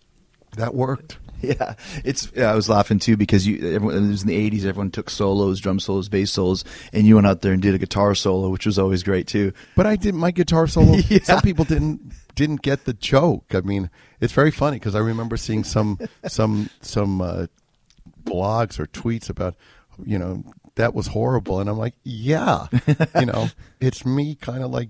That 0.56 0.74
worked. 0.74 1.18
Yeah, 1.42 1.74
it's. 2.02 2.32
Yeah, 2.34 2.50
I 2.50 2.54
was 2.54 2.70
laughing 2.70 2.98
too 2.98 3.18
because 3.18 3.46
you. 3.46 3.56
Everyone, 3.74 3.94
it 3.94 4.08
was 4.08 4.22
in 4.22 4.28
the 4.28 4.50
'80s. 4.50 4.64
Everyone 4.64 4.90
took 4.90 5.10
solos, 5.10 5.60
drum 5.60 5.78
solos, 5.78 6.08
bass 6.08 6.30
solos, 6.32 6.64
and 6.94 7.06
you 7.06 7.16
went 7.16 7.26
out 7.26 7.42
there 7.42 7.52
and 7.52 7.60
did 7.60 7.74
a 7.74 7.78
guitar 7.78 8.14
solo, 8.14 8.48
which 8.48 8.64
was 8.64 8.78
always 8.78 9.02
great 9.02 9.26
too. 9.26 9.52
But 9.76 9.84
I 9.84 9.96
did 9.96 10.14
my 10.14 10.30
guitar 10.30 10.66
solo. 10.66 10.96
Yeah. 11.08 11.18
Some 11.22 11.42
people 11.42 11.66
didn't 11.66 12.10
didn't 12.34 12.62
get 12.62 12.86
the 12.86 12.94
joke. 12.94 13.54
I 13.54 13.60
mean, 13.60 13.90
it's 14.18 14.32
very 14.32 14.50
funny 14.50 14.78
because 14.78 14.94
I 14.94 15.00
remember 15.00 15.36
seeing 15.36 15.62
some 15.62 15.98
some 16.26 16.70
some 16.80 17.20
uh, 17.20 17.46
blogs 18.24 18.80
or 18.80 18.86
tweets 18.86 19.28
about 19.28 19.56
you 20.06 20.18
know 20.18 20.42
that 20.76 20.94
was 20.94 21.08
horrible, 21.08 21.60
and 21.60 21.68
I'm 21.68 21.76
like, 21.78 21.94
yeah, 22.04 22.66
you 23.18 23.26
know, 23.26 23.48
it's 23.80 24.06
me 24.06 24.34
kind 24.36 24.62
of 24.62 24.70
like 24.70 24.88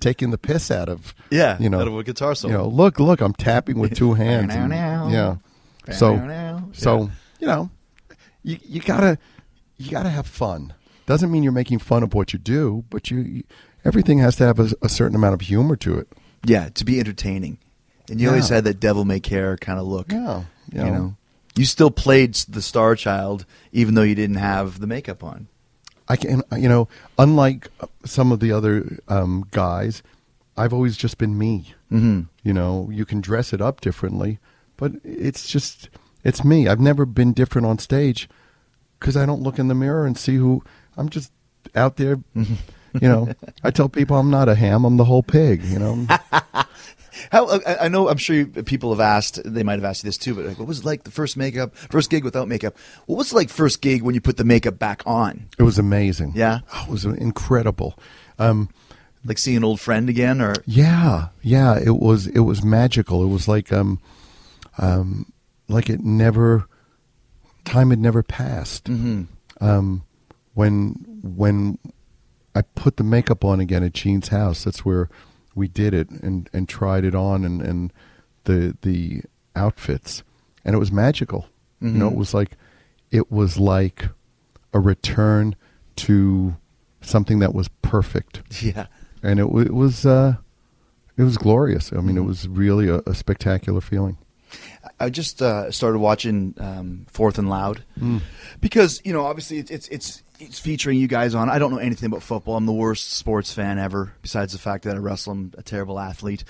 taking 0.00 0.30
the 0.30 0.38
piss 0.38 0.70
out 0.70 0.88
of 0.88 1.14
Yeah, 1.30 1.56
you 1.60 1.68
know 1.68 1.80
out 1.80 1.88
of 1.88 1.96
a 1.96 2.02
guitar 2.02 2.34
solo. 2.34 2.52
You 2.52 2.58
know, 2.58 2.68
look, 2.68 2.98
look, 2.98 3.20
I'm 3.20 3.34
tapping 3.34 3.78
with 3.78 3.94
two 3.96 4.14
hands. 4.14 4.52
And- 4.54 4.72
Yeah. 5.12 5.36
So 5.92 6.16
now. 6.16 6.68
so 6.72 7.10
you 7.38 7.46
know, 7.46 7.70
you 8.42 8.58
you 8.62 8.80
gotta 8.80 9.18
you 9.76 9.90
gotta 9.90 10.10
have 10.10 10.26
fun. 10.26 10.74
Doesn't 11.06 11.30
mean 11.32 11.42
you're 11.42 11.52
making 11.52 11.80
fun 11.80 12.02
of 12.02 12.14
what 12.14 12.32
you 12.32 12.38
do, 12.38 12.84
but 12.90 13.10
you, 13.10 13.18
you 13.20 13.42
everything 13.84 14.18
has 14.18 14.36
to 14.36 14.44
have 14.44 14.60
a, 14.60 14.70
a 14.82 14.88
certain 14.88 15.16
amount 15.16 15.34
of 15.34 15.40
humor 15.40 15.74
to 15.76 15.98
it. 15.98 16.08
Yeah, 16.44 16.68
to 16.70 16.84
be 16.84 17.00
entertaining. 17.00 17.58
And 18.08 18.20
you 18.20 18.28
always 18.28 18.48
had 18.48 18.64
that 18.64 18.80
devil 18.80 19.04
may 19.04 19.20
care 19.20 19.56
kind 19.56 19.78
of 19.78 19.86
look. 19.86 20.10
Yeah, 20.12 20.44
You 20.72 20.84
you 20.84 20.90
know. 20.90 21.16
You 21.60 21.66
still 21.66 21.90
played 21.90 22.32
the 22.48 22.62
Star 22.62 22.96
Child 22.96 23.44
even 23.70 23.92
though 23.92 24.00
you 24.00 24.14
didn't 24.14 24.36
have 24.36 24.80
the 24.80 24.86
makeup 24.86 25.22
on. 25.22 25.46
I 26.08 26.16
can, 26.16 26.42
you 26.56 26.70
know, 26.70 26.88
unlike 27.18 27.68
some 28.02 28.32
of 28.32 28.40
the 28.40 28.50
other 28.50 28.98
um, 29.08 29.44
guys, 29.50 30.02
I've 30.56 30.72
always 30.72 30.96
just 30.96 31.18
been 31.18 31.36
me. 31.36 31.74
Mm-hmm. 31.92 32.22
You 32.42 32.54
know, 32.54 32.88
you 32.90 33.04
can 33.04 33.20
dress 33.20 33.52
it 33.52 33.60
up 33.60 33.82
differently, 33.82 34.38
but 34.78 34.92
it's 35.04 35.50
just 35.50 35.90
it's 36.24 36.42
me. 36.42 36.66
I've 36.66 36.80
never 36.80 37.04
been 37.04 37.34
different 37.34 37.66
on 37.66 37.78
stage 37.78 38.26
because 38.98 39.14
I 39.14 39.26
don't 39.26 39.42
look 39.42 39.58
in 39.58 39.68
the 39.68 39.74
mirror 39.74 40.06
and 40.06 40.16
see 40.16 40.36
who 40.36 40.64
I'm. 40.96 41.10
Just 41.10 41.30
out 41.74 41.96
there. 41.96 42.20
You 42.94 43.08
know, 43.08 43.32
I 43.62 43.70
tell 43.70 43.88
people 43.88 44.16
I'm 44.16 44.30
not 44.30 44.48
a 44.48 44.54
ham. 44.54 44.84
I'm 44.84 44.96
the 44.96 45.04
whole 45.04 45.22
pig. 45.22 45.62
You 45.64 45.78
know. 45.78 46.06
How 47.30 47.60
I, 47.66 47.88
know 47.88 48.08
I'm 48.08 48.16
sure 48.16 48.34
you, 48.34 48.46
people 48.46 48.90
have 48.90 49.00
asked. 49.00 49.40
They 49.44 49.62
might 49.62 49.74
have 49.74 49.84
asked 49.84 50.02
you 50.02 50.08
this 50.08 50.16
too. 50.16 50.34
But 50.34 50.46
like, 50.46 50.58
what 50.58 50.66
was 50.66 50.80
it 50.80 50.84
like 50.84 51.04
the 51.04 51.10
first 51.10 51.36
makeup, 51.36 51.76
first 51.76 52.10
gig 52.10 52.24
without 52.24 52.48
makeup? 52.48 52.76
What 53.06 53.16
was 53.16 53.32
it 53.32 53.34
like 53.36 53.50
first 53.50 53.82
gig 53.82 54.02
when 54.02 54.14
you 54.14 54.20
put 54.20 54.36
the 54.36 54.44
makeup 54.44 54.78
back 54.78 55.02
on? 55.06 55.48
It 55.58 55.62
was 55.62 55.78
amazing. 55.78 56.32
Yeah? 56.34 56.60
Oh, 56.74 56.84
it 56.88 56.90
was 56.90 57.04
incredible. 57.04 57.98
Um, 58.38 58.70
Like 59.24 59.38
seeing 59.38 59.58
an 59.58 59.64
old 59.64 59.80
friend 59.80 60.08
again, 60.08 60.40
or 60.40 60.54
Yeah, 60.66 61.28
yeah, 61.42 61.78
it 61.78 61.96
was 61.96 62.26
it 62.26 62.40
was 62.40 62.64
magical. 62.64 63.22
It 63.22 63.28
was 63.28 63.46
like 63.46 63.70
um 63.70 64.00
um 64.78 65.30
like 65.68 65.90
it 65.90 66.00
never 66.00 66.66
time 67.64 67.90
had 67.90 67.98
never 67.98 68.22
passed. 68.22 68.84
Mm-hmm. 68.84 69.24
Um 69.62 70.04
when 70.54 70.94
when 71.22 71.78
I 72.54 72.62
put 72.62 72.96
the 72.96 73.04
makeup 73.04 73.44
on 73.44 73.60
again 73.60 73.82
at 73.82 73.92
Gene's 73.92 74.28
house, 74.28 74.64
that's 74.64 74.84
where 74.84 75.08
we 75.54 75.68
did 75.68 75.94
it 75.94 76.08
and 76.10 76.48
and 76.52 76.68
tried 76.68 77.04
it 77.04 77.14
on 77.14 77.44
and 77.44 77.60
and 77.60 77.92
the 78.44 78.76
the 78.82 79.22
outfits. 79.54 80.22
And 80.64 80.74
it 80.74 80.78
was 80.78 80.92
magical. 80.92 81.46
You 81.82 81.88
know, 81.88 82.08
it 82.08 82.16
was 82.16 82.34
like 82.34 82.58
it 83.10 83.32
was 83.32 83.58
like 83.58 84.08
a 84.74 84.80
return 84.80 85.56
to 85.96 86.56
something 87.00 87.38
that 87.38 87.54
was 87.54 87.68
perfect. 87.80 88.42
Yeah, 88.62 88.86
and 89.22 89.40
it, 89.40 89.44
it 89.44 89.74
was 89.74 90.04
uh, 90.04 90.36
it 91.16 91.22
was 91.22 91.38
glorious. 91.38 91.92
I 91.92 92.00
mean, 92.00 92.18
it 92.18 92.24
was 92.24 92.46
really 92.48 92.88
a, 92.88 92.96
a 93.06 93.14
spectacular 93.14 93.80
feeling. 93.80 94.18
I 94.98 95.08
just 95.08 95.40
uh, 95.40 95.70
started 95.70 95.98
watching 96.00 96.54
um, 96.58 97.06
Fourth 97.08 97.38
and 97.38 97.48
Loud 97.48 97.84
because 98.60 99.00
you 99.04 99.12
know 99.12 99.24
obviously 99.24 99.58
it's, 99.58 99.70
it's 99.70 99.88
it's 99.88 100.22
it's 100.40 100.58
featuring 100.58 100.98
you 100.98 101.06
guys 101.06 101.34
on. 101.34 101.48
I 101.48 101.58
don't 101.58 101.70
know 101.70 101.78
anything 101.78 102.06
about 102.06 102.22
football. 102.22 102.56
I'm 102.56 102.66
the 102.66 102.72
worst 102.72 103.12
sports 103.12 103.52
fan 103.52 103.78
ever. 103.78 104.14
Besides 104.22 104.52
the 104.52 104.58
fact 104.58 104.84
that 104.84 104.96
I 104.96 104.98
wrestle, 104.98 105.32
I'm 105.32 105.52
a 105.58 105.62
terrible 105.62 105.98
athlete. 105.98 106.44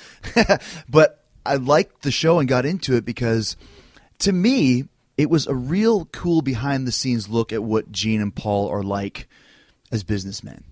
but 0.88 1.24
I 1.44 1.56
liked 1.56 2.02
the 2.02 2.10
show 2.10 2.38
and 2.38 2.48
got 2.48 2.66
into 2.66 2.96
it 2.96 3.04
because 3.04 3.56
to 4.20 4.32
me 4.32 4.84
it 5.16 5.28
was 5.28 5.46
a 5.46 5.54
real 5.54 6.06
cool 6.06 6.42
behind 6.42 6.86
the 6.86 6.92
scenes 6.92 7.28
look 7.28 7.52
at 7.52 7.62
what 7.62 7.92
Gene 7.92 8.20
and 8.20 8.34
Paul 8.34 8.68
are 8.68 8.82
like 8.82 9.28
as 9.90 10.04
businessmen 10.04 10.64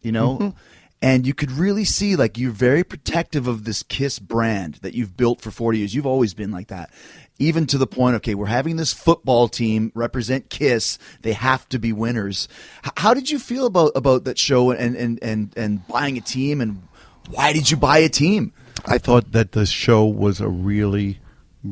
you 0.00 0.12
know 0.12 0.38
mm-hmm. 0.38 0.58
and 1.02 1.26
you 1.26 1.34
could 1.34 1.50
really 1.50 1.84
see 1.84 2.16
like 2.16 2.38
you're 2.38 2.50
very 2.52 2.84
protective 2.84 3.46
of 3.46 3.64
this 3.64 3.82
kiss 3.82 4.18
brand 4.18 4.76
that 4.76 4.94
you've 4.94 5.16
built 5.16 5.40
for 5.40 5.50
40 5.50 5.78
years 5.78 5.94
you've 5.94 6.06
always 6.06 6.34
been 6.34 6.50
like 6.50 6.68
that 6.68 6.90
even 7.38 7.66
to 7.66 7.78
the 7.78 7.86
point 7.86 8.16
okay 8.16 8.34
we're 8.34 8.46
having 8.46 8.76
this 8.76 8.92
football 8.92 9.48
team 9.48 9.92
represent 9.94 10.50
kiss 10.50 10.98
they 11.22 11.32
have 11.32 11.68
to 11.68 11.78
be 11.78 11.92
winners 11.92 12.48
H- 12.84 12.92
how 12.96 13.14
did 13.14 13.30
you 13.30 13.38
feel 13.38 13.66
about 13.66 13.92
about 13.94 14.24
that 14.24 14.38
show 14.38 14.70
and 14.70 14.96
and 14.96 15.18
and 15.22 15.52
and 15.56 15.86
buying 15.88 16.16
a 16.16 16.20
team 16.20 16.60
and 16.60 16.82
why 17.30 17.52
did 17.52 17.70
you 17.70 17.76
buy 17.76 17.98
a 17.98 18.08
team 18.08 18.52
I 18.86 18.98
thought 18.98 19.32
that 19.32 19.52
the 19.52 19.66
show 19.66 20.04
was 20.04 20.40
a 20.40 20.48
really 20.48 21.18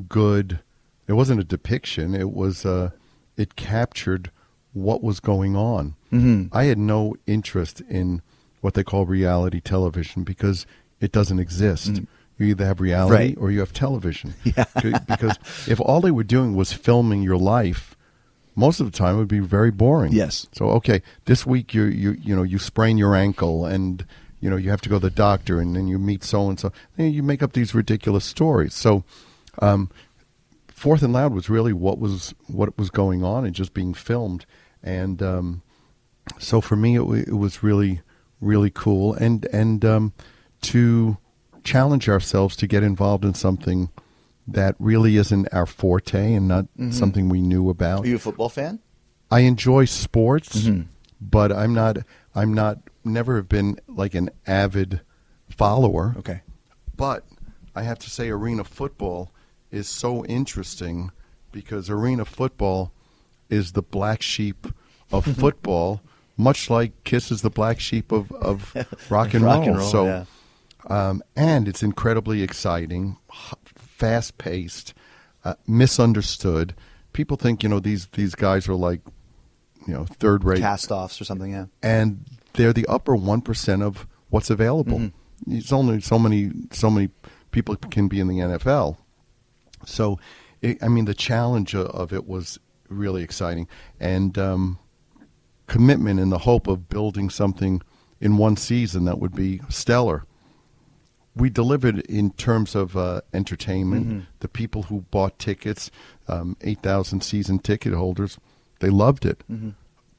good. 0.08 0.60
It 1.06 1.12
wasn't 1.12 1.40
a 1.40 1.44
depiction. 1.44 2.14
It 2.14 2.32
was 2.32 2.66
uh, 2.66 2.90
it 3.36 3.56
captured 3.56 4.30
what 4.72 5.02
was 5.02 5.20
going 5.20 5.56
on. 5.56 5.94
Mm-hmm. 6.12 6.54
I 6.54 6.64
had 6.64 6.78
no 6.78 7.16
interest 7.26 7.80
in 7.88 8.22
what 8.60 8.74
they 8.74 8.84
call 8.84 9.06
reality 9.06 9.60
television 9.60 10.24
because 10.24 10.66
it 11.00 11.12
doesn't 11.12 11.38
exist. 11.38 12.00
You 12.38 12.46
either 12.46 12.66
have 12.66 12.80
reality 12.80 13.14
Right. 13.14 13.36
or 13.38 13.50
you 13.50 13.60
have 13.60 13.72
television. 13.72 14.34
Yeah. 14.44 14.64
because 15.08 15.36
if 15.66 15.80
all 15.80 16.00
they 16.00 16.10
were 16.10 16.24
doing 16.24 16.54
was 16.54 16.72
filming 16.72 17.22
your 17.22 17.38
life, 17.38 17.96
most 18.54 18.80
of 18.80 18.90
the 18.90 18.96
time 18.96 19.16
it 19.16 19.18
would 19.18 19.28
be 19.28 19.38
very 19.40 19.70
boring. 19.70 20.12
Yes. 20.12 20.46
So 20.52 20.66
okay, 20.70 21.02
this 21.24 21.46
week 21.46 21.72
you 21.74 21.84
you 21.84 22.12
you 22.20 22.36
know 22.36 22.42
you 22.42 22.58
sprain 22.58 22.98
your 22.98 23.14
ankle 23.14 23.64
and 23.66 24.04
you 24.40 24.50
know 24.50 24.56
you 24.56 24.70
have 24.70 24.80
to 24.82 24.88
go 24.88 24.96
to 24.98 25.08
the 25.08 25.10
doctor 25.10 25.60
and 25.60 25.74
then 25.74 25.88
you 25.88 25.98
meet 25.98 26.22
so 26.24 26.48
and 26.48 26.58
so. 26.60 26.72
You 26.98 27.22
make 27.22 27.42
up 27.42 27.52
these 27.54 27.74
ridiculous 27.74 28.24
stories. 28.24 28.74
So 28.74 29.04
um, 29.60 29.90
Fourth 30.68 31.02
and 31.02 31.12
Loud 31.12 31.32
was 31.32 31.48
really 31.48 31.72
what 31.72 31.98
was 31.98 32.34
what 32.48 32.76
was 32.78 32.90
going 32.90 33.24
on 33.24 33.44
and 33.46 33.54
just 33.54 33.72
being 33.72 33.94
filmed. 33.94 34.44
And 34.82 35.22
um, 35.22 35.62
so 36.38 36.60
for 36.60 36.76
me, 36.76 36.96
it, 36.96 37.28
it 37.28 37.34
was 37.38 37.62
really 37.62 38.02
really 38.42 38.70
cool 38.70 39.14
and 39.14 39.46
and 39.46 39.84
um, 39.84 40.12
to 40.60 41.16
challenge 41.66 42.08
ourselves 42.08 42.56
to 42.56 42.66
get 42.66 42.82
involved 42.82 43.24
in 43.24 43.34
something 43.34 43.90
that 44.46 44.76
really 44.78 45.16
isn't 45.16 45.52
our 45.52 45.66
forte 45.66 46.34
and 46.34 46.46
not 46.46 46.64
mm-hmm. 46.64 46.92
something 46.92 47.28
we 47.28 47.40
knew 47.40 47.68
about. 47.68 48.04
are 48.04 48.08
you 48.08 48.16
a 48.16 48.18
football 48.18 48.48
fan 48.48 48.80
I 49.30 49.40
enjoy 49.40 49.86
sports, 49.86 50.62
mm-hmm. 50.62 50.82
but 51.20 51.52
I'm 51.52 51.74
not. 51.74 51.98
I'm 52.34 52.54
not. 52.54 52.78
Never 53.04 53.36
have 53.36 53.48
been 53.48 53.78
like 53.88 54.14
an 54.14 54.30
avid 54.46 55.00
follower. 55.48 56.14
okay 56.18 56.42
But 56.96 57.24
I 57.74 57.82
have 57.82 57.98
to 58.00 58.10
say, 58.10 58.28
arena 58.28 58.64
football 58.64 59.32
is 59.70 59.88
so 59.88 60.24
interesting 60.26 61.10
because 61.52 61.90
arena 61.90 62.24
football 62.24 62.92
is 63.48 63.72
the 63.72 63.82
black 63.82 64.22
sheep 64.22 64.66
of 65.12 65.24
football, 65.38 66.00
much 66.36 66.70
like 66.70 66.92
Kiss 67.04 67.30
is 67.30 67.42
the 67.42 67.50
black 67.50 67.80
sheep 67.80 68.12
of, 68.12 68.30
of 68.32 68.74
rock 69.10 69.34
and 69.34 69.44
Rock 69.44 69.60
roll. 69.60 69.68
and 69.68 69.76
roll, 69.78 69.90
so, 69.90 70.04
yeah. 70.06 70.24
Um, 70.86 71.22
and 71.34 71.68
it's 71.68 71.82
incredibly 71.82 72.42
exciting, 72.42 73.16
fast 73.74 74.38
paced, 74.38 74.94
uh, 75.44 75.54
misunderstood. 75.66 76.74
People 77.12 77.36
think 77.36 77.62
you 77.62 77.68
know 77.68 77.80
these 77.80 78.06
these 78.08 78.34
guys 78.34 78.68
are 78.68 78.74
like 78.74 79.00
you 79.86 79.94
know 79.94 80.04
third 80.04 80.44
rate 80.44 80.60
cast-offs 80.60 81.20
or 81.20 81.24
something 81.24 81.52
yeah 81.52 81.66
and 81.82 82.24
they're 82.54 82.72
the 82.72 82.86
upper 82.86 83.14
one 83.14 83.40
percent 83.40 83.82
of 83.82 84.06
what's 84.30 84.50
available. 84.50 85.12
It's 85.46 85.72
only 85.72 86.00
so 86.00 86.18
many 86.18 86.50
so 86.72 86.90
many 86.90 87.10
people 87.50 87.76
can 87.76 88.08
be 88.08 88.20
in 88.20 88.28
the 88.28 88.38
NFL. 88.38 88.96
So, 89.84 90.18
it, 90.60 90.82
I 90.82 90.88
mean, 90.88 91.04
the 91.04 91.14
challenge 91.14 91.74
of 91.74 92.12
it 92.12 92.26
was 92.26 92.58
really 92.88 93.22
exciting, 93.22 93.68
and 94.00 94.36
um, 94.38 94.78
commitment 95.66 96.20
in 96.20 96.30
the 96.30 96.38
hope 96.38 96.66
of 96.66 96.88
building 96.88 97.30
something 97.30 97.82
in 98.20 98.36
one 98.36 98.56
season 98.56 99.04
that 99.04 99.18
would 99.18 99.34
be 99.34 99.60
stellar. 99.68 100.24
We 101.36 101.50
delivered 101.50 102.00
in 102.06 102.30
terms 102.32 102.74
of 102.74 102.96
uh, 102.96 103.20
entertainment. 103.34 104.24
The 104.40 104.48
people 104.48 104.84
who 104.84 105.02
bought 105.10 105.38
tickets, 105.38 105.90
um, 106.28 106.56
8,000 106.62 107.20
season 107.22 107.58
ticket 107.58 107.92
holders, 107.92 108.38
they 108.80 108.88
loved 108.88 109.26
it. 109.26 109.44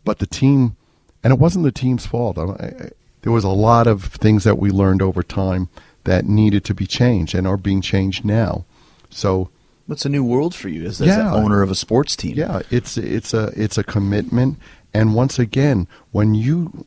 But 0.05 0.19
the 0.19 0.27
team, 0.27 0.75
and 1.23 1.33
it 1.33 1.39
wasn't 1.39 1.65
the 1.65 1.71
team's 1.71 2.05
fault. 2.05 2.37
I, 2.37 2.43
I, 2.43 2.89
there 3.23 3.31
was 3.33 3.43
a 3.43 3.49
lot 3.49 3.87
of 3.87 4.03
things 4.05 4.43
that 4.43 4.57
we 4.59 4.69
learned 4.69 5.01
over 5.01 5.23
time 5.23 5.69
that 6.03 6.25
needed 6.25 6.63
to 6.65 6.73
be 6.75 6.85
changed 6.85 7.33
and 7.35 7.45
are 7.47 7.57
being 7.57 7.81
changed 7.81 8.23
now. 8.23 8.65
So 9.09 9.49
What's 9.87 10.05
a 10.05 10.09
new 10.09 10.23
world 10.23 10.53
for 10.53 10.69
you 10.69 10.85
as, 10.85 11.01
as 11.01 11.07
Yeah. 11.07 11.23
the 11.31 11.35
owner 11.37 11.61
of 11.61 11.71
a 11.71 11.75
sports 11.75 12.15
team? 12.15 12.35
yeah, 12.37 12.61
it's 12.69 12.97
it's 12.97 13.33
a 13.33 13.51
it's 13.55 13.77
a 13.77 13.83
commitment, 13.83 14.59
and 14.93 15.15
once 15.15 15.39
again, 15.39 15.87
when 16.11 16.35
you 16.35 16.85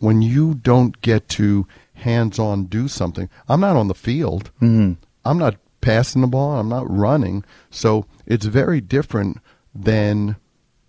when 0.00 0.20
you 0.20 0.54
don't 0.54 1.00
get 1.00 1.28
to 1.30 1.66
hands 2.00 2.38
on 2.38 2.66
do 2.66 2.88
something, 2.88 3.28
I'm 3.48 3.60
not 3.60 3.76
on 3.76 3.88
the 3.88 3.94
field. 3.94 4.50
Mm-hmm. 4.60 4.94
I'm 5.24 5.38
not 5.38 5.56
passing 5.80 6.22
the 6.22 6.28
ball. 6.28 6.58
I'm 6.58 6.68
not 6.68 6.90
running. 6.90 7.44
So 7.70 8.06
it's 8.26 8.46
very 8.46 8.80
different 8.80 9.38
than 9.74 10.36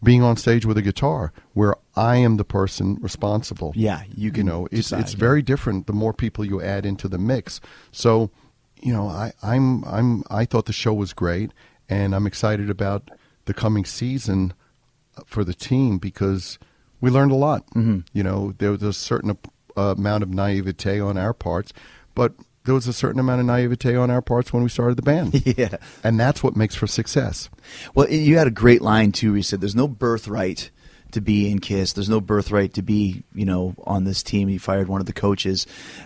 being 0.03 0.23
on 0.23 0.35
stage 0.35 0.65
with 0.65 0.77
a 0.77 0.81
guitar, 0.81 1.31
where 1.53 1.75
I 1.95 2.15
am 2.17 2.37
the 2.37 2.43
person 2.43 2.97
responsible. 3.01 3.73
Yeah, 3.75 4.03
you 4.09 4.25
you 4.25 4.31
can 4.31 4.45
know 4.47 4.65
it's 4.71 4.89
decide, 4.89 5.01
it's 5.01 5.13
yeah. 5.13 5.19
very 5.19 5.41
different 5.41 5.87
the 5.87 5.93
more 5.93 6.13
people 6.13 6.43
you 6.43 6.61
add 6.61 6.85
into 6.85 7.07
the 7.07 7.19
mix. 7.19 7.61
So, 7.91 8.31
you 8.81 8.93
know, 8.93 9.07
I, 9.07 9.31
I'm 9.43 9.83
I'm 9.85 10.23
I 10.29 10.45
thought 10.45 10.65
the 10.65 10.73
show 10.73 10.93
was 10.93 11.13
great, 11.13 11.51
and 11.87 12.15
I'm 12.15 12.25
excited 12.25 12.69
about 12.69 13.11
the 13.45 13.53
coming 13.53 13.85
season 13.85 14.53
for 15.25 15.43
the 15.43 15.53
team 15.53 15.97
because 15.99 16.57
we 16.99 17.11
learned 17.11 17.31
a 17.31 17.35
lot. 17.35 17.67
Mm-hmm. 17.75 17.99
You 18.13 18.23
know, 18.23 18.53
there 18.57 18.71
was 18.71 18.83
a 18.83 18.93
certain 18.93 19.37
uh, 19.77 19.95
amount 19.97 20.23
of 20.23 20.29
naivete 20.29 20.99
on 20.99 21.17
our 21.17 21.33
parts, 21.33 21.73
but 22.15 22.33
there 22.63 22.75
was 22.75 22.87
a 22.87 22.93
certain 22.93 23.19
amount 23.19 23.39
of 23.41 23.47
naivete 23.47 23.95
on 23.95 24.11
our 24.11 24.21
parts 24.21 24.53
when 24.53 24.63
we 24.63 24.69
started 24.69 24.95
the 24.97 25.01
band. 25.01 25.41
Yeah. 25.57 25.77
and 26.03 26.19
that's 26.19 26.43
what 26.43 26.55
makes 26.55 26.75
for 26.75 26.87
success. 26.87 27.49
Well, 27.95 28.09
you 28.09 28.37
had 28.37 28.47
a 28.47 28.51
great 28.51 28.81
line 28.81 29.11
too. 29.11 29.31
Where 29.31 29.37
you 29.37 29.43
said, 29.43 29.61
"There's 29.61 29.75
no 29.75 29.87
birthright 29.87 30.69
to 31.11 31.21
be 31.21 31.49
in 31.51 31.59
Kiss. 31.59 31.91
There's 31.93 32.07
no 32.09 32.21
birthright 32.21 32.73
to 32.75 32.81
be, 32.81 33.23
you 33.33 33.45
know, 33.45 33.73
on 33.85 34.03
this 34.03 34.21
team." 34.23 34.47
You 34.49 34.59
fired 34.59 34.87
one 34.87 35.01
of 35.01 35.07
the 35.07 35.13
coaches, 35.13 35.65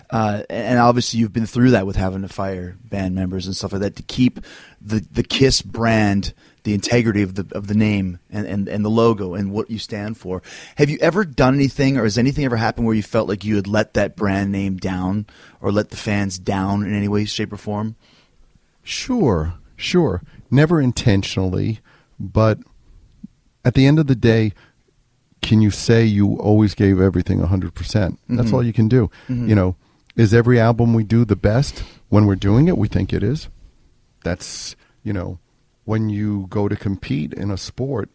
uh, 0.10 0.44
and 0.50 0.80
obviously 0.80 1.20
you've 1.20 1.34
been 1.34 1.46
through 1.46 1.72
that 1.72 1.86
with 1.86 1.96
having 1.98 2.22
to 2.22 2.28
fire 2.30 2.78
band 2.84 3.16
members 3.16 3.46
and 3.46 3.56
stuff 3.56 3.74
like 3.74 3.82
that 3.82 3.96
to 3.98 4.04
keep 4.04 4.40
the 4.82 5.06
the 5.12 5.24
Kiss 5.24 5.62
brand, 5.62 6.34
the 6.66 6.74
integrity 6.74 7.22
of 7.22 7.36
the 7.36 7.48
of 7.56 7.68
the 7.68 7.76
name 7.76 8.20
and, 8.30 8.46
and, 8.46 8.68
and 8.68 8.84
the 8.84 8.90
logo 8.90 9.36
and 9.36 9.52
what 9.52 9.70
you 9.70 9.80
stand 9.80 10.18
for. 10.18 10.42
Have 10.76 10.90
you 10.90 10.98
ever 11.00 11.24
done 11.24 11.56
anything, 11.56 11.96
or 11.98 12.04
has 12.04 12.18
anything 12.18 12.44
ever 12.44 12.58
happened 12.58 12.86
where 12.86 12.96
you 12.96 13.04
felt 13.04 13.30
like 13.30 13.46
you 13.46 13.56
had 13.56 13.68
let 13.68 13.94
that 13.94 14.18
brand 14.18 14.52
name 14.52 14.78
down, 14.78 15.28
or 15.62 15.72
let 15.72 15.92
the 15.92 15.98
fans 15.98 16.38
down 16.38 16.84
in 16.84 16.94
any 16.94 17.08
way, 17.08 17.24
shape, 17.24 17.54
or 17.54 17.58
form? 17.58 17.96
Sure, 18.84 19.54
sure. 19.78 20.22
Never 20.52 20.82
intentionally, 20.82 21.80
but 22.20 22.60
at 23.64 23.76
the 23.76 23.86
end 23.86 24.00
of 24.00 24.08
the 24.08 24.16
day, 24.16 24.52
can 25.42 25.62
you 25.62 25.70
say 25.72 26.04
you 26.04 26.36
always 26.38 26.74
gave 26.74 27.00
everything 27.00 27.40
100%? 27.40 27.74
percent 27.74 28.20
That's 28.28 28.48
mm-hmm. 28.48 28.56
all 28.56 28.64
you 28.64 28.74
can 28.74 28.88
do. 28.88 29.12
Mm-hmm. 29.30 29.50
You 29.50 29.56
know, 29.56 29.76
is 30.16 30.34
every 30.34 30.60
album 30.60 30.94
we 30.94 31.04
do 31.04 31.26
the 31.26 31.36
best? 31.36 31.84
When 32.10 32.26
we're 32.26 32.36
doing 32.36 32.68
it, 32.68 32.78
we 32.78 32.88
think 32.88 33.14
it 33.14 33.22
is. 33.22 33.50
That's, 34.24 34.76
you 35.04 35.14
know, 35.14 35.40
when 35.86 36.10
you 36.10 36.48
go 36.50 36.68
to 36.68 36.76
compete 36.76 37.34
in 37.34 37.50
a 37.50 37.58
sport 37.58 38.10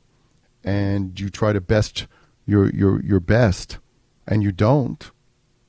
and 0.62 1.18
you 1.18 1.30
try 1.30 1.52
to 1.52 1.60
best 1.60 2.06
your 2.46 2.68
your 2.70 3.00
your 3.02 3.20
best 3.20 3.78
and 4.26 4.42
you 4.42 4.52
don't, 4.52 5.10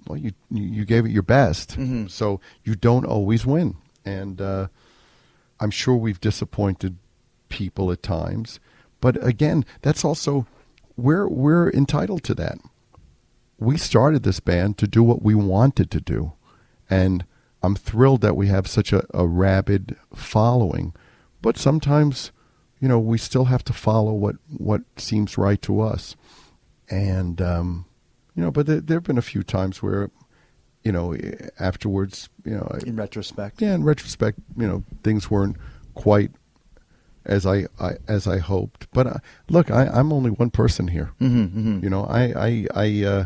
well 0.07 0.17
you 0.17 0.31
you 0.49 0.83
gave 0.85 1.05
it 1.05 1.11
your 1.11 1.23
best. 1.23 1.77
So 2.09 2.41
you 2.63 2.75
don't 2.75 3.05
always 3.05 3.45
win. 3.45 3.75
And 4.03 4.41
uh 4.41 4.67
I'm 5.59 5.71
sure 5.71 5.95
we've 5.95 6.19
disappointed 6.19 6.97
people 7.49 7.91
at 7.91 8.01
times, 8.01 8.59
but 8.99 9.23
again, 9.23 9.63
that's 9.81 10.03
also 10.03 10.47
we're 10.97 11.27
we're 11.27 11.69
entitled 11.69 12.23
to 12.23 12.35
that. 12.35 12.57
We 13.59 13.77
started 13.77 14.23
this 14.23 14.39
band 14.39 14.79
to 14.79 14.87
do 14.87 15.03
what 15.03 15.21
we 15.21 15.35
wanted 15.35 15.91
to 15.91 16.01
do, 16.01 16.33
and 16.89 17.25
I'm 17.61 17.75
thrilled 17.75 18.21
that 18.21 18.35
we 18.35 18.47
have 18.47 18.65
such 18.67 18.91
a, 18.91 19.05
a 19.13 19.27
rabid 19.27 19.95
following. 20.15 20.93
But 21.41 21.57
sometimes, 21.57 22.31
you 22.80 22.88
know, 22.88 22.99
we 22.99 23.18
still 23.18 23.45
have 23.45 23.63
to 23.65 23.73
follow 23.73 24.13
what 24.13 24.35
what 24.57 24.81
seems 24.97 25.38
right 25.38 25.61
to 25.63 25.81
us, 25.81 26.15
and 26.89 27.41
um, 27.41 27.85
you 28.35 28.43
know, 28.43 28.51
but 28.51 28.65
there, 28.65 28.80
there 28.81 28.97
have 28.97 29.03
been 29.03 29.18
a 29.18 29.22
few 29.23 29.43
times 29.43 29.81
where, 29.84 30.09
you 30.84 30.91
know, 30.91 31.15
afterwards, 31.59 32.30
you 32.45 32.51
know, 32.55 32.68
In 32.85 32.95
retrospect, 32.95 33.61
yeah, 33.61 33.73
in 33.76 33.84
retrospect, 33.84 34.39
you 34.57 34.68
know, 34.68 34.84
things 35.03 35.30
weren't 35.31 35.57
quite 35.95 36.31
as 37.26 37.45
I, 37.45 37.65
I 37.80 37.97
as 38.07 38.27
I 38.27 38.38
hoped. 38.39 38.88
But 38.93 39.07
uh, 39.07 39.18
look, 39.49 39.69
I, 39.72 39.88
I'm 39.88 40.11
only 40.13 40.30
one 40.31 40.49
person 40.51 40.88
here. 40.88 41.11
Mm-hmm, 41.19 41.84
You 41.84 41.89
know, 41.89 42.05
I 42.05 42.23
I 42.35 42.68
I 42.76 43.03
uh, 43.05 43.26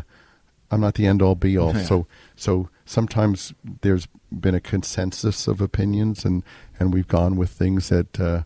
I'm 0.70 0.80
not 0.80 0.94
the 0.94 1.06
end 1.06 1.22
all 1.22 1.34
be 1.34 1.56
all. 1.58 1.72
Yeah. 1.76 1.82
So 1.84 2.06
so 2.34 2.68
sometimes 2.84 3.54
there's 3.82 4.06
been 4.30 4.54
a 4.54 4.60
consensus 4.60 5.46
of 5.48 5.60
opinions, 5.60 6.24
and 6.24 6.42
and 6.78 6.92
we've 6.92 7.08
gone 7.08 7.36
with 7.36 7.50
things 7.50 7.88
that 7.88 8.20
uh, 8.20 8.42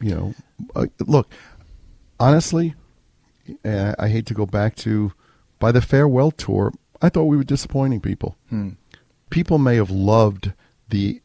you 0.00 0.14
know. 0.14 0.34
Uh, 0.74 0.86
look, 1.00 1.30
honestly, 2.18 2.74
uh, 3.64 3.94
I 3.98 4.08
hate 4.08 4.26
to 4.26 4.34
go 4.34 4.46
back 4.46 4.74
to 4.76 5.12
by 5.58 5.72
the 5.72 5.80
farewell 5.80 6.30
tour. 6.30 6.72
I 7.02 7.08
thought 7.08 7.24
we 7.24 7.36
were 7.36 7.44
disappointing 7.44 8.00
people. 8.00 8.36
People 9.30 9.58
may 9.58 9.76
have 9.76 9.90
loved 9.90 10.52
the 10.88 11.20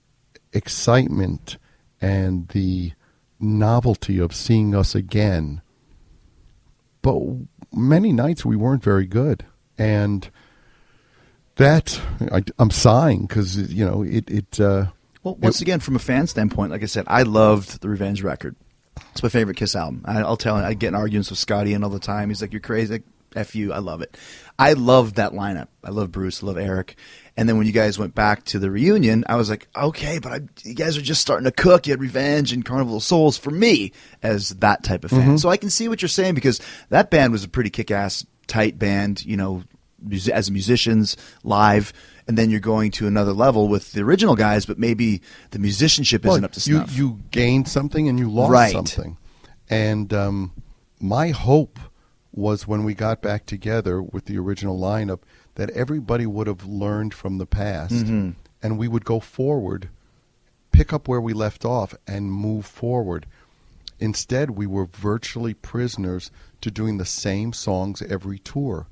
excitement 0.53 1.57
and 2.01 2.47
the 2.49 2.91
novelty 3.39 4.19
of 4.19 4.35
seeing 4.35 4.75
us 4.75 4.95
again, 4.95 5.61
but 7.01 7.19
many 7.71 8.11
nights 8.11 8.43
we 8.43 8.55
weren't 8.55 8.83
very 8.83 9.05
good, 9.05 9.45
and 9.77 10.29
that 11.55 12.01
I, 12.31 12.43
I'm 12.59 12.71
sighing 12.71 13.27
because 13.27 13.71
you 13.71 13.85
know 13.85 14.03
it. 14.03 14.29
it 14.29 14.59
uh, 14.59 14.87
Well, 15.23 15.35
once 15.35 15.61
again, 15.61 15.79
from 15.79 15.95
a 15.95 15.99
fan 15.99 16.27
standpoint, 16.27 16.71
like 16.71 16.83
I 16.83 16.87
said, 16.87 17.05
I 17.07 17.23
loved 17.23 17.81
the 17.81 17.89
Revenge 17.89 18.23
record. 18.23 18.55
It's 19.11 19.23
my 19.23 19.29
favorite 19.29 19.57
Kiss 19.57 19.75
album. 19.75 20.03
I, 20.05 20.19
I'll 20.19 20.37
tell 20.37 20.57
you, 20.57 20.63
I 20.63 20.73
get 20.73 20.89
in 20.89 20.95
arguments 20.95 21.29
with 21.29 21.39
Scotty 21.39 21.73
and 21.73 21.83
all 21.83 21.89
the 21.89 21.99
time. 21.99 22.29
He's 22.29 22.41
like, 22.41 22.53
"You're 22.53 22.59
crazy." 22.59 22.93
Like, 22.93 23.03
F 23.35 23.55
you. 23.55 23.71
I 23.71 23.79
love 23.79 24.01
it. 24.01 24.17
I 24.59 24.73
love 24.73 25.15
that 25.15 25.31
lineup. 25.31 25.67
I 25.83 25.89
love 25.89 26.11
Bruce. 26.11 26.43
I 26.43 26.47
love 26.47 26.57
Eric. 26.57 26.95
And 27.37 27.47
then 27.47 27.57
when 27.57 27.65
you 27.65 27.71
guys 27.71 27.97
went 27.97 28.13
back 28.13 28.43
to 28.45 28.59
the 28.59 28.69
reunion, 28.69 29.23
I 29.27 29.37
was 29.37 29.49
like, 29.49 29.67
okay, 29.75 30.19
but 30.19 30.31
I, 30.31 30.39
you 30.63 30.75
guys 30.75 30.97
are 30.97 31.01
just 31.01 31.21
starting 31.21 31.45
to 31.45 31.51
cook. 31.51 31.87
You 31.87 31.93
had 31.93 32.01
Revenge 32.01 32.51
and 32.51 32.65
Carnival 32.65 32.97
of 32.97 33.03
Souls 33.03 33.37
for 33.37 33.51
me 33.51 33.93
as 34.21 34.49
that 34.49 34.83
type 34.83 35.05
of 35.05 35.11
fan. 35.11 35.21
Mm-hmm. 35.21 35.37
So 35.37 35.49
I 35.49 35.57
can 35.57 35.69
see 35.69 35.87
what 35.87 36.01
you're 36.01 36.09
saying 36.09 36.35
because 36.35 36.59
that 36.89 37.09
band 37.09 37.31
was 37.31 37.43
a 37.43 37.49
pretty 37.49 37.69
kick-ass, 37.69 38.25
tight 38.47 38.77
band. 38.77 39.25
You 39.25 39.37
know, 39.37 39.63
mus- 40.01 40.27
as 40.27 40.51
musicians 40.51 41.15
live, 41.43 41.93
and 42.31 42.37
then 42.37 42.49
you're 42.49 42.61
going 42.61 42.91
to 42.91 43.07
another 43.07 43.33
level 43.33 43.67
with 43.67 43.91
the 43.91 44.01
original 44.01 44.35
guys, 44.37 44.65
but 44.65 44.79
maybe 44.79 45.21
the 45.49 45.59
musicianship 45.59 46.25
isn't 46.25 46.45
up 46.45 46.53
to 46.53 46.69
you, 46.69 46.77
snuff. 46.77 46.95
You 46.95 47.19
gained 47.31 47.67
something 47.67 48.07
and 48.07 48.17
you 48.17 48.31
lost 48.31 48.51
Right. 48.53 48.71
something. 48.71 49.17
And 49.69 50.13
um, 50.13 50.53
my 51.01 51.31
hope 51.31 51.77
was 52.31 52.65
when 52.65 52.85
we 52.85 52.93
got 52.93 53.21
back 53.21 53.45
together 53.45 54.01
with 54.01 54.27
the 54.27 54.37
original 54.37 54.79
lineup 54.79 55.19
that 55.55 55.69
everybody 55.71 56.25
would 56.25 56.47
have 56.47 56.65
learned 56.65 57.13
from 57.13 57.37
the 57.37 57.45
past 57.45 57.93
Mm-hmm. 57.95 58.29
and 58.63 58.77
we 58.77 58.87
would 58.87 59.03
go 59.03 59.19
forward, 59.19 59.89
pick 60.71 60.93
up 60.93 61.09
where 61.09 61.19
we 61.19 61.33
left 61.33 61.65
off, 61.65 61.93
and 62.07 62.31
move 62.31 62.65
forward. 62.65 63.25
Instead, 63.99 64.51
we 64.51 64.65
were 64.65 64.85
virtually 64.85 65.53
prisoners 65.53 66.31
to 66.61 66.71
doing 66.71 66.97
the 66.97 67.05
same 67.05 67.51
songs 67.51 68.01
every 68.01 68.39
tour. 68.39 68.87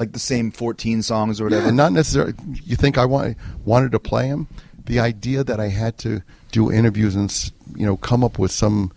Like 0.00 0.12
the 0.12 0.18
same 0.18 0.50
14 0.50 1.02
songs 1.02 1.40
or 1.40 1.44
whatever. 1.44 1.66
Yeah, 1.66 1.72
not 1.72 1.92
necessarily. 1.92 2.32
You 2.64 2.74
think 2.74 2.96
I 2.96 3.04
want, 3.04 3.36
wanted 3.66 3.92
to 3.92 4.00
play 4.00 4.30
them? 4.30 4.48
The 4.86 4.98
idea 4.98 5.44
that 5.44 5.60
I 5.60 5.68
had 5.68 5.98
to 5.98 6.22
do 6.50 6.72
interviews 6.72 7.14
and 7.14 7.52
you 7.76 7.86
know 7.86 7.96
come 7.98 8.24
up 8.24 8.38
with 8.38 8.50
some 8.50 8.92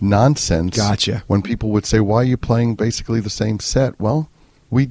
nonsense. 0.00 0.76
Gotcha. 0.76 1.24
When 1.26 1.40
people 1.40 1.70
would 1.70 1.86
say, 1.86 2.00
"Why 2.00 2.16
are 2.16 2.24
you 2.24 2.36
playing 2.36 2.74
basically 2.74 3.18
the 3.18 3.30
same 3.30 3.58
set?" 3.58 3.98
Well, 3.98 4.28
we 4.70 4.90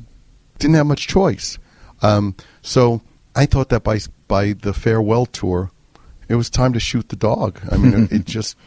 didn't 0.57 0.75
have 0.75 0.87
much 0.87 1.07
choice. 1.07 1.59
Um, 2.01 2.35
so 2.63 3.01
I 3.35 3.45
thought 3.45 3.69
that 3.69 3.83
by 3.83 3.99
by 4.27 4.53
the 4.53 4.73
farewell 4.73 5.27
tour, 5.27 5.71
it 6.27 6.35
was 6.35 6.49
time 6.49 6.73
to 6.73 6.79
shoot 6.79 7.09
the 7.09 7.15
dog. 7.15 7.61
I 7.71 7.77
mean, 7.77 8.05
it, 8.05 8.11
it 8.11 8.25
just 8.37 8.57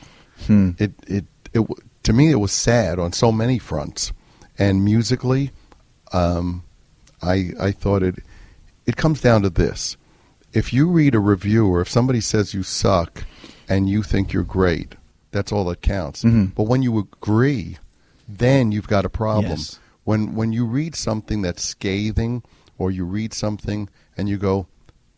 it, 0.49 0.93
it 1.09 1.25
it 1.53 1.67
to 2.05 2.13
me 2.13 2.31
it 2.31 2.37
was 2.37 2.53
sad 2.53 3.01
on 3.01 3.13
so 3.13 3.33
many 3.33 3.59
fronts, 3.59 4.13
and 4.57 4.85
musically, 4.85 5.51
um, 6.13 6.63
I 7.25 7.53
I 7.61 7.71
thought 7.73 8.03
it 8.03 8.17
it 8.87 8.97
comes 8.97 9.21
down 9.21 9.43
to 9.43 9.51
this: 9.51 9.97
if 10.53 10.73
you 10.73 10.89
read 10.89 11.15
a 11.15 11.21
review 11.21 11.67
or 11.67 11.81
if 11.81 11.89
somebody 11.89 12.21
says 12.21 12.55
you 12.55 12.63
suck 12.63 13.25
and 13.69 13.89
you 13.89 14.03
think 14.03 14.33
you're 14.33 14.43
great, 14.43 14.95
that's 15.31 15.53
all 15.53 15.65
that 15.65 15.83
counts. 15.83 16.23
Mm-hmm. 16.25 16.47
But 16.47 16.65
when 16.65 16.83
you 16.83 16.99
agree, 16.99 17.79
then 18.29 18.73
you've 18.73 18.89
got 18.89 19.05
a 19.05 19.11
problem. 19.11 19.47
Yes. 19.51 19.81
When 20.05 20.35
when 20.35 20.53
you 20.53 20.65
read 20.65 20.95
something 20.95 21.43
that's 21.43 21.63
scathing, 21.63 22.43
or 22.79 22.91
you 22.91 23.05
read 23.05 23.33
something 23.33 23.89
and 24.17 24.29
you 24.29 24.37
go, 24.37 24.67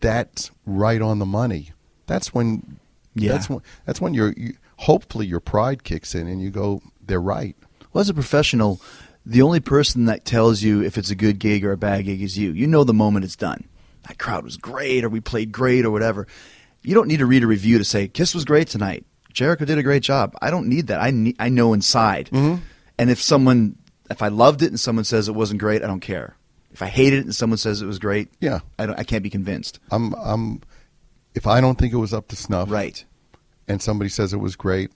"That's 0.01 0.51
right 0.65 1.03
on 1.03 1.19
the 1.19 1.27
money." 1.27 1.73
That's 2.07 2.33
when. 2.33 2.79
Yeah. 3.15 3.33
That's 3.33 3.49
when. 3.51 3.63
That's 3.85 4.01
when 4.01 4.15
your 4.15 4.33
you, 4.37 4.55
hopefully 4.77 5.27
your 5.27 5.41
pride 5.41 5.85
kicks 5.85 6.15
in 6.15 6.27
and 6.27 6.41
you 6.41 6.51
go, 6.51 6.83
"They're 7.05 7.21
right." 7.21 7.57
Well, 7.93 8.01
as 8.01 8.09
a 8.09 8.15
professional, 8.15 8.81
the 9.27 9.43
only 9.43 9.61
person 9.61 10.05
that 10.07 10.25
tells 10.25 10.63
you 10.63 10.83
if 10.83 10.97
it's 10.97 11.11
a 11.11 11.15
good 11.17 11.39
gig 11.41 11.65
or 11.65 11.73
a 11.73 11.77
bad 11.77 12.05
gig 12.05 12.23
is 12.23 12.39
you. 12.39 12.53
You 12.53 12.67
know 12.69 12.85
the 12.85 12.95
moment 12.95 13.25
it's 13.25 13.37
done. 13.37 13.65
That 14.07 14.19
crowd 14.19 14.45
was 14.45 14.57
great, 14.57 15.05
or 15.05 15.09
we 15.09 15.21
played 15.21 15.51
great, 15.51 15.85
or 15.85 15.91
whatever. 15.91 16.29
You 16.83 16.95
don't 16.95 17.09
need 17.09 17.19
to 17.19 17.27
read 17.27 17.43
a 17.43 17.47
review 17.49 17.79
to 17.79 17.85
say 17.85 18.07
Kiss 18.07 18.35
was 18.35 18.45
great 18.45 18.69
tonight. 18.69 19.05
Jericho 19.33 19.65
did 19.65 19.79
a 19.79 19.83
great 19.83 20.05
job. 20.05 20.35
I 20.41 20.51
don't 20.51 20.69
need 20.69 20.87
that. 20.87 21.01
I 21.01 21.11
need, 21.11 21.37
I 21.41 21.49
know 21.49 21.73
inside. 21.73 22.31
Mm-hmm. 22.33 22.63
And 22.99 23.11
if 23.11 23.21
someone, 23.21 23.77
if 24.09 24.23
I 24.23 24.29
loved 24.29 24.63
it 24.63 24.69
and 24.69 24.79
someone 24.81 25.05
says 25.05 25.29
it 25.29 25.35
wasn't 25.35 25.59
great, 25.61 25.83
I 25.83 25.87
don't 25.89 26.01
care. 26.01 26.37
If 26.73 26.81
I 26.81 26.87
hated 26.87 27.19
it 27.19 27.25
and 27.25 27.35
someone 27.35 27.59
says 27.59 27.83
it 27.83 27.87
was 27.87 27.99
great, 27.99 28.29
Yeah. 28.41 28.61
I 28.79 28.87
don't. 28.87 28.99
I 28.99 29.03
can't 29.03 29.23
be 29.25 29.31
convinced. 29.31 29.81
I'm. 29.91 30.15
I'm. 30.15 30.63
If 31.35 31.47
I 31.47 31.61
don't 31.61 31.77
think 31.79 31.93
it 31.93 31.97
was 31.99 32.15
up 32.15 32.29
to 32.29 32.37
snuff, 32.37 32.71
Right. 32.71 33.05
and 33.69 33.83
somebody 33.83 34.09
says 34.09 34.33
it 34.33 34.39
was 34.39 34.57
great, 34.57 34.91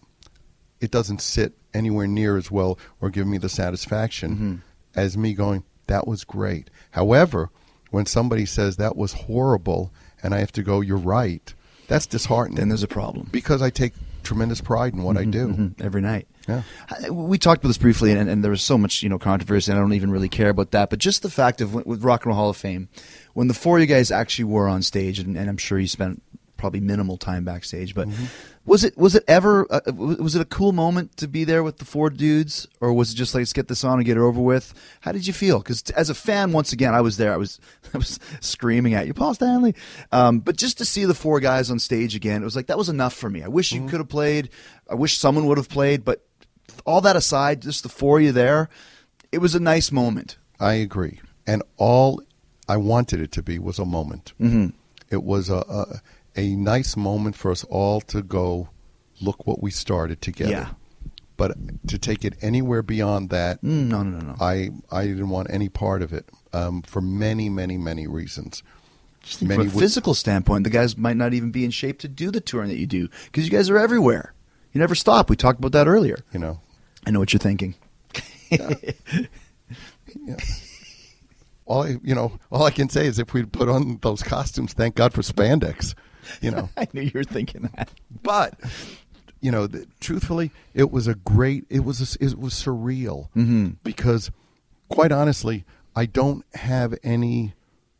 it 0.81 0.90
doesn't 0.90 1.20
sit 1.20 1.52
anywhere 1.74 2.06
near 2.06 2.36
as 2.36 2.51
well 2.51 2.78
or 3.01 3.10
give 3.10 3.26
me 3.26 3.38
the 3.38 3.48
satisfaction 3.48 4.30
Mm-hmm. 4.34 4.55
as 4.94 5.16
me 5.16 5.34
going, 5.34 5.62
that 5.86 6.06
was 6.06 6.24
great. 6.24 6.70
However, 6.92 7.51
when 7.90 8.06
somebody 8.06 8.47
says 8.47 8.76
that 8.76 8.97
was 8.97 9.12
horrible 9.12 9.92
and 10.22 10.34
I 10.34 10.38
have 10.38 10.52
to 10.52 10.62
go, 10.62 10.80
you're 10.80 10.97
right, 10.98 11.52
that's 11.88 12.06
disheartening. 12.06 12.59
Then 12.59 12.68
there's 12.68 12.82
a 12.82 12.88
problem. 12.88 13.28
because 13.32 13.62
I 13.62 13.70
take 13.70 13.94
tremendous 14.22 14.60
pride 14.60 14.92
in 14.94 15.02
what 15.02 15.16
I 15.16 15.24
do. 15.24 15.48
Mhm, 15.48 15.80
every 15.82 16.01
night. 16.02 16.28
Yeah. 16.47 16.62
We 17.10 17.38
talked 17.38 17.62
about 17.62 17.68
this 17.68 17.78
briefly, 17.78 18.12
and, 18.12 18.28
and 18.28 18.42
there 18.44 18.51
was 18.51 18.62
so 18.62 18.76
much 18.76 19.02
you 19.02 19.09
know 19.09 19.18
controversy, 19.18 19.70
and 19.72 19.78
I 19.78 19.82
don't 19.82 19.92
even 19.94 20.10
really 20.10 20.28
care 20.28 20.51
about 20.51 20.72
that. 20.72 20.90
But 20.90 20.98
just 20.98 21.22
the 21.22 21.30
fact 21.30 21.60
of 21.60 21.74
with 21.86 22.02
Rock 22.05 22.24
and 22.24 22.26
Roll 22.30 22.36
Hall 22.36 22.51
of 22.51 22.56
Fame, 22.56 22.88
when 23.34 23.48
the 23.48 23.55
four 23.55 23.76
of 23.78 23.80
you 23.80 23.86
guys 23.86 24.10
actually 24.10 24.44
were 24.44 24.68
on 24.68 24.82
stage, 24.82 25.18
and, 25.18 25.36
and 25.38 25.48
I'm 25.48 25.56
sure 25.56 25.78
you 25.78 25.86
spent 25.88 26.22
probably 26.56 26.80
minimal 26.80 27.16
time 27.16 27.44
backstage, 27.44 27.94
but 27.94 28.09
was 28.66 28.84
it 28.84 28.96
was 28.96 29.14
it 29.14 29.24
ever 29.26 29.66
uh, 29.72 29.80
was 29.94 30.34
it 30.34 30.42
a 30.42 30.46
cool 30.46 30.72
moment 30.72 31.16
to 31.16 31.26
be 31.26 31.44
there 31.44 31.62
with 31.62 31.78
the 31.78 31.84
four 31.84 32.10
dudes, 32.10 32.68
or 32.80 32.92
was 32.92 33.12
it 33.12 33.16
just 33.16 33.34
like 33.34 33.40
let's 33.40 33.52
get 33.52 33.68
this 33.68 33.84
on 33.84 33.98
and 33.98 34.04
get 34.04 34.16
it 34.16 34.20
over 34.20 34.40
with? 34.40 34.74
How 35.00 35.12
did 35.12 35.26
you 35.26 35.32
feel? 35.32 35.58
Because 35.58 35.82
as 35.90 36.10
a 36.10 36.14
fan, 36.14 36.52
once 36.52 36.72
again, 36.72 36.94
I 36.94 37.00
was 37.00 37.16
there. 37.16 37.32
I 37.32 37.36
was 37.36 37.58
I 37.94 37.98
was 37.98 38.20
screaming 38.40 38.94
at 38.94 39.06
you, 39.06 39.14
Paul 39.14 39.34
Stanley. 39.34 39.74
Um, 40.12 40.40
but 40.40 40.56
just 40.56 40.78
to 40.78 40.84
see 40.84 41.04
the 41.04 41.14
four 41.14 41.40
guys 41.40 41.70
on 41.70 41.78
stage 41.78 42.14
again, 42.14 42.42
it 42.42 42.44
was 42.44 42.56
like 42.56 42.66
that 42.66 42.78
was 42.78 42.88
enough 42.88 43.14
for 43.14 43.30
me. 43.30 43.42
I 43.42 43.48
wish 43.48 43.72
you 43.72 43.86
could 43.86 44.00
have 44.00 44.08
played. 44.08 44.50
I 44.88 44.94
wish 44.94 45.18
someone 45.18 45.46
would 45.46 45.58
have 45.58 45.68
played, 45.68 46.04
but 46.04 46.24
all 46.84 47.00
that 47.00 47.16
aside, 47.16 47.62
just 47.62 47.82
the 47.82 47.88
four 47.88 48.18
of 48.18 48.24
you 48.24 48.32
there, 48.32 48.68
it 49.32 49.38
was 49.38 49.54
a 49.54 49.60
nice 49.60 49.90
moment. 49.90 50.36
I 50.58 50.74
agree. 50.74 51.20
And 51.46 51.62
all 51.76 52.22
I 52.68 52.76
wanted 52.76 53.20
it 53.20 53.32
to 53.32 53.42
be 53.42 53.58
was 53.58 53.78
a 53.78 53.84
moment. 53.84 54.32
Mm-hmm. 54.40 54.68
It 55.10 55.24
was 55.24 55.48
a, 55.48 55.56
a 55.56 56.00
a 56.40 56.56
nice 56.56 56.96
moment 56.96 57.36
for 57.36 57.50
us 57.50 57.64
all 57.64 58.00
to 58.02 58.22
go, 58.22 58.68
look 59.20 59.46
what 59.46 59.62
we 59.62 59.70
started 59.70 60.20
together. 60.20 60.50
Yeah. 60.50 60.68
But 61.36 61.52
to 61.88 61.98
take 61.98 62.24
it 62.24 62.34
anywhere 62.42 62.82
beyond 62.82 63.30
that, 63.30 63.62
Mm, 63.62 63.86
no, 63.88 64.02
no, 64.02 64.18
no, 64.18 64.26
no. 64.32 64.36
I 64.40 64.70
I 64.90 65.06
didn't 65.06 65.30
want 65.30 65.48
any 65.50 65.68
part 65.70 66.02
of 66.02 66.12
it 66.12 66.28
um, 66.52 66.82
for 66.82 67.00
many, 67.00 67.48
many, 67.48 67.78
many 67.78 68.06
reasons. 68.06 68.62
From 69.22 69.48
Many 69.48 69.62
a 69.62 69.64
would- 69.70 69.78
physical 69.78 70.14
standpoint, 70.14 70.64
the 70.64 70.70
guys 70.70 70.96
might 70.96 71.16
not 71.16 71.32
even 71.34 71.50
be 71.50 71.64
in 71.64 71.70
shape 71.70 71.98
to 72.00 72.08
do 72.08 72.30
the 72.30 72.40
touring 72.40 72.68
that 72.68 72.78
you 72.78 72.86
do 72.86 73.08
because 73.26 73.44
you 73.44 73.50
guys 73.50 73.68
are 73.70 73.78
everywhere. 73.78 74.32
You 74.72 74.78
never 74.80 74.94
stop. 74.94 75.28
We 75.30 75.36
talked 75.36 75.58
about 75.58 75.72
that 75.72 75.86
earlier. 75.88 76.18
you 76.32 76.38
know. 76.38 76.60
I 77.06 77.10
know 77.10 77.18
what 77.20 77.32
you're 77.32 77.40
thinking. 77.40 77.74
All 81.66 81.84
I, 81.84 81.98
you 82.02 82.14
know, 82.16 82.32
all 82.50 82.64
I 82.64 82.70
can 82.72 82.88
say 82.88 83.06
is 83.06 83.18
if 83.20 83.32
we'd 83.32 83.52
put 83.52 83.68
on 83.68 83.98
those 84.02 84.22
costumes, 84.24 84.72
thank 84.72 84.96
God 84.96 85.12
for 85.14 85.22
spandex. 85.22 85.94
You 86.40 86.51
know, 86.51 86.69
I 86.77 86.86
knew 86.93 87.02
you 87.02 87.12
were 87.15 87.24
thinking 87.24 87.70
that. 87.74 87.90
but 88.23 88.55
you 89.40 89.51
know, 89.51 89.66
the, 89.66 89.86
truthfully, 90.01 90.51
it 90.74 90.90
was 90.90 91.07
a 91.07 91.15
great. 91.15 91.65
It 91.69 91.81
was 91.81 92.01
a, 92.16 92.24
it 92.24 92.39
was 92.39 92.55
surreal 92.55 93.31
mm-hmm. 93.35 93.70
because, 93.82 94.31
quite 94.89 95.12
honestly, 95.12 95.65
I 95.97 96.07
don't 96.07 96.44
have 96.55 96.94
any 97.02 97.55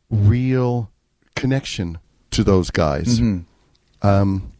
real 0.09 0.91
connection 1.35 1.97
to 2.31 2.43
those 2.43 2.69
guys. 2.69 3.19
Mm-hmm. 3.19 4.07
Um, 4.07 4.51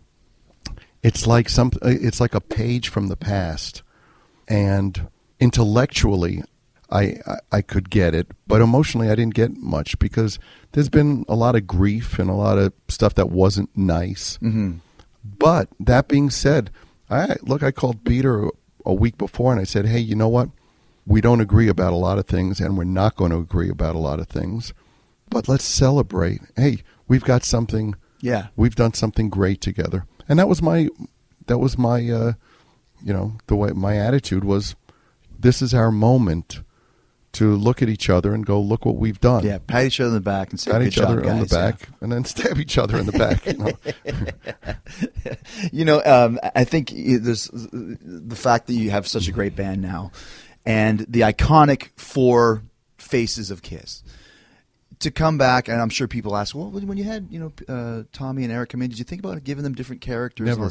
it's 1.03 1.27
like 1.27 1.49
some. 1.49 1.71
Uh, 1.81 1.89
it's 1.89 2.19
like 2.19 2.33
a 2.33 2.41
page 2.41 2.89
from 2.89 3.07
the 3.07 3.17
past, 3.17 3.83
and 4.47 5.07
intellectually, 5.39 6.43
I, 6.91 7.19
I 7.25 7.35
I 7.51 7.61
could 7.61 7.89
get 7.89 8.13
it, 8.13 8.27
but 8.47 8.61
emotionally, 8.61 9.09
I 9.09 9.15
didn't 9.15 9.33
get 9.33 9.57
much 9.57 9.97
because 9.99 10.39
there's 10.73 10.89
been 10.89 11.25
a 11.27 11.35
lot 11.35 11.55
of 11.55 11.67
grief 11.67 12.19
and 12.19 12.29
a 12.29 12.33
lot 12.33 12.57
of 12.57 12.73
stuff 12.87 13.13
that 13.15 13.29
wasn't 13.29 13.75
nice. 13.77 14.37
Mm-hmm. 14.41 14.77
But 15.23 15.69
that 15.79 16.07
being 16.07 16.29
said, 16.29 16.71
I 17.09 17.37
look. 17.43 17.63
I 17.63 17.71
called 17.71 18.03
Peter 18.03 18.49
a 18.85 18.93
week 18.93 19.17
before, 19.17 19.51
and 19.51 19.61
I 19.61 19.65
said, 19.65 19.85
"Hey, 19.85 19.99
you 19.99 20.15
know 20.15 20.29
what? 20.29 20.49
We 21.05 21.21
don't 21.21 21.41
agree 21.41 21.67
about 21.67 21.93
a 21.93 21.97
lot 21.97 22.19
of 22.19 22.27
things, 22.27 22.59
and 22.59 22.77
we're 22.77 22.83
not 22.83 23.15
going 23.15 23.31
to 23.31 23.37
agree 23.37 23.69
about 23.69 23.95
a 23.95 23.99
lot 23.99 24.19
of 24.19 24.27
things. 24.27 24.73
But 25.29 25.47
let's 25.47 25.63
celebrate. 25.63 26.41
Hey, 26.55 26.83
we've 27.07 27.23
got 27.23 27.43
something. 27.43 27.95
Yeah. 28.23 28.47
we've 28.55 28.75
done 28.75 28.93
something 28.93 29.29
great 29.29 29.61
together." 29.61 30.05
And 30.29 30.39
that 30.39 30.47
was 30.47 30.61
my, 30.61 30.87
that 31.47 31.57
was 31.57 31.77
my, 31.77 32.07
uh, 32.09 32.33
you 33.03 33.11
know, 33.11 33.37
the 33.47 33.55
way 33.55 33.71
my 33.71 33.97
attitude 33.97 34.43
was. 34.43 34.75
This 35.37 35.61
is 35.61 35.73
our 35.73 35.91
moment 35.91 36.61
to 37.33 37.55
look 37.55 37.81
at 37.81 37.87
each 37.89 38.09
other 38.09 38.33
and 38.33 38.45
go, 38.45 38.59
"Look 38.59 38.85
what 38.85 38.97
we've 38.97 39.19
done." 39.19 39.45
Yeah, 39.45 39.59
pat 39.65 39.85
each 39.85 39.99
other 39.99 40.09
in 40.09 40.13
the 40.15 40.19
back 40.21 40.49
and 40.51 40.59
say, 40.59 40.71
Pat 40.71 40.81
"Good 40.81 40.87
each 40.87 40.95
job, 40.95 41.05
other 41.09 41.29
on 41.29 41.39
the 41.39 41.45
guys." 41.45 41.51
Yeah. 41.53 41.71
back, 41.71 41.89
and 42.01 42.11
then 42.11 42.25
stab 42.33 42.57
each 42.59 42.77
other 42.77 42.97
in 42.97 43.05
the 43.05 43.11
back. 43.13 43.45
You 43.45 43.53
know? 43.57 43.71
you 45.71 45.85
know, 45.85 46.01
um, 46.05 46.39
I 46.55 46.63
think 46.63 46.91
there's 46.93 47.49
the 47.53 48.35
fact 48.35 48.67
that 48.67 48.73
you 48.73 48.89
have 48.91 49.07
such 49.07 49.27
a 49.27 49.31
great 49.31 49.55
band 49.55 49.81
now, 49.81 50.11
and 50.65 50.99
the 51.07 51.21
iconic 51.21 51.89
four 51.97 52.63
faces 52.97 53.51
of 53.51 53.61
Kiss. 53.61 54.03
To 54.99 55.09
come 55.09 55.39
back, 55.39 55.67
and 55.67 55.81
I'm 55.81 55.89
sure 55.89 56.07
people 56.07 56.37
ask, 56.37 56.53
well, 56.53 56.69
when 56.69 56.95
you 56.95 57.05
had 57.05 57.25
you 57.31 57.39
know 57.39 57.51
uh, 57.67 58.03
Tommy 58.13 58.43
and 58.43 58.53
Eric 58.53 58.69
come 58.69 58.83
in, 58.83 58.89
did 58.91 58.99
you 58.99 59.03
think 59.05 59.23
about 59.23 59.43
giving 59.43 59.63
them 59.63 59.73
different 59.73 59.99
characters? 60.01 60.45
Never. 60.45 60.69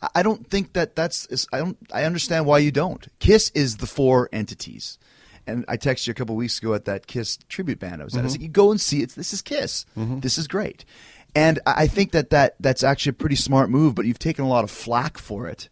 I- 0.00 0.08
I 0.16 0.22
don't 0.22 0.48
think 0.48 0.74
that 0.74 0.94
that's. 0.94 1.48
I 1.52 1.58
don't. 1.58 1.76
I 1.92 2.04
understand 2.04 2.46
why 2.46 2.58
you 2.58 2.70
don't. 2.70 3.08
Kiss 3.18 3.50
is 3.56 3.78
the 3.78 3.88
four 3.88 4.28
entities. 4.32 4.98
And 5.46 5.64
I 5.68 5.76
texted 5.76 6.06
you 6.06 6.10
a 6.12 6.14
couple 6.14 6.36
weeks 6.36 6.58
ago 6.58 6.74
at 6.74 6.84
that 6.84 7.06
Kiss 7.06 7.38
tribute 7.48 7.80
band 7.80 8.00
I 8.00 8.04
was 8.04 8.14
at. 8.14 8.18
I 8.18 8.22
mm-hmm. 8.22 8.30
said, 8.30 8.42
"You 8.42 8.48
go 8.48 8.70
and 8.70 8.80
see 8.80 9.02
it. 9.02 9.10
This 9.10 9.32
is 9.32 9.42
Kiss. 9.42 9.86
Mm-hmm. 9.96 10.20
This 10.20 10.38
is 10.38 10.46
great." 10.46 10.84
And 11.34 11.58
I 11.66 11.86
think 11.86 12.12
that, 12.12 12.30
that 12.30 12.56
that's 12.60 12.84
actually 12.84 13.10
a 13.10 13.14
pretty 13.14 13.36
smart 13.36 13.70
move. 13.70 13.94
But 13.94 14.04
you've 14.04 14.18
taken 14.18 14.44
a 14.44 14.48
lot 14.48 14.64
of 14.64 14.70
flack 14.70 15.18
for 15.18 15.48
it. 15.48 15.68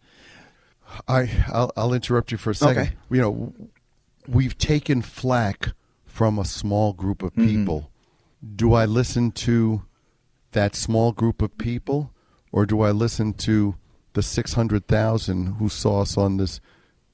I 1.07 1.29
I'll, 1.47 1.71
I'll 1.77 1.93
interrupt 1.93 2.31
you 2.31 2.37
for 2.37 2.51
a 2.51 2.55
second. 2.55 2.81
Okay. 2.81 2.91
You 3.09 3.21
know, 3.21 3.53
we've 4.27 4.57
taken 4.57 5.01
flack 5.01 5.69
from 6.05 6.37
a 6.37 6.45
small 6.45 6.93
group 6.93 7.23
of 7.23 7.31
mm-hmm. 7.31 7.47
people. 7.47 7.91
Do 8.55 8.73
I 8.73 8.85
listen 8.85 9.31
to 9.31 9.83
that 10.51 10.75
small 10.75 11.13
group 11.13 11.41
of 11.41 11.57
people, 11.57 12.11
or 12.51 12.65
do 12.65 12.81
I 12.81 12.91
listen 12.91 13.33
to 13.35 13.75
the 14.13 14.21
six 14.23 14.53
hundred 14.53 14.87
thousand 14.87 15.55
who 15.55 15.69
saw 15.69 16.01
us 16.01 16.17
on 16.17 16.37
this 16.37 16.59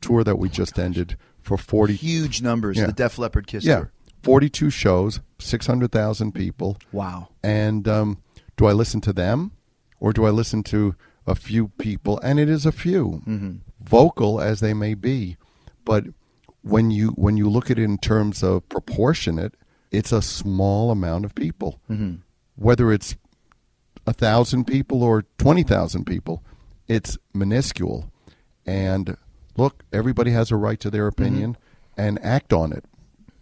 tour 0.02 0.24
that 0.24 0.38
we 0.38 0.50
just 0.50 0.80
ended 0.80 1.18
for 1.48 1.58
forty 1.58 1.96
Huge 1.96 2.42
numbers. 2.42 2.78
Yeah. 2.78 2.88
The 2.88 2.94
Def 2.94 3.18
Leppard 3.18 3.48
Kiss 3.48 3.64
yeah 3.66 3.76
tour. 3.76 3.92
forty 4.22 4.50
two 4.50 4.70
shows, 4.70 5.22
six 5.40 5.66
hundred 5.66 5.92
thousand 5.92 6.34
people. 6.34 6.78
Wow. 6.92 7.30
And 7.42 7.88
um, 7.88 8.22
do 8.58 8.66
I 8.66 8.74
listen 8.74 9.02
to 9.02 9.14
them 9.14 9.52
or 10.00 10.14
do 10.14 10.26
I 10.26 10.30
listen 10.30 10.62
to 10.64 10.96
a 11.26 11.36
few 11.36 11.70
people? 11.78 12.20
And 12.20 12.40
it 12.40 12.50
is 12.50 12.66
a 12.66 12.72
few, 12.72 13.22
vocal 13.82 14.40
as 14.42 14.60
they 14.60 14.74
may 14.74 14.94
be. 14.94 15.38
But 15.86 16.06
when 16.62 16.92
you 16.92 17.10
when 17.12 17.38
you 17.38 17.50
look 17.50 17.72
at 17.72 17.80
it 17.80 17.84
in 17.84 17.98
terms 17.98 18.44
of 18.44 18.68
proportionate, 18.70 19.56
it's 19.92 20.12
a 20.12 20.22
small 20.22 20.92
amount 20.92 21.26
of 21.26 21.34
people. 21.34 21.80
Whether 22.56 22.92
it's 22.92 23.16
a 24.06 24.14
thousand 24.14 24.66
people 24.66 25.04
or 25.04 25.26
twenty 25.38 25.64
thousand 25.64 26.06
people, 26.06 26.44
it's 26.88 27.18
minuscule. 27.34 28.12
And 28.66 29.16
look, 29.58 29.84
everybody 29.92 30.32
has 30.32 30.52
a 30.52 30.56
right 30.56 30.80
to 30.80 30.90
their 30.90 31.08
opinion 31.08 31.58
and 31.98 32.24
act 32.24 32.54
on 32.54 32.72
it. 32.72 32.86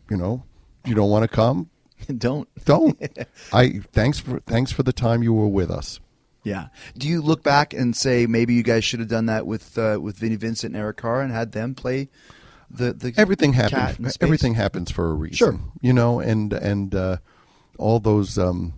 You 0.10 0.18
know, 0.18 0.44
you 0.86 0.96
don't 0.96 1.10
want 1.10 1.24
to 1.24 1.28
come, 1.28 1.70
don't. 2.18 2.48
don't. 2.66 2.98
I 3.54 3.82
thanks 3.92 4.20
for 4.20 4.40
thanks 4.42 4.72
for 4.72 4.84
the 4.84 4.94
time 4.94 5.24
you 5.24 5.34
were 5.34 5.48
with 5.48 5.70
us. 5.70 6.00
Yeah. 6.44 6.68
Do 6.96 7.08
you 7.08 7.22
look 7.22 7.42
back 7.42 7.74
and 7.74 7.96
say 7.96 8.28
maybe 8.28 8.54
you 8.54 8.62
guys 8.62 8.86
should 8.86 9.00
have 9.00 9.10
done 9.10 9.26
that 9.26 9.48
with 9.48 9.78
uh, 9.78 10.00
with 10.02 10.18
Vinnie 10.18 10.36
Vincent 10.36 10.76
and 10.76 10.82
Eric 10.82 10.98
Carr 10.98 11.22
and 11.22 11.32
had 11.32 11.52
them 11.54 11.74
play 11.74 12.10
the 12.70 12.94
the 12.94 13.14
Everything 13.18 13.54
happens. 13.54 14.18
Everything 14.22 14.54
happens 14.54 14.92
for 14.92 15.10
a 15.10 15.14
reason. 15.14 15.36
Sure. 15.36 15.60
You 15.82 15.94
know, 15.94 16.20
and 16.20 16.54
and 16.54 16.94
uh, 16.94 17.18
all 17.78 18.00
those 18.00 18.38
um, 18.38 18.74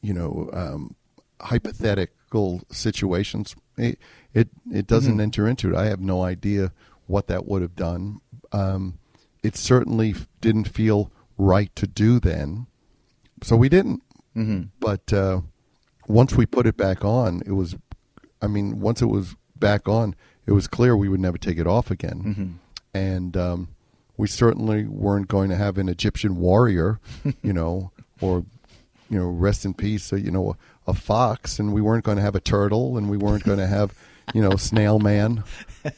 you 0.00 0.14
know 0.14 0.50
um, 0.52 0.96
hypothetical 1.40 2.62
situations. 2.70 3.54
It 3.76 3.98
it, 4.34 4.48
it 4.72 4.86
doesn't 4.86 5.12
Mm-hmm. 5.14 5.20
enter 5.20 5.48
into 5.48 5.70
it. 5.70 5.76
I 5.76 5.86
have 5.86 6.00
no 6.00 6.22
idea 6.22 6.72
what 7.06 7.26
that 7.28 7.46
would 7.46 7.62
have 7.62 7.74
done. 7.76 8.20
Um, 8.52 8.98
it 9.42 9.56
certainly 9.56 10.14
didn't 10.40 10.68
feel 10.68 11.10
right 11.38 11.74
to 11.76 11.86
do 11.86 12.20
then, 12.20 12.66
so 13.42 13.56
we 13.56 13.68
didn't. 13.68 14.02
Mm-hmm. 14.36 14.64
But 14.78 15.12
uh, 15.12 15.40
once 16.06 16.34
we 16.36 16.46
put 16.46 16.66
it 16.66 16.76
back 16.76 17.04
on, 17.04 17.42
it 17.46 17.52
was. 17.52 17.76
I 18.42 18.46
mean, 18.46 18.80
once 18.80 19.02
it 19.02 19.06
was 19.06 19.34
back 19.56 19.86
on, 19.88 20.14
it 20.46 20.52
was 20.52 20.66
clear 20.66 20.96
we 20.96 21.08
would 21.08 21.20
never 21.20 21.36
take 21.38 21.58
it 21.58 21.66
off 21.66 21.90
again, 21.90 22.58
and 22.94 23.36
um, 23.36 23.68
we 24.16 24.28
certainly 24.28 24.84
weren't 24.86 25.28
going 25.28 25.50
to 25.50 25.56
have 25.56 25.76
an 25.78 25.88
Egyptian 25.88 26.36
warrior, 26.36 27.00
you 27.42 27.52
know, 27.52 27.90
or 28.20 28.44
you 29.10 29.18
know, 29.18 29.28
rest 29.28 29.64
in 29.64 29.74
peace, 29.74 30.12
uh, 30.12 30.16
you 30.16 30.30
know, 30.30 30.50
a, 30.86 30.90
a 30.92 30.94
fox, 30.94 31.58
and 31.58 31.72
we 31.74 31.80
weren't 31.82 32.04
going 32.04 32.16
to 32.16 32.22
have 32.22 32.36
a 32.36 32.40
turtle, 32.40 32.96
and 32.96 33.10
we 33.10 33.16
weren't 33.16 33.42
going 33.44 33.58
to 33.58 33.66
have, 33.66 33.92
you 34.34 34.40
know, 34.42 34.56
snail 34.56 34.98
man, 34.98 35.44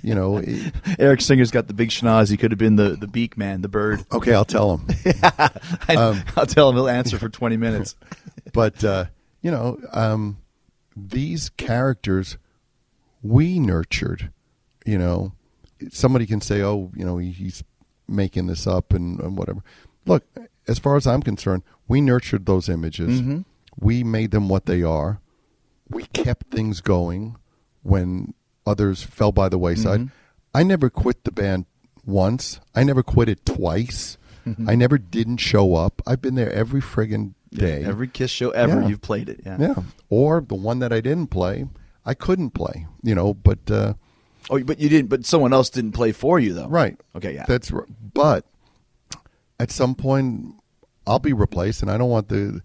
you 0.03 0.15
know. 0.15 0.37
it- 0.45 0.73
Eric 0.99 1.21
Singer's 1.21 1.51
got 1.51 1.67
the 1.69 1.75
big 1.75 1.91
schnoz. 1.91 2.31
He 2.31 2.37
could 2.37 2.51
have 2.51 2.59
been 2.59 2.77
the, 2.77 2.91
the 2.91 3.07
beak 3.09 3.37
man, 3.37 3.63
the 3.63 3.69
bird. 3.69 4.05
okay, 4.13 4.35
I'll 4.35 4.45
tell 4.45 4.77
him. 4.79 4.87
I, 5.23 6.23
I'll 6.37 6.47
tell 6.47 6.69
him 6.71 6.77
he'll 6.77 6.89
answer 6.89 7.19
for 7.19 7.29
20 7.29 7.57
minutes. 7.57 7.97
but 8.53 8.83
uh, 8.85 9.07
you 9.41 9.51
know, 9.51 9.79
um, 9.93 10.39
these 10.97 11.49
characters 11.51 12.37
we 13.23 13.59
nurtured. 13.59 14.31
You 14.85 14.99
know, 14.99 15.33
somebody 15.91 16.27
can 16.27 16.41
say, 16.41 16.61
"Oh, 16.63 16.91
you 16.97 17.05
know, 17.05 17.19
he's 17.19 17.63
making 18.09 18.47
this 18.49 18.67
up 18.67 18.93
and, 18.93 19.21
and 19.21 19.37
whatever." 19.39 19.63
Look, 20.07 20.25
as 20.67 20.79
far 20.81 20.97
as 20.97 21.07
I'm 21.07 21.23
concerned, 21.23 21.63
we 21.87 22.01
nurtured 22.01 22.47
those 22.47 22.69
images. 22.69 23.21
We 23.79 24.03
made 24.05 24.33
them 24.33 24.49
what 24.49 24.67
they 24.67 24.83
are. 24.83 25.21
We 25.89 26.05
kept 26.07 26.49
things 26.51 26.81
going 26.81 27.37
when 27.83 28.35
others 28.67 29.03
fell 29.03 29.33
by 29.33 29.49
the 29.49 29.59
wayside. 29.59 30.09
I 30.55 30.63
never 30.63 30.91
quit 30.91 31.25
the 31.25 31.33
band 31.33 31.67
once. 32.05 32.61
I 32.75 32.85
never 32.85 33.03
quit 33.03 33.29
it 33.29 33.45
twice. 33.47 34.19
I 34.67 34.75
never 34.75 34.99
didn't 34.99 35.37
show 35.39 35.77
up. 35.77 36.03
I've 36.07 36.21
been 36.21 36.35
there 36.35 36.53
every 36.53 36.81
friggin' 36.81 37.35
day. 37.53 37.85
Every 37.85 38.09
Kiss 38.09 38.31
show 38.31 38.51
ever, 38.51 38.81
Yeah. 38.83 38.89
you've 38.89 39.01
played 39.03 39.29
it. 39.29 39.41
Yeah. 39.47 39.57
Yeah. 39.61 39.75
Or 40.09 40.41
the 40.41 40.55
one 40.57 40.81
that 40.81 40.93
I 40.93 41.01
didn't 41.01 41.29
play, 41.29 41.67
I 42.05 42.15
couldn't 42.15 42.51
play, 42.51 42.87
you 43.03 43.15
know, 43.15 43.35
but 43.35 43.71
uh 43.71 43.95
Oh, 44.51 44.59
but 44.65 44.81
you 44.81 44.89
didn't. 44.89 45.09
But 45.11 45.25
someone 45.25 45.53
else 45.53 45.71
didn't 45.71 45.93
play 45.93 46.11
for 46.11 46.41
you, 46.41 46.53
though. 46.55 46.67
right. 46.67 46.99
Okay. 47.15 47.35
Yeah. 47.35 47.45
That's 47.47 47.73
r- 47.73 47.87
but 48.13 48.45
at 49.61 49.71
some 49.71 49.95
point 49.95 50.55
I'll 51.07 51.21
be 51.21 51.33
replaced 51.33 51.81
and 51.83 51.91
I 51.91 51.97
don't 51.97 52.11
want 52.11 52.29
the 52.29 52.63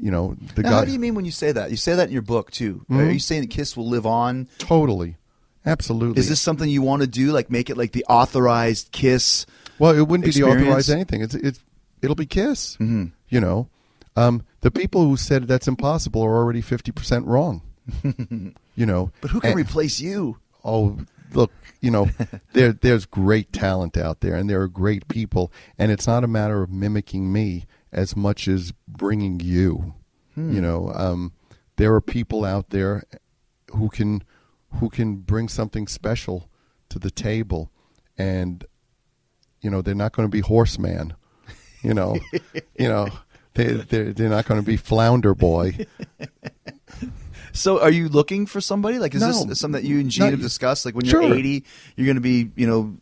you 0.00 0.10
know, 0.10 0.36
the 0.54 0.62
Now, 0.62 0.70
guy 0.70 0.76
how 0.76 0.84
do 0.84 0.92
you 0.92 0.98
mean 0.98 1.14
when 1.14 1.24
you 1.24 1.30
say 1.30 1.52
that? 1.52 1.70
You 1.70 1.76
say 1.76 1.94
that 1.94 2.08
in 2.08 2.12
your 2.12 2.22
book 2.22 2.50
too. 2.50 2.84
Are 2.90 3.10
you 3.10 3.18
saying 3.18 3.42
that 3.42 3.50
Kiss 3.50 3.76
will 3.76 3.88
live 3.88 4.06
on? 4.06 4.48
totally. 4.58 5.16
Absolutely. 5.64 6.20
Is 6.20 6.28
this 6.28 6.40
something 6.40 6.68
you 6.70 6.80
want 6.82 7.02
to 7.02 7.08
do? 7.08 7.32
Like 7.32 7.50
make 7.50 7.70
it 7.70 7.76
like 7.76 7.90
the 7.92 8.04
authorized 8.08 8.92
Kiss? 8.92 9.46
Well, 9.78 9.96
it 9.96 10.06
wouldn't 10.06 10.24
be 10.24 10.30
the 10.38 10.46
authorized 10.46 10.90
anything. 10.90 11.22
It's 11.22 11.34
it's 11.34 11.58
it'll 12.02 12.14
be 12.14 12.26
Kiss. 12.26 12.76
Mm-hmm. 12.76 13.06
You 13.30 13.40
know, 13.40 13.68
um, 14.14 14.42
the 14.60 14.70
people 14.70 15.02
who 15.04 15.16
said 15.16 15.48
that's 15.48 15.66
impossible 15.66 16.22
are 16.22 16.36
already 16.36 16.60
fifty 16.60 16.92
percent 16.92 17.26
wrong. 17.26 17.62
you 18.76 18.86
know, 18.86 19.10
But 19.20 19.30
who 19.30 19.40
can 19.40 19.50
And- 19.50 19.58
replace 19.60 20.00
you? 20.00 20.38
oh 20.64 20.98
look 21.32 21.52
you 21.80 21.90
know 21.92 22.08
there 22.54 22.72
there's 22.72 23.04
great 23.06 23.52
talent 23.52 23.96
out 23.96 24.20
there 24.20 24.34
and 24.34 24.48
there 24.50 24.60
are 24.60 24.66
great 24.66 25.06
people 25.06 25.52
and 25.78 25.92
it's 25.92 26.06
not 26.08 26.24
a 26.24 26.26
matter 26.26 26.60
of 26.62 26.70
mimicking 26.70 27.32
me 27.32 27.66
as 27.96 28.14
much 28.14 28.46
as 28.46 28.72
bringing 28.86 29.40
you 29.40 29.94
you 30.36 30.60
know 30.60 30.92
um, 30.94 31.32
there 31.76 31.94
are 31.94 32.00
people 32.02 32.44
out 32.44 32.68
there 32.68 33.02
who 33.74 33.88
can 33.88 34.22
who 34.80 34.90
can 34.90 35.16
bring 35.16 35.48
something 35.48 35.86
special 35.88 36.50
to 36.90 36.98
the 36.98 37.10
table 37.10 37.70
and 38.18 38.66
you 39.62 39.70
know 39.70 39.80
they're 39.80 39.94
not 39.94 40.12
going 40.12 40.28
to 40.28 40.30
be 40.30 40.40
horseman 40.40 41.14
you 41.82 41.94
know 41.94 42.18
you 42.78 42.86
know 42.86 43.08
they 43.54 43.72
they're, 43.72 44.12
they're 44.12 44.28
not 44.28 44.44
going 44.44 44.60
to 44.60 44.66
be 44.66 44.76
flounder 44.76 45.34
boy 45.34 45.74
So, 47.52 47.80
are 47.80 47.90
you 47.90 48.10
looking 48.10 48.44
for 48.44 48.60
somebody? 48.60 48.98
Like, 48.98 49.14
is 49.14 49.22
No. 49.22 49.28
this 49.28 49.58
something 49.60 49.80
that 49.80 49.84
you 49.88 49.98
and 49.98 50.10
Gene 50.10 50.30
have 50.32 50.42
discussed? 50.42 50.84
Like, 50.84 50.94
when 50.94 51.06
you're 51.06 51.22
80, 51.22 51.64
you're 51.96 52.04
going 52.04 52.16
to 52.16 52.20
be, 52.20 52.50
you 52.54 52.66
know, 52.66 52.98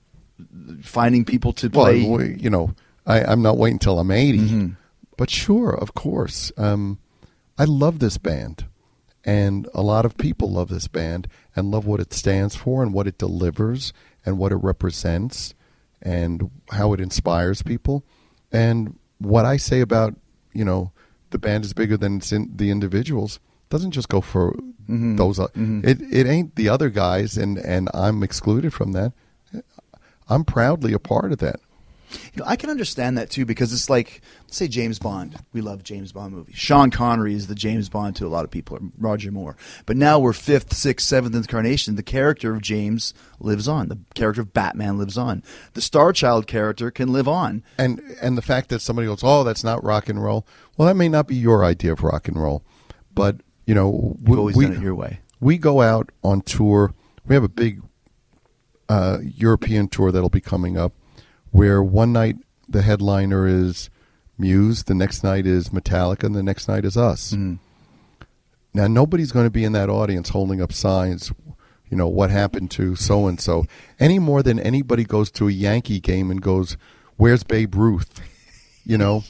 finding 0.82 1.24
people 1.24 1.52
to 1.54 1.68
play. 1.70 2.04
we- 2.08 2.36
you 2.38 2.50
know, 2.50 2.72
I, 3.04 3.22
I'm 3.24 3.42
not 3.42 3.58
waiting 3.58 3.76
until 3.76 3.98
I'm 3.98 4.12
80. 4.12 4.70
But 5.16 5.30
sure, 5.30 5.70
of 5.70 5.94
course. 5.94 6.52
Um, 6.56 6.98
I 7.58 7.64
love 7.64 7.98
this 7.98 8.18
band. 8.18 8.66
And 9.24 9.68
a 9.72 9.80
lot 9.80 10.04
of 10.04 10.18
people 10.18 10.50
love 10.50 10.68
this 10.68 10.86
band 10.86 11.28
and 11.56 11.70
love 11.70 11.86
what 11.86 12.00
it 12.00 12.12
stands 12.12 12.54
for 12.56 12.82
and 12.82 12.92
what 12.92 13.06
it 13.06 13.16
delivers 13.16 13.92
and 14.26 14.36
what 14.38 14.52
it 14.52 14.56
represents 14.56 15.54
and 16.02 16.50
how 16.70 16.92
it 16.92 17.00
inspires 17.00 17.62
people. 17.62 18.04
And 18.52 18.98
what 19.18 19.46
I 19.46 19.56
say 19.56 19.80
about, 19.80 20.14
you 20.52 20.64
know, 20.64 20.92
the 21.30 21.38
band 21.38 21.64
is 21.64 21.72
bigger 21.72 21.96
than 21.96 22.18
it's 22.18 22.32
in 22.32 22.52
the 22.54 22.70
individuals 22.70 23.40
doesn't 23.70 23.92
just 23.92 24.08
go 24.10 24.20
for 24.20 24.54
those. 25.16 25.40
uh 25.40 25.48
It 25.56 26.02
it 26.12 26.26
ain't 26.26 26.54
the 26.56 26.68
other 26.68 26.90
guys, 26.90 27.38
and 27.38 27.58
and 27.58 27.88
I'm 27.94 28.22
excluded 28.22 28.72
from 28.74 28.92
that. 28.92 29.12
I'm 30.28 30.44
proudly 30.44 30.92
a 30.92 30.98
part 30.98 31.32
of 31.32 31.38
that. 31.38 31.60
You 32.10 32.42
know, 32.42 32.44
I 32.46 32.56
can 32.56 32.70
understand 32.70 33.18
that 33.18 33.30
too 33.30 33.44
because 33.44 33.72
it's 33.72 33.90
like, 33.90 34.20
let's 34.42 34.56
say 34.56 34.68
James 34.68 34.98
Bond. 34.98 35.36
We 35.52 35.60
love 35.60 35.82
James 35.82 36.12
Bond 36.12 36.34
movies. 36.34 36.56
Sean 36.56 36.90
Connery 36.90 37.34
is 37.34 37.46
the 37.46 37.54
James 37.54 37.88
Bond 37.88 38.16
to 38.16 38.26
a 38.26 38.28
lot 38.28 38.44
of 38.44 38.50
people, 38.50 38.76
or 38.76 38.80
Roger 38.98 39.30
Moore. 39.32 39.56
But 39.86 39.96
now 39.96 40.18
we're 40.18 40.32
fifth, 40.32 40.74
sixth, 40.74 41.06
seventh 41.06 41.34
incarnation. 41.34 41.96
The 41.96 42.02
character 42.02 42.54
of 42.54 42.62
James 42.62 43.14
lives 43.40 43.68
on. 43.68 43.88
The 43.88 43.98
character 44.14 44.42
of 44.42 44.52
Batman 44.52 44.98
lives 44.98 45.18
on. 45.18 45.42
The 45.74 45.80
Star 45.80 46.12
Child 46.12 46.46
character 46.46 46.90
can 46.90 47.12
live 47.12 47.28
on. 47.28 47.62
And 47.78 48.00
and 48.20 48.38
the 48.38 48.42
fact 48.42 48.68
that 48.68 48.80
somebody 48.80 49.06
goes, 49.06 49.20
"Oh, 49.22 49.44
that's 49.44 49.64
not 49.64 49.82
rock 49.84 50.08
and 50.08 50.22
roll." 50.22 50.46
Well, 50.76 50.88
that 50.88 50.94
may 50.94 51.08
not 51.08 51.28
be 51.28 51.36
your 51.36 51.64
idea 51.64 51.92
of 51.92 52.02
rock 52.02 52.28
and 52.28 52.36
roll, 52.36 52.64
but 53.14 53.36
you 53.66 53.74
know, 53.74 54.16
You've 54.26 54.38
always 54.38 54.56
done 54.56 54.72
it 54.72 54.80
your 54.80 54.94
way. 54.94 55.20
We 55.40 55.58
go 55.58 55.80
out 55.80 56.10
on 56.22 56.42
tour. 56.42 56.94
We 57.26 57.34
have 57.34 57.44
a 57.44 57.48
big 57.48 57.80
uh, 58.88 59.18
European 59.22 59.88
tour 59.88 60.12
that'll 60.12 60.28
be 60.28 60.40
coming 60.40 60.76
up, 60.76 60.92
where 61.54 61.80
one 61.82 62.12
night 62.12 62.36
the 62.68 62.82
headliner 62.82 63.46
is 63.46 63.88
Muse, 64.36 64.82
the 64.82 64.94
next 64.94 65.22
night 65.22 65.46
is 65.46 65.68
Metallica, 65.68 66.24
and 66.24 66.34
the 66.34 66.42
next 66.42 66.66
night 66.66 66.84
is 66.84 66.96
us. 66.96 67.30
Mm-hmm. 67.32 67.54
Now, 68.74 68.88
nobody's 68.88 69.30
going 69.30 69.46
to 69.46 69.50
be 69.50 69.62
in 69.62 69.70
that 69.72 69.88
audience 69.88 70.30
holding 70.30 70.60
up 70.60 70.72
signs, 70.72 71.32
you 71.88 71.96
know, 71.96 72.08
what 72.08 72.30
happened 72.30 72.72
to 72.72 72.96
so 72.96 73.28
and 73.28 73.40
so, 73.40 73.66
any 74.00 74.18
more 74.18 74.42
than 74.42 74.58
anybody 74.58 75.04
goes 75.04 75.30
to 75.30 75.46
a 75.46 75.52
Yankee 75.52 76.00
game 76.00 76.28
and 76.32 76.42
goes, 76.42 76.76
Where's 77.16 77.44
Babe 77.44 77.74
Ruth? 77.76 78.20
You 78.86 78.98
know, 78.98 79.24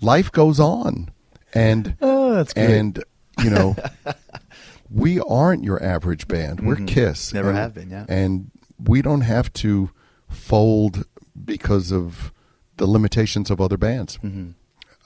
life 0.00 0.32
goes 0.32 0.58
on. 0.58 1.10
And, 1.52 1.94
Oh, 2.00 2.32
that's 2.36 2.54
and, 2.54 3.04
you 3.44 3.50
know, 3.50 3.76
we 4.90 5.20
aren't 5.20 5.62
your 5.62 5.82
average 5.82 6.26
band. 6.26 6.60
We're 6.60 6.76
Kiss. 6.76 7.26
Mm-hmm. 7.28 7.36
Never 7.36 7.48
And- 7.50 7.58
have 7.58 7.74
been, 7.74 7.90
yeah. 7.90 8.06
And 8.08 8.50
we 8.78 9.02
don't 9.02 9.20
have 9.20 9.52
to 9.54 9.90
fold 10.30 11.04
because 11.44 11.92
of 11.92 12.32
the 12.76 12.86
limitations 12.86 13.50
of 13.50 13.60
other 13.60 13.76
bands. 13.76 14.18
Mm-hmm. 14.18 14.50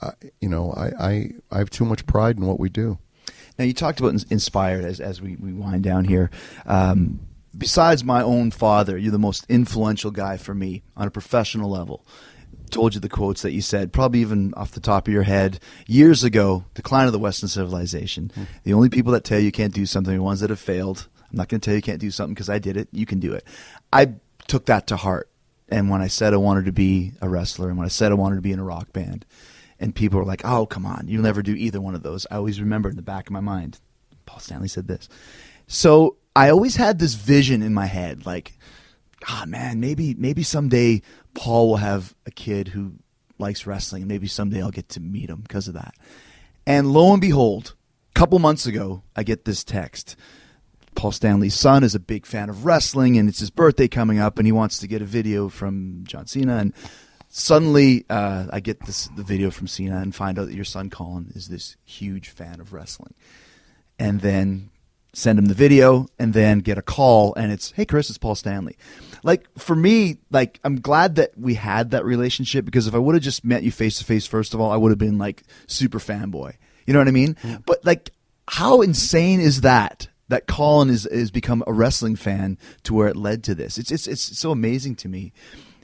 I 0.02 0.12
you 0.40 0.48
know, 0.48 0.72
I, 0.72 1.06
I, 1.06 1.30
I 1.50 1.58
have 1.58 1.70
too 1.70 1.84
much 1.84 2.06
pride 2.06 2.36
in 2.36 2.46
what 2.46 2.60
we 2.60 2.68
do. 2.68 2.98
Now 3.58 3.64
you 3.64 3.72
talked 3.72 4.00
about 4.00 4.14
inspired 4.30 4.84
as 4.84 5.00
as 5.00 5.20
we, 5.20 5.36
we 5.36 5.52
wind 5.52 5.82
down 5.82 6.04
here. 6.04 6.30
Um, 6.66 7.20
besides 7.56 8.04
my 8.04 8.22
own 8.22 8.50
father, 8.50 8.98
you're 8.98 9.12
the 9.12 9.18
most 9.18 9.46
influential 9.48 10.10
guy 10.10 10.36
for 10.36 10.54
me 10.54 10.82
on 10.96 11.06
a 11.06 11.10
professional 11.10 11.70
level. 11.70 12.06
Told 12.70 12.94
you 12.94 13.00
the 13.00 13.08
quotes 13.08 13.42
that 13.42 13.52
you 13.52 13.62
said, 13.62 13.92
probably 13.92 14.20
even 14.20 14.52
off 14.54 14.72
the 14.72 14.80
top 14.80 15.06
of 15.06 15.14
your 15.14 15.22
head 15.22 15.60
years 15.86 16.24
ago. 16.24 16.64
Decline 16.74 17.06
of 17.06 17.12
the 17.12 17.18
Western 17.18 17.48
civilization. 17.48 18.32
The 18.64 18.74
only 18.74 18.88
people 18.88 19.12
that 19.12 19.22
tell 19.22 19.38
you 19.38 19.46
you 19.46 19.52
can't 19.52 19.72
do 19.72 19.86
something 19.86 20.14
are 20.14 20.16
the 20.16 20.22
ones 20.22 20.40
that 20.40 20.50
have 20.50 20.58
failed. 20.58 21.06
I'm 21.30 21.36
not 21.36 21.48
going 21.48 21.60
to 21.60 21.64
tell 21.64 21.74
you 21.74 21.78
you 21.78 21.82
can't 21.82 22.00
do 22.00 22.10
something 22.10 22.34
because 22.34 22.50
I 22.50 22.58
did 22.58 22.76
it. 22.76 22.88
You 22.90 23.06
can 23.06 23.20
do 23.20 23.32
it. 23.34 23.44
I 23.92 24.14
took 24.48 24.66
that 24.66 24.88
to 24.88 24.96
heart. 24.96 25.30
And 25.68 25.90
when 25.90 26.00
I 26.00 26.06
said 26.06 26.32
I 26.32 26.38
wanted 26.38 26.66
to 26.66 26.72
be 26.72 27.12
a 27.20 27.28
wrestler, 27.28 27.68
and 27.68 27.78
when 27.78 27.86
I 27.86 27.88
said 27.88 28.12
I 28.12 28.16
wanted 28.16 28.36
to 28.36 28.42
be 28.42 28.52
in 28.52 28.58
a 28.58 28.64
rock 28.64 28.92
band, 28.92 29.26
and 29.78 29.94
people 29.94 30.18
were 30.18 30.24
like, 30.24 30.44
"Oh, 30.44 30.66
come 30.66 30.86
on, 30.86 31.08
you'll 31.08 31.22
never 31.22 31.42
do 31.42 31.54
either 31.54 31.80
one 31.80 31.94
of 31.94 32.02
those." 32.02 32.26
I 32.30 32.36
always 32.36 32.60
remember 32.60 32.88
in 32.88 32.96
the 32.96 33.02
back 33.02 33.26
of 33.26 33.32
my 33.32 33.40
mind, 33.40 33.80
Paul 34.26 34.38
Stanley 34.38 34.68
said 34.68 34.88
this. 34.88 35.08
So 35.66 36.16
I 36.34 36.50
always 36.50 36.76
had 36.76 36.98
this 36.98 37.14
vision 37.14 37.62
in 37.62 37.74
my 37.74 37.86
head, 37.86 38.26
like, 38.26 38.58
"Ah, 39.28 39.44
man, 39.46 39.80
maybe 39.80 40.14
maybe 40.14 40.42
someday 40.42 41.02
Paul 41.34 41.68
will 41.68 41.76
have 41.76 42.14
a 42.26 42.30
kid 42.30 42.68
who 42.68 42.92
likes 43.38 43.66
wrestling, 43.66 44.02
and 44.02 44.08
maybe 44.08 44.28
someday 44.28 44.62
I'll 44.62 44.70
get 44.70 44.88
to 44.90 45.00
meet 45.00 45.28
him 45.28 45.40
because 45.40 45.68
of 45.68 45.74
that." 45.74 45.94
And 46.66 46.92
lo 46.92 47.12
and 47.12 47.20
behold, 47.20 47.74
a 48.14 48.18
couple 48.18 48.38
months 48.38 48.66
ago, 48.66 49.02
I 49.14 49.22
get 49.24 49.44
this 49.44 49.62
text. 49.64 50.16
Paul 50.96 51.12
Stanley's 51.12 51.54
son 51.54 51.84
is 51.84 51.94
a 51.94 52.00
big 52.00 52.26
fan 52.26 52.48
of 52.48 52.64
wrestling, 52.64 53.16
and 53.16 53.28
it's 53.28 53.40
his 53.40 53.50
birthday 53.50 53.86
coming 53.86 54.18
up, 54.18 54.38
and 54.38 54.46
he 54.46 54.52
wants 54.52 54.78
to 54.78 54.86
get 54.86 55.02
a 55.02 55.04
video 55.04 55.48
from 55.48 56.04
John 56.04 56.26
Cena. 56.26 56.56
And 56.56 56.72
suddenly, 57.28 58.04
uh, 58.10 58.46
I 58.50 58.60
get 58.60 58.80
this 58.86 59.08
the 59.16 59.22
video 59.22 59.50
from 59.50 59.68
Cena 59.68 59.98
and 59.98 60.14
find 60.14 60.38
out 60.38 60.46
that 60.46 60.54
your 60.54 60.64
son 60.64 60.90
Colin 60.90 61.32
is 61.34 61.48
this 61.48 61.76
huge 61.84 62.30
fan 62.30 62.60
of 62.60 62.72
wrestling. 62.72 63.14
And 63.98 64.20
then 64.20 64.70
send 65.12 65.38
him 65.38 65.46
the 65.46 65.54
video, 65.54 66.08
and 66.18 66.34
then 66.34 66.58
get 66.58 66.76
a 66.76 66.82
call, 66.82 67.34
and 67.36 67.50
it's, 67.50 67.70
hey, 67.70 67.86
Chris, 67.86 68.10
it's 68.10 68.18
Paul 68.18 68.34
Stanley. 68.34 68.76
Like 69.22 69.46
for 69.58 69.74
me, 69.74 70.18
like 70.30 70.60
I'm 70.62 70.80
glad 70.80 71.14
that 71.14 71.38
we 71.38 71.54
had 71.54 71.92
that 71.92 72.04
relationship 72.04 72.64
because 72.64 72.86
if 72.86 72.94
I 72.94 72.98
would 72.98 73.14
have 73.14 73.24
just 73.24 73.44
met 73.44 73.62
you 73.62 73.72
face 73.72 73.98
to 73.98 74.04
face, 74.04 74.26
first 74.26 74.52
of 74.52 74.60
all, 74.60 74.70
I 74.70 74.76
would 74.76 74.90
have 74.90 74.98
been 74.98 75.18
like 75.18 75.42
super 75.66 75.98
fanboy. 75.98 76.54
You 76.86 76.92
know 76.92 77.00
what 77.00 77.08
I 77.08 77.12
mean? 77.12 77.36
But 77.64 77.84
like, 77.84 78.10
how 78.46 78.82
insane 78.82 79.40
is 79.40 79.62
that? 79.62 80.08
That 80.28 80.46
Colin 80.46 80.90
is 80.90 81.06
is 81.06 81.30
become 81.30 81.62
a 81.66 81.72
wrestling 81.72 82.16
fan 82.16 82.58
to 82.82 82.94
where 82.94 83.08
it 83.08 83.16
led 83.16 83.44
to 83.44 83.54
this. 83.54 83.78
It's 83.78 83.92
it's 83.92 84.06
it's 84.06 84.38
so 84.38 84.50
amazing 84.50 84.96
to 84.96 85.08
me. 85.08 85.32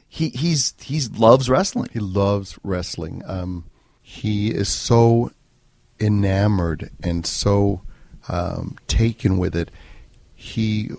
He 0.09 0.31
he's 0.31 0.75
he's 0.81 1.11
loves 1.11 1.49
wrestling. 1.49 1.89
He 1.93 2.01
loves 2.01 2.59
wrestling. 2.63 3.23
Um, 3.27 3.67
he 4.01 4.51
is 4.51 4.69
so 4.69 5.31
enamored 6.01 6.91
and 7.03 7.25
so 7.25 7.83
um, 8.29 8.77
taken 8.89 9.39
with 9.39 9.55
it. 9.55 9.71
He 10.35 10.91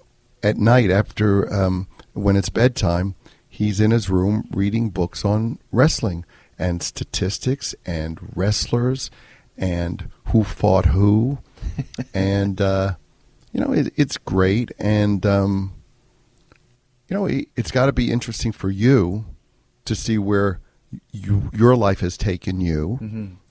at 0.41 0.57
night 0.57 0.89
after 0.89 1.51
um, 1.53 1.87
when 2.13 2.35
it's 2.35 2.49
bedtime, 2.49 3.15
he's 3.47 3.79
in 3.79 3.91
his 3.91 4.09
room 4.09 4.47
reading 4.51 4.89
books 4.89 5.25
on 5.25 5.59
wrestling 5.71 6.25
and 6.57 6.81
statistics 6.81 7.75
and 7.85 8.19
wrestlers 8.35 9.11
and 9.57 10.09
who 10.27 10.43
fought 10.43 10.87
who, 10.87 11.39
and 12.13 12.59
uh, 12.61 12.95
you 13.53 13.61
know 13.61 13.71
it, 13.71 13.93
it's 13.95 14.17
great 14.17 14.71
and. 14.79 15.25
Um, 15.25 15.73
you 17.09 17.17
know, 17.17 17.25
it- 17.25 17.49
it's 17.55 17.69
got 17.69 17.87
to 17.87 17.91
be 17.91 18.11
interesting 18.11 18.51
for 18.53 18.69
you 18.71 19.25
to 19.85 19.93
see 19.93 20.17
where 20.17 20.61
you, 21.11 21.51
your 21.53 21.75
life 21.75 21.99
has 21.99 22.15
taken 22.17 22.61
you. 22.61 22.97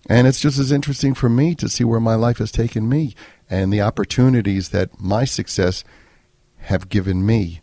And 0.09 0.27
it's 0.27 0.41
just 0.41 0.59
as 0.59 0.73
interesting 0.73 1.13
for 1.15 1.29
me 1.29 1.55
to 1.57 1.69
see 1.69 1.85
where 1.85 2.01
my 2.01 2.15
life 2.15 2.39
has 2.39 2.51
taken 2.51 2.89
me 2.89 3.15
and 3.51 3.71
the 3.73 3.81
opportunities 3.83 4.71
that 4.71 4.99
my 4.99 5.25
success 5.27 5.85
have 6.61 6.89
given 6.89 7.25
me, 7.27 7.61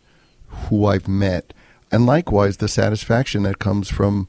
who 0.47 0.85
I've 0.85 1.07
met, 1.07 1.53
and 1.91 2.05
likewise 2.05 2.57
the 2.57 2.67
satisfaction 2.69 3.43
that 3.43 3.57
comes 3.59 3.89
from 3.89 4.27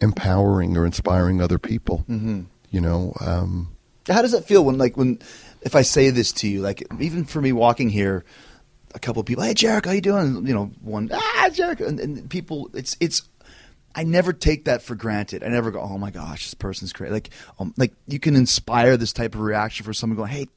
empowering 0.00 0.76
or 0.76 0.86
inspiring 0.86 1.40
other 1.40 1.58
people. 1.58 1.98
Mm-hmm. 2.08 2.42
You 2.70 2.80
know, 2.80 3.12
um, 3.20 3.76
How 4.08 4.22
does 4.22 4.34
it 4.34 4.44
feel 4.44 4.64
when, 4.64 4.78
like, 4.78 4.96
when 4.96 5.18
if 5.64 5.74
I 5.74 5.82
say 5.82 6.10
this 6.10 6.30
to 6.32 6.48
you, 6.48 6.60
like, 6.60 6.86
even 7.00 7.24
for 7.24 7.40
me 7.40 7.52
walking 7.52 7.88
here, 7.90 8.24
a 8.94 8.98
couple 8.98 9.20
of 9.20 9.26
people, 9.26 9.42
hey, 9.42 9.54
Jericho, 9.54 9.88
how 9.90 9.94
you 9.94 10.00
doing? 10.00 10.46
You 10.46 10.54
know, 10.54 10.70
one, 10.80 11.10
ah, 11.12 11.48
Jericho, 11.52 11.86
and, 11.86 11.98
and 11.98 12.30
people, 12.30 12.70
it's 12.74 12.96
it's. 13.00 13.22
I 13.96 14.02
never 14.02 14.32
take 14.32 14.64
that 14.64 14.82
for 14.82 14.96
granted. 14.96 15.44
I 15.44 15.48
never 15.48 15.70
go, 15.70 15.80
oh 15.80 15.98
my 15.98 16.10
gosh, 16.10 16.46
this 16.46 16.54
person's 16.54 16.92
great. 16.92 17.12
Like, 17.12 17.30
um, 17.60 17.72
like 17.76 17.92
you 18.08 18.18
can 18.18 18.34
inspire 18.34 18.96
this 18.96 19.12
type 19.12 19.36
of 19.36 19.40
reaction 19.40 19.84
for 19.86 19.92
someone 19.92 20.16
going, 20.16 20.30
hey, 20.32 20.48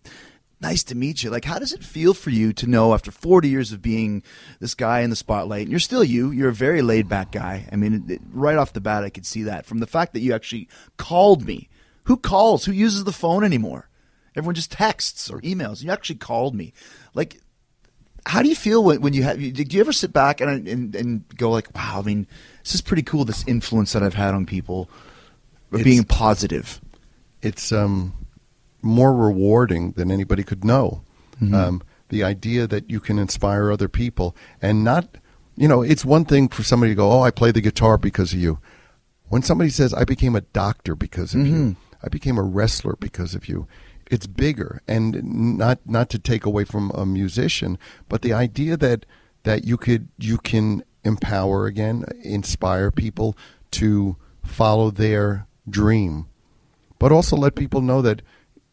nice 0.59 0.83
to 0.85 0.95
meet 0.95 1.21
you. 1.21 1.29
Like, 1.29 1.45
how 1.45 1.59
does 1.59 1.71
it 1.71 1.83
feel 1.83 2.15
for 2.15 2.31
you 2.31 2.51
to 2.53 2.65
know 2.65 2.95
after 2.95 3.11
40 3.11 3.47
years 3.47 3.71
of 3.71 3.79
being 3.79 4.23
this 4.59 4.73
guy 4.73 5.01
in 5.01 5.11
the 5.11 5.15
spotlight, 5.15 5.61
and 5.63 5.69
you're 5.69 5.79
still 5.79 6.03
you, 6.03 6.31
you're 6.31 6.49
a 6.49 6.53
very 6.53 6.81
laid 6.81 7.07
back 7.07 7.31
guy. 7.31 7.67
I 7.71 7.75
mean, 7.75 8.05
it- 8.09 8.21
right 8.31 8.57
off 8.57 8.73
the 8.73 8.81
bat, 8.81 9.03
I 9.03 9.09
could 9.11 9.25
see 9.25 9.43
that 9.43 9.67
from 9.67 9.79
the 9.79 9.87
fact 9.87 10.13
that 10.13 10.21
you 10.21 10.33
actually 10.33 10.67
called 10.97 11.45
me. 11.45 11.69
Who 12.05 12.17
calls? 12.17 12.65
Who 12.65 12.71
uses 12.71 13.03
the 13.03 13.11
phone 13.11 13.43
anymore? 13.43 13.86
Everyone 14.37 14.55
just 14.55 14.71
texts 14.71 15.29
or 15.29 15.41
emails. 15.41 15.83
You 15.83 15.91
actually 15.91 16.15
called 16.17 16.53
me. 16.55 16.71
Like, 17.13 17.41
how 18.25 18.41
do 18.43 18.49
you 18.49 18.55
feel 18.55 18.83
when, 18.83 19.01
when 19.01 19.13
you 19.13 19.23
have? 19.23 19.37
Do 19.39 19.63
you 19.63 19.79
ever 19.79 19.91
sit 19.91 20.13
back 20.13 20.39
and, 20.41 20.67
and 20.67 20.95
and 20.95 21.27
go 21.37 21.49
like, 21.49 21.73
"Wow, 21.75 21.99
I 21.99 22.01
mean, 22.03 22.27
this 22.63 22.75
is 22.75 22.81
pretty 22.81 23.03
cool. 23.03 23.25
This 23.25 23.43
influence 23.47 23.93
that 23.93 24.03
I've 24.03 24.13
had 24.13 24.33
on 24.35 24.45
people, 24.45 24.89
It's- 25.71 25.83
being 25.83 26.03
positive." 26.03 26.79
it's 27.43 27.71
um, 27.71 28.13
more 28.81 29.13
rewarding 29.13 29.91
than 29.91 30.09
anybody 30.11 30.43
could 30.43 30.65
know. 30.65 31.01
Um, 31.53 31.83
the 32.09 32.23
idea 32.23 32.65
that 32.65 32.89
you 32.89 32.99
can 32.99 33.19
inspire 33.19 33.71
other 33.71 33.87
people 33.87 34.35
and 34.59 34.83
not, 34.83 35.17
you 35.55 35.67
know, 35.67 35.83
it's 35.83 36.03
one 36.03 36.25
thing 36.25 36.47
for 36.49 36.63
somebody 36.63 36.93
to 36.93 36.95
go, 36.95 37.11
"Oh, 37.11 37.21
I 37.21 37.29
play 37.29 37.51
the 37.51 37.61
guitar 37.61 37.99
because 37.99 38.33
of 38.33 38.39
you." 38.39 38.57
When 39.29 39.43
somebody 39.43 39.69
says, 39.69 39.93
"I 39.93 40.03
became 40.03 40.35
a 40.35 40.41
doctor 40.41 40.95
because 40.95 41.35
of 41.35 41.45
you," 41.45 41.75
"I 42.03 42.09
became 42.09 42.39
a 42.39 42.43
wrestler 42.43 42.95
because 42.99 43.35
of 43.35 43.47
you," 43.47 43.67
it's 44.09 44.27
bigger. 44.27 44.81
And 44.87 45.57
not 45.57 45.79
not 45.85 46.09
to 46.11 46.19
take 46.19 46.45
away 46.45 46.63
from 46.63 46.91
a 46.95 47.05
musician, 47.05 47.77
but 48.09 48.21
the 48.21 48.33
idea 48.33 48.77
that 48.77 49.05
that 49.43 49.63
you 49.65 49.77
could 49.77 50.07
you 50.17 50.37
can 50.37 50.83
empower 51.03 51.65
again, 51.67 52.03
inspire 52.23 52.91
people 52.91 53.37
to 53.71 54.17
follow 54.43 54.91
their 54.91 55.45
dream 55.69 56.27
but 56.99 57.11
also 57.11 57.35
let 57.35 57.53
people 57.55 57.81
know 57.81 58.01
that 58.01 58.21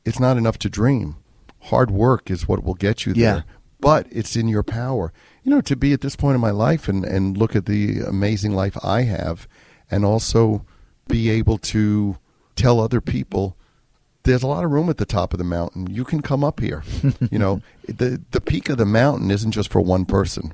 it's 0.04 0.18
not 0.18 0.36
enough 0.38 0.58
to 0.58 0.70
dream. 0.70 1.16
Hard 1.64 1.90
work 1.90 2.30
is 2.30 2.48
what 2.48 2.64
will 2.64 2.74
get 2.74 3.04
you 3.04 3.12
Yeah. 3.14 3.32
there. 3.32 3.44
But 3.80 4.06
it's 4.10 4.34
in 4.34 4.48
your 4.48 4.62
power. 4.62 5.12
You 5.42 5.50
know, 5.50 5.60
to 5.62 5.76
be 5.76 5.92
at 5.92 6.00
this 6.00 6.16
point 6.16 6.34
in 6.34 6.40
my 6.40 6.50
life 6.50 6.88
and, 6.88 7.04
and 7.04 7.36
look 7.36 7.54
at 7.54 7.66
the 7.66 8.00
amazing 8.00 8.54
life 8.54 8.78
I 8.82 9.02
have 9.02 9.46
and 9.90 10.04
also 10.04 10.64
be 11.06 11.28
able 11.28 11.58
to 11.58 12.16
tell 12.56 12.80
other 12.80 13.02
people 13.02 13.56
there's 14.24 14.42
a 14.42 14.46
lot 14.46 14.64
of 14.64 14.70
room 14.70 14.88
at 14.90 14.96
the 14.96 15.06
top 15.06 15.32
of 15.32 15.38
the 15.38 15.44
mountain. 15.44 15.88
You 15.88 16.04
can 16.04 16.20
come 16.20 16.42
up 16.42 16.60
here. 16.60 16.82
you 17.30 17.38
know, 17.38 17.62
the 17.86 18.20
the 18.32 18.40
peak 18.40 18.68
of 18.68 18.78
the 18.78 18.86
mountain 18.86 19.30
isn't 19.30 19.52
just 19.52 19.70
for 19.70 19.80
one 19.80 20.04
person. 20.04 20.52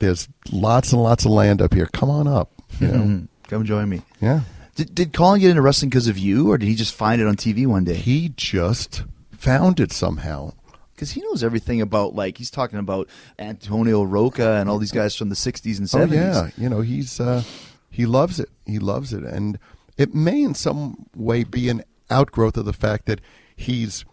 There's 0.00 0.28
lots 0.50 0.92
and 0.92 1.02
lots 1.02 1.24
of 1.24 1.32
land 1.32 1.60
up 1.60 1.74
here. 1.74 1.88
Come 1.92 2.10
on 2.10 2.26
up. 2.26 2.50
You 2.80 2.88
know? 2.88 3.28
Come 3.48 3.64
join 3.64 3.88
me. 3.88 4.02
yeah. 4.20 4.42
Did, 4.74 4.94
did 4.94 5.12
Colin 5.12 5.40
get 5.40 5.50
into 5.50 5.62
wrestling 5.62 5.88
because 5.88 6.06
of 6.06 6.18
you, 6.18 6.52
or 6.52 6.58
did 6.58 6.68
he 6.68 6.76
just 6.76 6.94
find 6.94 7.20
it 7.20 7.26
on 7.26 7.34
TV 7.34 7.66
one 7.66 7.82
day? 7.82 7.94
He 7.94 8.32
just 8.36 9.02
found 9.32 9.80
it 9.80 9.90
somehow. 9.90 10.52
Because 10.94 11.12
he 11.12 11.20
knows 11.22 11.42
everything 11.42 11.80
about, 11.80 12.14
like, 12.14 12.38
he's 12.38 12.50
talking 12.50 12.78
about 12.78 13.08
Antonio 13.40 14.04
Rocca 14.04 14.52
and 14.60 14.68
all 14.68 14.78
these 14.78 14.92
guys 14.92 15.16
from 15.16 15.30
the 15.30 15.34
60s 15.34 15.78
and 15.78 15.88
70s. 15.88 16.10
Oh 16.10 16.14
yeah, 16.14 16.50
you 16.56 16.68
know 16.68 16.80
he's 16.82 17.18
uh, 17.18 17.42
he 17.90 18.06
loves 18.06 18.38
it. 18.38 18.50
He 18.66 18.78
loves 18.78 19.12
it, 19.12 19.24
and 19.24 19.58
it 19.96 20.14
may 20.14 20.42
in 20.42 20.54
some 20.54 21.06
way 21.16 21.42
be 21.42 21.68
an 21.68 21.82
outgrowth 22.10 22.56
of 22.56 22.64
the 22.64 22.72
fact 22.72 23.06
that 23.06 23.20
he's 23.56 24.04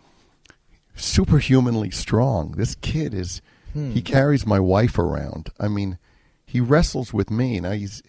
superhumanly 0.96 1.92
strong. 1.92 2.52
This 2.54 2.76
kid 2.76 3.14
is 3.14 3.42
he 3.74 4.02
carries 4.02 4.46
my 4.46 4.58
wife 4.60 4.98
around. 4.98 5.50
I 5.60 5.68
mean, 5.68 5.98
he 6.46 6.62
wrestles 6.62 7.14
with 7.14 7.30
me. 7.30 7.60
Now 7.60 7.72
he's 7.72 8.02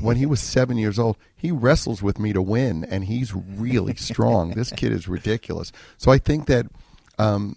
when 0.00 0.16
he 0.16 0.26
was 0.26 0.40
seven 0.56 0.76
years 0.78 0.98
old, 0.98 1.16
he 1.36 1.52
wrestles 1.52 2.02
with 2.02 2.18
me 2.18 2.32
to 2.32 2.42
win, 2.42 2.84
and 2.84 3.04
he's 3.04 3.32
really 3.32 3.94
strong. 3.94 4.50
this 4.50 4.72
kid 4.72 4.90
is 4.92 5.06
ridiculous. 5.06 5.70
So 5.96 6.10
I 6.10 6.18
think 6.18 6.46
that 6.46 6.66
um, 7.18 7.56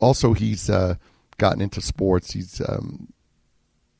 also 0.00 0.32
he's 0.32 0.68
uh, 0.68 0.96
gotten 1.38 1.60
into 1.60 1.80
sports. 1.80 2.32
He's 2.32 2.60
um, 2.68 3.12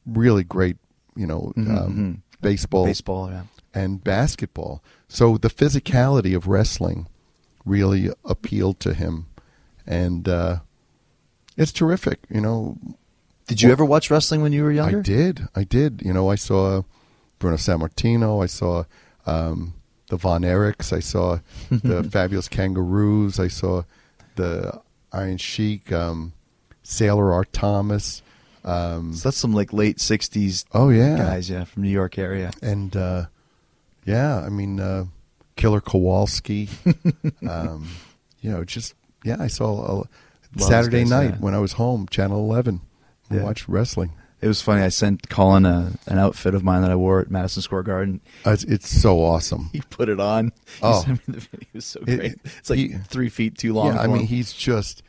really 0.04 0.42
great, 0.42 0.76
you 1.14 1.26
know, 1.28 1.52
um, 1.56 2.22
baseball, 2.40 2.86
Baseball, 2.86 3.30
yeah. 3.30 3.42
And 3.74 4.02
basketball. 4.04 4.82
So 5.08 5.36
the 5.36 5.48
physicality 5.50 6.34
of 6.36 6.46
wrestling 6.46 7.06
really 7.64 8.10
appealed 8.24 8.80
to 8.80 8.94
him, 8.94 9.26
and 9.86 10.28
uh, 10.28 10.58
it's 11.56 11.72
terrific. 11.72 12.20
You 12.30 12.40
know, 12.40 12.78
Did 13.46 13.62
you 13.62 13.70
ever 13.72 13.84
watch 13.84 14.10
wrestling 14.10 14.42
when 14.42 14.52
you 14.52 14.62
were 14.64 14.72
younger? 14.72 14.98
I 15.00 15.02
did, 15.02 15.48
I 15.54 15.64
did. 15.64 16.02
You 16.04 16.12
know, 16.12 16.30
I 16.30 16.34
saw 16.36 16.82
Bruno 17.38 17.56
Sammartino. 17.56 18.42
I 18.42 18.46
saw 18.46 18.84
um, 19.26 19.74
the 20.08 20.16
Von 20.16 20.42
Erichs. 20.42 20.92
I 20.92 21.00
saw 21.00 21.38
the 21.70 22.02
Fabulous 22.04 22.48
Kangaroos. 22.48 23.38
I 23.40 23.48
saw 23.48 23.82
the 24.36 24.80
Iron 25.12 25.36
Sheik, 25.38 25.92
um, 25.92 26.32
Sailor 26.82 27.32
Art 27.32 27.52
Thomas. 27.52 28.20
Um, 28.64 29.12
So 29.12 29.28
that's 29.28 29.36
some 29.36 29.52
like 29.52 29.72
late 29.72 29.98
60s 29.98 30.64
Oh, 30.72 30.88
yeah. 30.88 31.16
guys, 31.18 31.48
yeah, 31.50 31.64
from 31.64 31.82
New 31.82 31.90
York 31.90 32.18
area. 32.18 32.50
and 32.62 32.96
uh, 32.96 33.26
yeah, 34.04 34.40
I 34.40 34.48
mean, 34.48 34.80
uh, 34.80 35.06
Killer 35.56 35.80
Kowalski. 35.80 36.68
um, 37.48 37.88
you 38.40 38.50
know, 38.50 38.64
just 38.64 38.94
yeah, 39.24 39.36
I 39.40 39.46
saw 39.48 40.02
a, 40.02 40.60
Saturday 40.60 41.04
night 41.04 41.40
when 41.40 41.54
I 41.54 41.58
was 41.58 41.72
home, 41.72 42.06
Channel 42.10 42.38
Eleven, 42.38 42.80
Yeah. 43.30 43.42
watched 43.42 43.68
wrestling. 43.68 44.12
It 44.40 44.48
was 44.48 44.60
funny. 44.60 44.82
I 44.82 44.88
sent 44.90 45.30
Colin 45.30 45.64
a, 45.64 45.92
an 46.06 46.18
outfit 46.18 46.54
of 46.54 46.62
mine 46.62 46.82
that 46.82 46.90
I 46.90 46.96
wore 46.96 47.18
at 47.20 47.30
Madison 47.30 47.62
Square 47.62 47.84
Garden. 47.84 48.20
Uh, 48.44 48.50
It's, 48.50 48.64
it's 48.64 48.88
so 48.88 49.20
awesome. 49.20 49.70
He 49.72 49.80
put 49.88 50.10
it 50.10 50.20
on. 50.20 50.52
Oh. 50.82 51.02
Sent 51.02 51.26
me 51.26 51.34
the 51.34 51.40
video. 51.40 51.60
It 51.72 51.74
was 51.74 51.86
so 51.86 52.00
It- 52.06 52.16
great. 52.18 52.34
it's 52.58 52.68
like 52.70 52.78
he- 52.78 52.92
three 53.08 53.30
feet 53.30 53.56
too 53.56 53.72
long. 53.72 53.94
Yeah, 53.94 54.00
I 54.02 54.06
mean, 54.06 54.18
him. 54.18 54.26
he's 54.26 54.52
just 54.52 55.02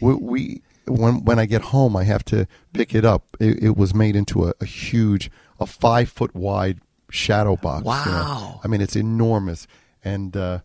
we, 0.00 0.14
we 0.14 0.62
when 0.86 1.24
when 1.24 1.38
I 1.38 1.46
get 1.46 1.62
home, 1.62 1.96
I 1.96 2.04
have 2.04 2.24
to 2.26 2.46
pick 2.74 2.94
it 2.94 3.04
up. 3.04 3.34
It, 3.40 3.62
it 3.62 3.76
was 3.78 3.94
made 3.94 4.14
into 4.14 4.44
a, 4.48 4.52
a 4.60 4.66
huge, 4.66 5.30
a 5.58 5.66
five 5.66 6.10
foot 6.10 6.34
wide 6.34 6.78
shadow 7.12 7.56
box. 7.56 7.84
you 7.84 7.90
know. 8.12 8.18
Wow. 8.18 8.60
I 8.64 8.68
mean, 8.68 8.80
it's 8.80 8.96
enormous, 8.96 9.66
and 10.04 10.36
uh, 10.36 10.60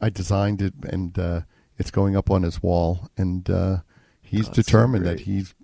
I 0.00 0.10
designed 0.10 0.62
it, 0.62 0.74
and 0.84 1.18
uh, 1.18 1.40
it's 1.78 1.90
going 1.90 2.16
up 2.16 2.30
on 2.30 2.42
his 2.42 2.62
wall, 2.62 3.08
and 3.16 3.48
uh, 3.50 3.78
he's 4.22 4.40
Oh, 4.40 4.44
that's 4.44 4.56
so 4.56 4.62
determined 4.62 5.06
that 5.06 5.20
he's 5.20 5.54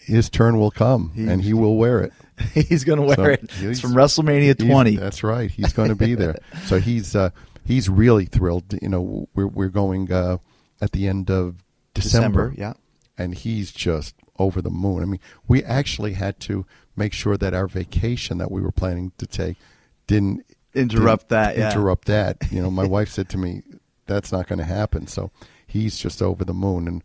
his 0.00 0.28
turn 0.28 0.58
will 0.58 0.70
come, 0.72 1.12
He- 1.14 1.26
and 1.28 1.42
he 1.42 1.52
will 1.54 1.76
wear 1.76 2.00
it. 2.02 2.12
he's 2.68 2.84
going 2.84 2.98
to 2.98 3.04
wear 3.04 3.16
So 3.16 3.24
it. 3.24 3.40
It's 3.44 3.56
he's- 3.58 3.80
from 3.80 3.92
WrestleMania 3.94 4.58
20. 4.58 4.96
That's 4.96 5.22
right. 5.22 5.50
He's 5.50 5.72
going 5.72 5.88
to 5.90 5.94
be 5.94 6.14
there. 6.14 6.36
so 6.64 6.80
he's 6.80 7.14
uh, 7.14 7.30
he's 7.64 7.88
really 7.88 8.24
thrilled. 8.26 8.74
You 8.82 8.88
know, 8.88 9.28
we're 9.34 9.46
we're 9.46 9.68
going 9.68 10.10
uh, 10.12 10.38
at 10.80 10.92
the 10.92 11.06
end 11.08 11.30
of 11.30 11.56
December, 11.94 12.50
December, 12.50 12.54
yeah. 12.60 12.72
and 13.16 13.34
he's 13.34 13.70
just 13.70 14.14
over 14.38 14.60
the 14.60 14.70
moon. 14.70 15.02
I 15.02 15.06
mean, 15.06 15.20
we 15.48 15.62
actually 15.64 16.12
had 16.14 16.40
to 16.40 16.66
make 16.96 17.12
sure 17.12 17.36
that 17.36 17.54
our 17.54 17.66
vacation 17.66 18.38
that 18.38 18.50
we 18.50 18.60
were 18.60 18.72
planning 18.72 19.12
to 19.18 19.26
take 19.26 19.56
didn't 20.06 20.44
Interrupt 20.74 21.28
didn't 21.28 21.30
that, 21.30 21.56
yeah. 21.56 21.70
Interrupt 21.70 22.06
that. 22.06 22.36
You 22.50 22.60
know, 22.60 22.70
my 22.70 22.84
wife 22.96 23.08
said 23.08 23.28
to 23.30 23.38
me, 23.38 23.62
"That's 24.06 24.30
not 24.30 24.46
going 24.46 24.58
to 24.58 24.64
happen." 24.64 25.06
So 25.06 25.30
he's 25.66 25.98
just 25.98 26.20
over 26.20 26.44
the 26.44 26.52
moon. 26.52 26.86
And 26.86 27.02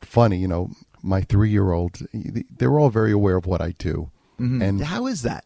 funny, 0.00 0.38
you 0.38 0.48
know, 0.48 0.70
my 1.02 1.20
three-year-old, 1.20 2.00
they're 2.12 2.78
all 2.78 2.90
very 2.90 3.12
aware 3.12 3.36
of 3.36 3.46
what 3.46 3.60
I 3.60 3.72
do, 3.78 4.10
mm-hmm. 4.40 4.60
and 4.60 4.82
How 4.82 5.06
is 5.06 5.22
that? 5.22 5.44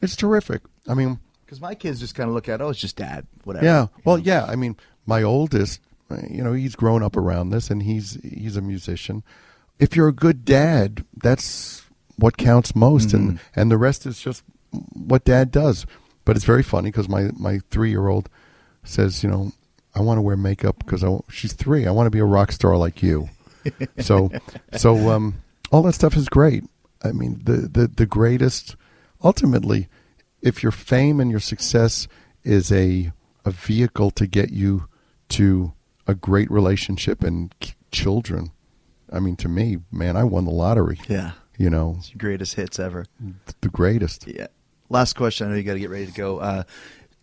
it's 0.00 0.14
terrific. 0.14 0.62
I 0.86 0.94
mean, 0.94 1.18
Because 1.44 1.60
my 1.60 1.74
kids 1.74 1.98
just 1.98 2.14
kind 2.14 2.28
of 2.28 2.34
look 2.34 2.48
at, 2.48 2.60
oh, 2.60 2.68
it's 2.68 2.78
just 2.78 2.96
dad, 2.96 3.26
whatever. 3.44 3.64
yeah. 3.64 3.86
Well, 4.04 4.18
yeah. 4.18 4.44
I 4.44 4.54
mean, 4.54 4.76
my 5.04 5.22
oldest, 5.24 5.80
you 6.30 6.42
know, 6.42 6.52
he's 6.52 6.76
grown 6.76 7.02
up 7.02 7.16
around 7.16 7.50
this, 7.50 7.68
and 7.68 7.82
he's 7.82 8.14
he's 8.22 8.56
a 8.56 8.62
musician. 8.62 9.24
If 9.80 9.96
you're 9.96 10.08
a 10.08 10.12
good 10.12 10.44
dad, 10.44 11.04
that's 11.16 11.82
what 12.18 12.36
counts 12.36 12.74
most, 12.74 13.12
and 13.14 13.40
and 13.56 13.70
the 13.70 13.78
rest 13.78 14.04
is 14.06 14.20
just 14.20 14.42
what 14.92 15.24
dad 15.24 15.50
does. 15.50 15.86
But 16.24 16.36
it's 16.36 16.44
very 16.44 16.62
funny 16.62 16.90
because 16.90 17.08
my 17.08 17.30
my 17.36 17.60
three 17.70 17.90
year 17.90 18.08
old 18.08 18.28
says, 18.84 19.22
you 19.22 19.30
know, 19.30 19.52
I 19.94 20.00
want 20.00 20.18
to 20.18 20.22
wear 20.22 20.36
makeup 20.36 20.78
because 20.78 21.04
she's 21.30 21.52
three. 21.52 21.86
I 21.86 21.90
want 21.90 22.06
to 22.06 22.10
be 22.10 22.18
a 22.18 22.24
rock 22.24 22.52
star 22.52 22.76
like 22.76 23.02
you. 23.02 23.28
so 23.98 24.30
so 24.76 25.10
um, 25.10 25.42
all 25.70 25.82
that 25.82 25.94
stuff 25.94 26.16
is 26.16 26.28
great. 26.28 26.64
I 27.02 27.12
mean, 27.12 27.40
the 27.44 27.52
the 27.52 27.86
the 27.88 28.06
greatest. 28.06 28.76
Ultimately, 29.22 29.88
if 30.42 30.62
your 30.62 30.72
fame 30.72 31.18
and 31.20 31.30
your 31.30 31.40
success 31.40 32.08
is 32.44 32.70
a 32.70 33.12
a 33.44 33.50
vehicle 33.50 34.10
to 34.12 34.26
get 34.26 34.50
you 34.50 34.88
to 35.30 35.72
a 36.06 36.14
great 36.14 36.50
relationship 36.50 37.22
and 37.22 37.54
k- 37.60 37.74
children, 37.90 38.50
I 39.12 39.20
mean, 39.20 39.36
to 39.36 39.48
me, 39.48 39.78
man, 39.90 40.16
I 40.16 40.24
won 40.24 40.44
the 40.44 40.50
lottery. 40.50 41.00
Yeah. 41.08 41.32
You 41.58 41.68
know, 41.70 41.96
It's 41.98 42.10
greatest 42.10 42.54
hits 42.54 42.78
ever. 42.78 43.04
the 43.60 43.68
greatest. 43.68 44.26
Yeah. 44.26 44.46
Last 44.88 45.16
question. 45.16 45.46
I 45.48 45.50
know 45.50 45.56
you 45.56 45.64
got 45.64 45.74
to 45.74 45.80
get 45.80 45.90
ready 45.90 46.06
to 46.06 46.12
go. 46.12 46.38
Uh, 46.38 46.62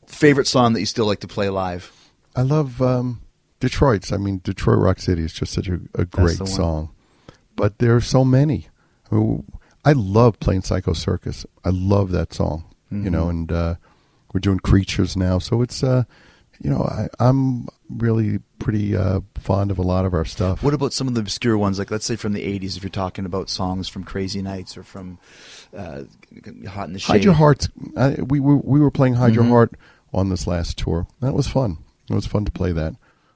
favorite 0.08 0.46
song 0.48 0.74
that 0.74 0.82
you 0.82 0.86
still 0.86 1.06
like 1.08 1.22
to 1.22 1.28
play 1.28 1.50
live? 1.50 1.92
I 2.36 2.42
love 2.42 2.82
um, 2.82 3.22
Detroit's. 3.60 4.12
I 4.12 4.18
mean, 4.18 4.42
Detroit 4.44 4.78
Rock 4.80 5.00
City 5.00 5.24
is 5.24 5.34
just 5.34 5.54
such 5.54 5.68
a, 5.70 5.80
a 5.96 6.06
great 6.06 6.38
song. 6.38 6.90
But 7.56 7.80
there 7.80 7.96
are 7.96 8.02
so 8.02 8.24
many. 8.26 8.68
I, 9.10 9.16
mean, 9.16 9.46
I 9.86 9.94
love 9.94 10.40
playing 10.42 10.64
Psycho 10.64 10.94
Circus. 10.94 11.46
I 11.64 11.70
love 11.70 12.12
that 12.12 12.34
song. 12.34 12.66
You 12.92 13.10
know, 13.10 13.22
Mm-hmm. 13.28 13.30
and 13.30 13.52
uh, 13.52 13.76
we're 14.34 14.40
doing 14.42 14.60
Creatures 14.60 15.18
now, 15.18 15.40
so 15.40 15.62
it's 15.62 15.82
uh, 15.84 16.04
you 16.62 16.70
know, 16.70 16.82
I, 16.84 17.08
I'm 17.20 17.68
really 17.90 18.40
pretty 18.60 18.96
uh, 18.96 19.20
fond 19.36 19.72
of 19.72 19.78
a 19.78 19.82
lot 19.82 20.06
of 20.06 20.14
our 20.14 20.26
stuff. 20.26 20.64
What 20.64 20.74
about 20.74 20.94
some 20.94 21.08
of 21.08 21.14
the 21.14 21.22
obscure 21.22 21.58
ones? 21.58 21.78
Like, 21.80 21.92
let's 21.92 22.06
say 22.06 22.16
from 22.16 22.34
the 22.34 22.60
80s, 22.60 22.78
if 22.78 22.84
you're 22.84 22.90
talking 22.90 23.26
about 23.26 23.50
songs 23.50 23.88
from 23.88 24.04
Crazy 24.04 24.42
Nights 24.42 24.78
or 24.78 24.84
from 24.84 25.20
uh, 25.76 26.04
Hot 26.68 26.88
in 26.88 26.94
the 26.94 27.00
Shade. 27.00 27.14
Hide 27.14 27.24
Your 27.24 27.34
Heart. 27.34 27.68
We 28.28 28.40
were 28.40 28.58
we 28.58 28.80
were 28.80 28.92
playing 28.92 29.16
Hide 29.16 29.34
Mm-hmm. 29.34 29.42
Your 29.42 29.50
Heart 29.50 29.76
on 30.14 30.30
this 30.30 30.48
last 30.48 30.78
tour. 30.78 31.08
That 31.22 31.34
was 31.34 31.48
fun. 31.48 31.78
It 32.10 32.14
was 32.14 32.26
fun 32.26 32.46
to 32.46 32.52
play 32.52 32.72
that. 32.72 32.94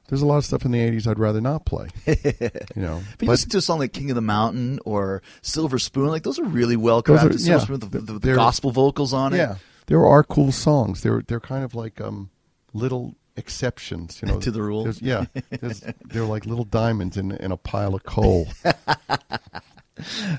There's 0.07 0.21
a 0.23 0.25
lot 0.25 0.37
of 0.37 0.45
stuff 0.45 0.65
in 0.65 0.71
the 0.71 0.79
'80s 0.79 1.05
I'd 1.05 1.19
rather 1.19 1.39
not 1.41 1.65
play. 1.65 1.87
you 2.07 2.81
know, 2.81 3.01
But 3.19 3.25
you 3.25 3.29
listen 3.29 3.49
to 3.51 3.57
a 3.57 3.61
song 3.61 3.77
like 3.77 3.93
King 3.93 4.09
of 4.09 4.15
the 4.15 4.21
Mountain 4.21 4.79
or 4.83 5.21
Silver 5.43 5.77
Spoon, 5.77 6.07
like 6.07 6.23
those 6.23 6.39
are 6.39 6.45
really 6.45 6.75
well 6.77 7.03
crafted. 7.03 7.39
Silver 7.39 7.51
yeah. 7.51 7.59
Spoon, 7.59 7.79
with 7.79 7.91
the, 7.91 8.13
the, 8.13 8.19
the 8.19 8.33
gospel 8.33 8.71
vocals 8.71 9.13
on 9.13 9.33
it. 9.33 9.37
yeah, 9.37 9.55
there 9.85 10.03
are 10.05 10.23
cool 10.23 10.51
songs. 10.51 11.01
They're 11.03 11.21
they're 11.27 11.39
kind 11.39 11.63
of 11.63 11.75
like 11.75 12.01
um, 12.01 12.31
little 12.73 13.15
exceptions, 13.35 14.21
you 14.21 14.27
know, 14.27 14.39
To 14.39 14.51
the 14.51 14.61
rule. 14.61 14.89
Yeah, 15.01 15.25
there's, 15.49 15.79
they're 16.05 16.25
like 16.25 16.45
little 16.45 16.65
diamonds 16.65 17.17
in 17.17 17.31
in 17.31 17.51
a 17.51 17.57
pile 17.57 17.95
of 17.95 18.03
coal. 18.03 18.47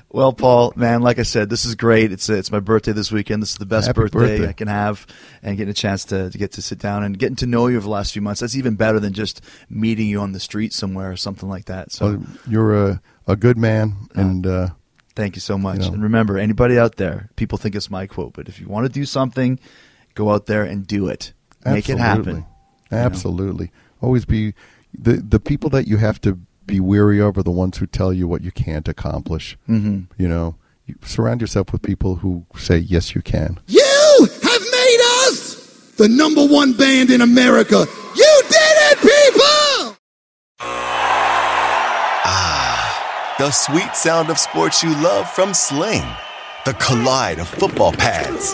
Well, 0.09 0.33
Paul, 0.33 0.73
man, 0.75 1.01
like 1.03 1.19
I 1.19 1.23
said, 1.23 1.49
this 1.49 1.65
is 1.65 1.75
great. 1.75 2.11
It's 2.11 2.27
it's 2.29 2.51
my 2.51 2.59
birthday 2.59 2.93
this 2.93 3.11
weekend. 3.11 3.43
This 3.43 3.51
is 3.51 3.57
the 3.57 3.65
best 3.67 3.87
Happy 3.87 4.01
birthday, 4.01 4.17
birthday. 4.19 4.47
I 4.49 4.53
can 4.53 4.67
have, 4.67 5.05
and 5.43 5.55
getting 5.55 5.69
a 5.69 5.75
chance 5.75 6.05
to, 6.05 6.31
to 6.31 6.37
get 6.37 6.53
to 6.53 6.63
sit 6.63 6.79
down 6.79 7.03
and 7.03 7.17
getting 7.17 7.35
to 7.37 7.45
know 7.45 7.67
you 7.67 7.77
over 7.77 7.83
the 7.83 7.91
last 7.91 8.11
few 8.13 8.23
months. 8.23 8.41
That's 8.41 8.55
even 8.55 8.75
better 8.75 8.99
than 8.99 9.13
just 9.13 9.41
meeting 9.69 10.07
you 10.07 10.19
on 10.19 10.31
the 10.31 10.39
street 10.39 10.73
somewhere 10.73 11.11
or 11.11 11.15
something 11.15 11.47
like 11.47 11.65
that. 11.65 11.91
So, 11.91 12.21
you're 12.47 12.89
a 12.89 13.01
a 13.27 13.35
good 13.35 13.57
man, 13.57 14.07
and 14.15 14.47
uh, 14.47 14.69
thank 15.15 15.35
you 15.35 15.41
so 15.41 15.59
much. 15.59 15.81
you 15.81 15.89
know. 15.89 15.93
And 15.93 16.03
remember, 16.03 16.39
anybody 16.39 16.79
out 16.79 16.95
there, 16.95 17.29
people 17.35 17.59
think 17.59 17.75
it's 17.75 17.91
my 17.91 18.07
quote, 18.07 18.33
but 18.33 18.47
if 18.49 18.59
you 18.59 18.67
want 18.67 18.87
to 18.87 18.91
do 18.91 19.05
something, 19.05 19.59
go 20.15 20.31
out 20.31 20.47
there 20.47 20.63
and 20.63 20.87
do 20.87 21.07
it. 21.07 21.33
Make 21.65 21.89
it 21.89 21.97
happen. 21.97 22.45
Absolutely. 22.91 23.05
Absolutely. 23.05 23.71
Always 24.01 24.25
be 24.25 24.53
the 24.97 25.13
the 25.13 25.39
people 25.39 25.69
that 25.71 25.87
you 25.87 25.97
have 25.97 26.19
to 26.21 26.39
be 26.65 26.79
weary 26.79 27.19
of 27.19 27.37
are 27.37 27.43
the 27.43 27.51
ones 27.51 27.77
who 27.77 27.85
tell 27.85 28.13
you 28.13 28.27
what 28.27 28.41
you 28.41 28.51
can't 28.51 28.87
accomplish. 28.87 29.57
Mm-hmm. 29.69 30.01
You 30.21 30.27
know, 30.27 30.55
you 30.85 30.95
surround 31.03 31.41
yourself 31.41 31.71
with 31.71 31.81
people 31.81 32.15
who 32.17 32.45
say 32.55 32.77
yes, 32.77 33.15
you 33.15 33.21
can. 33.21 33.59
You 33.67 34.27
have 34.43 34.61
made 34.61 34.99
us 35.25 35.93
the 35.97 36.07
number 36.09 36.45
one 36.45 36.73
band 36.73 37.09
in 37.09 37.21
America. 37.21 37.85
You 38.15 38.41
did 38.49 38.75
it, 38.91 38.97
people! 38.99 39.97
Ah, 42.23 43.35
the 43.37 43.51
sweet 43.51 43.95
sound 43.95 44.29
of 44.29 44.37
sports 44.39 44.83
you 44.83 44.89
love 45.01 45.29
from 45.31 45.53
Sling. 45.53 46.03
The 46.65 46.73
collide 46.73 47.39
of 47.39 47.47
football 47.47 47.91
pads. 47.91 48.53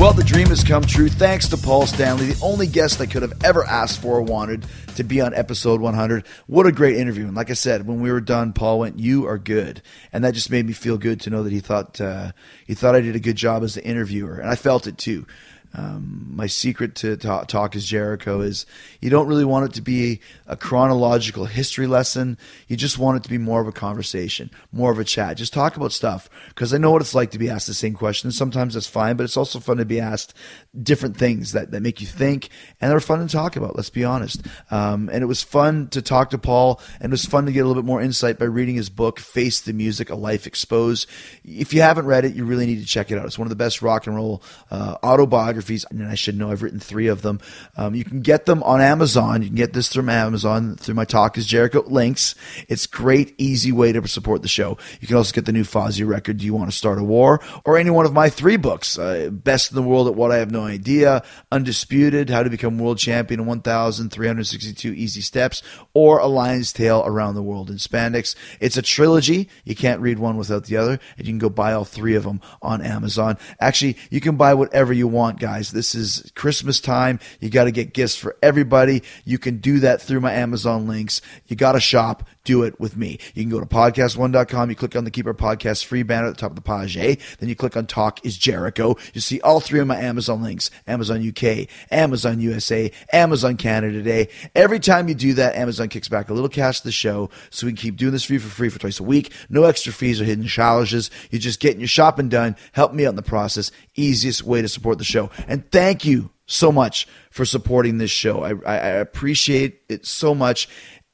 Well, 0.00 0.12
the 0.12 0.22
dream 0.22 0.46
has 0.46 0.62
come 0.62 0.84
true 0.84 1.08
thanks 1.08 1.48
to 1.48 1.56
Paul 1.56 1.84
Stanley, 1.84 2.26
the 2.26 2.40
only 2.40 2.68
guest 2.68 3.00
I 3.00 3.06
could 3.06 3.22
have 3.22 3.32
ever 3.42 3.64
asked 3.64 4.00
for 4.00 4.18
or 4.18 4.22
wanted 4.22 4.64
to 4.94 5.02
be 5.02 5.20
on 5.20 5.34
episode 5.34 5.80
100. 5.80 6.24
What 6.46 6.66
a 6.66 6.72
great 6.72 6.94
interview. 6.96 7.26
And 7.26 7.34
like 7.34 7.50
I 7.50 7.54
said, 7.54 7.84
when 7.84 8.00
we 8.00 8.12
were 8.12 8.20
done, 8.20 8.52
Paul 8.52 8.78
went, 8.78 9.00
You 9.00 9.26
are 9.26 9.38
good. 9.38 9.82
And 10.12 10.22
that 10.22 10.34
just 10.34 10.52
made 10.52 10.66
me 10.66 10.72
feel 10.72 10.98
good 10.98 11.20
to 11.22 11.30
know 11.30 11.42
that 11.42 11.52
he 11.52 11.58
thought, 11.58 12.00
uh, 12.00 12.30
he 12.64 12.74
thought 12.74 12.94
I 12.94 13.00
did 13.00 13.16
a 13.16 13.20
good 13.20 13.34
job 13.34 13.64
as 13.64 13.74
the 13.74 13.84
interviewer. 13.84 14.36
And 14.36 14.48
I 14.48 14.54
felt 14.54 14.86
it 14.86 14.98
too. 14.98 15.26
Um, 15.74 16.30
my 16.34 16.46
secret 16.46 16.94
to 16.96 17.16
talk, 17.16 17.48
talk 17.48 17.76
is 17.76 17.84
Jericho 17.84 18.40
is 18.40 18.64
you 19.00 19.10
don't 19.10 19.28
really 19.28 19.44
want 19.44 19.66
it 19.66 19.74
to 19.74 19.82
be 19.82 20.20
a 20.46 20.56
chronological 20.56 21.44
history 21.44 21.86
lesson. 21.86 22.38
You 22.68 22.76
just 22.76 22.98
want 22.98 23.18
it 23.18 23.22
to 23.24 23.28
be 23.28 23.38
more 23.38 23.60
of 23.60 23.66
a 23.66 23.72
conversation, 23.72 24.50
more 24.72 24.90
of 24.90 24.98
a 24.98 25.04
chat. 25.04 25.36
Just 25.36 25.52
talk 25.52 25.76
about 25.76 25.92
stuff 25.92 26.30
because 26.48 26.72
I 26.72 26.78
know 26.78 26.90
what 26.90 27.02
it's 27.02 27.14
like 27.14 27.30
to 27.32 27.38
be 27.38 27.50
asked 27.50 27.66
the 27.66 27.74
same 27.74 27.94
question. 27.94 28.30
Sometimes 28.30 28.74
that's 28.74 28.86
fine, 28.86 29.16
but 29.16 29.24
it's 29.24 29.36
also 29.36 29.60
fun 29.60 29.76
to 29.76 29.84
be 29.84 30.00
asked 30.00 30.34
different 30.80 31.16
things 31.16 31.52
that, 31.52 31.70
that 31.70 31.82
make 31.82 32.00
you 32.00 32.06
think 32.06 32.48
and 32.80 32.90
they're 32.90 33.00
fun 33.00 33.26
to 33.26 33.32
talk 33.32 33.56
about. 33.56 33.76
Let's 33.76 33.90
be 33.90 34.04
honest. 34.04 34.46
Um, 34.70 35.10
and 35.12 35.22
it 35.22 35.26
was 35.26 35.42
fun 35.42 35.88
to 35.88 36.00
talk 36.00 36.30
to 36.30 36.38
Paul 36.38 36.80
and 37.00 37.10
it 37.10 37.14
was 37.14 37.26
fun 37.26 37.46
to 37.46 37.52
get 37.52 37.60
a 37.60 37.66
little 37.66 37.82
bit 37.82 37.86
more 37.86 38.00
insight 38.00 38.38
by 38.38 38.46
reading 38.46 38.76
his 38.76 38.88
book, 38.90 39.18
Face 39.18 39.60
the 39.60 39.72
Music, 39.72 40.10
A 40.10 40.14
Life 40.14 40.46
Exposed. 40.46 41.08
If 41.44 41.74
you 41.74 41.82
haven't 41.82 42.06
read 42.06 42.24
it, 42.24 42.34
you 42.34 42.44
really 42.44 42.66
need 42.66 42.80
to 42.80 42.86
check 42.86 43.10
it 43.10 43.18
out. 43.18 43.26
It's 43.26 43.38
one 43.38 43.46
of 43.46 43.50
the 43.50 43.56
best 43.56 43.82
rock 43.82 44.06
and 44.06 44.16
roll 44.16 44.42
uh, 44.70 44.96
autobiographies, 45.02 45.57
and 45.90 46.06
I 46.06 46.14
should 46.14 46.36
know 46.36 46.50
I've 46.50 46.62
written 46.62 46.80
three 46.80 47.08
of 47.08 47.22
them. 47.22 47.40
Um, 47.76 47.94
you 47.94 48.04
can 48.04 48.20
get 48.20 48.46
them 48.46 48.62
on 48.62 48.80
Amazon. 48.80 49.42
You 49.42 49.48
can 49.48 49.56
get 49.56 49.72
this 49.72 49.88
through 49.88 50.08
Amazon 50.08 50.76
through 50.76 50.94
my 50.94 51.04
Talk 51.04 51.36
is 51.36 51.46
Jericho 51.46 51.82
links. 51.86 52.34
It's 52.68 52.86
great, 52.86 53.34
easy 53.38 53.72
way 53.72 53.92
to 53.92 54.06
support 54.06 54.42
the 54.42 54.48
show. 54.48 54.78
You 55.00 55.08
can 55.08 55.16
also 55.16 55.32
get 55.32 55.46
the 55.46 55.52
new 55.52 55.64
Fozzy 55.64 56.06
record, 56.06 56.38
Do 56.38 56.46
You 56.46 56.54
Want 56.54 56.70
to 56.70 56.76
Start 56.76 56.98
a 56.98 57.04
War? 57.04 57.40
Or 57.64 57.76
any 57.76 57.90
one 57.90 58.06
of 58.06 58.12
my 58.12 58.28
three 58.28 58.56
books, 58.56 58.98
uh, 58.98 59.30
Best 59.32 59.70
in 59.70 59.76
the 59.76 59.82
World 59.82 60.08
at 60.08 60.14
What 60.14 60.30
I 60.30 60.36
Have 60.36 60.50
No 60.50 60.64
Idea, 60.64 61.22
Undisputed, 61.50 62.30
How 62.30 62.42
to 62.42 62.50
Become 62.50 62.78
World 62.78 62.98
Champion 62.98 63.40
in 63.40 63.46
1,362 63.46 64.92
Easy 64.92 65.20
Steps, 65.20 65.62
or 65.94 66.18
A 66.18 66.26
Lion's 66.26 66.72
Tale 66.72 67.02
Around 67.04 67.34
the 67.34 67.42
World 67.42 67.70
in 67.70 67.76
Spandex. 67.76 68.34
It's 68.60 68.76
a 68.76 68.82
trilogy. 68.82 69.48
You 69.64 69.74
can't 69.74 70.00
read 70.00 70.18
one 70.18 70.36
without 70.36 70.64
the 70.64 70.76
other, 70.76 70.98
and 71.16 71.26
you 71.26 71.32
can 71.32 71.38
go 71.38 71.50
buy 71.50 71.72
all 71.72 71.84
three 71.84 72.14
of 72.14 72.24
them 72.24 72.40
on 72.62 72.82
Amazon. 72.82 73.38
Actually, 73.60 73.96
you 74.10 74.20
can 74.20 74.36
buy 74.36 74.54
whatever 74.54 74.92
you 74.92 75.08
want, 75.08 75.40
guys 75.40 75.47
guys. 75.48 75.70
This 75.70 75.94
is 75.94 76.30
Christmas 76.34 76.78
time. 76.78 77.18
You 77.40 77.48
got 77.48 77.64
to 77.64 77.70
get 77.70 77.94
gifts 77.94 78.16
for 78.16 78.36
everybody. 78.42 79.02
You 79.24 79.38
can 79.38 79.58
do 79.58 79.80
that 79.80 80.02
through 80.02 80.20
my 80.20 80.32
Amazon 80.32 80.86
links. 80.86 81.22
You 81.46 81.56
got 81.56 81.72
to 81.72 81.80
shop. 81.80 82.28
Do 82.44 82.62
it 82.62 82.80
with 82.80 82.96
me. 82.96 83.18
You 83.34 83.42
can 83.42 83.50
go 83.50 83.60
to 83.60 83.66
podcastone.com. 83.66 84.70
You 84.70 84.76
click 84.76 84.96
on 84.96 85.04
the 85.04 85.10
Keep 85.10 85.26
Our 85.26 85.34
Podcast 85.34 85.84
free 85.84 86.02
banner 86.02 86.28
at 86.28 86.34
the 86.34 86.40
top 86.40 86.52
of 86.52 86.56
the 86.56 86.62
page. 86.62 86.96
Eh? 86.96 87.16
Then 87.38 87.48
you 87.48 87.54
click 87.54 87.76
on 87.76 87.86
Talk 87.86 88.24
is 88.24 88.38
Jericho. 88.38 88.96
You 89.12 89.20
see 89.20 89.38
all 89.42 89.60
three 89.60 89.80
of 89.80 89.86
my 89.86 89.98
Amazon 90.00 90.42
links 90.42 90.70
Amazon 90.86 91.26
UK, 91.28 91.68
Amazon 91.90 92.40
USA, 92.40 92.90
Amazon 93.12 93.58
Canada 93.58 93.92
Today. 93.92 94.28
Every 94.54 94.80
time 94.80 95.08
you 95.08 95.14
do 95.14 95.34
that, 95.34 95.56
Amazon 95.56 95.90
kicks 95.90 96.08
back 96.08 96.30
a 96.30 96.32
little 96.32 96.48
cash 96.48 96.78
to 96.80 96.84
the 96.84 96.92
show 96.92 97.28
so 97.50 97.66
we 97.66 97.72
can 97.72 97.76
keep 97.76 97.96
doing 97.96 98.12
this 98.12 98.24
for 98.24 98.32
you 98.32 98.40
for 98.40 98.48
free 98.48 98.70
for 98.70 98.78
twice 98.78 98.98
a 98.98 99.02
week. 99.04 99.30
No 99.50 99.64
extra 99.64 99.92
fees 99.92 100.18
or 100.18 100.24
hidden 100.24 100.46
charges. 100.46 101.10
You're 101.30 101.40
just 101.40 101.60
getting 101.60 101.80
your 101.80 101.88
shopping 101.88 102.30
done. 102.30 102.56
Help 102.72 102.94
me 102.94 103.04
out 103.04 103.10
in 103.10 103.16
the 103.16 103.22
process. 103.22 103.70
Easiest 103.98 104.44
way 104.44 104.62
to 104.62 104.68
support 104.68 104.98
the 104.98 105.04
show. 105.04 105.30
And 105.46 105.70
thank 105.70 106.04
you 106.04 106.30
so 106.46 106.72
much 106.72 107.06
for 107.30 107.44
supporting 107.44 107.98
this 107.98 108.10
show. 108.10 108.42
I, 108.42 108.52
I, 108.64 108.76
appreciate 108.76 109.82
it 109.88 110.06
so 110.06 110.34
much 110.34 110.66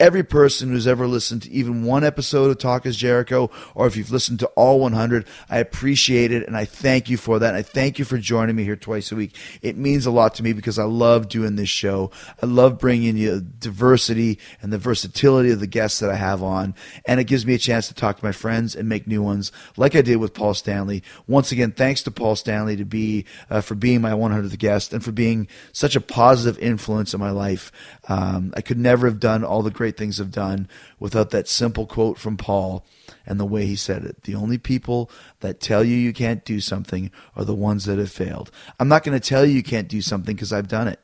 every 0.04 0.22
person 0.22 0.68
who's 0.68 0.86
ever 0.86 1.06
listened 1.06 1.40
to 1.40 1.50
even 1.50 1.82
one 1.82 2.04
episode 2.04 2.50
of 2.50 2.58
Talk 2.58 2.84
is 2.84 2.94
Jericho, 2.94 3.50
or 3.74 3.86
if 3.86 3.96
you've 3.96 4.10
listened 4.10 4.38
to 4.40 4.46
all 4.48 4.78
100, 4.80 5.26
I 5.48 5.60
appreciate 5.60 6.30
it 6.30 6.46
and 6.46 6.54
I 6.54 6.66
thank 6.66 7.08
you 7.08 7.16
for 7.16 7.38
that. 7.38 7.54
I 7.54 7.62
thank 7.62 7.98
you 7.98 8.04
for 8.04 8.18
joining 8.18 8.54
me 8.54 8.64
here 8.64 8.76
twice 8.76 9.10
a 9.12 9.16
week. 9.16 9.34
It 9.62 9.78
means 9.78 10.04
a 10.04 10.10
lot 10.10 10.34
to 10.34 10.42
me 10.42 10.52
because 10.52 10.78
I 10.78 10.84
love 10.84 11.30
doing 11.30 11.56
this 11.56 11.70
show. 11.70 12.10
I 12.42 12.44
love 12.44 12.78
bringing 12.78 13.16
you 13.16 13.40
diversity 13.40 14.38
and 14.60 14.70
the 14.70 14.76
versatility 14.76 15.50
of 15.52 15.60
the 15.60 15.66
guests 15.66 16.00
that 16.00 16.10
I 16.10 16.16
have 16.16 16.42
on. 16.42 16.74
And 17.06 17.18
it 17.18 17.24
gives 17.24 17.46
me 17.46 17.54
a 17.54 17.58
chance 17.58 17.88
to 17.88 17.94
talk 17.94 18.18
to 18.18 18.24
my 18.26 18.32
friends 18.32 18.76
and 18.76 18.86
make 18.86 19.06
new 19.06 19.22
ones 19.22 19.52
like 19.78 19.96
I 19.96 20.02
did 20.02 20.16
with 20.16 20.34
Paul 20.34 20.52
Stanley. 20.52 21.02
Once 21.26 21.50
again, 21.50 21.72
thanks 21.72 22.02
to 22.02 22.10
Paul 22.10 22.36
Stanley 22.36 22.76
to 22.76 22.84
be, 22.84 23.24
uh, 23.48 23.62
for 23.62 23.74
being 23.74 24.02
my 24.02 24.12
100th 24.12 24.58
guest 24.58 24.92
and 24.92 25.02
for 25.02 25.12
being 25.12 25.48
such 25.72 25.96
a 25.96 26.00
positive 26.02 26.58
influence 26.58 27.14
in 27.14 27.20
my 27.20 27.30
life. 27.30 27.72
Um, 28.06 28.52
I 28.54 28.60
could 28.60 28.78
never 28.78 29.06
have 29.06 29.18
done 29.18 29.44
all 29.44 29.62
the 29.62 29.70
great 29.70 29.93
things 29.96 30.20
I've 30.20 30.30
done 30.30 30.68
without 30.98 31.30
that 31.30 31.48
simple 31.48 31.86
quote 31.86 32.18
from 32.18 32.36
Paul 32.36 32.86
and 33.26 33.38
the 33.38 33.44
way 33.44 33.66
he 33.66 33.76
said 33.76 34.04
it. 34.04 34.22
The 34.22 34.34
only 34.34 34.58
people 34.58 35.10
that 35.40 35.60
tell 35.60 35.84
you 35.84 35.96
you 35.96 36.12
can't 36.12 36.44
do 36.44 36.60
something 36.60 37.10
are 37.36 37.44
the 37.44 37.54
ones 37.54 37.84
that 37.84 37.98
have 37.98 38.10
failed. 38.10 38.50
I'm 38.78 38.88
not 38.88 39.04
going 39.04 39.18
to 39.18 39.28
tell 39.28 39.44
you 39.44 39.54
you 39.54 39.62
can't 39.62 39.88
do 39.88 40.02
something 40.02 40.34
because 40.34 40.52
I've 40.52 40.68
done 40.68 40.88
it. 40.88 41.00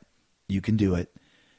You 0.47 0.61
can 0.61 0.77
do 0.77 0.95
it. 0.95 1.13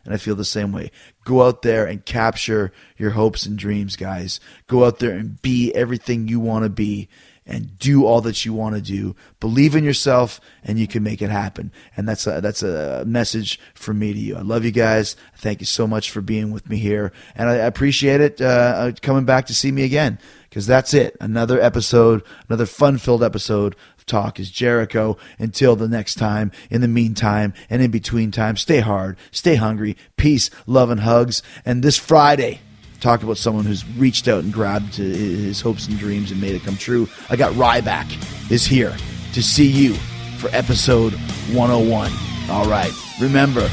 And 0.05 0.13
I 0.13 0.17
feel 0.17 0.35
the 0.35 0.45
same 0.45 0.73
way. 0.73 0.91
Go 1.25 1.43
out 1.43 1.63
there 1.63 1.87
and 1.87 2.05
capture 2.05 2.73
your 2.97 3.11
hopes 3.11 3.47
and 3.47 3.57
dreams, 3.57 3.95
guys. 3.95 4.41
Go 4.67 4.85
out 4.85 4.99
there 4.99 5.13
and 5.13 5.41
be 5.43 5.73
everything 5.75 6.27
you 6.27 6.41
want 6.41 6.65
to 6.65 6.69
be 6.69 7.09
and 7.47 7.79
do 7.79 8.07
all 8.07 8.21
that 8.21 8.45
you 8.45 8.53
want 8.53 8.77
to 8.77 8.81
do. 8.81 9.17
Believe 9.41 9.75
in 9.75 9.85
yourself, 9.85 10.41
and 10.63 10.79
you 10.79 10.87
can 10.87 11.03
make 11.03 11.21
it 11.21 11.31
happen. 11.31 11.73
And 11.97 12.09
that's 12.09 12.27
a, 12.27 12.41
that's 12.41 12.63
a 12.63 13.05
message 13.05 13.59
from 13.75 13.99
me 13.99 14.13
to 14.13 14.19
you. 14.19 14.37
I 14.37 14.43
love 14.43 14.65
you 14.65 14.71
guys. 14.71 15.17
Thank 15.37 15.61
you 15.61 15.67
so 15.67 15.87
much 15.87 16.11
for 16.11 16.21
being 16.21 16.53
with 16.53 16.69
me 16.69 16.77
here, 16.77 17.13
and 17.35 17.49
I 17.49 17.55
appreciate 17.55 18.21
it 18.21 18.41
uh, 18.41 18.93
coming 19.03 19.25
back 19.25 19.47
to 19.47 19.55
see 19.55 19.73
me 19.73 19.83
again. 19.85 20.19
Because 20.49 20.67
that's 20.67 20.93
it. 20.93 21.17
Another 21.19 21.59
episode, 21.59 22.23
another 22.47 22.67
fun-filled 22.67 23.25
episode 23.25 23.75
of 23.97 24.05
Talk 24.05 24.39
is 24.39 24.51
Jericho. 24.51 25.17
Until 25.39 25.77
the 25.77 25.89
next 25.89 26.17
time. 26.17 26.53
In 26.69 26.83
the 26.83 26.89
meantime, 26.89 27.55
and 27.71 27.81
in 27.81 27.91
between 27.91 28.31
time, 28.31 28.59
stay 28.59 28.81
hard, 28.81 29.17
stay 29.31 29.55
hungry, 29.55 29.97
peace, 30.19 30.51
love, 30.67 30.91
and 30.91 31.01
hugs. 31.01 31.43
And 31.65 31.83
this 31.83 31.97
Friday 31.97 32.61
talk 33.03 33.23
about 33.23 33.37
someone 33.37 33.65
who's 33.65 33.85
reached 33.97 34.29
out 34.29 34.45
and 34.45 34.53
grabbed 34.53 34.95
his 34.95 35.61
hopes 35.61 35.89
and 35.89 35.99
dreams 35.99 36.31
and 36.31 36.41
made 36.41 36.55
it 36.55 36.63
come 36.63 36.77
true. 36.77 37.09
I 37.29 37.37
got 37.37 37.53
Ryback 37.55 38.51
is 38.51 38.65
here 38.65 38.97
to 39.35 39.43
see 39.43 39.67
you 39.67 39.95
for 40.39 40.49
episode 40.53 41.13
101. 41.53 42.11
All 42.49 42.67
right, 42.67 42.93
remember, 43.21 43.69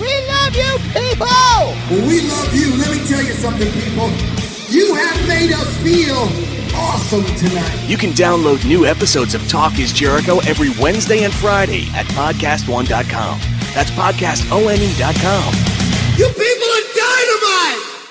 we 0.00 0.12
love 0.28 0.54
you, 0.56 0.78
people. 0.92 1.26
We 2.06 2.20
love 2.28 2.54
you. 2.54 2.76
Let 2.76 2.90
me 2.90 3.06
tell 3.06 3.22
you 3.22 3.34
something, 3.34 3.70
people. 3.72 4.10
You 4.68 4.94
have 4.94 5.28
made 5.28 5.52
us 5.52 5.76
feel 5.82 6.16
awesome 6.74 7.24
tonight. 7.36 7.86
You 7.86 7.96
can 7.96 8.10
download 8.10 8.64
new 8.66 8.86
episodes 8.86 9.34
of 9.34 9.46
Talk 9.48 9.78
is 9.78 9.92
Jericho 9.92 10.38
every 10.40 10.70
Wednesday 10.80 11.24
and 11.24 11.32
Friday 11.32 11.86
at 11.94 12.06
podcastone.com. 12.06 13.40
That's 13.74 13.90
podcastone.com. 13.90 15.54
You 16.16 16.26
people 16.26 16.68
are 16.68 16.86
dynamite. 16.96 18.01